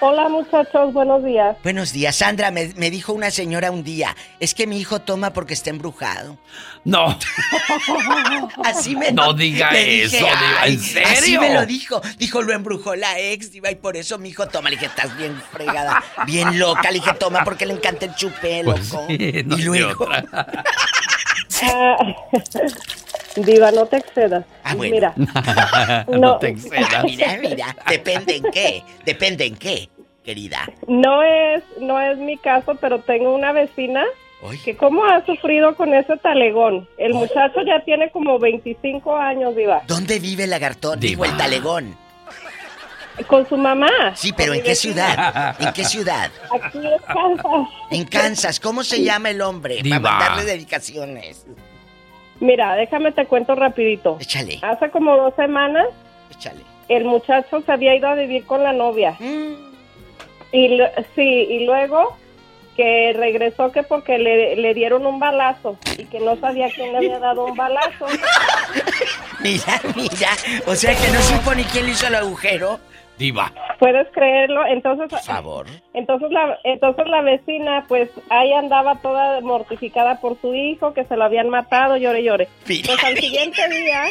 Hola 0.00 0.28
muchachos, 0.28 0.92
buenos 0.92 1.24
días. 1.24 1.56
Buenos 1.62 1.90
días, 1.92 2.16
Sandra. 2.16 2.50
Me, 2.50 2.72
me 2.76 2.90
dijo 2.90 3.14
una 3.14 3.30
señora 3.30 3.70
un 3.70 3.82
día, 3.82 4.14
es 4.40 4.54
que 4.54 4.66
mi 4.66 4.78
hijo 4.78 5.00
toma 5.00 5.32
porque 5.32 5.54
está 5.54 5.70
embrujado. 5.70 6.36
No. 6.84 7.18
Así 8.64 8.94
me 8.94 9.10
No 9.12 9.32
diga 9.32 9.70
dije, 9.70 10.02
eso, 10.04 10.16
diva, 10.18 10.30
"Ay", 10.60 10.74
¿en 10.74 10.80
serio? 10.80 11.08
Así 11.08 11.38
me 11.38 11.54
lo 11.54 11.64
dijo. 11.64 12.02
Dijo, 12.18 12.42
lo 12.42 12.52
embrujó 12.52 12.94
la 12.94 13.18
ex, 13.18 13.50
diva, 13.52 13.70
y 13.70 13.76
por 13.76 13.96
eso 13.96 14.18
mi 14.18 14.28
hijo 14.28 14.46
toma. 14.48 14.68
Le 14.68 14.76
dije, 14.76 14.86
estás 14.86 15.16
bien 15.16 15.40
fregada, 15.50 16.04
bien 16.26 16.58
loca. 16.58 16.90
Le 16.90 16.98
dije, 16.98 17.14
toma 17.14 17.42
porque 17.42 17.64
le 17.64 17.72
encanta 17.72 18.04
el 18.04 18.14
chupé, 18.14 18.62
loco. 18.62 19.06
Pues 19.06 19.18
sí, 19.18 19.42
no 19.46 19.56
y 19.58 19.62
luego... 19.62 20.08
Diva, 23.36 23.70
no 23.70 23.86
te 23.86 23.98
excedas. 23.98 24.44
Ah, 24.64 24.74
bueno. 24.74 24.94
Mira, 24.94 25.14
no, 26.08 26.18
No. 26.18 26.38
te 26.38 26.48
excedas. 26.48 27.04
Mira, 27.04 27.36
mira, 27.40 27.76
depende 27.88 28.36
en 28.36 28.42
qué, 28.50 28.82
depende 29.04 29.44
en 29.46 29.56
qué, 29.56 29.88
querida. 30.24 30.68
no 30.88 31.22
es, 31.22 31.62
no 31.80 32.00
es 32.00 32.16
mi 32.18 32.36
caso, 32.38 32.74
pero 32.80 33.00
tengo 33.00 33.34
una 33.34 33.52
vecina 33.52 34.04
que 34.64 34.76
cómo 34.76 35.04
ha 35.04 35.24
sufrido 35.26 35.74
con 35.74 35.92
ese 35.92 36.16
talegón. 36.18 36.88
El 36.98 37.14
muchacho 37.14 37.62
ya 37.66 37.82
tiene 37.84 38.10
como 38.10 38.38
25 38.38 39.16
años, 39.16 39.56
Diva. 39.56 39.82
¿Dónde 39.88 40.18
vive 40.20 40.44
el 40.44 40.50
lagartón? 40.50 41.00
Digo, 41.00 41.24
el 41.24 41.36
talegón. 41.36 41.96
Con 43.28 43.48
su 43.48 43.56
mamá. 43.56 43.88
Sí, 44.14 44.32
pero 44.36 44.52
¿en 44.52 44.62
qué 44.62 44.74
ciudad? 44.74 45.56
¿En 45.58 45.72
qué 45.72 45.84
ciudad? 45.84 46.30
Aquí 46.54 46.78
en 46.78 46.98
Kansas. 47.06 47.68
En 47.90 48.04
Kansas. 48.04 48.60
¿Cómo 48.60 48.84
se 48.84 49.02
llama 49.02 49.30
el 49.30 49.40
hombre? 49.40 49.78
Diva. 49.82 50.00
Para 50.02 50.18
mandarle 50.18 50.44
dedicaciones. 50.44 51.46
Mira, 52.40 52.74
déjame 52.74 53.12
te 53.12 53.26
cuento 53.26 53.54
rapidito. 53.54 54.18
Échale, 54.20 54.58
Hace 54.62 54.90
como 54.90 55.16
dos 55.16 55.34
semanas 55.36 55.86
échale. 56.30 56.60
el 56.88 57.04
muchacho 57.04 57.62
se 57.62 57.72
había 57.72 57.94
ido 57.94 58.08
a 58.08 58.14
vivir 58.14 58.44
con 58.46 58.62
la 58.62 58.72
novia. 58.72 59.16
Y 60.52 60.68
lo- 60.76 60.88
sí, 61.14 61.22
y 61.22 61.64
luego 61.66 62.16
que 62.76 63.14
regresó 63.16 63.72
que 63.72 63.82
porque 63.82 64.18
le, 64.18 64.54
le 64.56 64.74
dieron 64.74 65.06
un 65.06 65.18
balazo 65.18 65.78
y 65.96 66.04
que 66.04 66.20
no 66.20 66.36
sabía 66.36 66.68
quién 66.70 66.92
le 66.92 66.98
había 66.98 67.18
dado 67.18 67.46
un 67.46 67.56
balazo. 67.56 68.04
Mira, 69.40 69.80
mira. 69.94 70.30
O 70.66 70.74
sea 70.74 70.94
que 70.94 71.08
no 71.12 71.20
supo 71.22 71.54
ni 71.54 71.64
quién 71.64 71.86
le 71.86 71.92
hizo 71.92 72.06
el 72.06 72.14
agujero. 72.16 72.80
Diva. 73.18 73.52
¿Puedes 73.78 74.08
creerlo? 74.12 74.66
Entonces, 74.66 75.08
Por 75.08 75.20
favor. 75.20 75.66
entonces 75.94 76.30
la, 76.30 76.58
entonces 76.64 77.06
la 77.08 77.22
vecina, 77.22 77.84
pues 77.88 78.10
ahí 78.30 78.52
andaba 78.52 78.96
toda 79.00 79.40
mortificada 79.40 80.20
por 80.20 80.38
su 80.40 80.54
hijo, 80.54 80.92
que 80.94 81.04
se 81.04 81.16
lo 81.16 81.24
habían 81.24 81.48
matado, 81.48 81.96
llore, 81.96 82.22
llore. 82.22 82.48
Mira, 82.68 82.88
Pues 82.92 83.04
al 83.04 83.16
siguiente 83.16 83.68
día, 83.68 84.02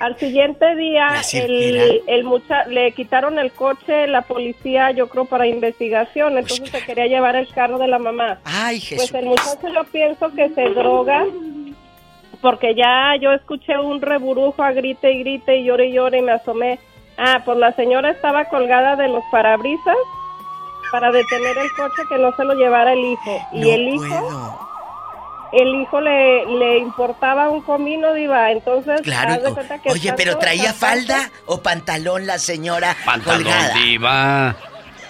al 0.00 0.16
siguiente 0.18 0.74
día, 0.76 1.08
el, 1.34 2.02
el 2.06 2.24
mucha 2.24 2.64
le 2.66 2.92
quitaron 2.92 3.38
el 3.38 3.52
coche, 3.52 4.06
la 4.06 4.22
policía, 4.22 4.90
yo 4.92 5.08
creo, 5.08 5.24
para 5.24 5.46
investigación, 5.46 6.38
entonces 6.38 6.70
se 6.70 6.84
quería 6.84 7.06
llevar 7.06 7.36
el 7.36 7.48
carro 7.48 7.78
de 7.78 7.88
la 7.88 7.98
mamá. 7.98 8.38
Ay, 8.44 8.76
Pues 8.78 8.88
Jesús. 9.10 9.14
el 9.14 9.26
muchacho 9.26 9.68
yo 9.74 9.84
pienso 9.92 10.30
que 10.32 10.48
se 10.50 10.68
droga 10.70 11.26
porque 12.40 12.74
ya 12.74 13.14
yo 13.20 13.32
escuché 13.32 13.76
un 13.78 14.00
reburujo 14.00 14.62
a 14.62 14.72
grite 14.72 15.12
y 15.12 15.18
grite 15.20 15.58
y 15.58 15.64
llore 15.64 15.88
y 15.88 15.92
llore 15.92 16.18
y 16.18 16.22
me 16.22 16.32
asomé. 16.32 16.78
Ah, 17.22 17.42
pues 17.44 17.58
la 17.58 17.72
señora 17.74 18.10
estaba 18.10 18.46
colgada 18.46 18.96
de 18.96 19.08
los 19.08 19.22
parabrisas 19.30 19.96
para 20.90 21.12
detener 21.12 21.56
el 21.58 21.70
coche 21.72 22.02
que 22.08 22.16
no 22.18 22.34
se 22.34 22.44
lo 22.44 22.54
llevara 22.54 22.92
el 22.94 23.00
hijo. 23.04 23.46
Y 23.52 23.60
no 23.60 23.66
el 23.68 23.88
hijo, 23.88 24.06
puedo. 24.08 24.58
el 25.52 25.74
hijo 25.82 26.00
le, 26.00 26.46
le 26.46 26.78
importaba 26.78 27.50
un 27.50 27.60
comino, 27.60 28.14
diva. 28.14 28.50
Entonces, 28.50 29.02
Claro. 29.02 29.32
haz 29.34 29.42
de 29.42 29.48
o- 29.50 29.54
cuenta 29.54 29.78
que 29.78 29.90
Oye, 29.90 30.12
pero 30.16 30.38
¿traía 30.38 30.72
tanto- 30.72 30.78
falda 30.78 31.30
o 31.46 31.60
pantalón 31.60 32.26
la 32.26 32.38
señora 32.38 32.96
Pantalón, 33.04 33.42
colgada? 33.44 33.74
Diva. 33.74 34.56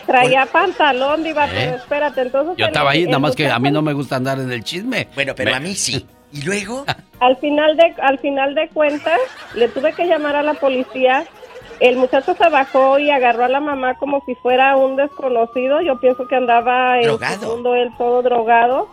Traía 0.07 0.47
pantalón, 0.47 1.23
diva, 1.23 1.47
¿Eh? 1.47 1.51
pero 1.55 1.77
espérate, 1.77 2.21
entonces... 2.23 2.57
Yo 2.57 2.65
el- 2.67 2.71
estaba 2.73 2.91
ahí, 2.91 3.05
nada 3.07 3.21
más 3.21 3.37
que 3.37 3.49
a 3.49 3.59
mí 3.61 3.71
no 3.71 3.81
me 3.83 3.93
gusta 3.93 4.17
andar 4.17 4.41
en 4.41 4.51
el 4.51 4.65
chisme. 4.65 5.07
Bueno, 5.15 5.35
pero 5.37 5.53
Me- 5.53 5.57
a 5.57 5.61
mí 5.61 5.75
sí. 5.77 6.05
¿Y 6.33 6.43
luego? 6.43 6.85
Al 7.21 7.37
final 7.37 7.77
de 7.77 7.95
al 8.01 8.19
final 8.19 8.55
de 8.55 8.69
cuentas 8.71 9.19
le 9.55 9.69
tuve 9.69 9.93
que 9.93 10.07
llamar 10.07 10.37
a 10.37 10.43
la 10.43 10.55
policía. 10.55 11.25
El 11.81 11.97
muchacho 11.97 12.35
se 12.35 12.49
bajó 12.51 12.99
y 12.99 13.11
agarró 13.11 13.45
a 13.45 13.49
la 13.49 13.61
mamá 13.61 13.95
como 13.97 14.23
si 14.27 14.35
fuera 14.37 14.77
un 14.77 14.97
desconocido. 14.97 15.81
Yo 15.81 15.99
pienso 15.99 16.27
que 16.29 16.37
andaba 16.37 16.99
en 17.01 17.09
mundo 17.49 17.75
él 17.75 17.91
todo 17.97 18.23
drogado 18.23 18.89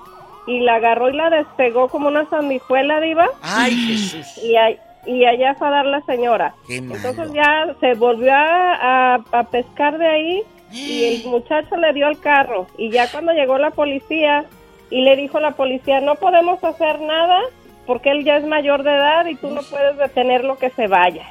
y 0.47 0.61
la 0.61 0.75
agarró 0.75 1.09
y 1.09 1.13
la 1.17 1.29
despegó 1.29 1.89
como 1.89 2.07
una 2.07 2.29
sandijuela 2.29 3.01
diva 3.01 3.27
Ay, 3.41 3.71
Jesús. 3.75 4.37
y 4.43 4.55
ahí- 4.55 4.77
y 5.05 5.25
allá 5.25 5.55
fue 5.55 5.67
a 5.67 5.71
dar 5.71 5.85
la 5.85 6.01
señora. 6.01 6.53
Qué 6.67 6.81
malo. 6.81 6.95
Entonces 6.95 7.33
ya 7.33 7.67
se 7.81 7.93
volvió 7.95 8.33
a, 8.33 9.15
a- 9.15 9.23
a 9.33 9.43
pescar 9.43 9.97
de 9.97 10.07
ahí 10.07 10.43
y 10.71 11.03
el 11.05 11.25
muchacho 11.29 11.75
le 11.77 11.91
dio 11.93 12.07
el 12.07 12.19
carro 12.19 12.67
y 12.77 12.89
ya 12.89 13.09
cuando 13.11 13.33
llegó 13.33 13.57
la 13.57 13.71
policía 13.71 14.45
y 14.89 15.01
le 15.01 15.15
dijo 15.17 15.39
la 15.41 15.51
policía 15.51 15.99
no 15.99 16.15
podemos 16.15 16.63
hacer 16.63 17.01
nada 17.01 17.39
porque 17.85 18.11
él 18.11 18.23
ya 18.23 18.37
es 18.37 18.45
mayor 18.45 18.83
de 18.83 18.91
edad 18.95 19.25
y 19.25 19.35
tú 19.35 19.49
no 19.49 19.61
puedes 19.69 19.97
detenerlo 19.97 20.57
que 20.57 20.69
se 20.71 20.87
vaya. 20.87 21.25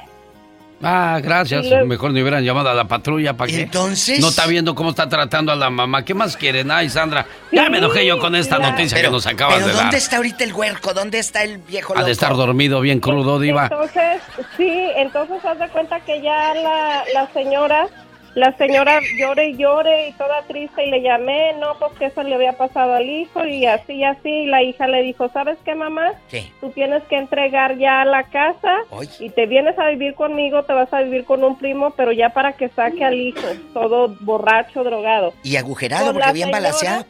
Ah, 0.83 1.19
gracias. 1.23 1.65
Luego- 1.65 1.87
Mejor 1.87 2.11
ni 2.11 2.21
hubieran 2.21 2.43
llamado 2.43 2.69
a 2.69 2.73
la 2.73 2.85
patrulla 2.87 3.33
para 3.35 3.51
que. 3.51 3.61
Entonces- 3.61 4.19
No 4.19 4.29
está 4.29 4.45
viendo 4.45 4.75
cómo 4.75 4.91
está 4.91 5.09
tratando 5.09 5.51
a 5.51 5.55
la 5.55 5.69
mamá. 5.69 6.05
¿Qué 6.05 6.13
más 6.13 6.37
quieren? 6.37 6.69
Ay, 6.69 6.89
Sandra. 6.89 7.25
Ya 7.51 7.69
me 7.69 7.79
enojé 7.79 8.05
yo 8.05 8.19
con 8.19 8.35
esta 8.35 8.57
claro. 8.57 8.71
noticia 8.73 8.95
Pero, 8.97 9.09
que 9.09 9.13
nos 9.13 9.25
acabas 9.25 9.55
pero 9.55 9.67
de 9.67 9.73
dar. 9.73 9.81
¿dónde 9.83 9.97
está 9.97 10.17
ahorita 10.17 10.43
el 10.43 10.53
huerco? 10.53 10.93
¿Dónde 10.93 11.19
está 11.19 11.43
el 11.43 11.57
viejo 11.57 11.93
Ha 11.93 11.97
loco? 11.97 12.05
de 12.05 12.11
estar 12.11 12.33
dormido 12.35 12.79
bien 12.81 12.99
crudo, 12.99 13.39
Diva. 13.39 13.63
Entonces, 13.63 14.21
sí, 14.55 14.71
entonces 14.95 15.43
haz 15.43 15.57
de 15.57 15.67
cuenta 15.69 15.99
que 16.01 16.21
ya 16.21 16.53
la, 16.53 17.03
la 17.13 17.27
señora, 17.33 17.87
la 18.35 18.55
señora 18.57 18.99
llore 19.17 19.49
y 19.49 19.57
llore 19.57 20.09
y 20.09 20.11
toda 20.13 20.43
triste 20.47 20.85
y 20.85 20.91
le 20.91 21.01
llamé, 21.01 21.53
no, 21.59 21.73
pues 21.79 21.91
que 21.97 22.05
eso 22.05 22.21
le 22.23 22.35
había 22.35 22.53
pasado 22.53 22.93
al 22.93 23.09
hijo 23.09 23.45
y 23.45 23.65
así 23.65 23.93
y 23.93 24.03
así 24.03 24.29
y 24.29 24.45
la 24.45 24.61
hija 24.61 24.87
le 24.87 25.01
dijo, 25.01 25.27
¿sabes 25.29 25.57
qué 25.65 25.73
mamá? 25.75 26.13
¿Qué? 26.29 26.43
Tú 26.61 26.69
tienes 26.69 27.01
que 27.03 27.17
entregar 27.17 27.77
ya 27.77 28.05
la 28.05 28.23
casa 28.23 28.77
y 29.19 29.29
te 29.31 29.45
vienes 29.47 29.77
a 29.79 29.87
vivir 29.89 30.13
conmigo, 30.15 30.63
te 30.63 30.73
vas 30.73 30.93
a 30.93 31.01
vivir 31.01 31.25
con 31.25 31.43
un 31.43 31.57
primo, 31.57 31.91
pero 31.91 32.11
ya 32.11 32.29
para 32.29 32.53
que 32.53 32.69
saque 32.69 33.03
al 33.03 33.15
hijo, 33.15 33.47
todo 33.73 34.15
borracho, 34.21 34.83
drogado. 34.83 35.33
Y 35.43 35.55
agujerado 35.55 36.05
Con 36.07 36.13
porque 36.15 36.27
señora- 36.29 36.51
balaseado. 36.51 37.05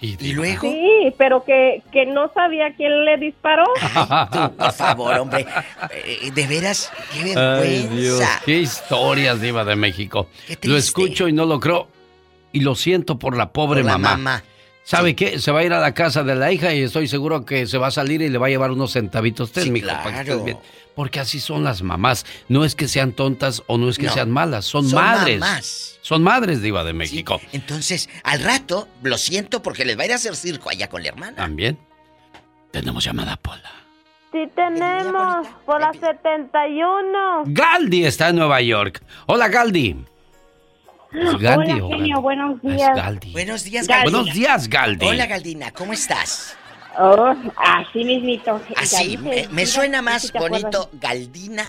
Sí, 0.00 0.16
¿Y 0.20 0.32
luego? 0.32 0.62
Sí, 0.62 1.12
pero 1.18 1.44
que, 1.44 1.82
que 1.92 2.06
no 2.06 2.30
sabía 2.32 2.72
quién 2.76 3.04
le 3.04 3.16
disparó. 3.16 3.64
Tú, 4.32 4.56
por 4.56 4.72
favor, 4.72 5.18
hombre. 5.18 5.44
Eh, 5.92 6.30
de 6.32 6.46
veras, 6.46 6.92
qué 7.12 7.34
Ay, 7.36 7.88
Dios. 7.88 8.18
vergüenza. 8.18 8.42
Qué 8.44 8.58
historias, 8.58 9.40
Diva 9.40 9.64
de 9.64 9.74
México. 9.76 10.28
Lo 10.62 10.76
escucho 10.76 11.26
y 11.26 11.32
no 11.32 11.46
lo 11.46 11.58
creo. 11.58 11.88
Y 12.52 12.60
lo 12.60 12.74
siento 12.76 13.18
por 13.18 13.36
la 13.36 13.52
pobre 13.52 13.80
Por 13.82 13.90
la 13.90 13.98
mamá. 13.98 14.16
mamá. 14.16 14.44
¿Sabe 14.84 15.14
qué? 15.14 15.38
Se 15.38 15.50
va 15.52 15.60
a 15.60 15.64
ir 15.64 15.72
a 15.74 15.80
la 15.80 15.92
casa 15.92 16.22
de 16.22 16.34
la 16.34 16.50
hija 16.50 16.72
y 16.72 16.82
estoy 16.82 17.08
seguro 17.08 17.44
que 17.44 17.66
se 17.66 17.76
va 17.76 17.88
a 17.88 17.90
salir 17.90 18.22
y 18.22 18.28
le 18.30 18.38
va 18.38 18.46
a 18.46 18.50
llevar 18.50 18.70
unos 18.70 18.92
centavitos. 18.92 19.52
Ten, 19.52 19.64
Sí, 19.64 19.70
mijo, 19.70 19.88
para 19.88 20.02
que 20.04 20.10
claro. 20.10 20.20
estés 20.30 20.44
bien. 20.44 20.58
Porque 20.94 21.20
así 21.20 21.40
son 21.40 21.62
las 21.62 21.82
mamás. 21.82 22.24
No 22.48 22.64
es 22.64 22.74
que 22.74 22.88
sean 22.88 23.12
tontas 23.12 23.62
o 23.66 23.76
no 23.76 23.90
es 23.90 23.98
que 23.98 24.06
No. 24.06 24.12
sean 24.14 24.30
malas. 24.30 24.64
Son, 24.64 24.88
Son 24.88 25.02
madres. 25.02 25.40
mamás. 25.40 25.97
Son 26.08 26.22
madres, 26.22 26.62
Diva 26.62 26.84
de 26.84 26.92
Sí, 26.92 26.96
México. 26.96 27.38
Entonces, 27.52 28.08
al 28.22 28.42
rato, 28.42 28.88
lo 29.02 29.18
siento 29.18 29.60
porque 29.60 29.84
les 29.84 29.98
va 29.98 30.04
a 30.04 30.06
ir 30.06 30.12
a 30.12 30.14
hacer 30.14 30.34
circo 30.36 30.70
allá 30.70 30.88
con 30.88 31.02
la 31.02 31.08
hermana. 31.08 31.36
También. 31.36 31.78
Tenemos 32.70 33.04
llamada 33.04 33.36
Pola. 33.36 33.70
Sí 34.32 34.38
tenemos, 34.56 35.46
por 35.66 35.82
la 35.82 35.92
71. 35.92 37.42
Galdi 37.44 38.06
está 38.06 38.30
en 38.30 38.36
Nueva 38.36 38.62
York. 38.62 39.02
Hola, 39.26 39.48
Galdi. 39.48 40.02
¿Es 41.12 41.38
Galdi 41.38 41.72
Hola, 41.72 41.84
o 41.84 41.90
genio, 41.90 42.14
Galdi? 42.14 42.22
buenos 42.22 42.54
Es 42.56 42.62
días. 42.62 42.96
Galdi. 42.96 43.32
Buenos 43.32 43.64
días, 43.64 43.86
Galdi. 43.86 44.04
Galdina. 44.04 44.18
Buenos 44.18 44.34
días, 44.34 44.68
Galdi. 44.68 45.06
Hola, 45.06 45.26
Galdina, 45.26 45.70
¿cómo 45.72 45.92
estás? 45.92 46.56
Oh, 46.98 47.34
así 47.58 48.02
mismito. 48.02 48.58
Así, 48.76 49.18
me, 49.18 49.46
me 49.48 49.66
suena 49.66 50.00
más 50.00 50.32
bonito 50.32 50.88
Galdina. 50.94 51.68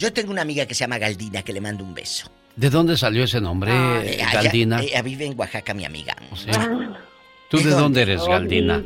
Yo 0.00 0.12
tengo 0.12 0.32
una 0.32 0.42
amiga 0.42 0.66
que 0.66 0.74
se 0.74 0.80
llama 0.80 0.98
Galdina 0.98 1.44
que 1.44 1.52
le 1.52 1.60
mando 1.60 1.84
un 1.84 1.94
beso. 1.94 2.28
¿De 2.58 2.70
dónde 2.70 2.96
salió 2.96 3.22
ese 3.22 3.40
nombre, 3.40 3.70
Eh, 3.72 4.20
allá- 4.22 4.42
Galdina? 4.42 4.80
ella 4.82 5.00
vive 5.02 5.26
en 5.26 5.38
Oaxaca, 5.38 5.74
mi 5.74 5.84
amiga. 5.84 6.16
Sí. 6.34 6.50
¿Tú 7.48 7.58
de 7.58 7.70
dónde 7.70 8.02
eres, 8.02 8.26
Galdina? 8.26 8.82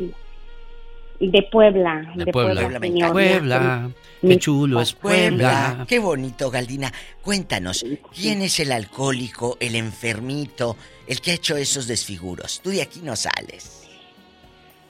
De 1.19 1.43
Puebla. 1.51 2.13
De 2.15 2.25
De, 2.27 2.33
Puebla. 2.33 2.69
Puebla. 2.69 3.13
Puebla. 3.13 3.91
Mi- 4.21 4.29
Qué 4.35 4.39
chulo 4.39 4.81
es 4.83 4.93
Puebla. 4.93 5.69
Puebla. 5.71 5.87
Qué 5.89 5.99
bonito, 6.01 6.51
Galdina. 6.51 6.93
Cuéntanos, 7.23 7.85
¿quién 8.15 8.43
es 8.43 8.61
el 8.61 8.73
alcohólico, 8.73 9.57
el 9.59 9.75
enfermito, 9.77 10.77
el 11.07 11.21
que 11.23 11.31
ha 11.31 11.35
hecho 11.35 11.57
esos 11.57 11.87
desfiguros? 11.87 12.61
Tú 12.63 12.71
de 12.71 12.83
aquí 12.83 13.01
no 13.03 13.17
sales. 13.17 13.89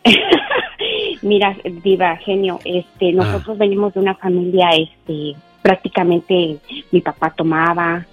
Mira, 1.22 1.56
Diva, 1.84 2.16
genio, 2.16 2.58
este, 2.64 3.10
Ah. 3.10 3.12
nosotros 3.14 3.58
venimos 3.58 3.94
de 3.94 4.00
una 4.00 4.14
familia, 4.16 4.70
este, 4.70 5.36
prácticamente 5.62 6.58
mi 6.90 7.00
papá 7.00 7.30
tomaba, 7.30 8.04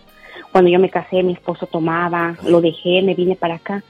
cuando 0.51 0.69
yo 0.69 0.79
me 0.79 0.89
casé 0.89 1.23
mi 1.23 1.33
esposo 1.33 1.67
tomaba, 1.67 2.35
lo 2.47 2.61
dejé, 2.61 3.01
me 3.01 3.15
vine 3.15 3.35
para 3.35 3.55
acá. 3.55 3.83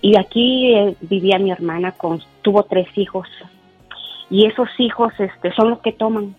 Y 0.00 0.16
aquí 0.16 0.74
eh, 0.74 0.94
vivía 1.00 1.38
mi 1.38 1.50
hermana 1.50 1.92
con, 1.92 2.22
tuvo 2.42 2.64
tres 2.64 2.86
hijos. 2.96 3.26
Y 4.30 4.46
esos 4.46 4.68
hijos, 4.78 5.12
este, 5.18 5.52
son 5.54 5.70
los 5.70 5.78
que 5.80 5.92
toman. 5.92 6.34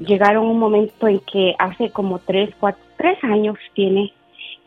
Llegaron 0.00 0.46
un 0.46 0.58
momento 0.58 1.06
en 1.06 1.20
que 1.20 1.54
hace 1.58 1.90
como 1.90 2.18
tres, 2.18 2.50
cuatro, 2.58 2.82
tres 2.96 3.22
años 3.22 3.56
tiene 3.74 4.12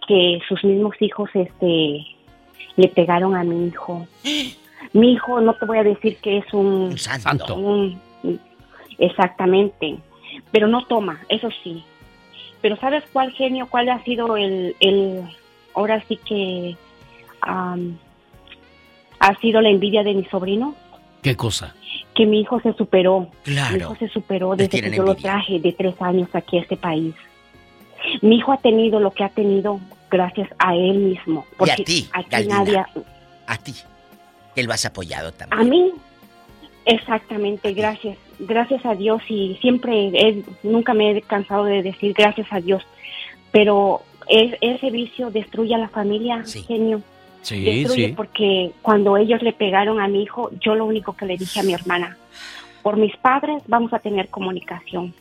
que 0.07 0.39
sus 0.47 0.63
mismos 0.63 0.95
hijos, 1.01 1.29
este, 1.33 2.05
le 2.75 2.87
pegaron 2.87 3.35
a 3.35 3.43
mi 3.43 3.67
hijo. 3.67 4.07
Mi 4.93 5.11
hijo, 5.11 5.41
no 5.41 5.53
te 5.53 5.65
voy 5.65 5.77
a 5.77 5.83
decir 5.83 6.17
que 6.17 6.37
es 6.37 6.53
un, 6.53 6.97
santo. 6.97 7.53
un- 7.55 7.99
exactamente, 8.97 9.97
pero 10.51 10.67
no 10.67 10.85
toma, 10.85 11.19
eso 11.27 11.49
sí. 11.63 11.83
Pero 12.61 12.75
¿sabes 12.77 13.03
cuál 13.13 13.31
genio, 13.31 13.67
cuál 13.67 13.89
ha 13.89 14.03
sido 14.03 14.35
el, 14.37 14.75
el 14.79 15.23
ahora 15.73 16.03
sí 16.07 16.17
que 16.17 16.75
ha 17.41 19.35
sido 19.41 19.61
la 19.61 19.69
envidia 19.69 20.03
de 20.03 20.13
mi 20.13 20.25
sobrino? 20.25 20.75
¿Qué 21.21 21.35
cosa? 21.35 21.75
Que 22.15 22.25
mi 22.25 22.41
hijo 22.41 22.59
se 22.61 22.73
superó. 22.73 23.27
Claro. 23.43 23.71
Mi 23.75 23.79
hijo 23.79 23.95
se 23.97 24.07
superó 24.09 24.55
desde 24.55 24.81
que 24.81 24.91
yo 24.95 25.03
lo 25.03 25.15
traje 25.15 25.59
de 25.59 25.71
tres 25.73 25.95
años 26.01 26.29
aquí 26.33 26.57
a 26.57 26.61
este 26.61 26.77
país. 26.77 27.15
Mi 28.21 28.37
hijo 28.37 28.51
ha 28.53 28.57
tenido 28.57 28.99
lo 28.99 29.11
que 29.11 29.23
ha 29.23 29.29
tenido 29.29 29.79
gracias 30.09 30.49
a 30.57 30.73
él 30.75 30.97
mismo. 30.99 31.45
Y 31.49 31.53
a 31.53 31.57
Porque 31.57 31.83
ti, 31.83 32.09
aquí 32.13 32.29
Galdina. 32.29 32.57
nadie, 32.63 32.83
A 33.47 33.57
ti, 33.57 33.73
que 34.55 34.63
lo 34.63 34.73
has 34.73 34.85
apoyado 34.85 35.31
también. 35.33 35.59
a 35.61 35.63
mí, 35.63 35.91
exactamente, 36.85 37.73
gracias. 37.73 38.17
Gracias 38.39 38.85
a 38.85 38.95
Dios 38.95 39.21
y 39.29 39.57
siempre, 39.61 40.07
he- 40.13 40.43
nunca 40.63 40.93
me 40.93 41.11
he 41.11 41.21
cansado 41.21 41.65
de 41.65 41.81
decir 41.83 42.13
gracias 42.17 42.47
a 42.51 42.59
Dios. 42.61 42.83
Pero 43.51 44.01
es- 44.27 44.55
ese 44.61 44.89
vicio 44.91 45.29
destruye 45.31 45.75
a 45.75 45.77
la 45.77 45.89
familia, 45.89 46.43
genio. 46.67 47.01
Sí, 47.41 47.63
destruye 47.63 48.07
sí. 48.07 48.13
porque 48.15 48.71
cuando 48.81 49.15
ellos 49.17 49.41
le 49.41 49.53
pegaron 49.53 49.99
a 50.01 50.07
mi 50.07 50.23
hijo, 50.23 50.51
yo 50.59 50.75
lo 50.75 50.85
único 50.85 51.13
que 51.15 51.25
le 51.25 51.37
dije 51.37 51.59
a 51.61 51.63
mi 51.63 51.73
hermana, 51.73 52.17
por 52.83 52.97
mis 52.97 53.15
padres 53.17 53.63
vamos 53.67 53.93
a 53.93 53.99
tener 53.99 54.27
comunicación. 54.29 55.13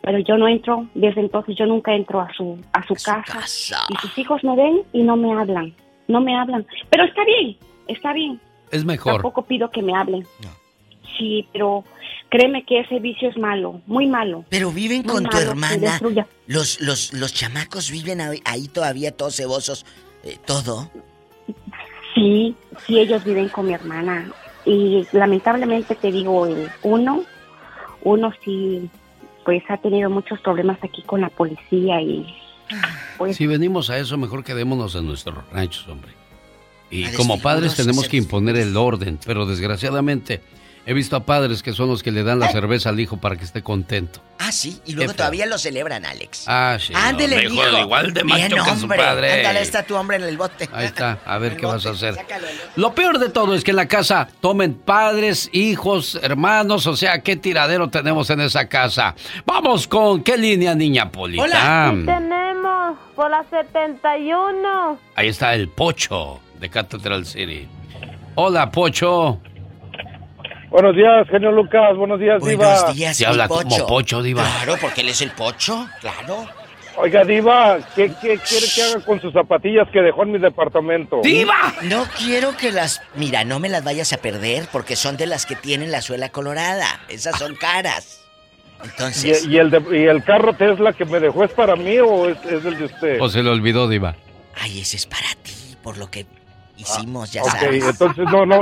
Pero 0.00 0.18
yo 0.20 0.38
no 0.38 0.48
entro, 0.48 0.86
desde 0.94 1.20
entonces 1.20 1.56
yo 1.56 1.66
nunca 1.66 1.94
entro 1.94 2.20
a 2.20 2.32
su, 2.32 2.58
a 2.72 2.86
su, 2.86 2.94
casa, 2.94 3.40
Y 3.90 3.96
sus 3.96 4.16
hijos 4.16 4.42
me 4.44 4.56
ven 4.56 4.82
y 4.92 5.02
no 5.02 5.16
me 5.16 5.32
hablan, 5.32 5.74
no 6.06 6.20
me 6.20 6.34
hablan. 6.36 6.64
Pero 6.88 7.04
está 7.04 7.24
bien, 7.24 7.56
está 7.86 8.12
bien. 8.12 8.40
Es 8.70 8.84
mejor. 8.84 9.14
Tampoco 9.14 9.42
pido 9.42 9.70
que 9.70 9.82
me 9.82 9.94
hablen. 9.94 10.24
Sí, 11.18 11.46
pero 11.52 11.84
créeme 12.28 12.64
que 12.64 12.80
ese 12.80 12.98
vicio 13.00 13.28
es 13.28 13.36
malo, 13.36 13.80
muy 13.86 14.06
malo. 14.06 14.44
Pero 14.48 14.70
viven 14.72 15.02
Muy 15.02 15.14
con 15.14 15.24
tu 15.24 15.36
malo, 15.36 15.50
hermana. 15.50 16.00
Los, 16.46 16.80
los, 16.80 17.12
los 17.12 17.32
chamacos 17.34 17.90
viven 17.90 18.20
ahí, 18.20 18.40
ahí 18.44 18.68
todavía 18.68 19.12
todos 19.12 19.36
cebosos. 19.36 19.84
eh, 20.24 20.36
todo. 20.46 20.90
Sí, 22.14 22.54
sí, 22.86 22.98
ellos 22.98 23.24
viven 23.24 23.48
con 23.48 23.66
mi 23.66 23.74
hermana. 23.74 24.30
Y 24.64 25.06
lamentablemente 25.12 25.94
te 25.94 26.10
digo, 26.10 26.46
el 26.46 26.68
uno, 26.82 27.22
uno 28.02 28.32
sí, 28.44 28.90
pues 29.44 29.62
ha 29.68 29.76
tenido 29.78 30.10
muchos 30.10 30.40
problemas 30.40 30.78
aquí 30.82 31.02
con 31.02 31.20
la 31.20 31.30
policía 31.30 32.02
y 32.02 32.26
pues 33.16 33.36
Si 33.36 33.46
venimos 33.46 33.88
a 33.88 33.98
eso, 33.98 34.18
mejor 34.18 34.44
quedémonos 34.44 34.94
en 34.94 35.06
nuestros 35.06 35.36
ranchos, 35.50 35.88
hombre. 35.88 36.12
Y 36.90 37.10
como 37.12 37.40
padres 37.40 37.74
tenemos 37.76 38.08
que 38.08 38.16
imponer 38.16 38.56
el 38.56 38.76
orden, 38.76 39.18
pero 39.24 39.46
desgraciadamente 39.46 40.40
he 40.88 40.94
visto 40.94 41.16
a 41.16 41.20
padres 41.26 41.62
que 41.62 41.74
son 41.74 41.88
los 41.88 42.02
que 42.02 42.10
le 42.10 42.22
dan 42.22 42.38
la 42.38 42.48
cerveza 42.50 42.88
al 42.88 42.98
hijo 42.98 43.18
para 43.18 43.36
que 43.36 43.44
esté 43.44 43.62
contento. 43.62 44.22
Ah, 44.38 44.50
sí, 44.50 44.80
y 44.86 44.94
luego 44.94 45.12
todavía 45.12 45.44
lo 45.44 45.58
celebran, 45.58 46.06
Alex. 46.06 46.44
Ah, 46.46 46.78
sí. 46.80 46.94
Ándele, 46.96 47.46
hombre, 47.46 47.68
hijo, 47.68 47.78
igual 47.78 48.14
de 48.14 48.22
Bien, 48.22 48.50
macho 48.50 48.64
que 48.64 48.76
su 48.76 48.82
hombre. 48.84 48.96
padre. 48.98 49.32
Ándale, 49.34 49.60
está 49.60 49.82
tu 49.82 49.96
hombre 49.96 50.16
en 50.16 50.22
el 50.22 50.38
bote. 50.38 50.66
Ahí 50.72 50.86
está, 50.86 51.18
a 51.26 51.36
ver 51.36 51.56
qué 51.58 51.66
vas 51.66 51.84
a 51.84 51.90
hacer. 51.90 52.16
Lo 52.76 52.94
peor 52.94 53.18
de 53.18 53.28
todo 53.28 53.54
es 53.54 53.64
que 53.64 53.72
en 53.72 53.76
la 53.76 53.86
casa 53.86 54.28
tomen 54.40 54.72
padres, 54.72 55.50
hijos, 55.52 56.18
hermanos, 56.22 56.86
o 56.86 56.96
sea, 56.96 57.18
qué 57.20 57.36
tiradero 57.36 57.90
tenemos 57.90 58.30
en 58.30 58.40
esa 58.40 58.66
casa. 58.66 59.14
Vamos 59.44 59.86
con 59.86 60.22
qué 60.22 60.38
línea, 60.38 60.74
niña 60.74 61.12
Polita. 61.12 61.92
Sí 61.94 62.06
tenemos, 62.06 62.96
por 63.14 63.30
la 63.30 63.44
71. 63.50 64.98
Ahí 65.16 65.28
está 65.28 65.54
el 65.54 65.68
Pocho 65.68 66.40
de 66.58 66.70
Cathedral 66.70 67.26
City. 67.26 67.68
Hola, 68.36 68.70
Pocho. 68.70 69.38
Buenos 70.70 70.94
días, 70.94 71.26
genio 71.30 71.50
Lucas. 71.50 71.96
Buenos 71.96 72.20
días, 72.20 72.42
Diva. 72.44 72.74
Buenos 72.74 72.94
días, 72.96 73.16
Se 73.16 73.26
habla 73.26 73.48
como 73.48 73.86
Pocho, 73.86 74.22
Diva. 74.22 74.42
Claro, 74.42 74.76
porque 74.80 75.00
él 75.00 75.08
es 75.08 75.20
el 75.22 75.30
Pocho, 75.30 75.88
claro. 76.00 76.46
Oiga, 76.96 77.24
Diva, 77.24 77.78
¿qué, 77.94 78.08
qué 78.20 78.38
quiere 78.38 78.66
que 78.74 78.82
haga 78.82 79.04
con 79.04 79.20
sus 79.20 79.32
zapatillas 79.32 79.88
que 79.92 80.00
dejó 80.02 80.24
en 80.24 80.32
mi 80.32 80.38
departamento? 80.38 81.20
No 81.84 82.04
quiero 82.18 82.56
que 82.56 82.72
las... 82.72 83.00
Mira, 83.14 83.44
no 83.44 83.60
me 83.60 83.68
las 83.68 83.84
vayas 83.84 84.12
a 84.12 84.16
perder 84.16 84.66
porque 84.72 84.96
son 84.96 85.16
de 85.16 85.26
las 85.26 85.46
que 85.46 85.54
tienen 85.54 85.92
la 85.92 86.02
suela 86.02 86.28
colorada. 86.30 86.86
Esas 87.08 87.38
son 87.38 87.54
caras. 87.54 88.20
Entonces... 88.82 89.46
¿Y, 89.46 89.52
y 89.54 89.58
el 89.58 89.70
de- 89.70 89.98
y 89.98 90.04
el 90.06 90.24
carro 90.24 90.52
Tesla 90.54 90.92
que 90.92 91.04
me 91.04 91.20
dejó 91.20 91.44
es 91.44 91.52
para 91.52 91.76
mí 91.76 91.98
o 91.98 92.28
es, 92.28 92.36
es 92.44 92.64
el 92.64 92.76
de 92.78 92.84
usted? 92.86 93.20
O 93.22 93.28
se 93.28 93.42
le 93.44 93.50
olvidó, 93.50 93.88
Diva. 93.88 94.16
Ay, 94.60 94.80
ese 94.80 94.96
es 94.96 95.06
para 95.06 95.28
ti, 95.44 95.76
por 95.84 95.98
lo 95.98 96.10
que 96.10 96.26
hicimos, 96.76 97.32
ya 97.32 97.42
ok, 97.44 97.50
sabes. 97.50 97.84
entonces 97.84 98.24
no, 98.24 98.44
no, 98.44 98.60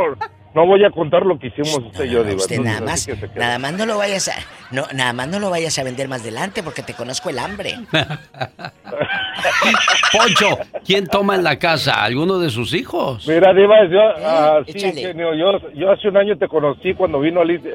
no 0.57 0.67
voy 0.67 0.83
a 0.87 0.91
contar 0.91 1.27
lo 1.27 1.39
que 1.39 1.49
hicimos 1.49 1.77
usted 1.77 2.07
y 2.07 2.13
yo, 2.13 2.25
Diva. 2.25 2.37
Usted 2.37 2.61
nada 2.61 2.81
más, 2.81 3.07
nada 3.35 3.59
más 3.59 3.75
no 3.75 3.85
lo 3.85 3.99
vayas 3.99 4.29
a, 4.29 4.37
no, 4.71 4.87
nada 4.95 5.13
más 5.13 5.29
no 5.29 5.39
lo 5.39 5.51
vayas 5.51 5.79
a 5.79 5.85
vender 5.85 6.09
más 6.09 6.23
adelante 6.23 6.63
porque 6.63 6.83
te 6.83 6.95
conozco 6.95 7.29
el 7.29 7.39
hambre. 7.39 7.75
Poncho, 10.13 10.59
¿quién 10.87 11.09
toma 11.09 11.35
en 11.35 11.45
la 11.45 11.59
casa? 11.59 12.03
¿Alguno 12.03 12.39
de 12.39 12.49
sus 12.49 12.73
hijos? 12.73 13.29
Mira, 13.29 13.53
Diva, 13.53 13.87
yo, 13.87 14.01
ah, 14.25 14.61
sí, 14.67 14.81
genio, 14.81 15.35
yo, 15.35 15.59
yo 15.75 15.93
hace 15.93 16.09
un 16.09 16.17
año 16.17 16.39
te 16.39 16.49
conocí 16.49 16.95
cuando 16.95 17.21
vino 17.21 17.43
Alicia, 17.43 17.73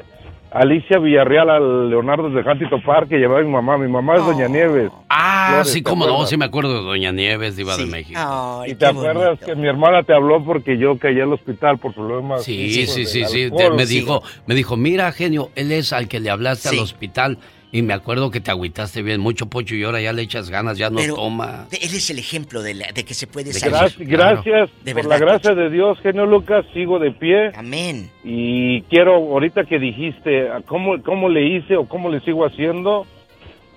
Alicia 0.54 0.98
Villarreal 0.98 1.48
al 1.50 1.90
Leonardo 1.90 2.28
de 2.30 2.42
Huntington 2.42 2.82
Park 2.82 3.08
que 3.08 3.16
llevaba 3.18 3.40
a 3.40 3.42
mi 3.44 3.50
mamá. 3.50 3.78
Mi 3.78 3.88
mamá 3.88 4.16
es 4.16 4.26
Doña 4.26 4.48
Nieves. 4.48 4.90
Ah, 5.08 5.48
Flores, 5.52 5.72
sí, 5.72 5.82
¿te 5.82 5.88
cómo 5.90 6.06
no, 6.06 6.26
sí 6.26 6.36
me 6.36 6.44
acuerdo 6.44 6.74
de 6.74 6.82
Doña 6.82 7.12
Nieves, 7.12 7.56
Diva 7.56 7.76
de 7.76 7.86
México. 7.86 8.62
¿Y 8.66 8.74
te 8.74 8.86
acuerdas 8.86 9.38
que 9.40 9.54
mi 9.54 9.66
hermana 9.66 10.02
te 10.02 10.14
habló 10.14 10.44
porque 10.44 10.76
yo 10.78 10.98
caí 10.98 11.20
al 11.20 11.32
hospital 11.32 11.78
por 11.78 11.94
problemas? 11.94 12.44
Sí, 12.44 12.86
sí, 12.86 13.06
sí, 13.06 13.24
sí. 13.24 13.50
me 13.76 13.86
dijo, 13.86 14.22
me 14.46 14.54
dijo, 14.54 14.76
mira, 14.76 15.10
genio, 15.12 15.50
él 15.54 15.72
es 15.72 15.92
al 15.92 16.08
que 16.08 16.20
le 16.20 16.30
hablaste 16.30 16.68
Sí. 16.68 16.76
al 16.78 16.84
hospital 16.84 17.38
y 17.72 17.80
me 17.82 17.94
acuerdo 17.94 18.30
que 18.30 18.40
te 18.40 18.50
agüitaste 18.50 19.00
bien 19.02 19.20
mucho, 19.20 19.46
Pocho, 19.46 19.74
y 19.74 19.82
ahora 19.82 20.00
ya 20.00 20.12
le 20.12 20.20
echas 20.22 20.50
ganas, 20.50 20.76
ya 20.78 20.90
no 20.90 20.98
Pero 20.98 21.14
toma. 21.14 21.66
él 21.72 21.78
es 21.82 22.10
el 22.10 22.18
ejemplo 22.18 22.62
de, 22.62 22.74
la- 22.74 22.92
de 22.92 23.02
que 23.04 23.14
se 23.14 23.26
puede 23.26 23.52
salir. 23.54 23.74
Gracias, 23.74 24.08
gracias 24.08 24.70
De 24.84 24.92
por 24.94 25.02
verdad. 25.08 25.10
la 25.10 25.18
gracia 25.18 25.54
de 25.54 25.70
Dios, 25.70 25.98
genio 26.00 26.26
Lucas, 26.26 26.64
sigo 26.74 26.98
de 26.98 27.12
pie. 27.12 27.50
Amén. 27.56 28.10
Y 28.24 28.82
quiero, 28.82 29.14
ahorita 29.14 29.64
que 29.64 29.78
dijiste, 29.78 30.48
¿cómo, 30.66 31.02
cómo 31.02 31.28
le 31.30 31.46
hice 31.46 31.76
o 31.76 31.86
cómo 31.88 32.10
le 32.10 32.20
sigo 32.20 32.44
haciendo? 32.44 33.06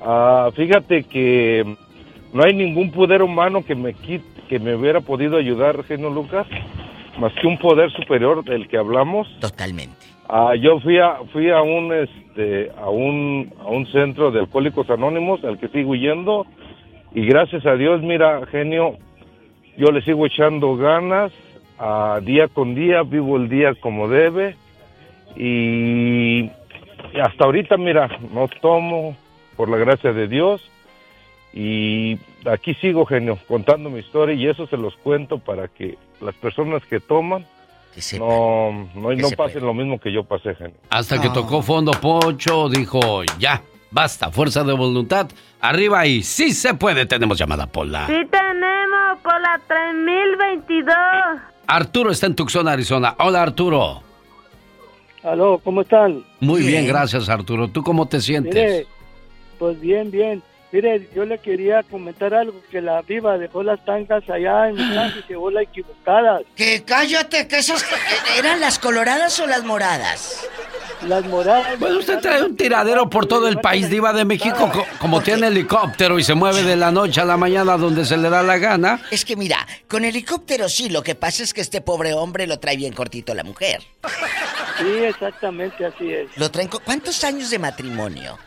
Ah, 0.02 0.50
fíjate 0.56 1.04
que 1.04 1.64
no 2.34 2.44
hay 2.44 2.54
ningún 2.54 2.92
poder 2.92 3.22
humano 3.22 3.64
que 3.66 3.76
me 3.76 3.94
quite, 3.94 4.26
que 4.50 4.60
me 4.60 4.76
hubiera 4.76 5.00
podido 5.00 5.38
ayudar, 5.38 5.84
genio 5.86 6.10
Lucas, 6.10 6.46
más 7.18 7.32
que 7.42 7.48
un 7.48 7.58
poder 7.58 7.90
superior 7.94 8.44
del 8.44 8.68
que 8.68 8.78
hablamos. 8.78 9.28
Totalmente. 9.40 9.96
Ah, 10.28 10.56
yo 10.56 10.80
fui 10.80 10.98
a 11.00 11.18
fui 11.32 11.50
a 11.52 11.62
un 11.62 11.94
este 11.94 12.72
a 12.78 12.90
un 12.90 13.54
a 13.60 13.68
un 13.68 13.86
centro 13.88 14.32
de 14.32 14.40
alcohólicos 14.40 14.90
anónimos 14.90 15.44
al 15.44 15.60
que 15.60 15.68
sigo 15.68 15.96
yendo 15.96 16.48
y 17.14 17.26
gracias 17.28 17.66
a 17.66 17.76
Dios 17.76 18.02
mira 18.02 18.46
genio 18.48 18.98
yo 19.78 19.92
le 19.92 20.02
sigo 20.02 20.26
echando 20.26 20.76
ganas 20.78 21.32
a 21.78 22.20
día 22.24 22.48
con 22.48 22.74
día 22.74 23.04
vivo 23.04 23.38
el 23.38 23.50
día 23.50 23.76
como 23.76 24.08
debe 24.08 24.56
y 25.36 26.50
hasta 27.22 27.46
ahorita, 27.46 27.78
mira, 27.78 28.10
no 28.34 28.48
tomo 28.62 29.16
por 29.56 29.70
la 29.70 29.78
gracia 29.78 30.14
de 30.14 30.28
Dios 30.28 30.70
y 31.54 32.18
aquí 32.46 32.74
sigo, 32.76 33.06
genio, 33.06 33.38
contando 33.48 33.90
mi 33.90 34.00
historia 34.00 34.36
y 34.36 34.48
eso 34.48 34.68
se 34.68 34.78
los 34.78 34.96
cuento 34.98 35.40
para 35.40 35.68
que 35.68 35.98
las 36.22 36.36
personas 36.36 36.86
que 36.86 37.00
toman 37.00 37.46
no, 38.20 38.90
no, 38.94 39.14
no 39.14 39.30
pasen 39.32 39.66
lo 39.66 39.74
mismo 39.74 40.00
que 40.00 40.12
yo 40.12 40.24
pasé. 40.24 40.56
Hasta 40.90 41.22
que 41.22 41.30
tocó 41.30 41.62
fondo 41.62 41.92
Poncho, 41.92 42.70
dijo, 42.70 43.24
ya, 43.40 43.62
basta, 43.92 44.32
fuerza 44.32 44.64
de 44.64 44.74
voluntad, 44.74 45.28
arriba 45.62 46.06
y 46.06 46.24
sí 46.24 46.52
se 46.52 46.74
puede, 46.74 47.06
tenemos 47.06 47.38
llamada 47.38 47.68
Pola. 47.68 48.08
Sí 48.08 48.22
tenemos 48.30 49.20
por 49.24 49.40
la 49.42 49.60
3022. 49.68 50.96
Arturo 51.68 52.12
está 52.12 52.28
en 52.28 52.36
Tucson, 52.36 52.68
Arizona. 52.68 53.16
Hola, 53.20 53.42
Arturo. 53.42 54.02
Aló, 55.24 55.60
¿cómo 55.64 55.82
están? 55.82 56.24
Muy 56.40 56.62
bien, 56.62 56.86
gracias, 56.86 57.30
Arturo. 57.30 57.68
¿Tú 57.70 57.82
cómo 57.82 58.08
te 58.08 58.22
sientes? 58.22 58.54
Mire, 58.54 58.88
pues 59.58 59.80
bien, 59.80 60.12
bien. 60.12 60.44
Mire, 60.72 61.08
yo 61.16 61.24
le 61.26 61.38
quería 61.40 61.84
comentar 61.84 62.34
algo, 62.34 62.60
que 62.70 62.82
la 62.82 63.02
viva 63.02 63.38
dejó 63.38 63.64
las 63.64 63.84
tangas 63.86 64.28
allá 64.30 64.68
en 64.68 64.76
mi 64.90 64.94
casa 64.96 65.16
y 65.26 65.30
llevó 65.30 65.50
la 65.52 65.62
equivocada. 65.62 66.42
Que 66.56 66.84
cállate, 66.84 67.48
que 67.48 67.58
esas 67.60 67.86
eran 68.38 68.60
las 68.60 68.78
coloradas 68.80 69.40
o 69.40 69.48
las 69.48 69.64
moradas. 69.64 70.46
Las 71.08 71.24
moradas. 71.26 71.76
Pues 71.78 71.92
usted 71.94 72.20
trae 72.20 72.42
un 72.44 72.56
tiradero 72.58 73.10
por 73.10 73.26
todo 73.28 73.48
el 73.48 73.60
país, 73.60 73.90
Diva 73.90 74.12
de 74.12 74.26
México, 74.26 74.70
co- 74.74 74.86
como 74.98 75.22
tiene 75.22 75.48
helicóptero 75.48 76.18
y 76.18 76.24
se 76.24 76.34
mueve 76.34 76.64
de 76.64 76.76
la 76.76 76.90
noche 76.92 77.22
a 77.22 77.26
la 77.26 77.38
mañana 77.38 77.78
donde 77.78 78.06
se 78.06 78.18
le 78.18 78.30
da 78.30 78.42
la 78.42 78.58
gana. 78.58 79.02
Es 79.12 79.24
que 79.24 79.36
mira, 79.36 79.68
con 79.88 80.04
helicóptero 80.04 80.68
sí, 80.68 80.90
lo 80.90 81.04
que 81.04 81.14
pasa 81.14 81.44
es 81.44 81.54
que 81.54 81.62
este 81.62 81.82
pobre 81.82 82.14
hombre 82.14 82.48
lo 82.48 82.60
trae 82.60 82.76
bien 82.78 82.94
cortito 82.94 83.34
la 83.36 83.44
mujer. 83.44 83.82
Sí, 84.80 84.88
exactamente 85.04 85.86
así 85.86 86.12
es. 86.12 86.36
Lo 86.38 86.50
traen 86.50 86.70
¿Cuántos 86.70 87.24
años 87.24 87.50
de 87.50 87.60
matrimonio? 87.60 88.38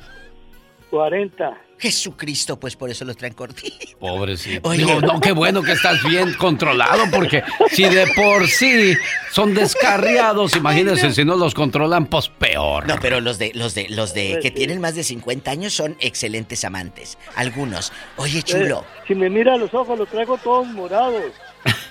40. 0.90 1.56
Jesucristo, 1.78 2.58
pues 2.58 2.76
por 2.76 2.90
eso 2.90 3.04
lo 3.04 3.14
traen 3.14 3.34
cortito. 3.34 3.98
Pobrecito. 3.98 4.68
Oye. 4.68 4.78
Digo, 4.84 5.00
no, 5.00 5.20
qué 5.20 5.32
bueno 5.32 5.62
que 5.62 5.72
estás 5.72 6.02
bien 6.02 6.34
controlado, 6.34 7.04
porque 7.12 7.42
si 7.70 7.84
de 7.84 8.06
por 8.16 8.46
sí 8.48 8.94
son 9.32 9.54
descarriados, 9.54 10.56
imagínense 10.56 11.12
si 11.12 11.24
no 11.24 11.36
los 11.36 11.54
controlan, 11.54 12.06
pues 12.06 12.28
peor. 12.28 12.86
No, 12.86 12.96
pero 13.00 13.20
los 13.20 13.38
de 13.38 13.52
los 13.54 13.74
de 13.74 13.88
los 13.90 14.14
de 14.14 14.38
que 14.42 14.50
tienen 14.50 14.80
más 14.80 14.94
de 14.94 15.04
50 15.04 15.50
años 15.50 15.72
son 15.72 15.96
excelentes 16.00 16.64
amantes. 16.64 17.16
Algunos. 17.36 17.92
Oye, 18.16 18.42
chulo, 18.42 18.84
Eh, 18.84 19.02
si 19.08 19.14
me 19.14 19.30
mira 19.30 19.54
a 19.54 19.56
los 19.56 19.72
ojos, 19.74 19.98
los 19.98 20.08
traigo 20.08 20.36
todos 20.38 20.66
morados. 20.66 21.32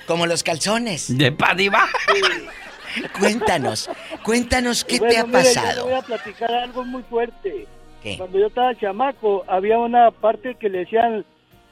como 0.06 0.26
los 0.26 0.44
calzones. 0.44 1.18
De 1.18 1.32
pa 1.32 1.54
diva. 1.56 1.88
Cuéntanos, 3.20 3.90
cuéntanos 4.24 4.84
qué 4.84 4.98
Bueno, 5.00 5.14
te 5.14 5.20
ha 5.20 5.24
mire, 5.26 5.44
yo 5.44 5.54
pasado. 5.54 5.84
voy 5.86 5.94
a 5.94 6.02
platicar 6.02 6.52
algo 6.52 6.84
muy 6.84 7.04
fuerte. 7.04 7.68
¿Qué? 8.02 8.18
Cuando 8.18 8.40
yo 8.40 8.48
estaba 8.48 8.76
chamaco, 8.76 9.44
había 9.48 9.78
una 9.80 10.12
parte 10.12 10.56
que 10.56 10.70
le 10.70 10.80
decían 10.80 11.26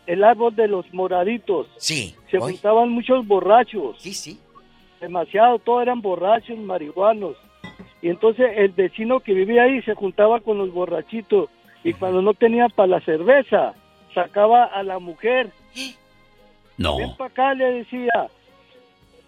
el 0.07 0.23
árbol 0.23 0.56
de 0.56 0.68
los 0.68 0.91
moraditos. 0.93 1.68
Sí. 1.77 2.15
Se 2.30 2.39
juntaban 2.39 2.89
muchos 2.89 3.26
borrachos. 3.26 3.97
Sí, 3.99 4.14
sí. 4.14 4.39
Demasiado, 5.02 5.60
todos 5.60 5.81
eran 5.81 6.02
borrachos, 6.02 6.57
marihuanos. 6.57 7.35
Y 8.02 8.10
entonces 8.10 8.52
el 8.56 8.72
vecino 8.72 9.19
que 9.19 9.34
vivía 9.34 9.64
ahí 9.64 9.81
se 9.81 9.95
juntaba 9.95 10.39
con 10.39 10.57
los 10.57 10.72
borrachitos. 10.72 11.49
Y 11.84 11.93
cuando 11.93 12.22
no 12.22 12.34
tenía 12.34 12.69
para 12.69 12.88
la 12.88 13.02
cerveza, 13.02 13.73
sacaba 14.14 14.65
a 14.65 14.84
la 14.84 14.99
mujer. 14.99 15.49
No. 16.77 16.97
Ven 16.97 17.15
para 17.15 17.30
acá, 17.30 17.53
le 17.53 17.72
decía. 17.72 18.30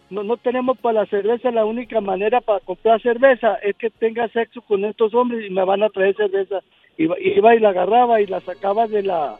No, 0.09 0.21
no 0.21 0.35
tenemos 0.35 0.77
para 0.79 1.01
la 1.01 1.05
cerveza, 1.05 1.49
la 1.49 1.63
única 1.63 2.01
manera 2.01 2.41
para 2.41 2.59
comprar 2.59 3.01
cerveza 3.01 3.55
es 3.63 3.73
que 3.77 3.89
tenga 3.89 4.27
sexo 4.27 4.61
con 4.61 4.83
estos 4.83 5.13
hombres 5.13 5.49
y 5.49 5.53
me 5.53 5.63
van 5.63 5.81
a 5.81 5.89
traer 5.89 6.13
cerveza. 6.17 6.59
Iba, 6.97 7.15
iba 7.19 7.55
y 7.55 7.59
la 7.59 7.69
agarraba 7.69 8.19
y 8.21 8.25
la 8.27 8.41
sacaba 8.41 8.87
de 8.87 9.03
la 9.03 9.35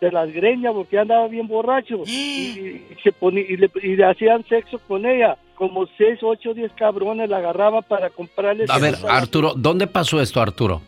de 0.00 0.12
las 0.12 0.30
greñas 0.30 0.74
porque 0.74 0.98
andaba 0.98 1.26
bien 1.28 1.46
borracho 1.48 2.02
y, 2.06 2.10
y 2.10 2.96
se 3.02 3.12
ponía, 3.12 3.42
y, 3.48 3.56
le, 3.56 3.70
y 3.82 3.96
le 3.96 4.04
hacían 4.04 4.44
sexo 4.48 4.78
con 4.86 5.06
ella. 5.06 5.36
Como 5.54 5.86
seis, 5.96 6.18
ocho, 6.22 6.52
diez 6.52 6.70
cabrones 6.72 7.30
la 7.30 7.38
agarraba 7.38 7.80
para 7.80 8.10
comprarle 8.10 8.66
A 8.68 8.78
ver. 8.78 8.94
Arturo, 9.08 9.54
¿dónde 9.56 9.86
pasó 9.86 10.20
esto, 10.20 10.42
Arturo? 10.42 10.82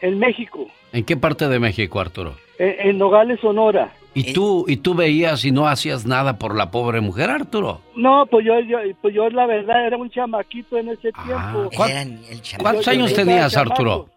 En 0.00 0.18
México, 0.18 0.66
¿En 0.92 1.04
qué 1.04 1.16
parte 1.16 1.48
de 1.48 1.58
México, 1.58 2.00
Arturo? 2.00 2.34
en, 2.58 2.88
en 2.88 2.98
Nogales, 2.98 3.40
Sonora. 3.40 3.92
¿Y 4.14 4.32
tú, 4.34 4.64
y 4.68 4.76
tú 4.78 4.94
veías 4.94 5.44
y 5.44 5.52
no 5.52 5.66
hacías 5.66 6.04
nada 6.06 6.38
por 6.38 6.54
la 6.56 6.70
pobre 6.70 7.00
mujer, 7.00 7.30
Arturo? 7.30 7.80
No, 7.96 8.26
pues 8.26 8.44
yo, 8.44 8.58
yo, 8.60 8.78
pues 9.00 9.14
yo 9.14 9.28
la 9.30 9.46
verdad 9.46 9.86
era 9.86 9.96
un 9.96 10.10
chamaquito 10.10 10.76
en 10.76 10.88
ese 10.90 11.12
tiempo. 11.12 11.70
¿Cuán- 11.74 12.20
Yo- 12.42 12.58
¿Cuántos 12.58 12.88
años 12.88 13.14
tenías, 13.14 13.56
Arturo? 13.56 14.08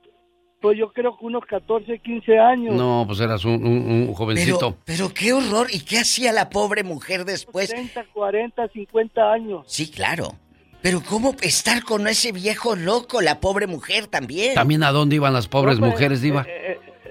Pues 0.62 0.78
yo 0.78 0.92
creo 0.92 1.18
que 1.18 1.26
unos 1.26 1.46
14, 1.46 2.00
15 2.00 2.40
años. 2.40 2.74
No, 2.76 3.04
pues 3.08 3.20
eras 3.20 3.46
un, 3.46 3.54
un- 3.66 4.08
un 4.08 4.14
jovencito. 4.14 4.78
Pero, 4.84 5.10
pero 5.10 5.14
qué 5.14 5.34
horror. 5.34 5.68
¿Y 5.72 5.82
qué 5.82 6.00
hacía 6.00 6.32
la 6.32 6.50
pobre 6.50 6.84
mujer 6.84 7.24
después? 7.26 7.70
30, 7.70 8.04
40, 8.14 8.68
50 8.70 9.32
años. 9.32 9.64
Sí, 9.68 9.92
claro. 9.92 10.34
Pero 10.82 11.02
¿cómo 11.08 11.36
estar 11.42 11.84
con 11.84 12.08
ese 12.08 12.32
viejo 12.32 12.76
loco, 12.76 13.22
la 13.22 13.40
pobre 13.40 13.68
mujer 13.68 14.08
también? 14.08 14.54
También 14.56 14.84
a 14.84 14.92
dónde 14.92 15.16
iban 15.16 15.34
las 15.34 15.48
pobres 15.48 15.76
No, 15.76 15.82
pues, 15.82 15.94
mujeres, 15.94 16.22
Diva. 16.22 16.46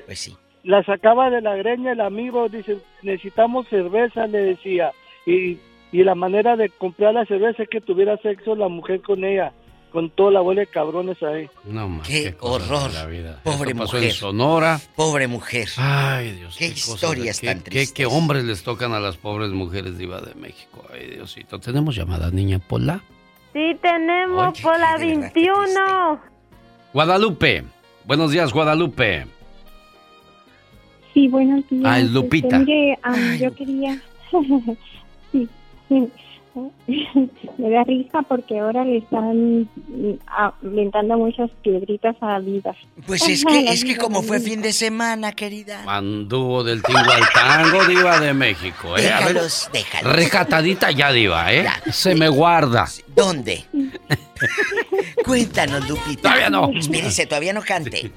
Pues 0.07 0.19
sí. 0.21 0.37
La 0.63 0.83
sacaba 0.85 1.29
de 1.31 1.41
la 1.41 1.55
greña 1.57 1.93
el 1.93 2.01
amigo, 2.01 2.49
dice, 2.49 2.79
necesitamos 3.03 3.69
cerveza, 3.69 4.27
le 4.27 4.39
decía. 4.39 4.93
Y, 5.27 5.59
y 5.93 6.03
la 6.05 6.15
manera 6.15 6.57
de 6.57 6.71
comprar 6.71 7.15
la 7.15 7.25
cerveza 7.27 7.65
es 7.65 7.69
que 7.69 7.81
tuviera 7.81 8.17
sexo 8.19 8.55
la 8.55 8.69
mujer 8.69 9.01
con 9.03 9.25
ella, 9.25 9.53
con 9.95 10.11
toda 10.11 10.33
la 10.33 10.41
bola 10.41 10.63
de 10.63 10.67
cabrones 10.67 11.23
ahí. 11.23 11.49
No 11.65 11.89
más. 11.89 12.07
Qué, 12.09 12.35
cosas 12.35 12.69
horror. 12.69 12.93
la 12.93 13.07
vida. 13.07 13.41
Pobre 13.45 13.71
Esto 13.71 13.83
pasó 13.85 13.93
mujer. 13.97 14.11
en 14.11 14.15
Sonora. 14.17 14.81
Pobre 14.97 15.29
mujer. 15.29 15.69
Ay, 15.77 16.33
Dios. 16.33 16.57
Qué 16.59 16.71
cosas 16.71 16.89
historias 16.95 17.41
de- 17.41 17.47
tan 17.47 17.59
qué- 17.59 17.71
tristes. 17.71 17.89
Qué, 17.93 17.95
qué 18.03 18.07
hombres 18.07 18.43
les 18.43 18.65
tocan 18.65 18.93
a 18.93 18.99
las 18.99 19.17
pobres 19.17 19.51
mujeres 19.51 19.97
Diva 19.97 20.21
de 20.21 20.35
México. 20.35 20.85
Ay, 20.93 21.11
Diosito. 21.11 21.61
¿Tenemos 21.61 21.95
llamada, 21.95 22.29
niña 22.33 22.59
Pola? 22.59 23.03
Sí 23.53 23.77
tenemos 23.81 24.49
Oye, 24.53 24.63
por 24.63 24.79
la 24.81 24.97
qué 24.99 25.05
de 25.05 25.17
verdad, 25.17 25.33
21. 25.33 26.21
Guadalupe. 26.93 27.65
Buenos 28.05 28.33
días, 28.33 28.53
Guadalupe. 28.53 29.27
Sí, 31.15 31.29
buenos 31.29 31.63
días. 31.71 31.83
Ah, 31.87 31.99
es 32.01 32.07
Este, 32.07 32.15
Lupita. 32.15 32.59
mire, 32.59 32.99
am, 33.03 33.37
yo 33.39 33.55
quería... 33.55 34.03
sí, 35.33 35.49
sí. 35.89 36.09
Me 37.59 37.71
da 37.71 37.83
risa 37.85 38.23
porque 38.23 38.59
ahora 38.59 38.85
le 38.85 38.99
están 38.99 39.63
mm, 39.63 40.13
aventando 40.27 41.19
muchas 41.19 41.51
piedritas 41.63 42.17
a 42.21 42.27
la 42.27 42.39
vida. 42.39 42.75
Pues 43.07 43.29
es 43.29 43.45
que, 43.45 43.59
es 43.73 43.85
que 43.85 43.97
como 43.97 44.23
fue 44.23 44.41
fin 44.41 44.63
de 44.63 44.73
semana, 44.73 45.33
querida. 45.33 45.83
Anduvo 45.87 46.63
del 46.63 46.83
tingo 46.83 46.99
al 46.99 47.29
tango, 47.33 47.85
Diva 47.87 48.21
de 48.21 48.35
México. 48.35 48.97
¿eh? 48.97 49.03
Déjalos, 49.03 49.69
déjalos. 49.73 50.13
Recatadita 50.13 50.91
ya, 50.91 51.13
Diva, 51.13 51.53
¿eh? 51.53 51.67
Se 51.91 52.15
me 52.15 52.29
guarda. 52.29 52.87
¿Dónde? 53.15 53.65
Cuéntanos, 55.25 55.89
Lupita. 55.89 56.23
Todavía 56.23 56.51
no. 56.51 56.71
Espérese, 56.73 57.27
todavía 57.27 57.53
no 57.53 57.63
cante. 57.63 58.11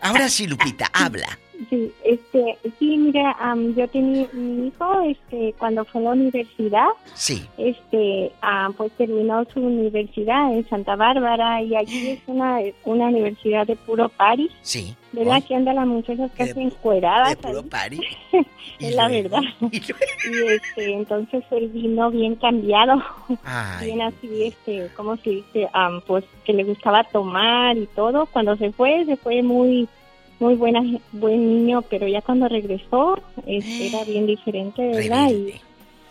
Ahora 0.00 0.28
sí, 0.28 0.46
Lupita, 0.46 0.90
habla. 0.92 1.38
Sí, 1.68 1.92
este, 2.04 2.56
sí, 2.78 2.96
mira, 2.96 3.36
am, 3.38 3.74
yo 3.74 3.86
tenía 3.88 4.26
mi 4.32 4.68
hijo, 4.68 5.00
este, 5.02 5.54
cuando 5.58 5.84
fue 5.84 6.00
a 6.00 6.04
la 6.04 6.10
universidad, 6.12 6.86
Sí. 7.14 7.44
este, 7.58 8.32
ah, 8.40 8.70
pues 8.76 8.90
terminó 8.92 9.44
su 9.52 9.60
universidad 9.60 10.52
en 10.54 10.66
Santa 10.68 10.96
Bárbara 10.96 11.62
y 11.62 11.76
allí 11.76 12.08
es 12.10 12.20
una, 12.26 12.60
una 12.84 13.06
universidad 13.08 13.66
de 13.66 13.76
puro 13.76 14.08
party, 14.08 14.48
Sí. 14.62 14.96
¿verdad? 15.12 15.42
Que 15.46 15.54
andan 15.54 15.76
las 15.76 15.86
muchachas 15.86 16.30
casi 16.36 16.58
encueradas. 16.60 17.30
De 17.30 17.36
puro 17.36 17.62
party. 17.64 18.00
es 18.78 18.94
la 18.94 19.08
verdad. 19.08 19.40
Y 19.60 19.76
este, 19.76 20.92
entonces 20.94 21.44
él 21.50 21.68
vino 21.68 22.10
bien 22.10 22.36
cambiado, 22.36 23.02
Ay. 23.44 23.86
bien 23.86 24.02
así, 24.02 24.44
este, 24.44 24.88
¿cómo 24.96 25.16
se 25.18 25.30
dice? 25.30 25.68
Am, 25.72 26.00
pues 26.06 26.24
que 26.44 26.52
le 26.54 26.64
gustaba 26.64 27.04
tomar 27.04 27.76
y 27.76 27.86
todo. 27.88 28.26
Cuando 28.26 28.56
se 28.56 28.72
fue, 28.72 29.04
se 29.04 29.16
fue 29.16 29.42
muy, 29.42 29.88
muy 30.40 30.54
buena, 30.54 30.82
buen 31.12 31.46
niño, 31.46 31.82
pero 31.82 32.08
ya 32.08 32.22
cuando 32.22 32.48
regresó, 32.48 33.18
este, 33.46 33.88
era 33.88 34.04
bien 34.04 34.26
diferente, 34.26 34.88
¿verdad? 34.88 35.30
Y, 35.30 35.54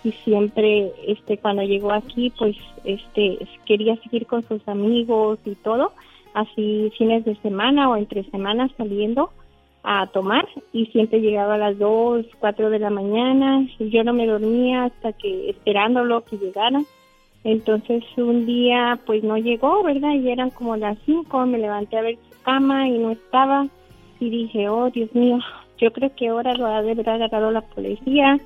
y 0.08 0.12
siempre, 0.24 0.94
este, 1.08 1.38
cuando 1.40 1.64
llegó 1.64 1.92
aquí, 1.92 2.32
pues, 2.38 2.56
este, 2.86 3.40
quería 3.66 3.98
seguir 3.98 4.28
con 4.28 4.48
sus 4.48 4.66
amigos 4.68 5.40
y 5.46 5.56
todo, 5.56 5.92
así 6.34 6.92
fines 6.98 7.26
de 7.26 7.36
semana 7.38 7.90
o 7.90 7.98
entre 7.98 8.24
semanas 8.30 8.72
saliendo 8.78 9.32
a 9.84 10.08
tomar 10.08 10.48
y 10.74 10.86
siempre 10.88 11.22
llegaba 11.22 11.56
a 11.56 11.58
las 11.58 11.80
2, 11.80 12.26
4 12.40 12.70
de 12.70 12.80
la 12.80 12.90
mañana 12.90 13.66
y 13.80 13.90
yo 13.90 14.04
no 14.04 14.14
me 14.14 14.28
dormía 14.28 14.86
hasta 14.86 15.14
que 15.14 15.50
esperándolo 15.50 16.24
que 16.26 16.38
llegara. 16.38 16.84
Entonces 17.44 18.04
un 18.18 18.46
día 18.46 19.00
pues 19.06 19.24
no 19.24 19.38
llegó, 19.38 19.82
¿verdad? 19.84 20.14
Y 20.14 20.30
eran 20.30 20.50
como 20.50 20.76
las 20.76 20.98
5, 21.06 21.46
me 21.46 21.58
levanté 21.58 21.98
a 21.98 22.02
ver 22.02 22.18
su 22.30 22.42
cama 22.44 22.88
y 22.88 23.00
no 23.00 23.12
estaba 23.12 23.68
y 24.20 24.30
dije, 24.30 24.68
oh 24.70 24.90
Dios 24.90 25.14
mío, 25.14 25.40
yo 25.78 25.92
creo 25.94 26.14
que 26.16 26.28
ahora 26.28 26.54
lo 26.56 26.66
ha 26.68 26.82
de 26.82 26.92
haber 26.92 27.10
agarrado 27.10 27.52
la 27.52 27.62
policía 27.62 28.38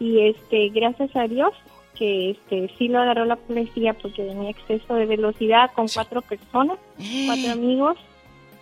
y 0.00 0.20
este, 0.20 0.68
gracias 0.70 1.14
a 1.14 1.28
Dios, 1.28 1.52
que 1.98 2.30
este 2.30 2.70
sí 2.78 2.88
lo 2.88 2.98
agarró 3.00 3.24
la 3.26 3.36
policía 3.36 3.92
porque 3.94 4.22
tenía 4.24 4.50
exceso 4.50 4.94
de 4.94 5.06
velocidad 5.06 5.70
con 5.74 5.86
cuatro 5.88 6.22
personas, 6.22 6.78
cuatro 7.26 7.52
amigos 7.52 7.96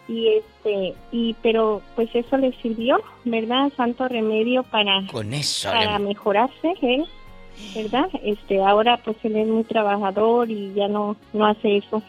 y 0.09 0.27
este 0.29 0.95
y 1.13 1.35
pero 1.41 1.81
pues 1.95 2.09
eso 2.15 2.37
le 2.37 2.53
sirvió, 2.61 3.01
¿verdad? 3.25 3.71
Santo 3.77 4.09
remedio 4.09 4.65
para 4.65 5.07
Con 5.11 5.33
eso 5.33 5.71
para 5.71 5.99
le- 5.99 6.05
mejorarse, 6.07 6.75
él, 6.83 7.07
¿verdad? 7.77 8.09
Este 8.25 8.61
ahora 8.63 8.97
pues 9.05 9.17
él 9.23 9.37
es 9.37 9.47
muy 9.47 9.63
trabajador 9.65 10.51
y 10.51 10.73
ya 10.75 10.89
no 10.89 11.17
no 11.33 11.47
hace 11.47 11.77
eso. 11.77 12.03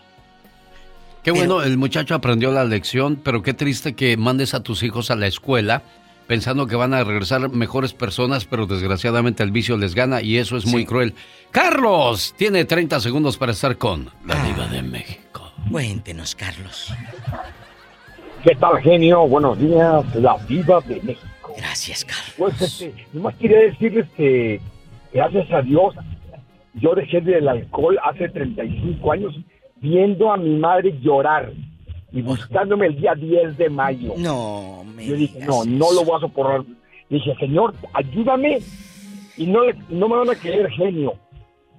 Qué 1.24 1.32
bueno, 1.32 1.62
el 1.62 1.78
muchacho 1.78 2.16
aprendió 2.16 2.52
la 2.52 2.64
lección, 2.66 3.16
pero 3.24 3.44
qué 3.44 3.54
triste 3.54 3.94
que 3.94 4.18
mandes 4.18 4.54
a 4.54 4.64
tus 4.64 4.82
hijos 4.82 5.12
a 5.12 5.16
la 5.16 5.28
escuela 5.28 5.84
pensando 6.32 6.66
que 6.66 6.78
van 6.78 6.94
a 6.94 7.04
regresar 7.04 7.50
mejores 7.50 7.94
personas, 7.94 8.46
pero 8.46 8.66
desgraciadamente 8.66 9.44
el 9.44 9.52
vicio 9.52 9.76
les 9.76 9.96
gana 9.96 10.22
y 10.22 10.38
eso 10.38 10.56
es 10.56 10.66
muy 10.66 10.86
cruel. 10.86 11.14
Carlos 11.52 12.34
tiene 12.38 12.64
30 12.64 13.02
segundos 13.02 13.38
para 13.38 13.52
estar 13.52 13.78
con 13.78 14.10
la 14.26 14.42
diva 14.46 14.66
de 14.68 14.82
México. 14.82 15.52
Cuéntenos, 15.70 16.34
Carlos. 16.34 16.94
¿Qué 18.44 18.56
tal, 18.56 18.82
genio? 18.82 19.28
Buenos 19.28 19.60
días, 19.60 20.16
la 20.16 20.38
viva 20.48 20.80
de 20.88 21.02
México. 21.02 21.54
Gracias, 21.58 22.06
Carlos. 22.06 22.34
Pues, 22.38 22.62
este, 22.62 22.94
nomás 23.12 23.36
quería 23.36 23.60
decirles 23.60 24.08
que, 24.16 24.62
gracias 25.14 25.52
a 25.52 25.62
Dios, 25.62 25.94
yo 26.76 26.96
dejé 26.96 27.20
del 27.20 27.48
alcohol 27.48 28.00
hace 28.06 28.30
35 28.30 29.12
años 29.12 29.36
viendo 29.82 30.32
a 30.32 30.38
mi 30.38 30.56
madre 30.58 30.98
llorar 31.02 31.52
y 32.12 32.22
buscándome 32.22 32.88
el 32.88 32.96
día 33.00 33.16
10 33.16 33.58
de 33.58 33.70
mayo. 33.70 34.14
No, 34.18 34.84
me 34.96 35.06
Yo 35.08 35.16
dije, 35.16 35.40
no, 35.46 35.64
no 35.66 35.92
lo 35.94 36.04
voy 36.06 36.18
a 36.18 36.20
soportar. 36.22 36.62
Dije, 37.10 37.36
Señor, 37.40 37.74
ayúdame 37.94 38.60
y 39.38 39.46
no, 39.48 39.64
le- 39.66 39.76
no 39.90 40.08
me 40.08 40.16
van 40.18 40.30
a 40.30 40.36
creer 40.36 40.70
genio. 40.72 41.14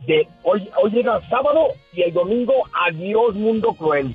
De 0.06 0.26
hoy, 0.42 0.68
hoy 0.82 0.98
era 0.98 1.20
sábado 1.28 1.68
y 1.92 2.02
el 2.02 2.12
domingo, 2.12 2.52
adiós 2.88 3.34
mundo 3.36 3.72
cruel. 3.74 4.14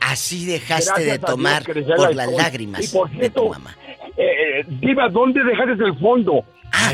Así 0.00 0.46
dejaste 0.46 1.04
Gracias 1.04 1.20
de 1.20 1.26
tomar 1.26 1.62
por 1.64 2.14
las 2.14 2.32
lágrimas 2.32 2.92
Y 2.92 2.96
por 2.96 3.10
de 3.10 3.16
cierto, 3.18 3.42
tu 3.42 3.48
mamá. 3.50 3.76
Eh, 4.16 4.64
Diva, 4.80 5.08
¿dónde 5.08 5.42
dejaste 5.42 5.72
el 5.84 5.98
fondo? 5.98 6.44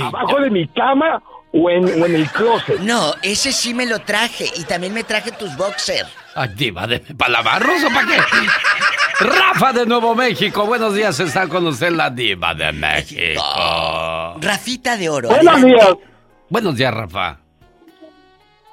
¿Abajo 0.01 0.41
de 0.41 0.51
mi 0.51 0.67
cama 0.69 1.23
o 1.53 1.71
en, 1.71 1.85
o 1.85 2.07
en 2.07 2.15
el 2.15 2.31
closet? 2.31 2.79
No, 2.81 3.15
ese 3.23 3.53
sí 3.53 3.75
me 3.75 3.87
lo 3.87 3.99
traje 4.01 4.47
y 4.57 4.65
también 4.65 4.95
me 4.95 5.05
traje 5.05 5.33
tus 5.33 5.57
boxers. 5.57 6.09
Ay, 6.35 6.51
diva, 6.55 6.87
de, 6.87 7.01
¿para 7.01 7.33
lavarlos 7.33 7.85
o 7.85 7.89
para 7.89 8.07
qué? 8.07 8.17
Rafa 9.25 9.73
de 9.73 9.87
Nuevo 9.87 10.15
México, 10.15 10.67
buenos 10.67 10.95
días, 10.95 11.21
está 11.21 11.47
con 11.47 11.67
usted 11.67 11.91
la 11.91 12.11
diva 12.11 12.55
de 12.55 12.73
México. 12.73 13.43
Rafita 14.41 14.97
de 14.97 15.09
oro. 15.09 15.29
Buenos 15.29 15.55
adelante. 15.55 15.85
días. 15.85 15.97
Buenos 16.49 16.77
días, 16.77 16.95
Rafa. 16.95 17.39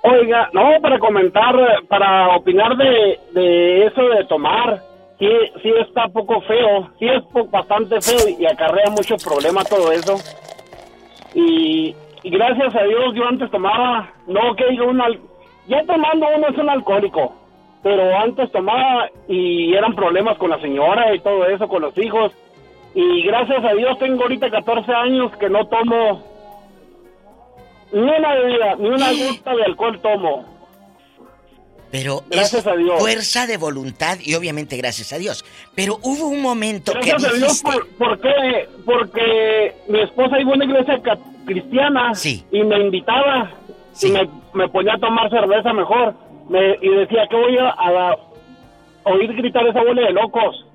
Oiga, 0.01 0.49
no, 0.53 0.81
para 0.81 0.97
comentar, 0.97 1.53
para 1.89 2.29
opinar 2.35 2.77
de, 2.77 3.19
de 3.33 3.85
eso 3.85 4.01
de 4.01 4.23
tomar, 4.25 4.81
sí, 5.19 5.27
sí 5.61 5.69
está 5.85 6.07
poco 6.07 6.41
feo, 6.41 6.89
sí 6.97 7.05
es 7.05 7.21
bastante 7.51 7.99
feo 8.01 8.29
y 8.39 8.45
acarrea 8.45 8.89
mucho 8.89 9.17
problema 9.17 9.63
todo 9.65 9.91
eso. 9.91 10.17
Y 11.35 11.93
gracias 12.23 12.75
a 12.75 12.83
Dios 12.83 13.13
yo 13.15 13.25
antes 13.27 13.49
tomaba, 13.51 14.11
no 14.27 14.55
que 14.55 14.65
diga 14.69 14.85
un 14.85 15.01
al- 15.01 15.19
ya 15.67 15.83
tomando 15.85 16.25
uno 16.35 16.47
es 16.47 16.57
un 16.57 16.69
alcohólico, 16.69 17.35
pero 17.83 18.17
antes 18.17 18.51
tomaba 18.51 19.09
y 19.27 19.73
eran 19.73 19.95
problemas 19.95 20.37
con 20.37 20.49
la 20.49 20.59
señora 20.61 21.13
y 21.15 21.19
todo 21.19 21.45
eso, 21.45 21.67
con 21.67 21.81
los 21.81 21.97
hijos. 21.97 22.31
Y 22.95 23.21
gracias 23.23 23.63
a 23.63 23.73
Dios 23.73 23.97
tengo 23.99 24.23
ahorita 24.23 24.49
14 24.49 24.91
años 24.91 25.31
que 25.37 25.49
no 25.49 25.67
tomo 25.67 26.23
ni 27.91 28.01
una 28.01 28.33
bebida, 28.35 28.75
ni 28.77 28.87
una 28.89 29.07
gota 29.13 29.55
de 29.55 29.63
alcohol 29.63 29.99
tomo. 30.01 30.59
Pero 31.91 32.21
Gracias 32.29 32.61
es 32.61 32.67
a 32.67 32.75
Dios. 32.75 32.99
fuerza 32.99 33.47
de 33.47 33.57
voluntad 33.57 34.17
y 34.21 34.35
obviamente 34.35 34.77
gracias 34.77 35.11
a 35.11 35.17
Dios. 35.17 35.43
Pero 35.73 35.97
hubo 36.03 36.27
un 36.27 36.39
momento 36.41 36.91
Gracias 36.93 37.15
que 37.23 37.27
a 37.27 37.33
Dios, 37.33 37.63
dijiste, 37.63 37.71
por, 37.71 37.87
¿por 37.97 38.19
qué? 38.21 38.69
Porque 38.85 39.75
mi 39.87 39.99
esposa 40.01 40.39
iba 40.39 40.51
a 40.51 40.55
una 40.55 40.65
iglesia 40.65 41.01
cristiana 41.53 42.13
y 42.51 42.63
me 42.63 42.79
invitaba 42.79 43.51
y 44.01 44.11
me, 44.11 44.29
me 44.53 44.69
ponía 44.69 44.93
a 44.93 44.99
tomar 44.99 45.29
cerveza 45.29 45.73
mejor. 45.73 46.13
Me, 46.49 46.77
y 46.81 46.89
decía 46.89 47.27
que 47.29 47.35
voy 47.35 47.57
a, 47.57 47.69
a 47.69 48.15
oír 49.05 49.33
gritar 49.33 49.65
esa 49.67 49.83
bola 49.83 50.01
de 50.03 50.13
locos. 50.13 50.65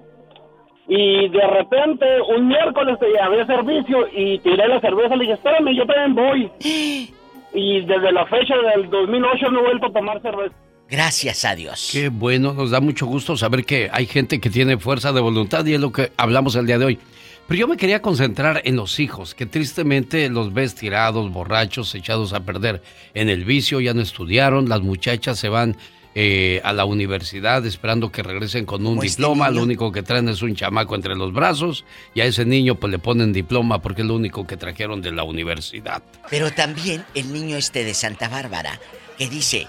Y 0.86 1.28
de 1.30 1.46
repente, 1.46 2.04
un 2.36 2.46
miércoles 2.48 2.98
te 3.00 3.18
había 3.18 3.46
servicio 3.46 4.06
y 4.12 4.38
tiré 4.40 4.68
la 4.68 4.80
cerveza. 4.80 5.16
Le 5.16 5.22
dije, 5.22 5.32
espérame, 5.34 5.74
yo 5.74 5.86
también 5.86 6.14
voy. 6.14 6.50
Y 7.56 7.82
desde 7.82 8.10
la 8.10 8.26
fecha 8.26 8.54
del 8.74 8.90
2008 8.90 9.48
no 9.52 9.60
he 9.60 9.62
vuelto 9.62 9.86
a 9.86 9.92
tomar 9.92 10.20
cerveza. 10.20 10.52
gracias 10.90 11.44
a 11.44 11.54
Dios. 11.54 11.88
Qué 11.92 12.08
bueno, 12.08 12.52
nos 12.52 12.72
da 12.72 12.80
mucho 12.80 13.06
gusto 13.06 13.36
saber 13.36 13.64
que 13.64 13.88
hay 13.92 14.06
gente 14.06 14.40
que 14.40 14.50
tiene 14.50 14.76
fuerza 14.76 15.12
de 15.12 15.20
voluntad 15.20 15.64
y 15.64 15.74
es 15.74 15.80
lo 15.80 15.92
que 15.92 16.10
hablamos 16.16 16.56
el 16.56 16.66
día 16.66 16.78
de 16.78 16.84
hoy. 16.84 16.98
Pero 17.46 17.60
yo 17.60 17.68
me 17.68 17.76
quería 17.76 18.00
concentrar 18.00 18.62
en 18.64 18.76
los 18.76 18.98
hijos, 19.00 19.34
que 19.34 19.44
tristemente 19.44 20.30
los 20.30 20.54
ves 20.54 20.74
tirados, 20.74 21.30
borrachos, 21.30 21.94
echados 21.94 22.32
a 22.32 22.40
perder 22.40 22.82
en 23.12 23.28
el 23.28 23.44
vicio, 23.44 23.80
ya 23.80 23.92
no 23.92 24.00
estudiaron, 24.00 24.68
las 24.68 24.80
muchachas 24.80 25.38
se 25.38 25.50
van 25.50 25.76
eh, 26.14 26.60
a 26.64 26.72
la 26.72 26.84
universidad 26.84 27.66
esperando 27.66 28.12
que 28.12 28.22
regresen 28.22 28.64
con 28.64 28.86
un 28.86 29.04
este 29.04 29.08
diploma, 29.08 29.50
lo 29.50 29.62
único 29.62 29.90
que 29.90 30.02
traen 30.02 30.28
es 30.28 30.42
un 30.42 30.54
chamaco 30.54 30.94
entre 30.94 31.16
los 31.16 31.32
brazos 31.32 31.84
y 32.14 32.20
a 32.20 32.24
ese 32.24 32.44
niño 32.44 32.76
pues 32.76 32.92
le 32.92 33.00
ponen 33.00 33.32
diploma 33.32 33.82
porque 33.82 34.02
es 34.02 34.08
lo 34.08 34.14
único 34.14 34.46
que 34.46 34.56
trajeron 34.56 35.02
de 35.02 35.10
la 35.10 35.24
universidad. 35.24 36.04
Pero 36.30 36.52
también 36.52 37.04
el 37.14 37.32
niño 37.32 37.56
este 37.56 37.84
de 37.84 37.94
Santa 37.94 38.28
Bárbara, 38.28 38.78
que 39.18 39.28
dice, 39.28 39.66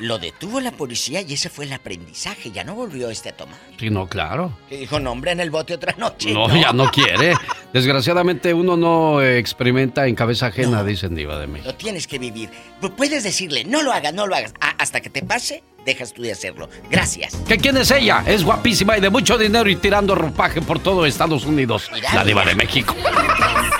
lo 0.00 0.18
detuvo 0.18 0.60
la 0.60 0.72
policía 0.72 1.20
y 1.20 1.34
ese 1.34 1.48
fue 1.48 1.64
el 1.66 1.72
aprendizaje, 1.72 2.50
ya 2.50 2.64
no 2.64 2.74
volvió 2.74 3.10
este 3.10 3.28
a 3.30 3.36
tomar. 3.36 3.56
Sí, 3.78 3.90
no, 3.90 4.06
claro. 4.08 4.56
Que 4.68 4.78
dijo, 4.78 4.98
nombre 4.98 5.30
en 5.32 5.40
el 5.40 5.50
bote 5.50 5.74
otra 5.74 5.94
noche. 5.98 6.32
No, 6.32 6.48
ya 6.54 6.72
no 6.72 6.90
quiere. 6.90 7.34
Desgraciadamente 7.72 8.52
uno 8.54 8.76
no 8.76 9.22
experimenta 9.22 10.06
en 10.06 10.14
cabeza 10.14 10.46
ajena, 10.46 10.82
dicen 10.84 11.14
Diva 11.14 11.38
de 11.38 11.46
México. 11.46 11.70
Lo 11.70 11.76
tienes 11.76 12.06
que 12.06 12.18
vivir. 12.18 12.50
Pu- 12.80 12.94
Puedes 12.94 13.22
decirle, 13.24 13.64
no 13.64 13.82
lo 13.82 13.92
hagas, 13.92 14.12
no 14.14 14.26
lo 14.26 14.34
hagas. 14.34 14.52
Hasta 14.78 15.00
que 15.00 15.10
te 15.10 15.22
pase, 15.22 15.62
dejas 15.84 16.12
tú 16.12 16.22
de 16.22 16.32
hacerlo. 16.32 16.68
Gracias. 16.90 17.36
¿Que 17.46 17.56
quién 17.58 17.76
es 17.76 17.90
ella? 17.90 18.24
Es 18.26 18.42
guapísima 18.44 18.98
y 18.98 19.00
de 19.00 19.10
mucho 19.10 19.38
dinero 19.38 19.68
y 19.70 19.76
tirando 19.76 20.14
ropaje 20.14 20.60
por 20.62 20.78
todo 20.80 21.06
Estados 21.06 21.44
Unidos. 21.44 21.90
La 22.14 22.24
diva 22.24 22.44
de 22.44 22.54
México. 22.54 22.94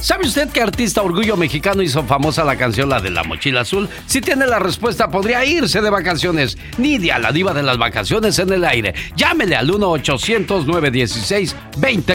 ¿Sabe 0.00 0.26
usted 0.26 0.48
qué 0.50 0.60
artista 0.60 1.02
orgullo 1.02 1.36
mexicano 1.36 1.82
hizo 1.82 2.04
famosa 2.04 2.44
la 2.44 2.56
canción 2.56 2.88
La 2.88 3.00
de 3.00 3.10
la 3.10 3.24
mochila 3.24 3.62
azul? 3.62 3.88
Si 4.06 4.20
tiene 4.20 4.46
la 4.46 4.60
respuesta, 4.60 5.10
podría 5.10 5.44
irse 5.44 5.80
de 5.80 5.90
vacaciones. 5.90 6.56
Nidia, 6.78 7.18
la 7.18 7.32
diva 7.32 7.52
de 7.52 7.64
las 7.64 7.78
vacaciones 7.78 8.38
en 8.38 8.52
el 8.52 8.64
aire. 8.64 8.94
Llámele 9.16 9.56
al 9.56 9.68
1-800-916-20. 9.68 12.12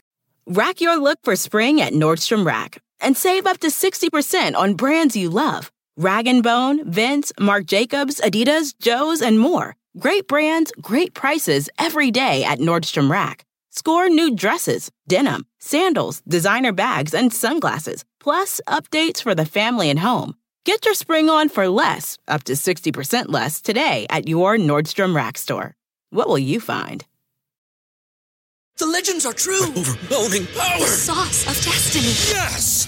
Rack 0.48 0.80
your 0.80 0.98
look 0.98 1.18
for 1.24 1.36
spring 1.36 1.82
at 1.82 1.92
Nordstrom 1.94 2.46
Rack 2.46 2.80
and 3.02 3.18
save 3.18 3.46
up 3.46 3.60
to 3.60 3.68
60% 3.68 4.56
on 4.56 4.76
brands 4.76 5.14
you 5.16 5.30
love. 5.30 5.70
Rag 5.98 6.26
& 6.42 6.44
Bone, 6.44 6.90
Vince, 6.90 7.34
Marc 7.40 7.66
Jacobs, 7.66 8.22
Adidas, 8.22 8.74
Joe's, 8.80 9.22
and 9.22 9.40
more. 9.40 9.76
Great 10.00 10.28
brands, 10.28 10.72
great 10.82 11.14
prices 11.14 11.70
every 11.78 12.10
day 12.12 12.44
at 12.44 12.60
Nordstrom 12.60 13.12
Rack. 13.12 13.46
Score 13.70 14.10
new 14.10 14.36
dresses, 14.36 14.90
denim, 15.08 15.46
sandals, 15.64 16.22
designer 16.28 16.72
bags, 16.72 17.14
and 17.14 17.34
sunglasses, 17.34 18.04
plus 18.20 18.62
updates 18.68 19.22
for 19.22 19.34
the 19.34 19.46
family 19.46 19.90
and 19.90 20.00
home. 20.00 20.36
Get 20.66 20.86
your 20.86 20.94
spring 20.94 21.30
on 21.30 21.50
for 21.50 21.68
less, 21.68 22.18
up 22.28 22.44
to 22.46 22.54
60% 22.54 23.26
less, 23.30 23.62
today 23.62 24.06
at 24.10 24.28
your 24.28 24.58
Nordstrom 24.58 25.16
Rack 25.16 25.38
store. 25.38 25.76
What 26.10 26.28
will 26.28 26.40
you 26.40 26.60
find? 26.60 27.06
The 28.78 28.86
legends 28.86 29.26
are 29.26 29.34
true. 29.34 29.64
overwhelming 29.68 30.48
power! 30.48 30.80
The 30.80 30.88
sauce 30.88 31.48
of 31.48 31.56
destiny. 31.64 32.06
Yes! 32.36 32.88